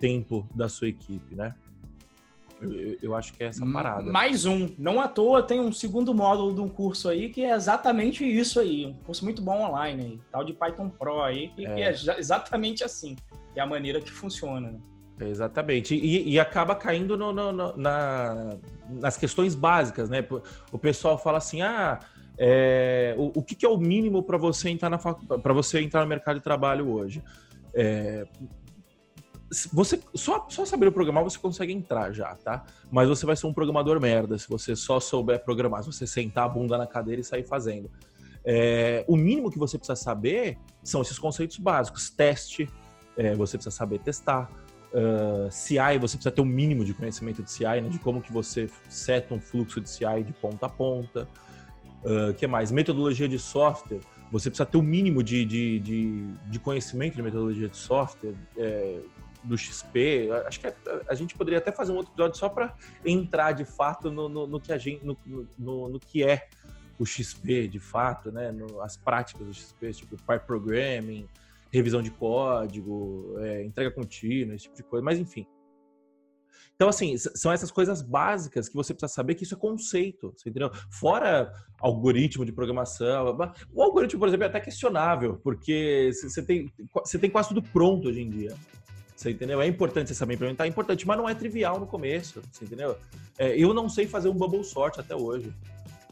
tempo 0.00 0.44
da 0.52 0.68
sua 0.68 0.88
equipe, 0.88 1.36
né? 1.36 1.54
Eu, 2.62 2.98
eu, 3.02 3.14
acho 3.14 3.32
que 3.32 3.42
é 3.42 3.46
essa 3.46 3.64
parada. 3.66 4.10
Mais 4.10 4.44
um. 4.44 4.68
Não 4.78 5.00
à 5.00 5.08
toa 5.08 5.42
tem 5.42 5.60
um 5.60 5.72
segundo 5.72 6.14
módulo 6.14 6.54
de 6.54 6.60
um 6.60 6.68
curso 6.68 7.08
aí 7.08 7.28
que 7.28 7.44
é 7.44 7.54
exatamente 7.54 8.24
isso 8.24 8.60
aí. 8.60 8.86
Um 8.86 8.94
curso 9.04 9.24
muito 9.24 9.42
bom 9.42 9.62
online 9.62 10.02
aí. 10.02 10.20
Tal 10.30 10.44
de 10.44 10.52
Python 10.52 10.88
Pro 10.88 11.22
aí, 11.22 11.48
que 11.48 11.66
é, 11.66 11.74
que 11.74 12.10
é 12.10 12.18
exatamente 12.18 12.84
assim. 12.84 13.16
É 13.56 13.60
a 13.60 13.66
maneira 13.66 14.00
que 14.00 14.10
funciona. 14.10 14.70
Né? 14.70 14.78
Exatamente. 15.20 15.94
E, 15.94 16.30
e, 16.30 16.40
acaba 16.40 16.74
caindo 16.74 17.16
no, 17.16 17.32
no, 17.32 17.52
no, 17.52 17.76
na, 17.76 18.56
nas 18.88 19.16
questões 19.16 19.54
básicas, 19.54 20.08
né? 20.08 20.24
O 20.70 20.78
pessoal 20.78 21.18
fala 21.18 21.38
assim, 21.38 21.62
ah, 21.62 22.00
é, 22.38 23.14
o, 23.18 23.40
o 23.40 23.42
que, 23.42 23.54
que, 23.54 23.66
é 23.66 23.68
o 23.68 23.76
mínimo 23.76 24.22
para 24.22 24.38
você 24.38 24.68
entrar 24.70 24.90
na 24.90 24.98
para 24.98 25.52
você 25.52 25.80
entrar 25.80 26.02
no 26.02 26.08
mercado 26.08 26.36
de 26.36 26.42
trabalho 26.42 26.90
hoje? 26.90 27.22
É, 27.74 28.26
você 29.72 30.00
só, 30.14 30.46
só 30.48 30.64
saber 30.64 30.90
programar 30.90 31.22
você 31.22 31.38
consegue 31.38 31.72
entrar 31.72 32.12
já, 32.12 32.34
tá? 32.36 32.64
Mas 32.90 33.08
você 33.08 33.26
vai 33.26 33.36
ser 33.36 33.46
um 33.46 33.52
programador 33.52 34.00
merda 34.00 34.38
se 34.38 34.48
você 34.48 34.74
só 34.74 34.98
souber 34.98 35.44
programar, 35.44 35.82
se 35.82 35.92
você 35.92 36.06
sentar 36.06 36.44
a 36.44 36.48
bunda 36.48 36.78
na 36.78 36.86
cadeira 36.86 37.20
e 37.20 37.24
sair 37.24 37.44
fazendo. 37.44 37.90
É, 38.44 39.04
o 39.06 39.16
mínimo 39.16 39.50
que 39.50 39.58
você 39.58 39.78
precisa 39.78 39.96
saber 39.96 40.58
são 40.82 41.02
esses 41.02 41.18
conceitos 41.18 41.58
básicos. 41.58 42.10
Teste, 42.10 42.68
é, 43.16 43.34
você 43.34 43.56
precisa 43.56 43.74
saber 43.74 43.98
testar. 44.00 44.50
Uh, 44.92 45.50
CI, 45.50 45.98
você 45.98 46.18
precisa 46.18 46.30
ter 46.30 46.42
um 46.42 46.46
mínimo 46.46 46.84
de 46.84 46.92
conhecimento 46.92 47.42
de 47.42 47.50
CI, 47.50 47.80
né, 47.80 47.88
de 47.88 47.98
como 47.98 48.20
que 48.20 48.30
você 48.30 48.68
seta 48.90 49.32
um 49.32 49.40
fluxo 49.40 49.80
de 49.80 49.88
CI 49.88 50.22
de 50.22 50.34
ponta 50.34 50.66
a 50.66 50.68
ponta. 50.68 51.26
Uh, 52.04 52.34
que 52.34 52.46
mais? 52.46 52.70
Metodologia 52.70 53.26
de 53.28 53.38
software. 53.38 54.00
Você 54.30 54.50
precisa 54.50 54.66
ter 54.66 54.76
o 54.76 54.80
um 54.80 54.84
mínimo 54.84 55.22
de, 55.22 55.44
de, 55.44 55.78
de, 55.78 56.26
de, 56.46 56.58
conhecimento 56.58 57.16
de 57.16 57.22
metodologia 57.22 57.68
de 57.68 57.76
software, 57.76 58.34
é, 58.56 58.98
do 59.42 59.56
XP. 59.56 60.28
Acho 60.46 60.60
que 60.60 60.66
a, 60.66 60.74
a, 61.08 61.14
gente 61.14 61.34
poderia 61.34 61.58
até 61.58 61.72
fazer 61.72 61.92
um 61.92 61.96
outro 61.96 62.12
episódio 62.12 62.38
só 62.38 62.48
para 62.48 62.74
entrar 63.04 63.52
de 63.52 63.64
fato 63.64 64.10
no, 64.10 64.28
no, 64.28 64.46
no, 64.46 64.60
que 64.60 64.72
a 64.72 64.78
gente, 64.78 65.04
no, 65.04 65.16
no, 65.88 66.00
que 66.00 66.22
é 66.22 66.48
o 66.98 67.04
XP 67.04 67.68
de 67.68 67.80
fato, 67.80 68.30
né? 68.30 68.54
as 68.82 68.96
práticas 68.96 69.46
do 69.46 69.52
XP, 69.52 69.92
tipo 69.92 70.22
pair 70.24 70.40
programming, 70.40 71.26
revisão 71.72 72.02
de 72.02 72.10
código, 72.10 73.34
é, 73.38 73.64
entrega 73.64 73.90
contínua, 73.90 74.54
esse 74.54 74.64
tipo 74.64 74.76
de 74.76 74.82
coisa. 74.82 75.04
Mas 75.04 75.18
enfim. 75.18 75.46
Então, 76.74 76.88
assim, 76.88 77.16
são 77.16 77.52
essas 77.52 77.70
coisas 77.70 78.02
básicas 78.02 78.68
que 78.68 78.74
você 78.74 78.92
precisa 78.92 79.12
saber 79.12 79.36
que 79.36 79.44
isso 79.44 79.54
é 79.54 79.58
conceito, 79.58 80.34
entendeu? 80.40 80.70
Fora 80.90 81.52
algoritmo 81.78 82.44
de 82.44 82.52
programação. 82.52 83.36
O 83.72 83.82
algoritmo, 83.82 84.18
por 84.18 84.26
exemplo, 84.26 84.44
é 84.44 84.48
até 84.48 84.60
questionável, 84.60 85.40
porque 85.44 86.10
você 86.12 86.42
tem, 86.42 86.72
você 86.92 87.18
tem 87.18 87.30
quase 87.30 87.48
tudo 87.48 87.62
pronto 87.62 88.08
hoje 88.08 88.22
em 88.22 88.28
dia. 88.28 88.56
Você 89.22 89.30
entendeu? 89.30 89.62
É 89.62 89.66
importante 89.68 90.08
você 90.08 90.14
saber 90.14 90.34
implementar, 90.34 90.66
é 90.66 90.68
importante, 90.68 91.06
mas 91.06 91.16
não 91.16 91.28
é 91.28 91.34
trivial 91.34 91.78
no 91.78 91.86
começo, 91.86 92.42
você 92.50 92.64
entendeu? 92.64 92.96
É, 93.38 93.56
eu 93.56 93.72
não 93.72 93.88
sei 93.88 94.04
fazer 94.04 94.28
um 94.28 94.34
bubble 94.34 94.64
sort 94.64 94.98
até 94.98 95.14
hoje. 95.14 95.52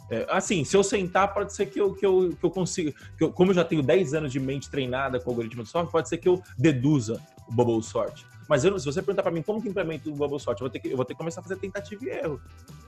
É, 0.09 0.27
assim, 0.31 0.63
se 0.65 0.77
eu 0.77 0.85
sentar, 0.85 1.35
pode 1.35 1.53
ser 1.53 1.67
que 1.67 1.81
eu, 1.81 1.93
que 1.93 2.07
eu, 2.07 2.37
que 2.39 2.45
eu 2.45 2.51
consiga. 2.51 2.93
Que 3.19 3.25
eu, 3.25 3.33
como 3.33 3.51
eu 3.51 3.55
já 3.57 3.65
tenho 3.65 3.83
10 3.83 4.15
anos 4.15 4.31
de 4.33 4.39
mente 4.39 4.71
treinada 4.71 5.19
com 5.19 5.31
algoritmo 5.31 5.65
de 5.65 5.69
software, 5.69 5.91
pode 5.91 6.09
ser 6.09 6.19
que 6.19 6.29
eu 6.29 6.41
deduza 6.57 7.21
o 7.49 7.53
bubble 7.53 7.83
sort. 7.83 8.25
Mas 8.49 8.65
eu, 8.65 8.79
se 8.79 8.87
você 8.87 9.03
perguntar 9.03 9.25
para 9.25 9.33
mim 9.33 9.43
como 9.43 9.61
que 9.61 9.69
implemento 9.69 10.09
o 10.09 10.15
bubble 10.15 10.39
sort, 10.39 10.61
eu 10.61 10.65
vou, 10.65 10.71
ter 10.71 10.79
que, 10.79 10.89
eu 10.89 10.97
vou 10.97 11.05
ter 11.05 11.15
que 11.15 11.19
começar 11.19 11.41
a 11.41 11.43
fazer 11.43 11.57
tentativa 11.57 12.05
e 12.05 12.09
erro. 12.11 12.41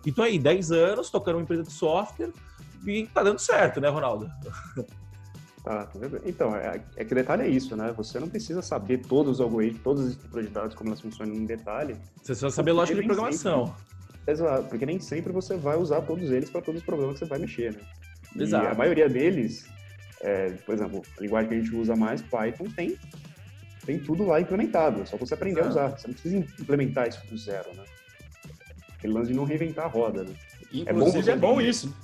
Então 0.07 0.25
aí, 0.25 0.39
10 0.39 0.71
anos 0.71 1.11
tocando 1.11 1.37
uma 1.37 1.43
empresa 1.43 1.65
de 1.65 1.73
software 1.73 2.31
e 2.87 3.07
tá 3.09 3.25
dando 3.25 3.41
certo, 3.41 3.81
né, 3.81 3.89
Ronaldo? 3.89 4.31
Tá, 5.63 5.87
tá 5.87 5.99
então, 6.27 6.57
é, 6.57 6.81
é, 6.97 7.05
que 7.05 7.13
o 7.13 7.15
detalhe 7.15 7.43
é 7.43 7.49
isso, 7.49 7.77
né? 7.77 7.93
Você 7.97 8.19
não 8.19 8.29
precisa 8.29 8.61
saber 8.63 8.99
todos 8.99 9.35
os 9.35 9.41
algoritmos, 9.41 9.83
todas 9.83 10.05
as 10.07 10.11
estruturas 10.11 10.47
de 10.47 10.53
dados, 10.53 10.75
como 10.75 10.91
elas 10.91 11.01
funcionam 11.01 11.35
em 11.35 11.47
detalhe. 11.47 11.95
Você 12.17 12.27
precisa 12.27 12.51
saber 12.51 12.73
lógica 12.73 13.01
de 13.01 13.07
programação. 13.07 13.67
Sempre, 13.67 14.33
exato, 14.33 14.69
porque 14.69 14.85
nem 14.85 14.99
sempre 14.99 15.33
você 15.33 15.57
vai 15.57 15.77
usar 15.77 16.03
todos 16.03 16.31
eles 16.31 16.51
para 16.51 16.61
todos 16.61 16.81
os 16.81 16.85
problemas 16.85 17.15
que 17.15 17.21
você 17.21 17.29
vai 17.29 17.39
mexer, 17.39 17.75
né? 17.75 17.81
Exato. 18.37 18.65
E 18.65 18.69
a 18.69 18.75
maioria 18.75 19.09
deles, 19.09 19.65
é, 20.21 20.51
por 20.67 20.75
exemplo, 20.75 21.03
a 21.17 21.21
linguagem 21.21 21.49
que 21.49 21.55
a 21.55 21.59
gente 21.59 21.77
usa 21.77 21.95
mais, 21.95 22.21
Python, 22.23 22.65
tem, 22.75 22.99
tem 23.87 24.01
tudo 24.01 24.25
lá 24.25 24.41
implementado, 24.41 25.03
é 25.03 25.07
só 25.07 25.17
você 25.17 25.35
aprender 25.35 25.61
exato. 25.61 25.79
a 25.79 25.87
usar. 25.87 25.99
Você 25.99 26.09
não 26.09 26.15
precisa 26.15 26.37
implementar 26.61 27.09
isso 27.09 27.25
do 27.29 27.39
zero, 27.39 27.73
né? 27.75 27.85
Aquele 28.97 29.13
lance 29.13 29.29
de 29.29 29.37
não 29.37 29.45
reinventar 29.45 29.85
a 29.85 29.89
roda, 29.89 30.25
né? 30.25 30.35
Inclusive 30.73 31.31
é 31.31 31.37
bom, 31.37 31.53
é 31.53 31.55
bom 31.55 31.61
isso. 31.61 31.95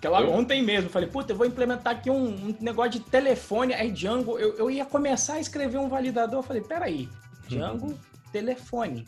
Aquela 0.00 0.22
eu? 0.22 0.32
ontem 0.32 0.62
mesmo, 0.62 0.86
eu 0.86 0.90
falei, 0.90 1.06
puta, 1.06 1.32
eu 1.32 1.36
vou 1.36 1.46
implementar 1.46 1.92
aqui 1.92 2.08
um, 2.08 2.24
um 2.24 2.56
negócio 2.58 2.92
de 2.92 3.00
telefone, 3.00 3.74
aí 3.74 3.90
Django, 3.90 4.38
eu, 4.38 4.56
eu, 4.56 4.70
ia 4.70 4.86
começar 4.86 5.34
a 5.34 5.40
escrever 5.40 5.76
um 5.76 5.90
validador, 5.90 6.38
eu 6.38 6.42
falei, 6.42 6.62
peraí, 6.62 7.06
Django, 7.46 7.88
uhum. 7.88 7.98
telefone. 8.32 9.06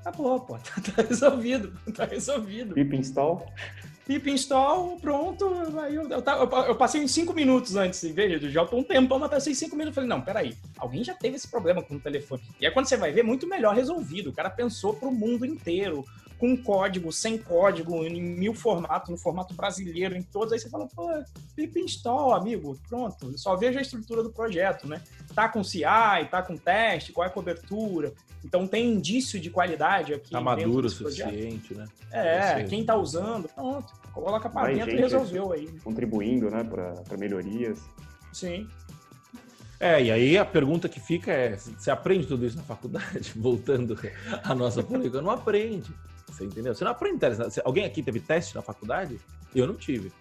Acabou, 0.00 0.38
pô, 0.38 0.56
tá, 0.62 0.80
tá, 0.94 1.02
resolvido, 1.02 1.72
tá 1.92 2.04
resolvido. 2.04 2.72
Pip 2.72 2.96
install? 2.96 3.44
Pip 4.06 4.30
install, 4.30 4.96
pronto, 5.00 5.44
aí 5.80 5.96
eu, 5.96 6.08
eu, 6.08 6.22
eu, 6.24 6.50
eu 6.68 6.76
passei 6.76 7.02
em 7.02 7.08
cinco 7.08 7.34
minutos 7.34 7.74
antes, 7.74 8.00
veja, 8.04 8.48
já 8.48 8.64
tô 8.64 8.76
um 8.76 8.84
tempão, 8.84 9.18
mas 9.18 9.30
passei 9.30 9.56
cinco 9.56 9.74
minutos, 9.74 9.96
eu 9.96 10.02
falei, 10.02 10.08
não, 10.08 10.24
peraí, 10.24 10.56
alguém 10.78 11.02
já 11.02 11.14
teve 11.14 11.34
esse 11.34 11.48
problema 11.48 11.82
com 11.82 11.96
o 11.96 12.00
telefone. 12.00 12.40
E 12.60 12.66
aí 12.66 12.72
quando 12.72 12.86
você 12.86 12.96
vai 12.96 13.10
ver, 13.10 13.24
muito 13.24 13.44
melhor 13.44 13.74
resolvido, 13.74 14.30
o 14.30 14.32
cara 14.32 14.50
pensou 14.50 14.94
pro 14.94 15.10
mundo 15.10 15.44
inteiro, 15.44 16.04
com 16.38 16.56
código, 16.56 17.12
sem 17.12 17.36
código, 17.36 18.04
em 18.04 18.22
mil 18.22 18.54
formatos, 18.54 19.10
no 19.10 19.18
formato 19.18 19.54
brasileiro, 19.54 20.16
em 20.16 20.22
todos, 20.22 20.52
aí 20.52 20.58
você 20.58 20.70
fala, 20.70 20.86
pô, 20.86 21.08
pip 21.56 21.80
install, 21.80 22.34
amigo, 22.34 22.78
pronto, 22.88 23.36
só 23.36 23.56
veja 23.56 23.80
a 23.80 23.82
estrutura 23.82 24.22
do 24.22 24.30
projeto, 24.30 24.86
né? 24.86 25.02
Tá 25.34 25.48
com 25.48 25.64
CI, 25.64 25.82
tá 26.30 26.42
com 26.42 26.56
teste, 26.56 27.12
qual 27.12 27.24
é 27.24 27.28
a 27.28 27.32
cobertura, 27.32 28.14
então 28.44 28.66
tem 28.66 28.92
indício 28.92 29.40
de 29.40 29.50
qualidade 29.50 30.14
aqui. 30.14 30.30
Tá 30.30 30.40
maduro 30.40 30.86
o 30.86 30.90
suficiente, 30.90 31.74
né? 31.74 31.86
É, 32.12 32.62
quem 32.64 32.84
tá 32.84 32.96
usando, 32.96 33.48
pronto, 33.48 33.92
coloca 34.12 34.48
para 34.48 34.72
dentro 34.72 34.90
e 34.90 34.96
resolveu 34.96 35.52
aí. 35.52 35.68
Contribuindo, 35.82 36.48
né, 36.50 36.62
para 36.64 37.16
melhorias. 37.18 37.80
Sim. 38.32 38.68
É, 39.80 40.02
e 40.02 40.10
aí 40.10 40.36
a 40.36 40.44
pergunta 40.44 40.88
que 40.88 40.98
fica 40.98 41.30
é: 41.30 41.56
você 41.56 41.90
aprende 41.90 42.26
tudo 42.26 42.44
isso 42.44 42.56
na 42.56 42.64
faculdade? 42.64 43.32
Voltando 43.36 43.98
à 44.42 44.54
nossa 44.54 44.82
política, 44.82 45.22
não 45.22 45.30
aprende. 45.30 45.90
Você 46.28 46.44
entendeu? 46.44 46.74
Você 46.74 46.84
não 46.84 46.92
aprende 46.92 47.18
teste. 47.18 47.60
Alguém 47.64 47.84
aqui 47.84 48.02
teve 48.02 48.20
teste 48.20 48.54
na 48.54 48.62
faculdade? 48.62 49.18
Eu 49.54 49.66
não 49.66 49.74
tive. 49.74 50.12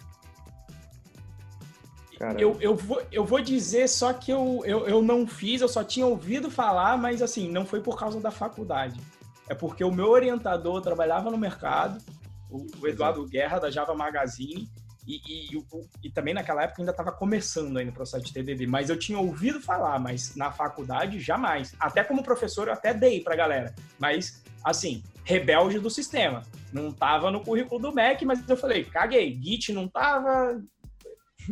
Eu, 2.39 2.57
eu, 2.59 2.75
vou, 2.75 3.01
eu 3.11 3.23
vou 3.23 3.39
dizer 3.39 3.87
só 3.87 4.11
que 4.11 4.31
eu, 4.31 4.63
eu, 4.65 4.87
eu 4.87 5.01
não 5.03 5.27
fiz, 5.27 5.61
eu 5.61 5.67
só 5.67 5.83
tinha 5.83 6.05
ouvido 6.05 6.49
falar, 6.49 6.97
mas 6.97 7.21
assim, 7.21 7.51
não 7.51 7.63
foi 7.63 7.79
por 7.79 7.97
causa 7.97 8.19
da 8.19 8.31
faculdade. 8.31 8.99
É 9.47 9.53
porque 9.53 9.83
o 9.83 9.91
meu 9.91 10.09
orientador 10.09 10.81
trabalhava 10.81 11.29
no 11.29 11.37
mercado, 11.37 12.03
o, 12.49 12.65
o 12.81 12.87
Eduardo 12.87 13.25
Guerra, 13.27 13.59
da 13.59 13.69
Java 13.69 13.93
Magazine, 13.93 14.67
e, 15.07 15.53
e, 15.53 15.63
e, 16.03 16.09
também 16.11 16.33
naquela 16.33 16.63
época 16.63 16.81
ainda 16.81 16.91
estava 16.91 17.13
começando 17.13 17.77
aí 17.77 17.85
no 17.85 17.93
processo 17.93 18.25
de 18.25 18.33
TDD, 18.33 18.67
mas 18.67 18.89
eu 18.89 18.99
tinha 18.99 19.17
ouvido 19.17 19.61
falar, 19.61 19.97
mas 19.99 20.35
na 20.35 20.51
faculdade 20.51 21.17
jamais. 21.19 21.73
Até 21.79 22.03
como 22.03 22.21
professor 22.21 22.67
eu 22.67 22.73
até 22.73 22.93
dei 22.93 23.21
para 23.21 23.35
galera, 23.35 23.73
mas 23.97 24.43
assim, 24.69 25.03
rebelde 25.23 25.79
do 25.79 25.89
sistema. 25.89 26.43
Não 26.71 26.91
tava 26.91 27.31
no 27.31 27.41
currículo 27.41 27.81
do 27.81 27.93
MEC, 27.93 28.25
mas 28.25 28.47
eu 28.47 28.57
falei, 28.57 28.83
caguei, 28.83 29.37
Git 29.41 29.71
não 29.73 29.87
tava, 29.87 30.61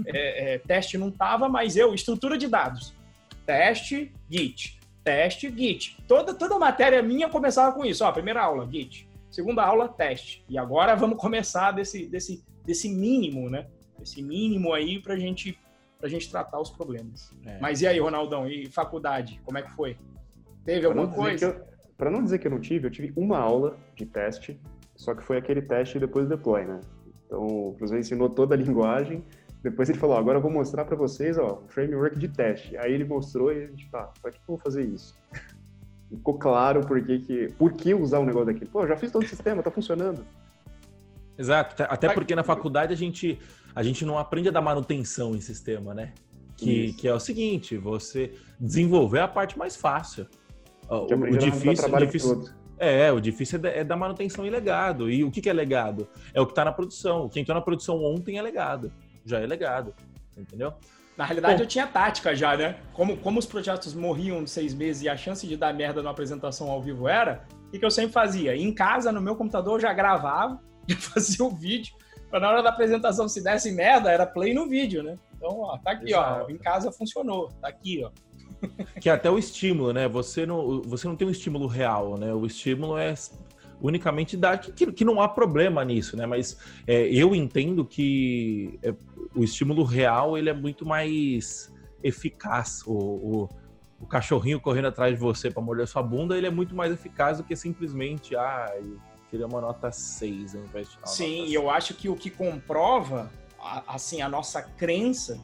é, 0.06 0.56
é, 0.56 0.58
teste 0.60 0.98
não 0.98 1.12
tava, 1.12 1.48
mas 1.48 1.76
eu, 1.76 1.94
estrutura 1.94 2.38
de 2.38 2.48
dados, 2.48 2.94
teste, 3.46 4.12
Git, 4.30 4.80
teste, 5.04 5.54
Git. 5.56 5.98
Toda, 6.08 6.34
toda 6.34 6.60
matéria 6.60 7.02
minha 7.02 7.30
começava 7.30 7.74
com 7.74 7.86
isso, 7.86 8.04
ó, 8.04 8.12
primeira 8.12 8.44
aula, 8.44 8.68
Git, 8.70 9.08
segunda 9.32 9.64
aula, 9.64 9.88
teste. 9.88 10.44
E 10.50 10.58
agora 10.58 10.96
vamos 10.96 11.18
começar 11.18 11.72
desse, 11.72 12.06
desse, 12.08 12.44
desse 12.66 12.90
mínimo, 12.90 13.50
né? 13.50 13.68
Esse 14.02 14.22
mínimo 14.22 14.74
aí 14.74 15.02
pra 15.02 15.16
gente, 15.18 15.58
pra 16.00 16.10
gente 16.10 16.30
tratar 16.30 16.60
os 16.60 16.70
problemas. 16.70 17.32
É. 17.46 17.60
Mas 17.60 17.82
e 17.82 17.88
aí, 17.88 18.00
Ronaldão, 18.00 18.48
e 18.48 18.70
faculdade, 18.70 19.42
como 19.44 19.58
é 19.58 19.62
que 19.62 19.72
foi? 19.72 19.98
Teve 20.66 20.86
alguma 20.86 21.08
coisa? 21.08 21.66
Para 21.98 22.12
não 22.12 22.24
dizer 22.24 22.40
que 22.40 22.48
eu 22.48 22.52
não 22.52 22.60
tive, 22.60 22.88
eu 22.88 22.92
tive 22.92 23.14
uma 23.16 23.38
aula 23.38 23.78
de 23.96 24.06
teste, 24.06 24.60
só 24.96 25.14
que 25.14 25.24
foi 25.24 25.38
aquele 25.38 25.62
teste 25.62 26.00
depois 26.00 26.28
do 26.28 26.36
deploy, 26.36 26.66
né? 26.66 26.82
Então, 27.26 27.46
o 27.46 27.74
professor 27.74 27.98
ensinou 27.98 28.30
toda 28.30 28.54
a 28.54 28.58
linguagem, 28.58 29.24
depois 29.64 29.90
ele 29.90 29.98
falou, 29.98 30.16
agora 30.16 30.38
eu 30.38 30.42
vou 30.42 30.52
mostrar 30.52 30.86
para 30.86 30.96
vocês, 30.96 31.38
ó, 31.38 31.62
um 31.64 31.68
framework 31.68 32.20
de 32.20 32.28
teste. 32.28 32.78
Aí 32.78 32.94
ele 32.94 33.04
mostrou 33.04 33.52
e 33.52 33.64
a 33.64 33.68
gente, 33.68 33.90
tá, 33.90 34.12
para 34.22 34.32
que 34.32 34.38
eu 34.38 34.44
vou 34.48 34.58
fazer 34.58 34.84
isso? 34.84 35.16
Ficou 36.08 36.36
claro 36.38 36.82
por 36.86 37.04
que, 37.04 37.20
que, 37.20 37.48
por 37.58 37.74
que 37.74 37.94
usar 37.94 38.20
um 38.20 38.26
negócio 38.26 38.48
daquele. 38.48 38.70
Pô, 38.70 38.84
eu 38.84 38.88
já 38.88 38.96
fiz 38.96 39.12
todo 39.12 39.24
o 39.24 39.28
sistema, 39.28 39.64
tá 39.64 39.72
funcionando. 39.72 40.24
Exato, 41.38 41.84
até 41.84 42.14
porque 42.14 42.36
na 42.36 42.44
faculdade 42.44 42.94
a 42.94 42.96
gente, 42.96 43.40
a 43.74 43.82
gente 43.82 44.06
não 44.06 44.18
aprende 44.20 44.50
a 44.50 44.52
dar 44.52 44.62
manutenção 44.62 45.36
em 45.36 45.42
sistema, 45.42 45.94
né? 45.94 46.14
Que, 46.56 46.94
que 46.94 47.08
é 47.08 47.14
o 47.14 47.20
seguinte, 47.20 47.76
você 47.76 48.34
desenvolver 48.60 49.20
a 49.20 49.28
parte 49.28 49.58
mais 49.58 49.76
fácil. 49.76 50.28
O, 50.90 51.06
o 51.06 51.38
difícil, 51.38 51.94
o 51.94 51.98
difícil 51.98 52.44
é, 52.78 53.12
o 53.12 53.20
difícil 53.20 53.60
é, 53.64 53.80
é 53.80 53.84
da 53.84 53.96
manutenção 53.96 54.46
e 54.46 54.50
legado. 54.50 55.10
E 55.10 55.24
o 55.24 55.32
que, 55.32 55.42
que 55.42 55.50
é 55.50 55.54
legado? 55.54 56.08
É 56.34 56.42
o 56.42 56.46
que 56.46 56.52
está 56.52 56.66
na 56.66 56.72
produção. 56.72 57.30
Quem 57.30 57.42
está 57.42 57.54
na 57.54 57.62
produção 57.62 58.04
ontem 58.04 58.38
é 58.38 58.42
legado. 58.42 58.92
Já 59.26 59.40
é 59.40 59.46
legado. 59.46 59.94
Entendeu? 60.38 60.74
Na 61.18 61.24
realidade, 61.24 61.56
Bom, 61.56 61.64
eu 61.64 61.68
tinha 61.68 61.88
tática 61.88 62.36
já, 62.36 62.58
né? 62.58 62.76
Como, 62.94 63.16
como 63.18 63.40
os 63.40 63.46
projetos 63.46 63.94
morriam 63.94 64.44
de 64.44 64.50
seis 64.50 64.74
meses 64.74 65.04
e 65.04 65.10
a 65.10 65.16
chance 65.16 65.48
de 65.48 65.56
dar 65.56 65.74
merda 65.74 66.02
numa 66.02 66.12
apresentação 66.12 66.70
ao 66.70 66.82
vivo 66.82 67.08
era, 67.08 67.46
o 67.74 67.80
que 67.80 67.86
eu 67.86 67.92
sempre 67.92 68.12
fazia? 68.12 68.56
Em 68.56 68.74
casa, 68.74 69.14
no 69.14 69.22
meu 69.22 69.36
computador, 69.36 69.76
eu 69.76 69.80
já 69.80 69.94
gravava, 69.94 70.60
já 70.86 70.98
fazia 70.98 71.46
o 71.46 71.50
vídeo, 71.50 71.96
para 72.30 72.42
na 72.42 72.50
hora 72.50 72.62
da 72.62 72.70
apresentação, 72.70 73.30
se 73.30 73.42
desse 73.42 73.72
merda, 73.72 74.12
era 74.12 74.26
play 74.26 74.54
no 74.54 74.68
vídeo, 74.68 75.02
né? 75.02 75.18
Então, 75.38 75.62
ó, 75.62 75.78
tá 75.78 75.92
aqui, 75.92 76.10
Exato. 76.10 76.46
ó. 76.48 76.52
Em 76.52 76.58
casa 76.58 76.92
funcionou, 76.92 77.48
tá 77.62 77.70
aqui, 77.70 78.04
ó. 78.04 78.12
Que 79.00 79.10
é 79.10 79.14
até 79.14 79.30
o 79.30 79.38
estímulo, 79.38 79.94
né? 79.94 80.08
Você 80.08 80.46
não, 80.46 80.82
você 80.82 81.08
não 81.08 81.16
tem 81.16 81.28
um 81.28 81.32
estímulo 81.32 81.68
real, 81.68 82.18
né? 82.18 82.34
O 82.34 82.46
estímulo 82.46 82.98
é 82.98 83.14
unicamente 83.82 84.38
dar 84.38 84.58
que, 84.58 84.92
que 84.92 85.06
não 85.06 85.22
há 85.22 85.28
problema 85.28 85.84
nisso, 85.84 86.16
né? 86.16 86.26
Mas 86.26 86.58
é, 86.88 87.08
eu 87.08 87.36
entendo 87.36 87.86
que 87.86 88.80
é, 88.82 88.94
o 89.36 89.44
estímulo 89.44 89.84
real 89.84 90.38
ele 90.38 90.50
é 90.50 90.54
muito 90.54 90.86
mais 90.86 91.74
eficaz. 92.04 92.84
O, 92.86 92.94
o, 92.94 93.50
o 94.00 94.06
cachorrinho 94.06 94.60
correndo 94.60 94.88
atrás 94.88 95.14
de 95.14 95.20
você 95.20 95.50
para 95.50 95.62
morder 95.62 95.88
sua 95.88 96.04
bunda, 96.04 96.38
ele 96.38 96.48
é 96.48 96.52
muito 96.52 96.76
mais 96.76 96.92
eficaz 96.92 97.38
do 97.38 97.44
que 97.44 97.56
simplesmente, 97.56 98.36
ah, 98.36 98.74
queria 99.30 99.48
uma 99.48 99.62
nota 99.62 99.92
6 99.92 100.56
ao 100.56 100.62
invés 100.62 100.90
de 100.90 100.98
Sim, 101.06 101.46
e 101.46 101.54
eu 101.54 101.70
acho 101.70 101.94
que 101.94 102.10
o 102.10 102.16
que 102.16 102.30
comprova, 102.30 103.32
assim, 103.88 104.22
a 104.22 104.30
nossa 104.30 104.62
crença 104.62 105.40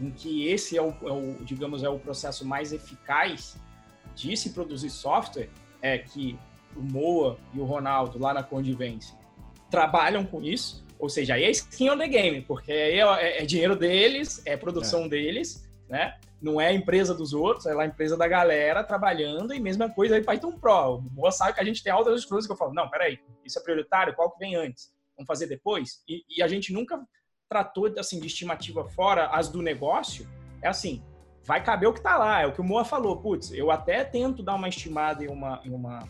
em 0.00 0.10
que 0.10 0.48
esse 0.48 0.76
é 0.76 0.82
o, 0.82 0.88
é 1.02 1.12
o, 1.12 1.44
digamos, 1.44 1.82
é 1.82 1.88
o 1.88 1.98
processo 1.98 2.46
mais 2.46 2.72
eficaz 2.72 3.56
de 4.14 4.36
se 4.36 4.50
produzir 4.50 4.90
software, 4.90 5.50
é 5.82 5.98
que 5.98 6.38
o 6.74 6.80
Moa 6.80 7.38
e 7.52 7.60
o 7.60 7.64
Ronaldo 7.64 8.18
lá 8.18 8.32
na 8.32 8.42
Condivência 8.42 9.18
trabalham 9.70 10.24
com 10.24 10.42
isso, 10.42 10.84
ou 10.98 11.08
seja, 11.08 11.34
aí 11.34 11.44
é 11.44 11.50
skin 11.50 11.90
on 11.90 11.98
the 11.98 12.08
game, 12.08 12.42
porque 12.42 12.72
aí 12.72 12.98
é, 12.98 13.02
é, 13.02 13.42
é 13.42 13.46
dinheiro 13.46 13.76
deles, 13.76 14.42
é 14.44 14.56
produção 14.56 15.04
é. 15.04 15.08
deles, 15.08 15.68
né? 15.88 16.18
Não 16.40 16.58
é 16.58 16.68
a 16.68 16.72
empresa 16.72 17.14
dos 17.14 17.34
outros, 17.34 17.66
é 17.66 17.74
lá 17.74 17.82
a 17.82 17.86
empresa 17.86 18.16
da 18.16 18.26
galera 18.26 18.82
trabalhando 18.82 19.52
e 19.52 19.60
mesma 19.60 19.90
coisa 19.90 20.16
aí 20.16 20.22
Python 20.22 20.58
Pro. 20.58 20.96
O 20.96 21.02
Moa 21.12 21.30
sabe 21.30 21.54
que 21.54 21.60
a 21.60 21.64
gente 21.64 21.82
tem 21.82 21.92
altas 21.92 22.24
coisas 22.24 22.46
que 22.46 22.52
eu 22.52 22.56
falo, 22.56 22.72
não, 22.72 22.88
peraí, 22.88 23.18
isso 23.44 23.58
é 23.58 23.62
prioritário, 23.62 24.14
qual 24.14 24.30
que 24.30 24.38
vem 24.38 24.56
antes? 24.56 24.90
Vamos 25.16 25.26
fazer 25.26 25.46
depois? 25.46 26.02
E, 26.08 26.24
e 26.36 26.42
a 26.42 26.48
gente 26.48 26.72
nunca 26.72 26.98
tratou 27.50 27.92
assim, 27.98 28.20
de 28.20 28.28
estimativa 28.28 28.84
fora 28.84 29.26
as 29.26 29.48
do 29.48 29.60
negócio, 29.60 30.24
é 30.62 30.68
assim, 30.68 31.02
vai 31.44 31.60
caber 31.60 31.88
o 31.88 31.92
que 31.92 31.98
está 31.98 32.16
lá. 32.16 32.42
É 32.42 32.46
o 32.46 32.52
que 32.52 32.60
o 32.60 32.64
Moa 32.64 32.84
falou. 32.84 33.16
Putz, 33.16 33.50
eu 33.50 33.72
até 33.72 34.04
tento 34.04 34.40
dar 34.40 34.54
uma 34.54 34.68
estimada 34.68 35.24
em 35.24 35.28
uma, 35.28 35.60
em 35.64 35.74
uma, 35.74 36.08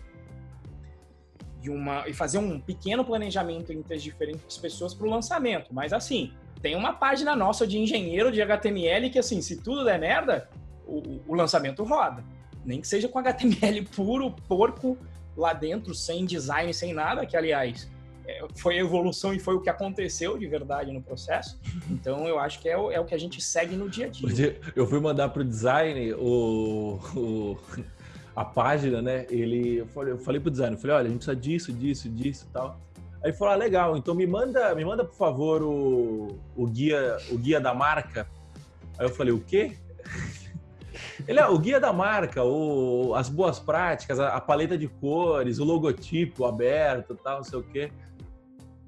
em 1.63 1.71
uma 1.71 2.07
e 2.07 2.13
fazer 2.13 2.37
um 2.37 2.61
pequeno 2.61 3.03
planejamento 3.03 3.73
entre 3.73 3.95
as 3.95 4.03
diferentes 4.03 4.59
pessoas 4.59 4.93
para 4.93 5.07
o 5.07 5.11
lançamento. 5.11 5.73
Mas 5.73 5.95
assim, 5.95 6.35
tem 6.61 6.77
uma 6.77 6.93
página 6.93 7.35
nossa 7.35 7.67
de 7.67 7.79
engenheiro 7.79 8.31
de 8.31 8.43
HTML 8.43 9.09
que 9.09 9.19
assim, 9.19 9.41
se 9.41 9.63
tudo 9.63 9.83
der 9.83 9.99
merda, 9.99 10.51
o, 10.87 11.23
o 11.27 11.35
lançamento 11.35 11.83
roda. 11.85 12.23
Nem 12.63 12.83
que 12.83 12.87
seja 12.87 13.09
com 13.09 13.19
HTML 13.19 13.87
puro, 13.97 14.31
porco 14.47 14.99
lá 15.35 15.55
dentro, 15.55 15.95
sem 15.95 16.27
design, 16.27 16.75
sem 16.75 16.93
nada, 16.93 17.25
que 17.25 17.35
aliás 17.35 17.89
foi 18.57 18.79
a 18.79 18.81
evolução 18.81 19.33
e 19.35 19.39
foi 19.39 19.55
o 19.55 19.61
que 19.61 19.71
aconteceu 19.71 20.39
de 20.39 20.47
verdade 20.47 20.93
no 20.93 21.03
processo. 21.03 21.59
Então 21.91 22.27
eu 22.27 22.39
acho 22.39 22.61
que 22.61 22.69
é 22.69 22.79
o, 22.79 22.91
é 22.91 22.99
o 22.99 23.05
que 23.05 23.15
a 23.15 23.19
gente 23.19 23.43
segue 23.43 23.77
no 23.77 23.89
dia 23.89 24.07
a 24.07 24.09
dia. 24.09 24.59
Eu 24.75 24.87
fui 24.87 25.01
mandar 25.01 25.29
para 25.29 25.43
o 25.43 25.45
design 25.45 26.15
o, 26.15 27.59
a 28.35 28.45
página, 28.45 29.03
né? 29.03 29.27
Ele, 29.29 29.79
eu 29.79 29.87
falei, 29.87 30.13
eu 30.15 30.19
falei 30.19 30.41
pro 30.41 30.51
designer, 30.51 30.77
eu 30.77 30.81
falei, 30.81 30.97
olha, 30.97 31.07
a 31.07 31.11
gente 31.11 31.19
precisa 31.19 31.37
disso, 31.37 31.73
disso, 31.73 32.09
disso 32.09 32.47
e 32.49 32.53
tal. 32.53 32.81
Aí 33.23 33.31
ele 33.31 33.37
falou, 33.37 33.53
ah, 33.53 33.57
legal, 33.57 33.97
então 33.97 34.15
me 34.15 34.27
manda, 34.27 34.75
me 34.75 34.85
manda 34.85 35.05
por 35.05 35.15
favor 35.15 35.63
o, 35.63 36.39
o 36.57 36.67
guia, 36.67 37.19
o 37.31 37.37
guia 37.37 37.61
da 37.61 37.75
marca. 37.75 38.27
Aí 38.99 39.05
eu 39.05 39.11
falei, 39.11 39.33
o 39.33 39.41
quê? 39.41 39.73
Ele 41.29 41.39
é 41.39 41.47
o 41.47 41.59
guia 41.59 41.79
da 41.79 41.93
marca, 41.93 42.43
o, 42.43 43.15
as 43.15 43.29
boas 43.29 43.59
práticas, 43.59 44.19
a, 44.19 44.37
a 44.37 44.41
paleta 44.41 44.77
de 44.77 44.89
cores, 44.89 45.59
o 45.59 45.65
logotipo 45.65 46.45
aberto, 46.45 47.15
tal, 47.15 47.39
não 47.39 47.45
sei 47.45 47.59
o 47.59 47.63
quê. 47.63 47.93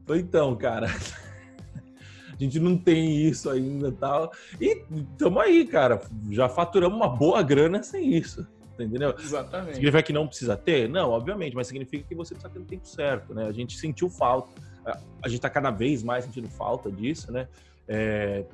Então, 0.08 0.54
cara, 0.56 0.86
a 2.32 2.36
gente 2.38 2.58
não 2.58 2.76
tem 2.76 3.26
isso 3.26 3.48
ainda 3.48 3.92
tal. 3.92 4.32
E 4.60 4.84
estamos 4.90 5.42
aí, 5.42 5.66
cara. 5.66 6.00
Já 6.30 6.48
faturamos 6.48 6.96
uma 6.96 7.08
boa 7.08 7.42
grana 7.42 7.82
sem 7.82 8.14
isso. 8.14 8.46
Entendeu? 8.74 9.14
Exatamente. 9.18 9.74
Significa 9.74 10.02
que 10.02 10.12
não 10.12 10.26
precisa 10.26 10.56
ter? 10.56 10.88
Não, 10.88 11.10
obviamente, 11.10 11.54
mas 11.54 11.66
significa 11.66 12.04
que 12.08 12.14
você 12.14 12.34
precisa 12.34 12.52
ter 12.52 12.58
o 12.58 12.64
tempo 12.64 12.86
certo, 12.88 13.34
né? 13.34 13.46
A 13.46 13.52
gente 13.52 13.78
sentiu 13.78 14.08
falta. 14.08 14.50
A 14.84 15.28
gente 15.28 15.38
está 15.38 15.48
cada 15.48 15.70
vez 15.70 16.02
mais 16.02 16.24
sentindo 16.24 16.48
falta 16.48 16.90
disso, 16.90 17.30
né? 17.30 17.46
É, 17.86 18.44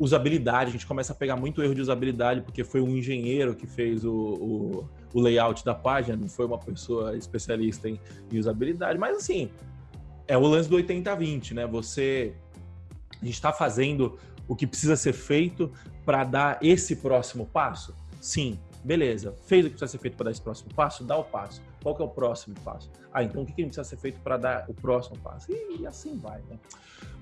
usabilidade, 0.00 0.70
a 0.70 0.72
gente 0.72 0.86
começa 0.86 1.12
a 1.12 1.16
pegar 1.16 1.36
muito 1.36 1.62
erro 1.62 1.74
de 1.74 1.82
usabilidade, 1.82 2.40
porque 2.40 2.64
foi 2.64 2.80
um 2.80 2.96
engenheiro 2.96 3.54
que 3.54 3.66
fez 3.66 4.02
o, 4.02 4.12
o, 4.12 4.88
o 5.12 5.20
layout 5.20 5.62
da 5.62 5.74
página, 5.74 6.16
não 6.16 6.28
foi 6.28 6.46
uma 6.46 6.58
pessoa 6.58 7.14
especialista 7.16 7.88
em, 7.88 8.00
em 8.32 8.38
usabilidade. 8.38 8.98
Mas 8.98 9.18
assim, 9.18 9.50
é 10.30 10.38
o 10.38 10.42
lance 10.42 10.68
do 10.68 10.76
80-20, 10.76 11.54
né? 11.54 11.66
Você. 11.66 12.32
Está 13.20 13.52
fazendo 13.52 14.18
o 14.48 14.56
que 14.56 14.66
precisa 14.66 14.96
ser 14.96 15.12
feito 15.12 15.70
para 16.06 16.24
dar 16.24 16.58
esse 16.62 16.96
próximo 16.96 17.44
passo? 17.44 17.94
Sim, 18.18 18.58
beleza. 18.82 19.34
Fez 19.44 19.66
o 19.66 19.68
que 19.68 19.74
precisa 19.76 19.90
ser 19.90 19.98
feito 19.98 20.16
para 20.16 20.24
dar 20.24 20.30
esse 20.30 20.40
próximo 20.40 20.72
passo? 20.72 21.04
Dá 21.04 21.18
o 21.18 21.24
passo. 21.24 21.60
Qual 21.82 21.94
que 21.94 22.00
é 22.00 22.04
o 22.04 22.08
próximo 22.08 22.54
passo? 22.64 22.90
Ah, 23.12 23.22
então 23.22 23.42
o 23.42 23.46
que, 23.46 23.52
que 23.52 23.62
precisa 23.62 23.84
ser 23.84 23.98
feito 23.98 24.20
para 24.20 24.38
dar 24.38 24.64
o 24.68 24.72
próximo 24.72 25.18
passo? 25.18 25.52
E, 25.52 25.86
assim 25.86 26.16
vai, 26.16 26.40
né? 26.48 26.58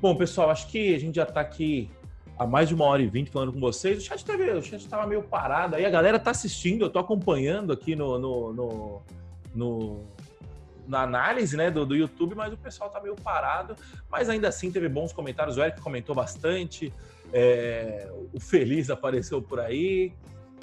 Bom, 0.00 0.14
pessoal, 0.14 0.50
acho 0.50 0.68
que 0.68 0.94
a 0.94 0.98
gente 1.00 1.16
já 1.16 1.24
está 1.24 1.40
aqui 1.40 1.90
há 2.38 2.46
mais 2.46 2.68
de 2.68 2.74
uma 2.74 2.84
hora 2.84 3.02
e 3.02 3.08
vinte 3.08 3.30
falando 3.30 3.52
com 3.52 3.58
vocês. 3.58 3.98
O 3.98 4.00
chat 4.02 4.24
o 4.30 4.62
chat 4.62 4.80
estava 4.80 5.06
meio 5.06 5.22
parado 5.22 5.74
aí, 5.74 5.84
a 5.84 5.90
galera 5.90 6.18
está 6.18 6.30
assistindo, 6.30 6.82
eu 6.82 6.86
estou 6.86 7.00
acompanhando 7.00 7.72
aqui 7.72 7.96
no, 7.96 8.18
no, 8.18 8.52
no, 8.52 9.02
no 9.54 10.02
na 10.88 11.02
análise 11.02 11.56
né, 11.56 11.70
do, 11.70 11.84
do 11.84 11.94
YouTube, 11.94 12.34
mas 12.34 12.52
o 12.52 12.56
pessoal 12.56 12.90
tá 12.90 13.00
meio 13.00 13.14
parado. 13.14 13.76
Mas 14.10 14.28
ainda 14.28 14.48
assim 14.48 14.72
teve 14.72 14.88
bons 14.88 15.12
comentários. 15.12 15.56
O 15.56 15.62
Eric 15.62 15.80
comentou 15.80 16.14
bastante. 16.14 16.92
É, 17.32 18.10
o 18.32 18.40
Feliz 18.40 18.90
apareceu 18.90 19.40
por 19.42 19.60
aí. 19.60 20.12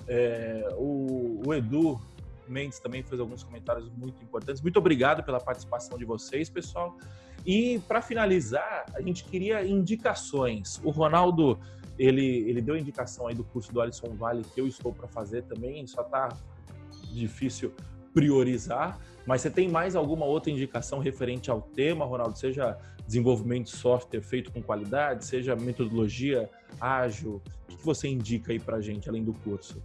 É, 0.08 0.68
o, 0.74 1.42
o, 1.46 1.54
Edu 1.54 2.00
Mendes 2.48 2.80
também 2.80 3.04
fez 3.04 3.20
alguns 3.20 3.44
comentários 3.44 3.90
muito 3.92 4.22
importantes. 4.24 4.62
Muito 4.62 4.78
obrigado 4.78 5.24
pela 5.24 5.40
participação 5.40 5.98
de 5.98 6.06
vocês, 6.06 6.50
pessoal. 6.50 6.98
E 7.46 7.80
para 7.88 8.02
finalizar, 8.02 8.86
a 8.94 9.02
gente 9.02 9.24
queria 9.24 9.66
indicações. 9.66 10.82
O 10.84 10.90
Ronaldo 10.90 11.60
ele, 11.98 12.50
ele 12.50 12.62
deu 12.62 12.76
indicação 12.76 13.28
aí 13.28 13.36
do 13.36 13.44
curso 13.44 13.72
do 13.72 13.80
Alisson 13.80 14.14
Vale 14.16 14.44
que 14.44 14.60
eu 14.60 14.68
estou 14.68 14.94
para 14.94 15.08
fazer 15.08 15.44
também. 15.44 15.86
Só 15.88 16.04
tá 16.04 16.30
difícil 17.12 17.74
priorizar. 18.14 19.00
Mas 19.26 19.42
você 19.42 19.50
tem 19.50 19.68
mais 19.68 19.96
alguma 19.96 20.26
outra 20.26 20.52
indicação 20.52 21.00
referente 21.00 21.50
ao 21.50 21.62
tema, 21.62 22.06
Ronaldo? 22.06 22.38
Seja 22.38 22.78
desenvolvimento 23.06 23.66
de 23.66 23.72
software 23.72 24.22
feito 24.22 24.52
com 24.52 24.62
qualidade, 24.62 25.26
seja 25.26 25.56
metodologia 25.56 26.50
ágil? 26.80 27.42
O 27.72 27.76
que 27.76 27.86
você 27.86 28.08
indica 28.08 28.52
aí 28.52 28.60
para 28.60 28.78
a 28.78 28.82
gente, 28.82 29.10
além 29.10 29.24
do 29.24 29.34
curso? 29.34 29.82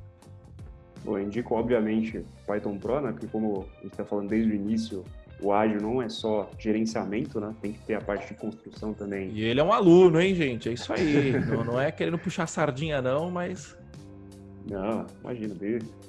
Bom, 1.05 1.19
eu 1.19 1.25
indico, 1.25 1.55
obviamente, 1.55 2.25
Python 2.47 2.77
Pro, 2.79 3.01
né? 3.01 3.13
Porque 3.13 3.27
como 3.27 3.67
a 3.79 3.83
gente 3.83 3.93
está 3.93 4.05
falando 4.05 4.29
desde 4.29 4.51
o 4.51 4.55
início, 4.55 5.05
o 5.41 5.53
ágil 5.53 5.81
não 5.81 6.03
é 6.03 6.09
só 6.09 6.51
gerenciamento, 6.59 7.41
né? 7.41 7.55
Tem 7.63 7.73
que 7.73 7.79
ter 7.81 7.95
a 7.95 8.01
parte 8.01 8.29
de 8.29 8.35
construção 8.35 8.93
também. 8.93 9.31
E 9.31 9.43
ele 9.43 9.61
é 9.61 9.65
um 9.65 9.73
aluno, 9.73 10.21
hein, 10.21 10.35
gente? 10.35 10.69
É 10.69 10.73
isso 10.73 10.93
aí. 10.93 11.33
não, 11.49 11.65
não 11.65 11.81
é 11.81 11.91
querendo 11.91 12.19
puxar 12.19 12.47
sardinha, 12.47 13.01
não, 13.01 13.31
mas 13.31 13.77
não, 14.69 15.07
imagina, 15.23 15.55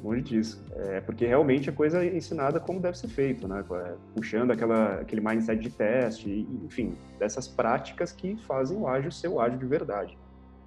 longe 0.04 0.22
disso. 0.22 0.64
É 0.76 1.02
porque 1.02 1.26
realmente 1.26 1.70
a 1.70 1.74
coisa 1.74 2.04
é 2.04 2.16
ensinada 2.16 2.60
como 2.60 2.80
deve 2.80 2.98
ser 2.98 3.08
feito, 3.08 3.48
né? 3.48 3.64
É, 3.72 3.96
puxando 4.16 4.52
aquela, 4.52 4.96
aquele 4.96 5.22
mindset 5.22 5.62
de 5.62 5.70
teste, 5.70 6.48
enfim, 6.64 6.96
dessas 7.18 7.48
práticas 7.48 8.12
que 8.12 8.36
fazem 8.44 8.78
o 8.78 8.88
ágil 8.88 9.12
ser 9.12 9.30
o 9.30 9.40
ágil 9.40 9.58
de 9.58 9.66
verdade. 9.66 10.18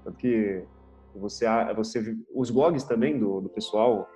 Tanto 0.03 0.17
que 0.17 0.63
você, 1.15 1.47
você 1.75 2.17
os 2.35 2.51
blogs 2.51 2.85
também 2.85 3.19
do, 3.19 3.41
do 3.41 3.49
pessoal 3.49 4.09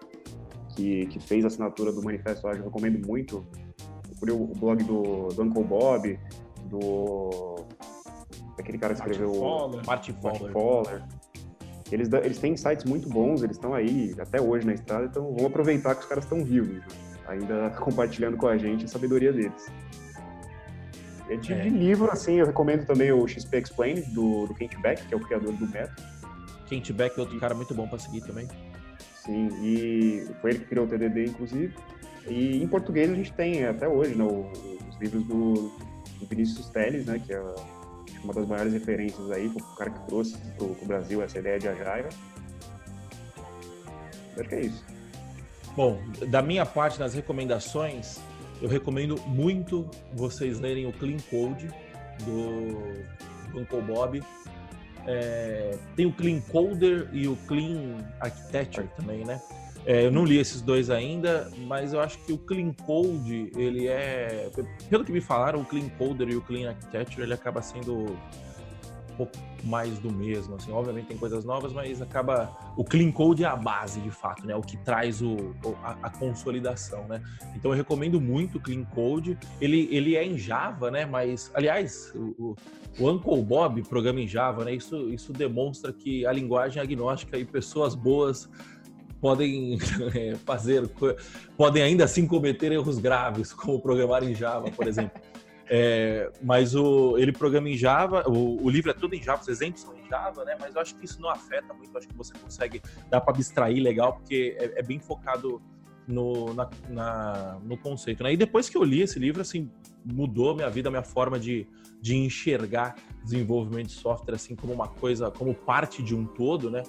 que, 0.75 1.07
que 1.07 1.21
fez 1.21 1.45
a 1.45 1.49
assinatura 1.49 1.93
do 1.93 2.03
Manifesto 2.03 2.47
Ágil, 2.47 2.63
eu 2.63 2.69
recomendo 2.69 3.07
muito. 3.07 3.45
Procure 4.03 4.33
o 4.33 4.47
blog 4.47 4.83
do, 4.83 5.29
do 5.29 5.43
Uncle 5.43 5.65
Bob, 5.65 6.19
do 6.65 7.57
aquele 8.59 8.79
cara 8.79 8.95
que 8.95 9.01
escreveu 9.01 9.33
Martin 9.87 10.13
Fowler. 10.15 10.41
Martin 10.41 10.53
Fowler 10.53 11.03
eles, 11.95 12.13
eles 12.13 12.39
têm 12.39 12.57
sites 12.57 12.85
muito 12.85 13.09
bons, 13.09 13.43
eles 13.43 13.57
estão 13.57 13.75
aí 13.75 14.15
até 14.19 14.41
hoje 14.41 14.67
na 14.67 14.75
estrada, 14.75 15.07
então 15.07 15.25
vamos 15.25 15.47
aproveitar 15.47 15.95
que 15.95 16.03
os 16.03 16.07
caras 16.07 16.25
estão 16.25 16.45
vivos, 16.45 16.77
né? 16.77 16.83
ainda 17.27 17.71
compartilhando 17.81 18.37
com 18.37 18.47
a 18.47 18.57
gente 18.57 18.85
a 18.85 18.89
sabedoria 18.89 19.33
deles. 19.33 19.67
É 21.29 21.37
de, 21.37 21.53
é. 21.53 21.61
de, 21.61 21.69
livro, 21.69 22.11
assim, 22.11 22.37
eu 22.37 22.47
recomendo 22.47 22.87
também 22.87 23.13
o 23.13 23.27
XP 23.27 23.59
Explained, 23.59 24.03
do, 24.13 24.47
do 24.47 24.55
Kent 24.55 24.77
Beck, 24.81 25.07
que 25.07 25.13
é 25.13 25.17
o 25.17 25.21
criador 25.21 25.53
do 25.53 25.69
método. 25.69 26.03
Kent 26.67 26.93
Beck 26.93 27.19
é 27.19 27.21
outro 27.21 27.39
cara 27.39 27.55
muito 27.55 27.75
bom 27.75 27.87
para 27.87 27.99
seguir 27.99 28.23
também. 28.23 28.49
Sim, 29.15 29.49
e 29.63 30.27
foi 30.41 30.51
ele 30.51 30.61
que 30.61 30.67
criou 30.67 30.87
o 30.87 30.89
TDD, 30.89 31.27
inclusive. 31.27 31.75
E 32.27 32.63
em 32.63 32.67
português 32.67 33.11
a 33.11 33.15
gente 33.15 33.33
tem 33.33 33.65
até 33.65 33.87
hoje 33.87 34.15
né, 34.15 34.25
os 34.25 34.97
livros 34.99 35.23
do, 35.25 35.55
do 36.19 36.27
Vinícius 36.29 36.69
Teles, 36.71 37.07
né, 37.07 37.19
que 37.19 37.33
é 37.33 37.41
uma 38.23 38.35
das 38.35 38.47
maiores 38.47 38.73
referências 38.73 39.31
aí, 39.31 39.47
o 39.47 39.77
cara 39.77 39.91
que 39.91 40.07
trouxe 40.07 40.37
para 40.57 40.65
o 40.65 40.87
Brasil 40.87 41.23
essa 41.23 41.39
ideia 41.39 41.59
de 41.59 41.69
Agile. 41.69 42.09
Acho 44.39 44.49
que 44.49 44.55
é 44.55 44.61
isso. 44.61 44.85
Bom, 45.77 46.01
da 46.29 46.43
minha 46.43 46.67
parte, 46.67 46.99
nas 46.99 47.15
recomendações, 47.15 48.19
eu 48.61 48.69
recomendo 48.69 49.17
muito 49.27 49.89
vocês 50.15 50.59
lerem 50.59 50.87
o 50.87 50.93
Clean 50.93 51.19
Code 51.31 51.69
do, 52.25 53.53
do 53.53 53.61
Uncle 53.61 53.83
Bob. 53.83 54.23
É, 55.07 55.79
tem 55.97 56.07
o 56.07 56.13
Clean 56.13 56.41
Coder 56.41 57.09
e 57.13 57.29
o 57.29 57.37
Clean 57.47 57.97
Architecture 58.21 58.89
também, 58.97 59.25
né? 59.25 59.41
É, 59.89 60.05
eu 60.05 60.13
não 60.13 60.23
li 60.27 60.37
esses 60.37 60.61
dois 60.61 60.91
ainda, 60.91 61.51
mas 61.67 61.95
eu 61.95 62.01
acho 62.01 62.19
que 62.19 62.31
o 62.31 62.37
Clean 62.37 62.75
Code, 62.75 63.51
ele 63.57 63.89
é. 63.89 64.51
Pelo 64.91 65.03
que 65.03 65.11
me 65.11 65.23
falaram, 65.23 65.63
o 65.63 65.65
Clean 65.65 65.89
Coder 65.89 66.29
e 66.29 66.37
o 66.37 66.43
Clean 66.43 66.69
Architecture, 66.69 67.23
ele 67.23 67.33
acaba 67.33 67.63
sendo 67.63 68.15
pouco 69.17 69.33
mais 69.65 69.99
do 69.99 70.13
mesmo. 70.13 70.57
Assim, 70.57 70.71
obviamente 70.73 71.07
tem 71.07 71.17
coisas 71.17 71.43
novas, 71.43 71.73
mas 71.73 72.03
acaba 72.03 72.55
o 72.77 72.85
clean 72.85 73.11
code 73.11 73.43
é 73.43 73.47
a 73.47 73.57
base 73.57 73.99
de 74.01 74.11
fato, 74.11 74.47
né? 74.47 74.55
O 74.55 74.61
que 74.61 74.77
traz 74.77 75.21
o, 75.21 75.55
a, 75.83 75.97
a, 76.03 76.11
consolidação, 76.11 77.09
né? 77.09 77.23
Então 77.57 77.71
eu 77.73 77.77
recomendo 77.77 78.21
muito 78.21 78.59
o 78.59 78.61
clean 78.61 78.85
code. 78.85 79.37
Ele, 79.59 79.89
ele 79.91 80.17
é 80.17 80.25
em 80.25 80.39
Java, 80.39 80.91
né? 80.91 81.05
Mas 81.05 81.51
aliás, 81.55 82.13
o, 82.15 82.55
o 82.99 83.11
Uncle 83.11 83.43
Bob 83.43 83.83
programa 83.83 84.21
em 84.21 84.29
Java, 84.29 84.65
né? 84.65 84.75
Isso, 84.75 85.09
isso 85.09 85.33
demonstra 85.33 85.93
que 85.93 86.25
a 86.25 86.33
linguagem 86.33 86.79
é 86.79 86.83
agnóstica 86.83 87.37
e 87.37 87.45
pessoas 87.45 87.95
boas 87.95 88.49
podem 89.21 89.79
é, 90.15 90.35
fazer, 90.45 90.89
podem 91.57 91.83
ainda 91.83 92.05
assim 92.05 92.27
cometer 92.27 92.73
erros 92.73 92.99
graves, 92.99 93.53
como 93.53 93.81
programar 93.81 94.25
em 94.25 94.35
Java, 94.35 94.71
por 94.71 94.87
exemplo. 94.87 95.21
É, 95.71 96.31
mas 96.43 96.75
o, 96.75 97.19
ele 97.19 97.31
programa 97.31 97.69
em 97.69 97.77
Java, 97.77 98.27
o, 98.27 98.65
o, 98.65 98.71
livro 98.71 98.91
é 98.91 98.95
todo 98.95 99.13
em 99.13 99.23
Java, 99.23 99.43
os 99.43 99.49
exemplos 99.49 99.83
são 99.83 99.95
em 99.99 100.09
Java, 100.09 100.43
né? 100.43 100.57
Mas 100.59 100.75
eu 100.75 100.81
acho 100.81 100.95
que 100.97 101.05
isso 101.05 101.21
não 101.21 101.29
afeta 101.29 101.75
muito, 101.75 101.95
acho 101.99 102.09
que 102.09 102.17
você 102.17 102.33
consegue, 102.39 102.81
dá 103.11 103.21
para 103.21 103.35
abstrair 103.35 103.83
legal, 103.83 104.15
porque 104.15 104.57
é, 104.59 104.81
é 104.81 104.83
bem 104.83 104.99
focado 104.99 105.61
no, 106.07 106.55
na, 106.55 106.71
na, 106.89 107.59
no 107.63 107.77
conceito, 107.77 108.23
né? 108.23 108.33
E 108.33 108.37
depois 108.37 108.71
que 108.71 108.79
eu 108.79 108.83
li 108.83 109.03
esse 109.03 109.19
livro, 109.19 109.43
assim, 109.43 109.71
mudou 110.03 110.55
minha 110.55 110.71
vida, 110.71 110.89
minha 110.89 111.03
forma 111.03 111.39
de, 111.39 111.67
de 112.01 112.17
enxergar 112.17 112.97
desenvolvimento 113.23 113.89
de 113.89 113.93
software, 113.93 114.37
assim, 114.37 114.57
como 114.57 114.73
uma 114.73 114.89
coisa, 114.89 115.31
como 115.31 115.55
parte 115.55 116.03
de 116.03 116.15
um 116.15 116.25
todo, 116.25 116.71
né? 116.71 116.83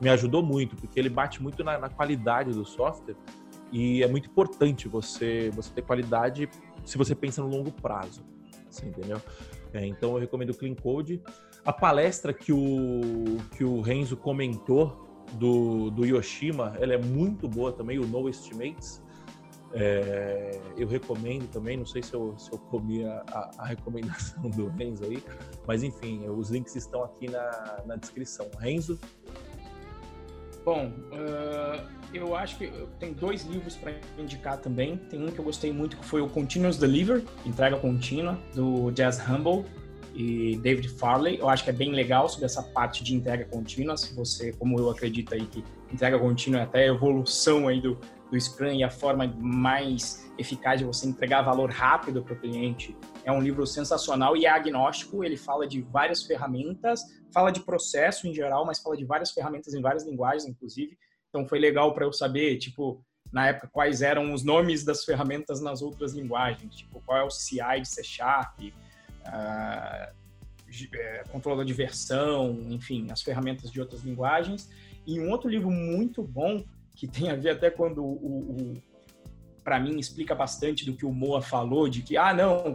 Me 0.00 0.08
ajudou 0.10 0.42
muito, 0.42 0.76
porque 0.76 0.98
ele 0.98 1.08
bate 1.08 1.42
muito 1.42 1.64
na, 1.64 1.78
na 1.78 1.88
qualidade 1.88 2.52
do 2.52 2.64
software 2.64 3.16
e 3.72 4.02
é 4.02 4.08
muito 4.08 4.28
importante 4.28 4.88
você, 4.88 5.50
você 5.54 5.70
ter 5.72 5.82
qualidade 5.82 6.48
se 6.84 6.96
você 6.96 7.14
pensa 7.14 7.42
no 7.42 7.48
longo 7.48 7.72
prazo, 7.72 8.24
assim, 8.68 8.88
entendeu? 8.88 9.20
É, 9.72 9.84
então 9.84 10.12
eu 10.14 10.18
recomendo 10.18 10.50
o 10.50 10.54
Clean 10.54 10.74
Code. 10.74 11.20
A 11.64 11.72
palestra 11.72 12.32
que 12.32 12.52
o, 12.52 13.38
que 13.56 13.64
o 13.64 13.80
Renzo 13.80 14.16
comentou 14.16 15.24
do, 15.32 15.90
do 15.90 16.04
Yoshima, 16.04 16.76
ela 16.80 16.94
é 16.94 16.98
muito 16.98 17.48
boa 17.48 17.72
também, 17.72 17.98
o 17.98 18.06
No 18.06 18.28
Estimates. 18.28 19.02
É, 19.72 20.58
eu 20.76 20.86
recomendo 20.86 21.50
também, 21.50 21.76
não 21.76 21.84
sei 21.84 22.02
se 22.02 22.14
eu, 22.14 22.38
se 22.38 22.50
eu 22.52 22.58
comi 22.58 23.04
a, 23.04 23.24
a, 23.30 23.50
a, 23.58 23.66
recomendação 23.66 24.48
do 24.48 24.68
Renzo 24.68 25.04
aí, 25.04 25.22
mas 25.66 25.82
enfim, 25.82 26.26
os 26.28 26.50
links 26.50 26.76
estão 26.76 27.02
aqui 27.02 27.28
na, 27.28 27.82
na 27.84 27.96
descrição. 27.96 28.48
Renzo? 28.58 28.98
Bom, 30.66 30.92
uh, 31.12 31.80
eu 32.12 32.34
acho 32.34 32.58
que 32.58 32.72
tem 32.98 33.12
dois 33.12 33.44
livros 33.44 33.76
para 33.76 33.92
indicar 34.18 34.58
também. 34.58 34.96
Tem 34.96 35.22
um 35.22 35.28
que 35.28 35.38
eu 35.38 35.44
gostei 35.44 35.72
muito 35.72 35.96
que 35.96 36.04
foi 36.04 36.20
o 36.20 36.28
Continuous 36.28 36.76
Deliver, 36.76 37.22
entrega 37.44 37.76
contínua, 37.76 38.36
do 38.52 38.90
Jazz 38.90 39.20
Humble 39.28 39.64
e 40.12 40.56
David 40.56 40.88
Farley. 40.88 41.38
Eu 41.38 41.48
acho 41.48 41.62
que 41.62 41.70
é 41.70 41.72
bem 41.72 41.92
legal 41.92 42.28
sobre 42.28 42.46
essa 42.46 42.64
parte 42.64 43.04
de 43.04 43.14
entrega 43.14 43.44
contínua. 43.44 43.96
Se 43.96 44.12
você, 44.12 44.52
como 44.54 44.76
eu 44.76 44.90
acredito 44.90 45.34
aí 45.34 45.46
que 45.46 45.62
entrega 45.92 46.18
contínua 46.18 46.62
é 46.62 46.64
até 46.64 46.80
a 46.80 46.86
evolução 46.86 47.68
aí 47.68 47.80
do, 47.80 47.96
do 48.28 48.40
Scrum 48.40 48.72
e 48.72 48.82
a 48.82 48.90
forma 48.90 49.32
mais 49.38 50.28
eficaz 50.36 50.80
de 50.80 50.84
você 50.84 51.06
entregar 51.06 51.42
valor 51.42 51.70
rápido 51.70 52.24
para 52.24 52.34
o 52.34 52.36
cliente. 52.36 52.96
É 53.26 53.32
um 53.32 53.40
livro 53.40 53.66
sensacional 53.66 54.36
e 54.36 54.46
é 54.46 54.48
agnóstico. 54.48 55.24
Ele 55.24 55.36
fala 55.36 55.66
de 55.66 55.82
várias 55.82 56.22
ferramentas, 56.22 57.02
fala 57.34 57.50
de 57.50 57.58
processo 57.58 58.28
em 58.28 58.32
geral, 58.32 58.64
mas 58.64 58.78
fala 58.78 58.96
de 58.96 59.04
várias 59.04 59.32
ferramentas 59.32 59.74
em 59.74 59.82
várias 59.82 60.06
linguagens, 60.06 60.46
inclusive. 60.46 60.96
Então 61.28 61.44
foi 61.44 61.58
legal 61.58 61.92
para 61.92 62.04
eu 62.04 62.12
saber, 62.12 62.56
tipo, 62.58 63.04
na 63.32 63.48
época, 63.48 63.68
quais 63.72 64.00
eram 64.00 64.32
os 64.32 64.44
nomes 64.44 64.84
das 64.84 65.04
ferramentas 65.04 65.60
nas 65.60 65.82
outras 65.82 66.12
linguagens, 66.12 66.76
tipo, 66.76 67.02
qual 67.04 67.18
é 67.18 67.24
o 67.24 67.30
CI 67.30 67.80
de 67.82 67.88
C 67.88 68.04
Sharp, 68.04 68.60
uh, 68.60 70.14
controlador 71.32 71.64
de 71.64 71.72
versão, 71.72 72.60
enfim, 72.70 73.08
as 73.10 73.22
ferramentas 73.22 73.72
de 73.72 73.80
outras 73.80 74.02
linguagens. 74.02 74.70
E 75.04 75.18
um 75.18 75.32
outro 75.32 75.50
livro 75.50 75.68
muito 75.68 76.22
bom, 76.22 76.64
que 76.94 77.08
tem 77.08 77.28
a 77.28 77.34
ver 77.34 77.50
até 77.50 77.70
quando 77.70 78.04
o, 78.04 78.72
o 78.72 78.82
para 79.66 79.80
mim 79.80 79.98
explica 79.98 80.32
bastante 80.32 80.86
do 80.86 80.94
que 80.94 81.04
o 81.04 81.12
Moa 81.12 81.42
falou, 81.42 81.88
de 81.88 82.00
que, 82.00 82.16
ah, 82.16 82.32
não, 82.32 82.72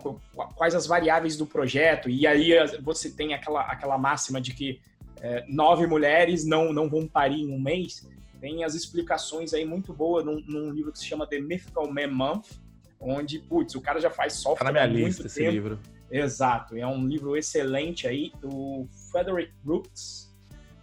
quais 0.57 0.75
as 0.75 0.85
variáveis 0.85 1.37
do 1.37 1.45
projeto, 1.45 2.09
e 2.09 2.27
aí 2.27 2.51
você 2.81 3.09
tem 3.09 3.33
aquela, 3.33 3.61
aquela 3.61 3.97
máxima 3.97 4.41
de 4.41 4.53
que 4.53 4.81
é, 5.21 5.45
nove 5.47 5.87
mulheres 5.87 6.45
não, 6.45 6.73
não 6.73 6.89
vão 6.89 7.07
parir 7.07 7.43
em 7.43 7.53
um 7.53 7.61
mês, 7.61 8.05
tem 8.41 8.65
as 8.65 8.75
explicações 8.75 9.53
aí 9.53 9.63
muito 9.63 9.93
boas 9.93 10.25
num, 10.25 10.43
num, 10.45 10.69
livro 10.69 10.91
que 10.91 10.99
se 10.99 11.05
chama 11.05 11.25
The 11.25 11.39
Mythical 11.39 11.89
Man 11.89 12.09
Month, 12.09 12.59
onde, 12.99 13.39
putz, 13.39 13.73
o 13.73 13.79
cara 13.79 14.01
já 14.01 14.09
faz 14.09 14.33
software 14.33 14.65
tá 14.67 14.73
na 14.73 14.85
minha 14.85 15.05
lista 15.05 15.27
esse 15.27 15.49
livro. 15.49 15.79
Exato, 16.11 16.75
é 16.75 16.85
um 16.85 17.07
livro 17.07 17.37
excelente 17.37 18.05
aí 18.05 18.33
do 18.41 18.85
Frederick 19.09 19.53
Brooks, 19.63 20.30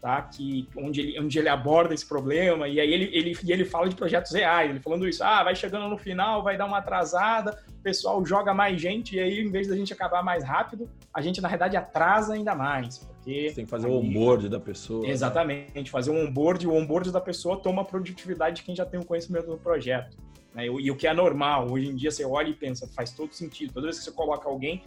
tá? 0.01 0.23
Que, 0.23 0.69
onde, 0.77 1.01
ele, 1.01 1.21
onde 1.21 1.39
ele 1.39 1.49
aborda 1.49 1.95
esse 1.95 2.07
problema 2.07 2.69
e 2.69 2.81
aí 2.81 2.93
ele, 2.93 3.11
ele, 3.13 3.37
e 3.43 3.53
ele 3.53 3.65
fala 3.65 3.89
de 3.89 3.97
projetos 3.97 4.33
reais, 4.33 4.71
ele 4.71 4.81
falando 4.81 5.09
isso, 5.09 5.23
ah, 5.23 5.43
vai 5.43 5.55
chegando 5.55 5.89
no 5.89 5.99
final, 5.99 6.43
vai 6.43 6.57
dar 6.57 6.67
uma 6.67 6.79
atrasada, 6.79 7.59
o 7.69 7.83
pessoal 7.83 8.25
joga 8.25 8.55
mais 8.55 8.81
gente 8.81 9.17
e 9.17 9.21
aí, 9.21 9.41
em 9.41 9.51
vez 9.51 9.69
da 9.69 9.77
gente 9.77 9.93
acabar 9.93 10.23
mais 10.23 10.45
rápido, 10.45 10.89
a 11.13 11.21
gente, 11.21 11.41
na 11.41 11.49
verdade, 11.49 11.77
atrasa 11.77 12.35
ainda 12.35 12.55
mais. 12.55 12.99
Porque 12.99 13.49
Você 13.49 13.55
tem 13.55 13.65
que 13.65 13.71
fazer 13.71 13.87
aí, 13.87 13.93
o 13.93 13.97
onboard 13.97 14.49
da 14.49 14.61
pessoa. 14.61 15.03
Né? 15.03 15.11
Exatamente, 15.11 15.91
fazer 15.91 16.11
um 16.11 16.27
onboard, 16.27 16.67
o 16.67 16.75
onboard 16.75 17.11
da 17.11 17.21
pessoa 17.21 17.57
toma 17.57 17.83
a 17.83 17.85
produtividade 17.85 18.57
de 18.57 18.63
quem 18.63 18.75
já 18.75 18.85
tem 18.85 18.99
o 19.01 19.05
conhecimento 19.05 19.47
do 19.47 19.59
projeto. 19.59 20.17
Né? 20.55 20.67
E 20.67 20.91
o 20.91 20.97
que 20.97 21.07
é 21.07 21.13
normal, 21.13 21.71
hoje 21.71 21.89
em 21.89 21.95
dia 21.95 22.11
você 22.11 22.25
olha 22.25 22.49
e 22.49 22.55
pensa, 22.55 22.89
faz 22.89 23.13
todo 23.13 23.33
sentido. 23.33 23.73
Toda 23.73 23.87
vez 23.87 23.99
que 23.99 24.05
você 24.05 24.13
coloca 24.13 24.49
alguém, 24.49 24.83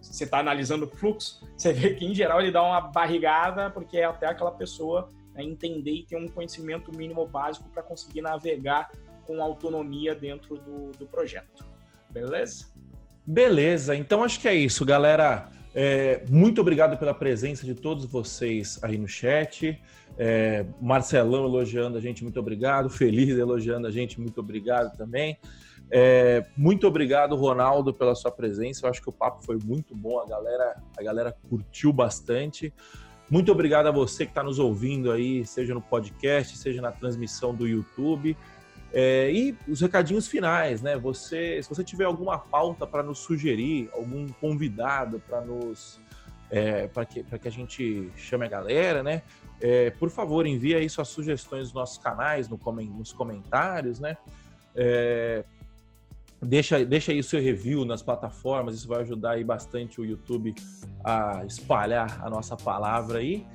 você 0.00 0.24
está 0.24 0.38
analisando 0.38 0.86
o 0.86 0.88
fluxo, 0.88 1.46
você 1.56 1.72
vê 1.72 1.94
que 1.94 2.04
em 2.04 2.14
geral 2.14 2.40
ele 2.40 2.50
dá 2.50 2.62
uma 2.62 2.80
barrigada, 2.80 3.70
porque 3.70 3.98
é 3.98 4.04
até 4.04 4.26
aquela 4.26 4.52
pessoa 4.52 5.10
né, 5.34 5.42
entender 5.42 5.92
e 5.92 6.02
ter 6.04 6.16
um 6.16 6.28
conhecimento 6.28 6.90
mínimo 6.96 7.26
básico 7.26 7.68
para 7.70 7.82
conseguir 7.82 8.22
navegar 8.22 8.90
com 9.26 9.42
autonomia 9.42 10.14
dentro 10.14 10.56
do, 10.56 10.92
do 10.92 11.06
projeto. 11.06 11.64
Beleza? 12.10 12.66
Beleza, 13.26 13.96
então 13.96 14.22
acho 14.22 14.40
que 14.40 14.48
é 14.48 14.54
isso, 14.54 14.84
galera. 14.84 15.50
É, 15.74 16.24
muito 16.30 16.60
obrigado 16.60 16.96
pela 16.96 17.12
presença 17.12 17.66
de 17.66 17.74
todos 17.74 18.06
vocês 18.06 18.78
aí 18.82 18.96
no 18.96 19.06
chat. 19.06 19.78
É, 20.16 20.64
Marcelão 20.80 21.44
elogiando 21.44 21.98
a 21.98 22.00
gente, 22.00 22.22
muito 22.22 22.40
obrigado. 22.40 22.88
Feliz 22.88 23.36
elogiando 23.36 23.86
a 23.86 23.90
gente, 23.90 24.18
muito 24.18 24.40
obrigado 24.40 24.96
também. 24.96 25.36
É, 25.90 26.44
muito 26.56 26.86
obrigado, 26.86 27.36
Ronaldo, 27.36 27.94
pela 27.94 28.14
sua 28.14 28.30
presença. 28.30 28.86
Eu 28.86 28.90
acho 28.90 29.00
que 29.00 29.08
o 29.08 29.12
papo 29.12 29.44
foi 29.44 29.58
muito 29.62 29.94
bom, 29.94 30.20
a 30.20 30.26
galera, 30.26 30.82
a 30.96 31.02
galera 31.02 31.36
curtiu 31.48 31.92
bastante. 31.92 32.72
Muito 33.28 33.50
obrigado 33.50 33.86
a 33.86 33.90
você 33.90 34.24
que 34.24 34.30
está 34.30 34.42
nos 34.42 34.58
ouvindo 34.58 35.10
aí, 35.10 35.44
seja 35.44 35.74
no 35.74 35.82
podcast, 35.82 36.56
seja 36.56 36.80
na 36.80 36.92
transmissão 36.92 37.54
do 37.54 37.66
YouTube. 37.66 38.36
É, 38.92 39.30
e 39.32 39.56
os 39.68 39.80
recadinhos 39.80 40.28
finais, 40.28 40.80
né? 40.80 40.96
Você, 40.96 41.60
se 41.62 41.68
você 41.68 41.82
tiver 41.82 42.04
alguma 42.04 42.38
pauta 42.38 42.86
para 42.86 43.02
nos 43.02 43.18
sugerir, 43.18 43.90
algum 43.92 44.28
convidado 44.28 45.20
para 45.26 45.40
nos 45.40 46.00
é, 46.48 46.86
para 46.86 47.04
que, 47.04 47.24
que 47.24 47.48
a 47.48 47.50
gente 47.50 48.10
chame 48.16 48.46
a 48.46 48.48
galera, 48.48 49.02
né? 49.02 49.22
É, 49.60 49.90
por 49.90 50.10
favor, 50.10 50.46
envie 50.46 50.74
aí 50.74 50.88
suas 50.88 51.08
sugestões 51.08 51.64
nos 51.64 51.72
nossos 51.72 51.98
canais, 51.98 52.48
no, 52.48 52.58
nos 52.96 53.12
comentários, 53.12 53.98
né? 53.98 54.16
É, 54.74 55.44
deixa, 56.40 56.84
deixa 56.84 57.12
aí 57.12 57.20
o 57.20 57.24
seu 57.24 57.40
review 57.40 57.84
nas 57.84 58.02
plataformas, 58.02 58.74
isso 58.74 58.88
vai 58.88 59.00
ajudar 59.02 59.32
aí 59.32 59.44
bastante 59.44 60.00
o 60.00 60.04
YouTube 60.04 60.54
a 61.04 61.44
espalhar 61.46 62.24
a 62.24 62.30
nossa 62.30 62.56
palavra 62.56 63.18
aí. 63.18 63.46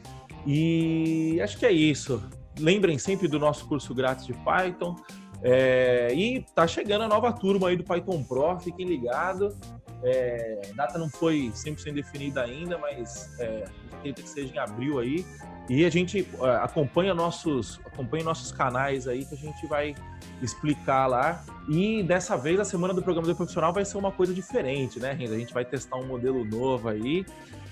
E 0.46 1.40
acho 1.42 1.58
que 1.58 1.66
é 1.66 1.72
isso. 1.72 2.22
Lembrem 2.60 2.98
sempre 2.98 3.28
do 3.28 3.40
nosso 3.40 3.68
curso 3.68 3.94
grátis 3.94 4.26
de 4.26 4.34
Python. 4.34 4.96
É, 5.44 6.14
e 6.14 6.46
tá 6.54 6.68
chegando 6.68 7.04
a 7.04 7.08
nova 7.08 7.34
turma 7.34 7.70
aí 7.70 7.76
do 7.76 7.84
Python 7.84 8.24
Pro, 8.24 8.60
fiquem 8.60 8.86
ligados. 8.86 9.56
É, 10.04 10.72
data 10.76 10.98
não 10.98 11.10
foi 11.10 11.52
100% 11.54 11.94
definida 11.94 12.42
ainda, 12.44 12.78
mas 12.78 13.40
é, 13.40 13.66
acredita 14.02 14.22
que 14.22 14.30
seja 14.30 14.54
em 14.54 14.58
abril 14.58 15.00
aí. 15.00 15.26
E 15.70 15.86
a 15.86 15.90
gente 15.90 16.28
é, 16.42 16.50
acompanha 16.58 17.14
nossos, 17.14 17.80
acompanha 17.86 18.24
nossos 18.24 18.52
canais 18.52 19.08
aí 19.08 19.24
que 19.24 19.36
a 19.36 19.38
gente 19.38 19.66
vai 19.68 19.96
explicar 20.42 21.08
lá. 21.08 21.44
E 21.70 22.04
dessa 22.04 22.36
vez 22.36 22.60
a 22.60 22.66
semana 22.66 22.94
do 22.94 23.02
programa 23.02 23.28
do 23.28 23.36
profissional 23.36 23.72
vai 23.72 23.86
ser 23.86 23.98
uma 23.98 24.12
coisa 24.12 24.34
diferente, 24.34 25.00
né, 25.00 25.14
Renda? 25.14 25.36
A 25.36 25.40
gente 25.40 25.54
vai 25.54 25.64
testar 25.64 25.98
um 25.98 26.06
modelo 26.06 26.44
novo 26.44 26.90
aí, 26.90 27.26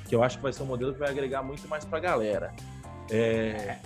que 0.08 0.16
eu 0.16 0.24
acho 0.24 0.38
que 0.38 0.44
vai 0.44 0.54
ser 0.54 0.64
um 0.64 0.68
modelo 0.68 0.94
que 0.94 1.00
vai 1.00 1.10
agregar 1.10 1.44
muito 1.44 1.68
mais 1.68 1.84
para 1.84 1.98
a 1.98 2.02
galera. 2.02 2.54
É, 3.12 3.78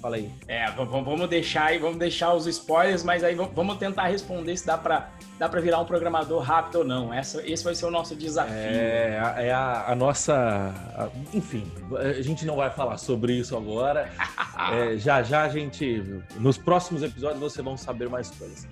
Fala 0.00 0.16
aí. 0.16 0.30
É, 0.46 0.70
vamos 0.70 1.28
deixar 1.28 1.66
aí, 1.66 1.78
vamos 1.78 1.98
deixar 1.98 2.34
os 2.34 2.46
spoilers, 2.46 3.02
mas 3.02 3.24
aí 3.24 3.34
vamos 3.34 3.76
tentar 3.78 4.06
responder 4.06 4.56
se 4.56 4.66
dá 4.66 4.76
para 4.76 5.10
dá 5.38 5.48
para 5.48 5.60
virar 5.60 5.80
um 5.80 5.84
programador 5.84 6.40
rápido 6.40 6.78
ou 6.78 6.84
não. 6.84 7.12
Essa, 7.12 7.42
esse 7.46 7.62
vai 7.62 7.74
ser 7.74 7.86
o 7.86 7.90
nosso 7.90 8.14
desafio. 8.14 8.54
É, 8.54 9.18
é 9.38 9.52
a, 9.52 9.92
a 9.92 9.94
nossa. 9.94 10.34
A, 10.34 11.08
enfim, 11.34 11.70
a 11.98 12.22
gente 12.22 12.44
não 12.44 12.56
vai 12.56 12.70
falar 12.70 12.96
sobre 12.98 13.34
isso 13.34 13.56
agora. 13.56 14.10
é, 14.72 14.96
já 14.96 15.22
já 15.22 15.42
a 15.42 15.48
gente. 15.48 16.02
Nos 16.36 16.58
próximos 16.58 17.02
episódios 17.02 17.40
vocês 17.40 17.64
vão 17.64 17.76
saber 17.76 18.08
mais 18.08 18.30
coisas. 18.30 18.66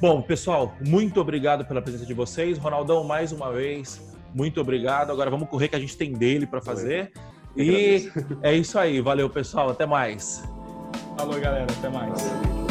Bom, 0.00 0.22
pessoal, 0.22 0.74
muito 0.80 1.20
obrigado 1.20 1.64
pela 1.64 1.82
presença 1.82 2.06
de 2.06 2.14
vocês. 2.14 2.56
Ronaldão, 2.56 3.02
mais 3.02 3.32
uma 3.32 3.52
vez, 3.52 4.00
muito 4.32 4.60
obrigado. 4.60 5.10
Agora 5.10 5.28
vamos 5.28 5.48
correr 5.48 5.68
que 5.68 5.76
a 5.76 5.80
gente 5.80 5.96
tem 5.96 6.12
dele 6.12 6.46
para 6.46 6.60
fazer. 6.60 7.12
E 7.58 8.10
é 8.42 8.54
isso 8.54 8.78
aí. 8.78 9.00
Valeu, 9.00 9.28
pessoal. 9.28 9.70
Até 9.70 9.84
mais. 9.84 10.44
Falou, 11.16 11.40
galera. 11.40 11.66
Até 11.78 11.88
mais. 11.88 12.67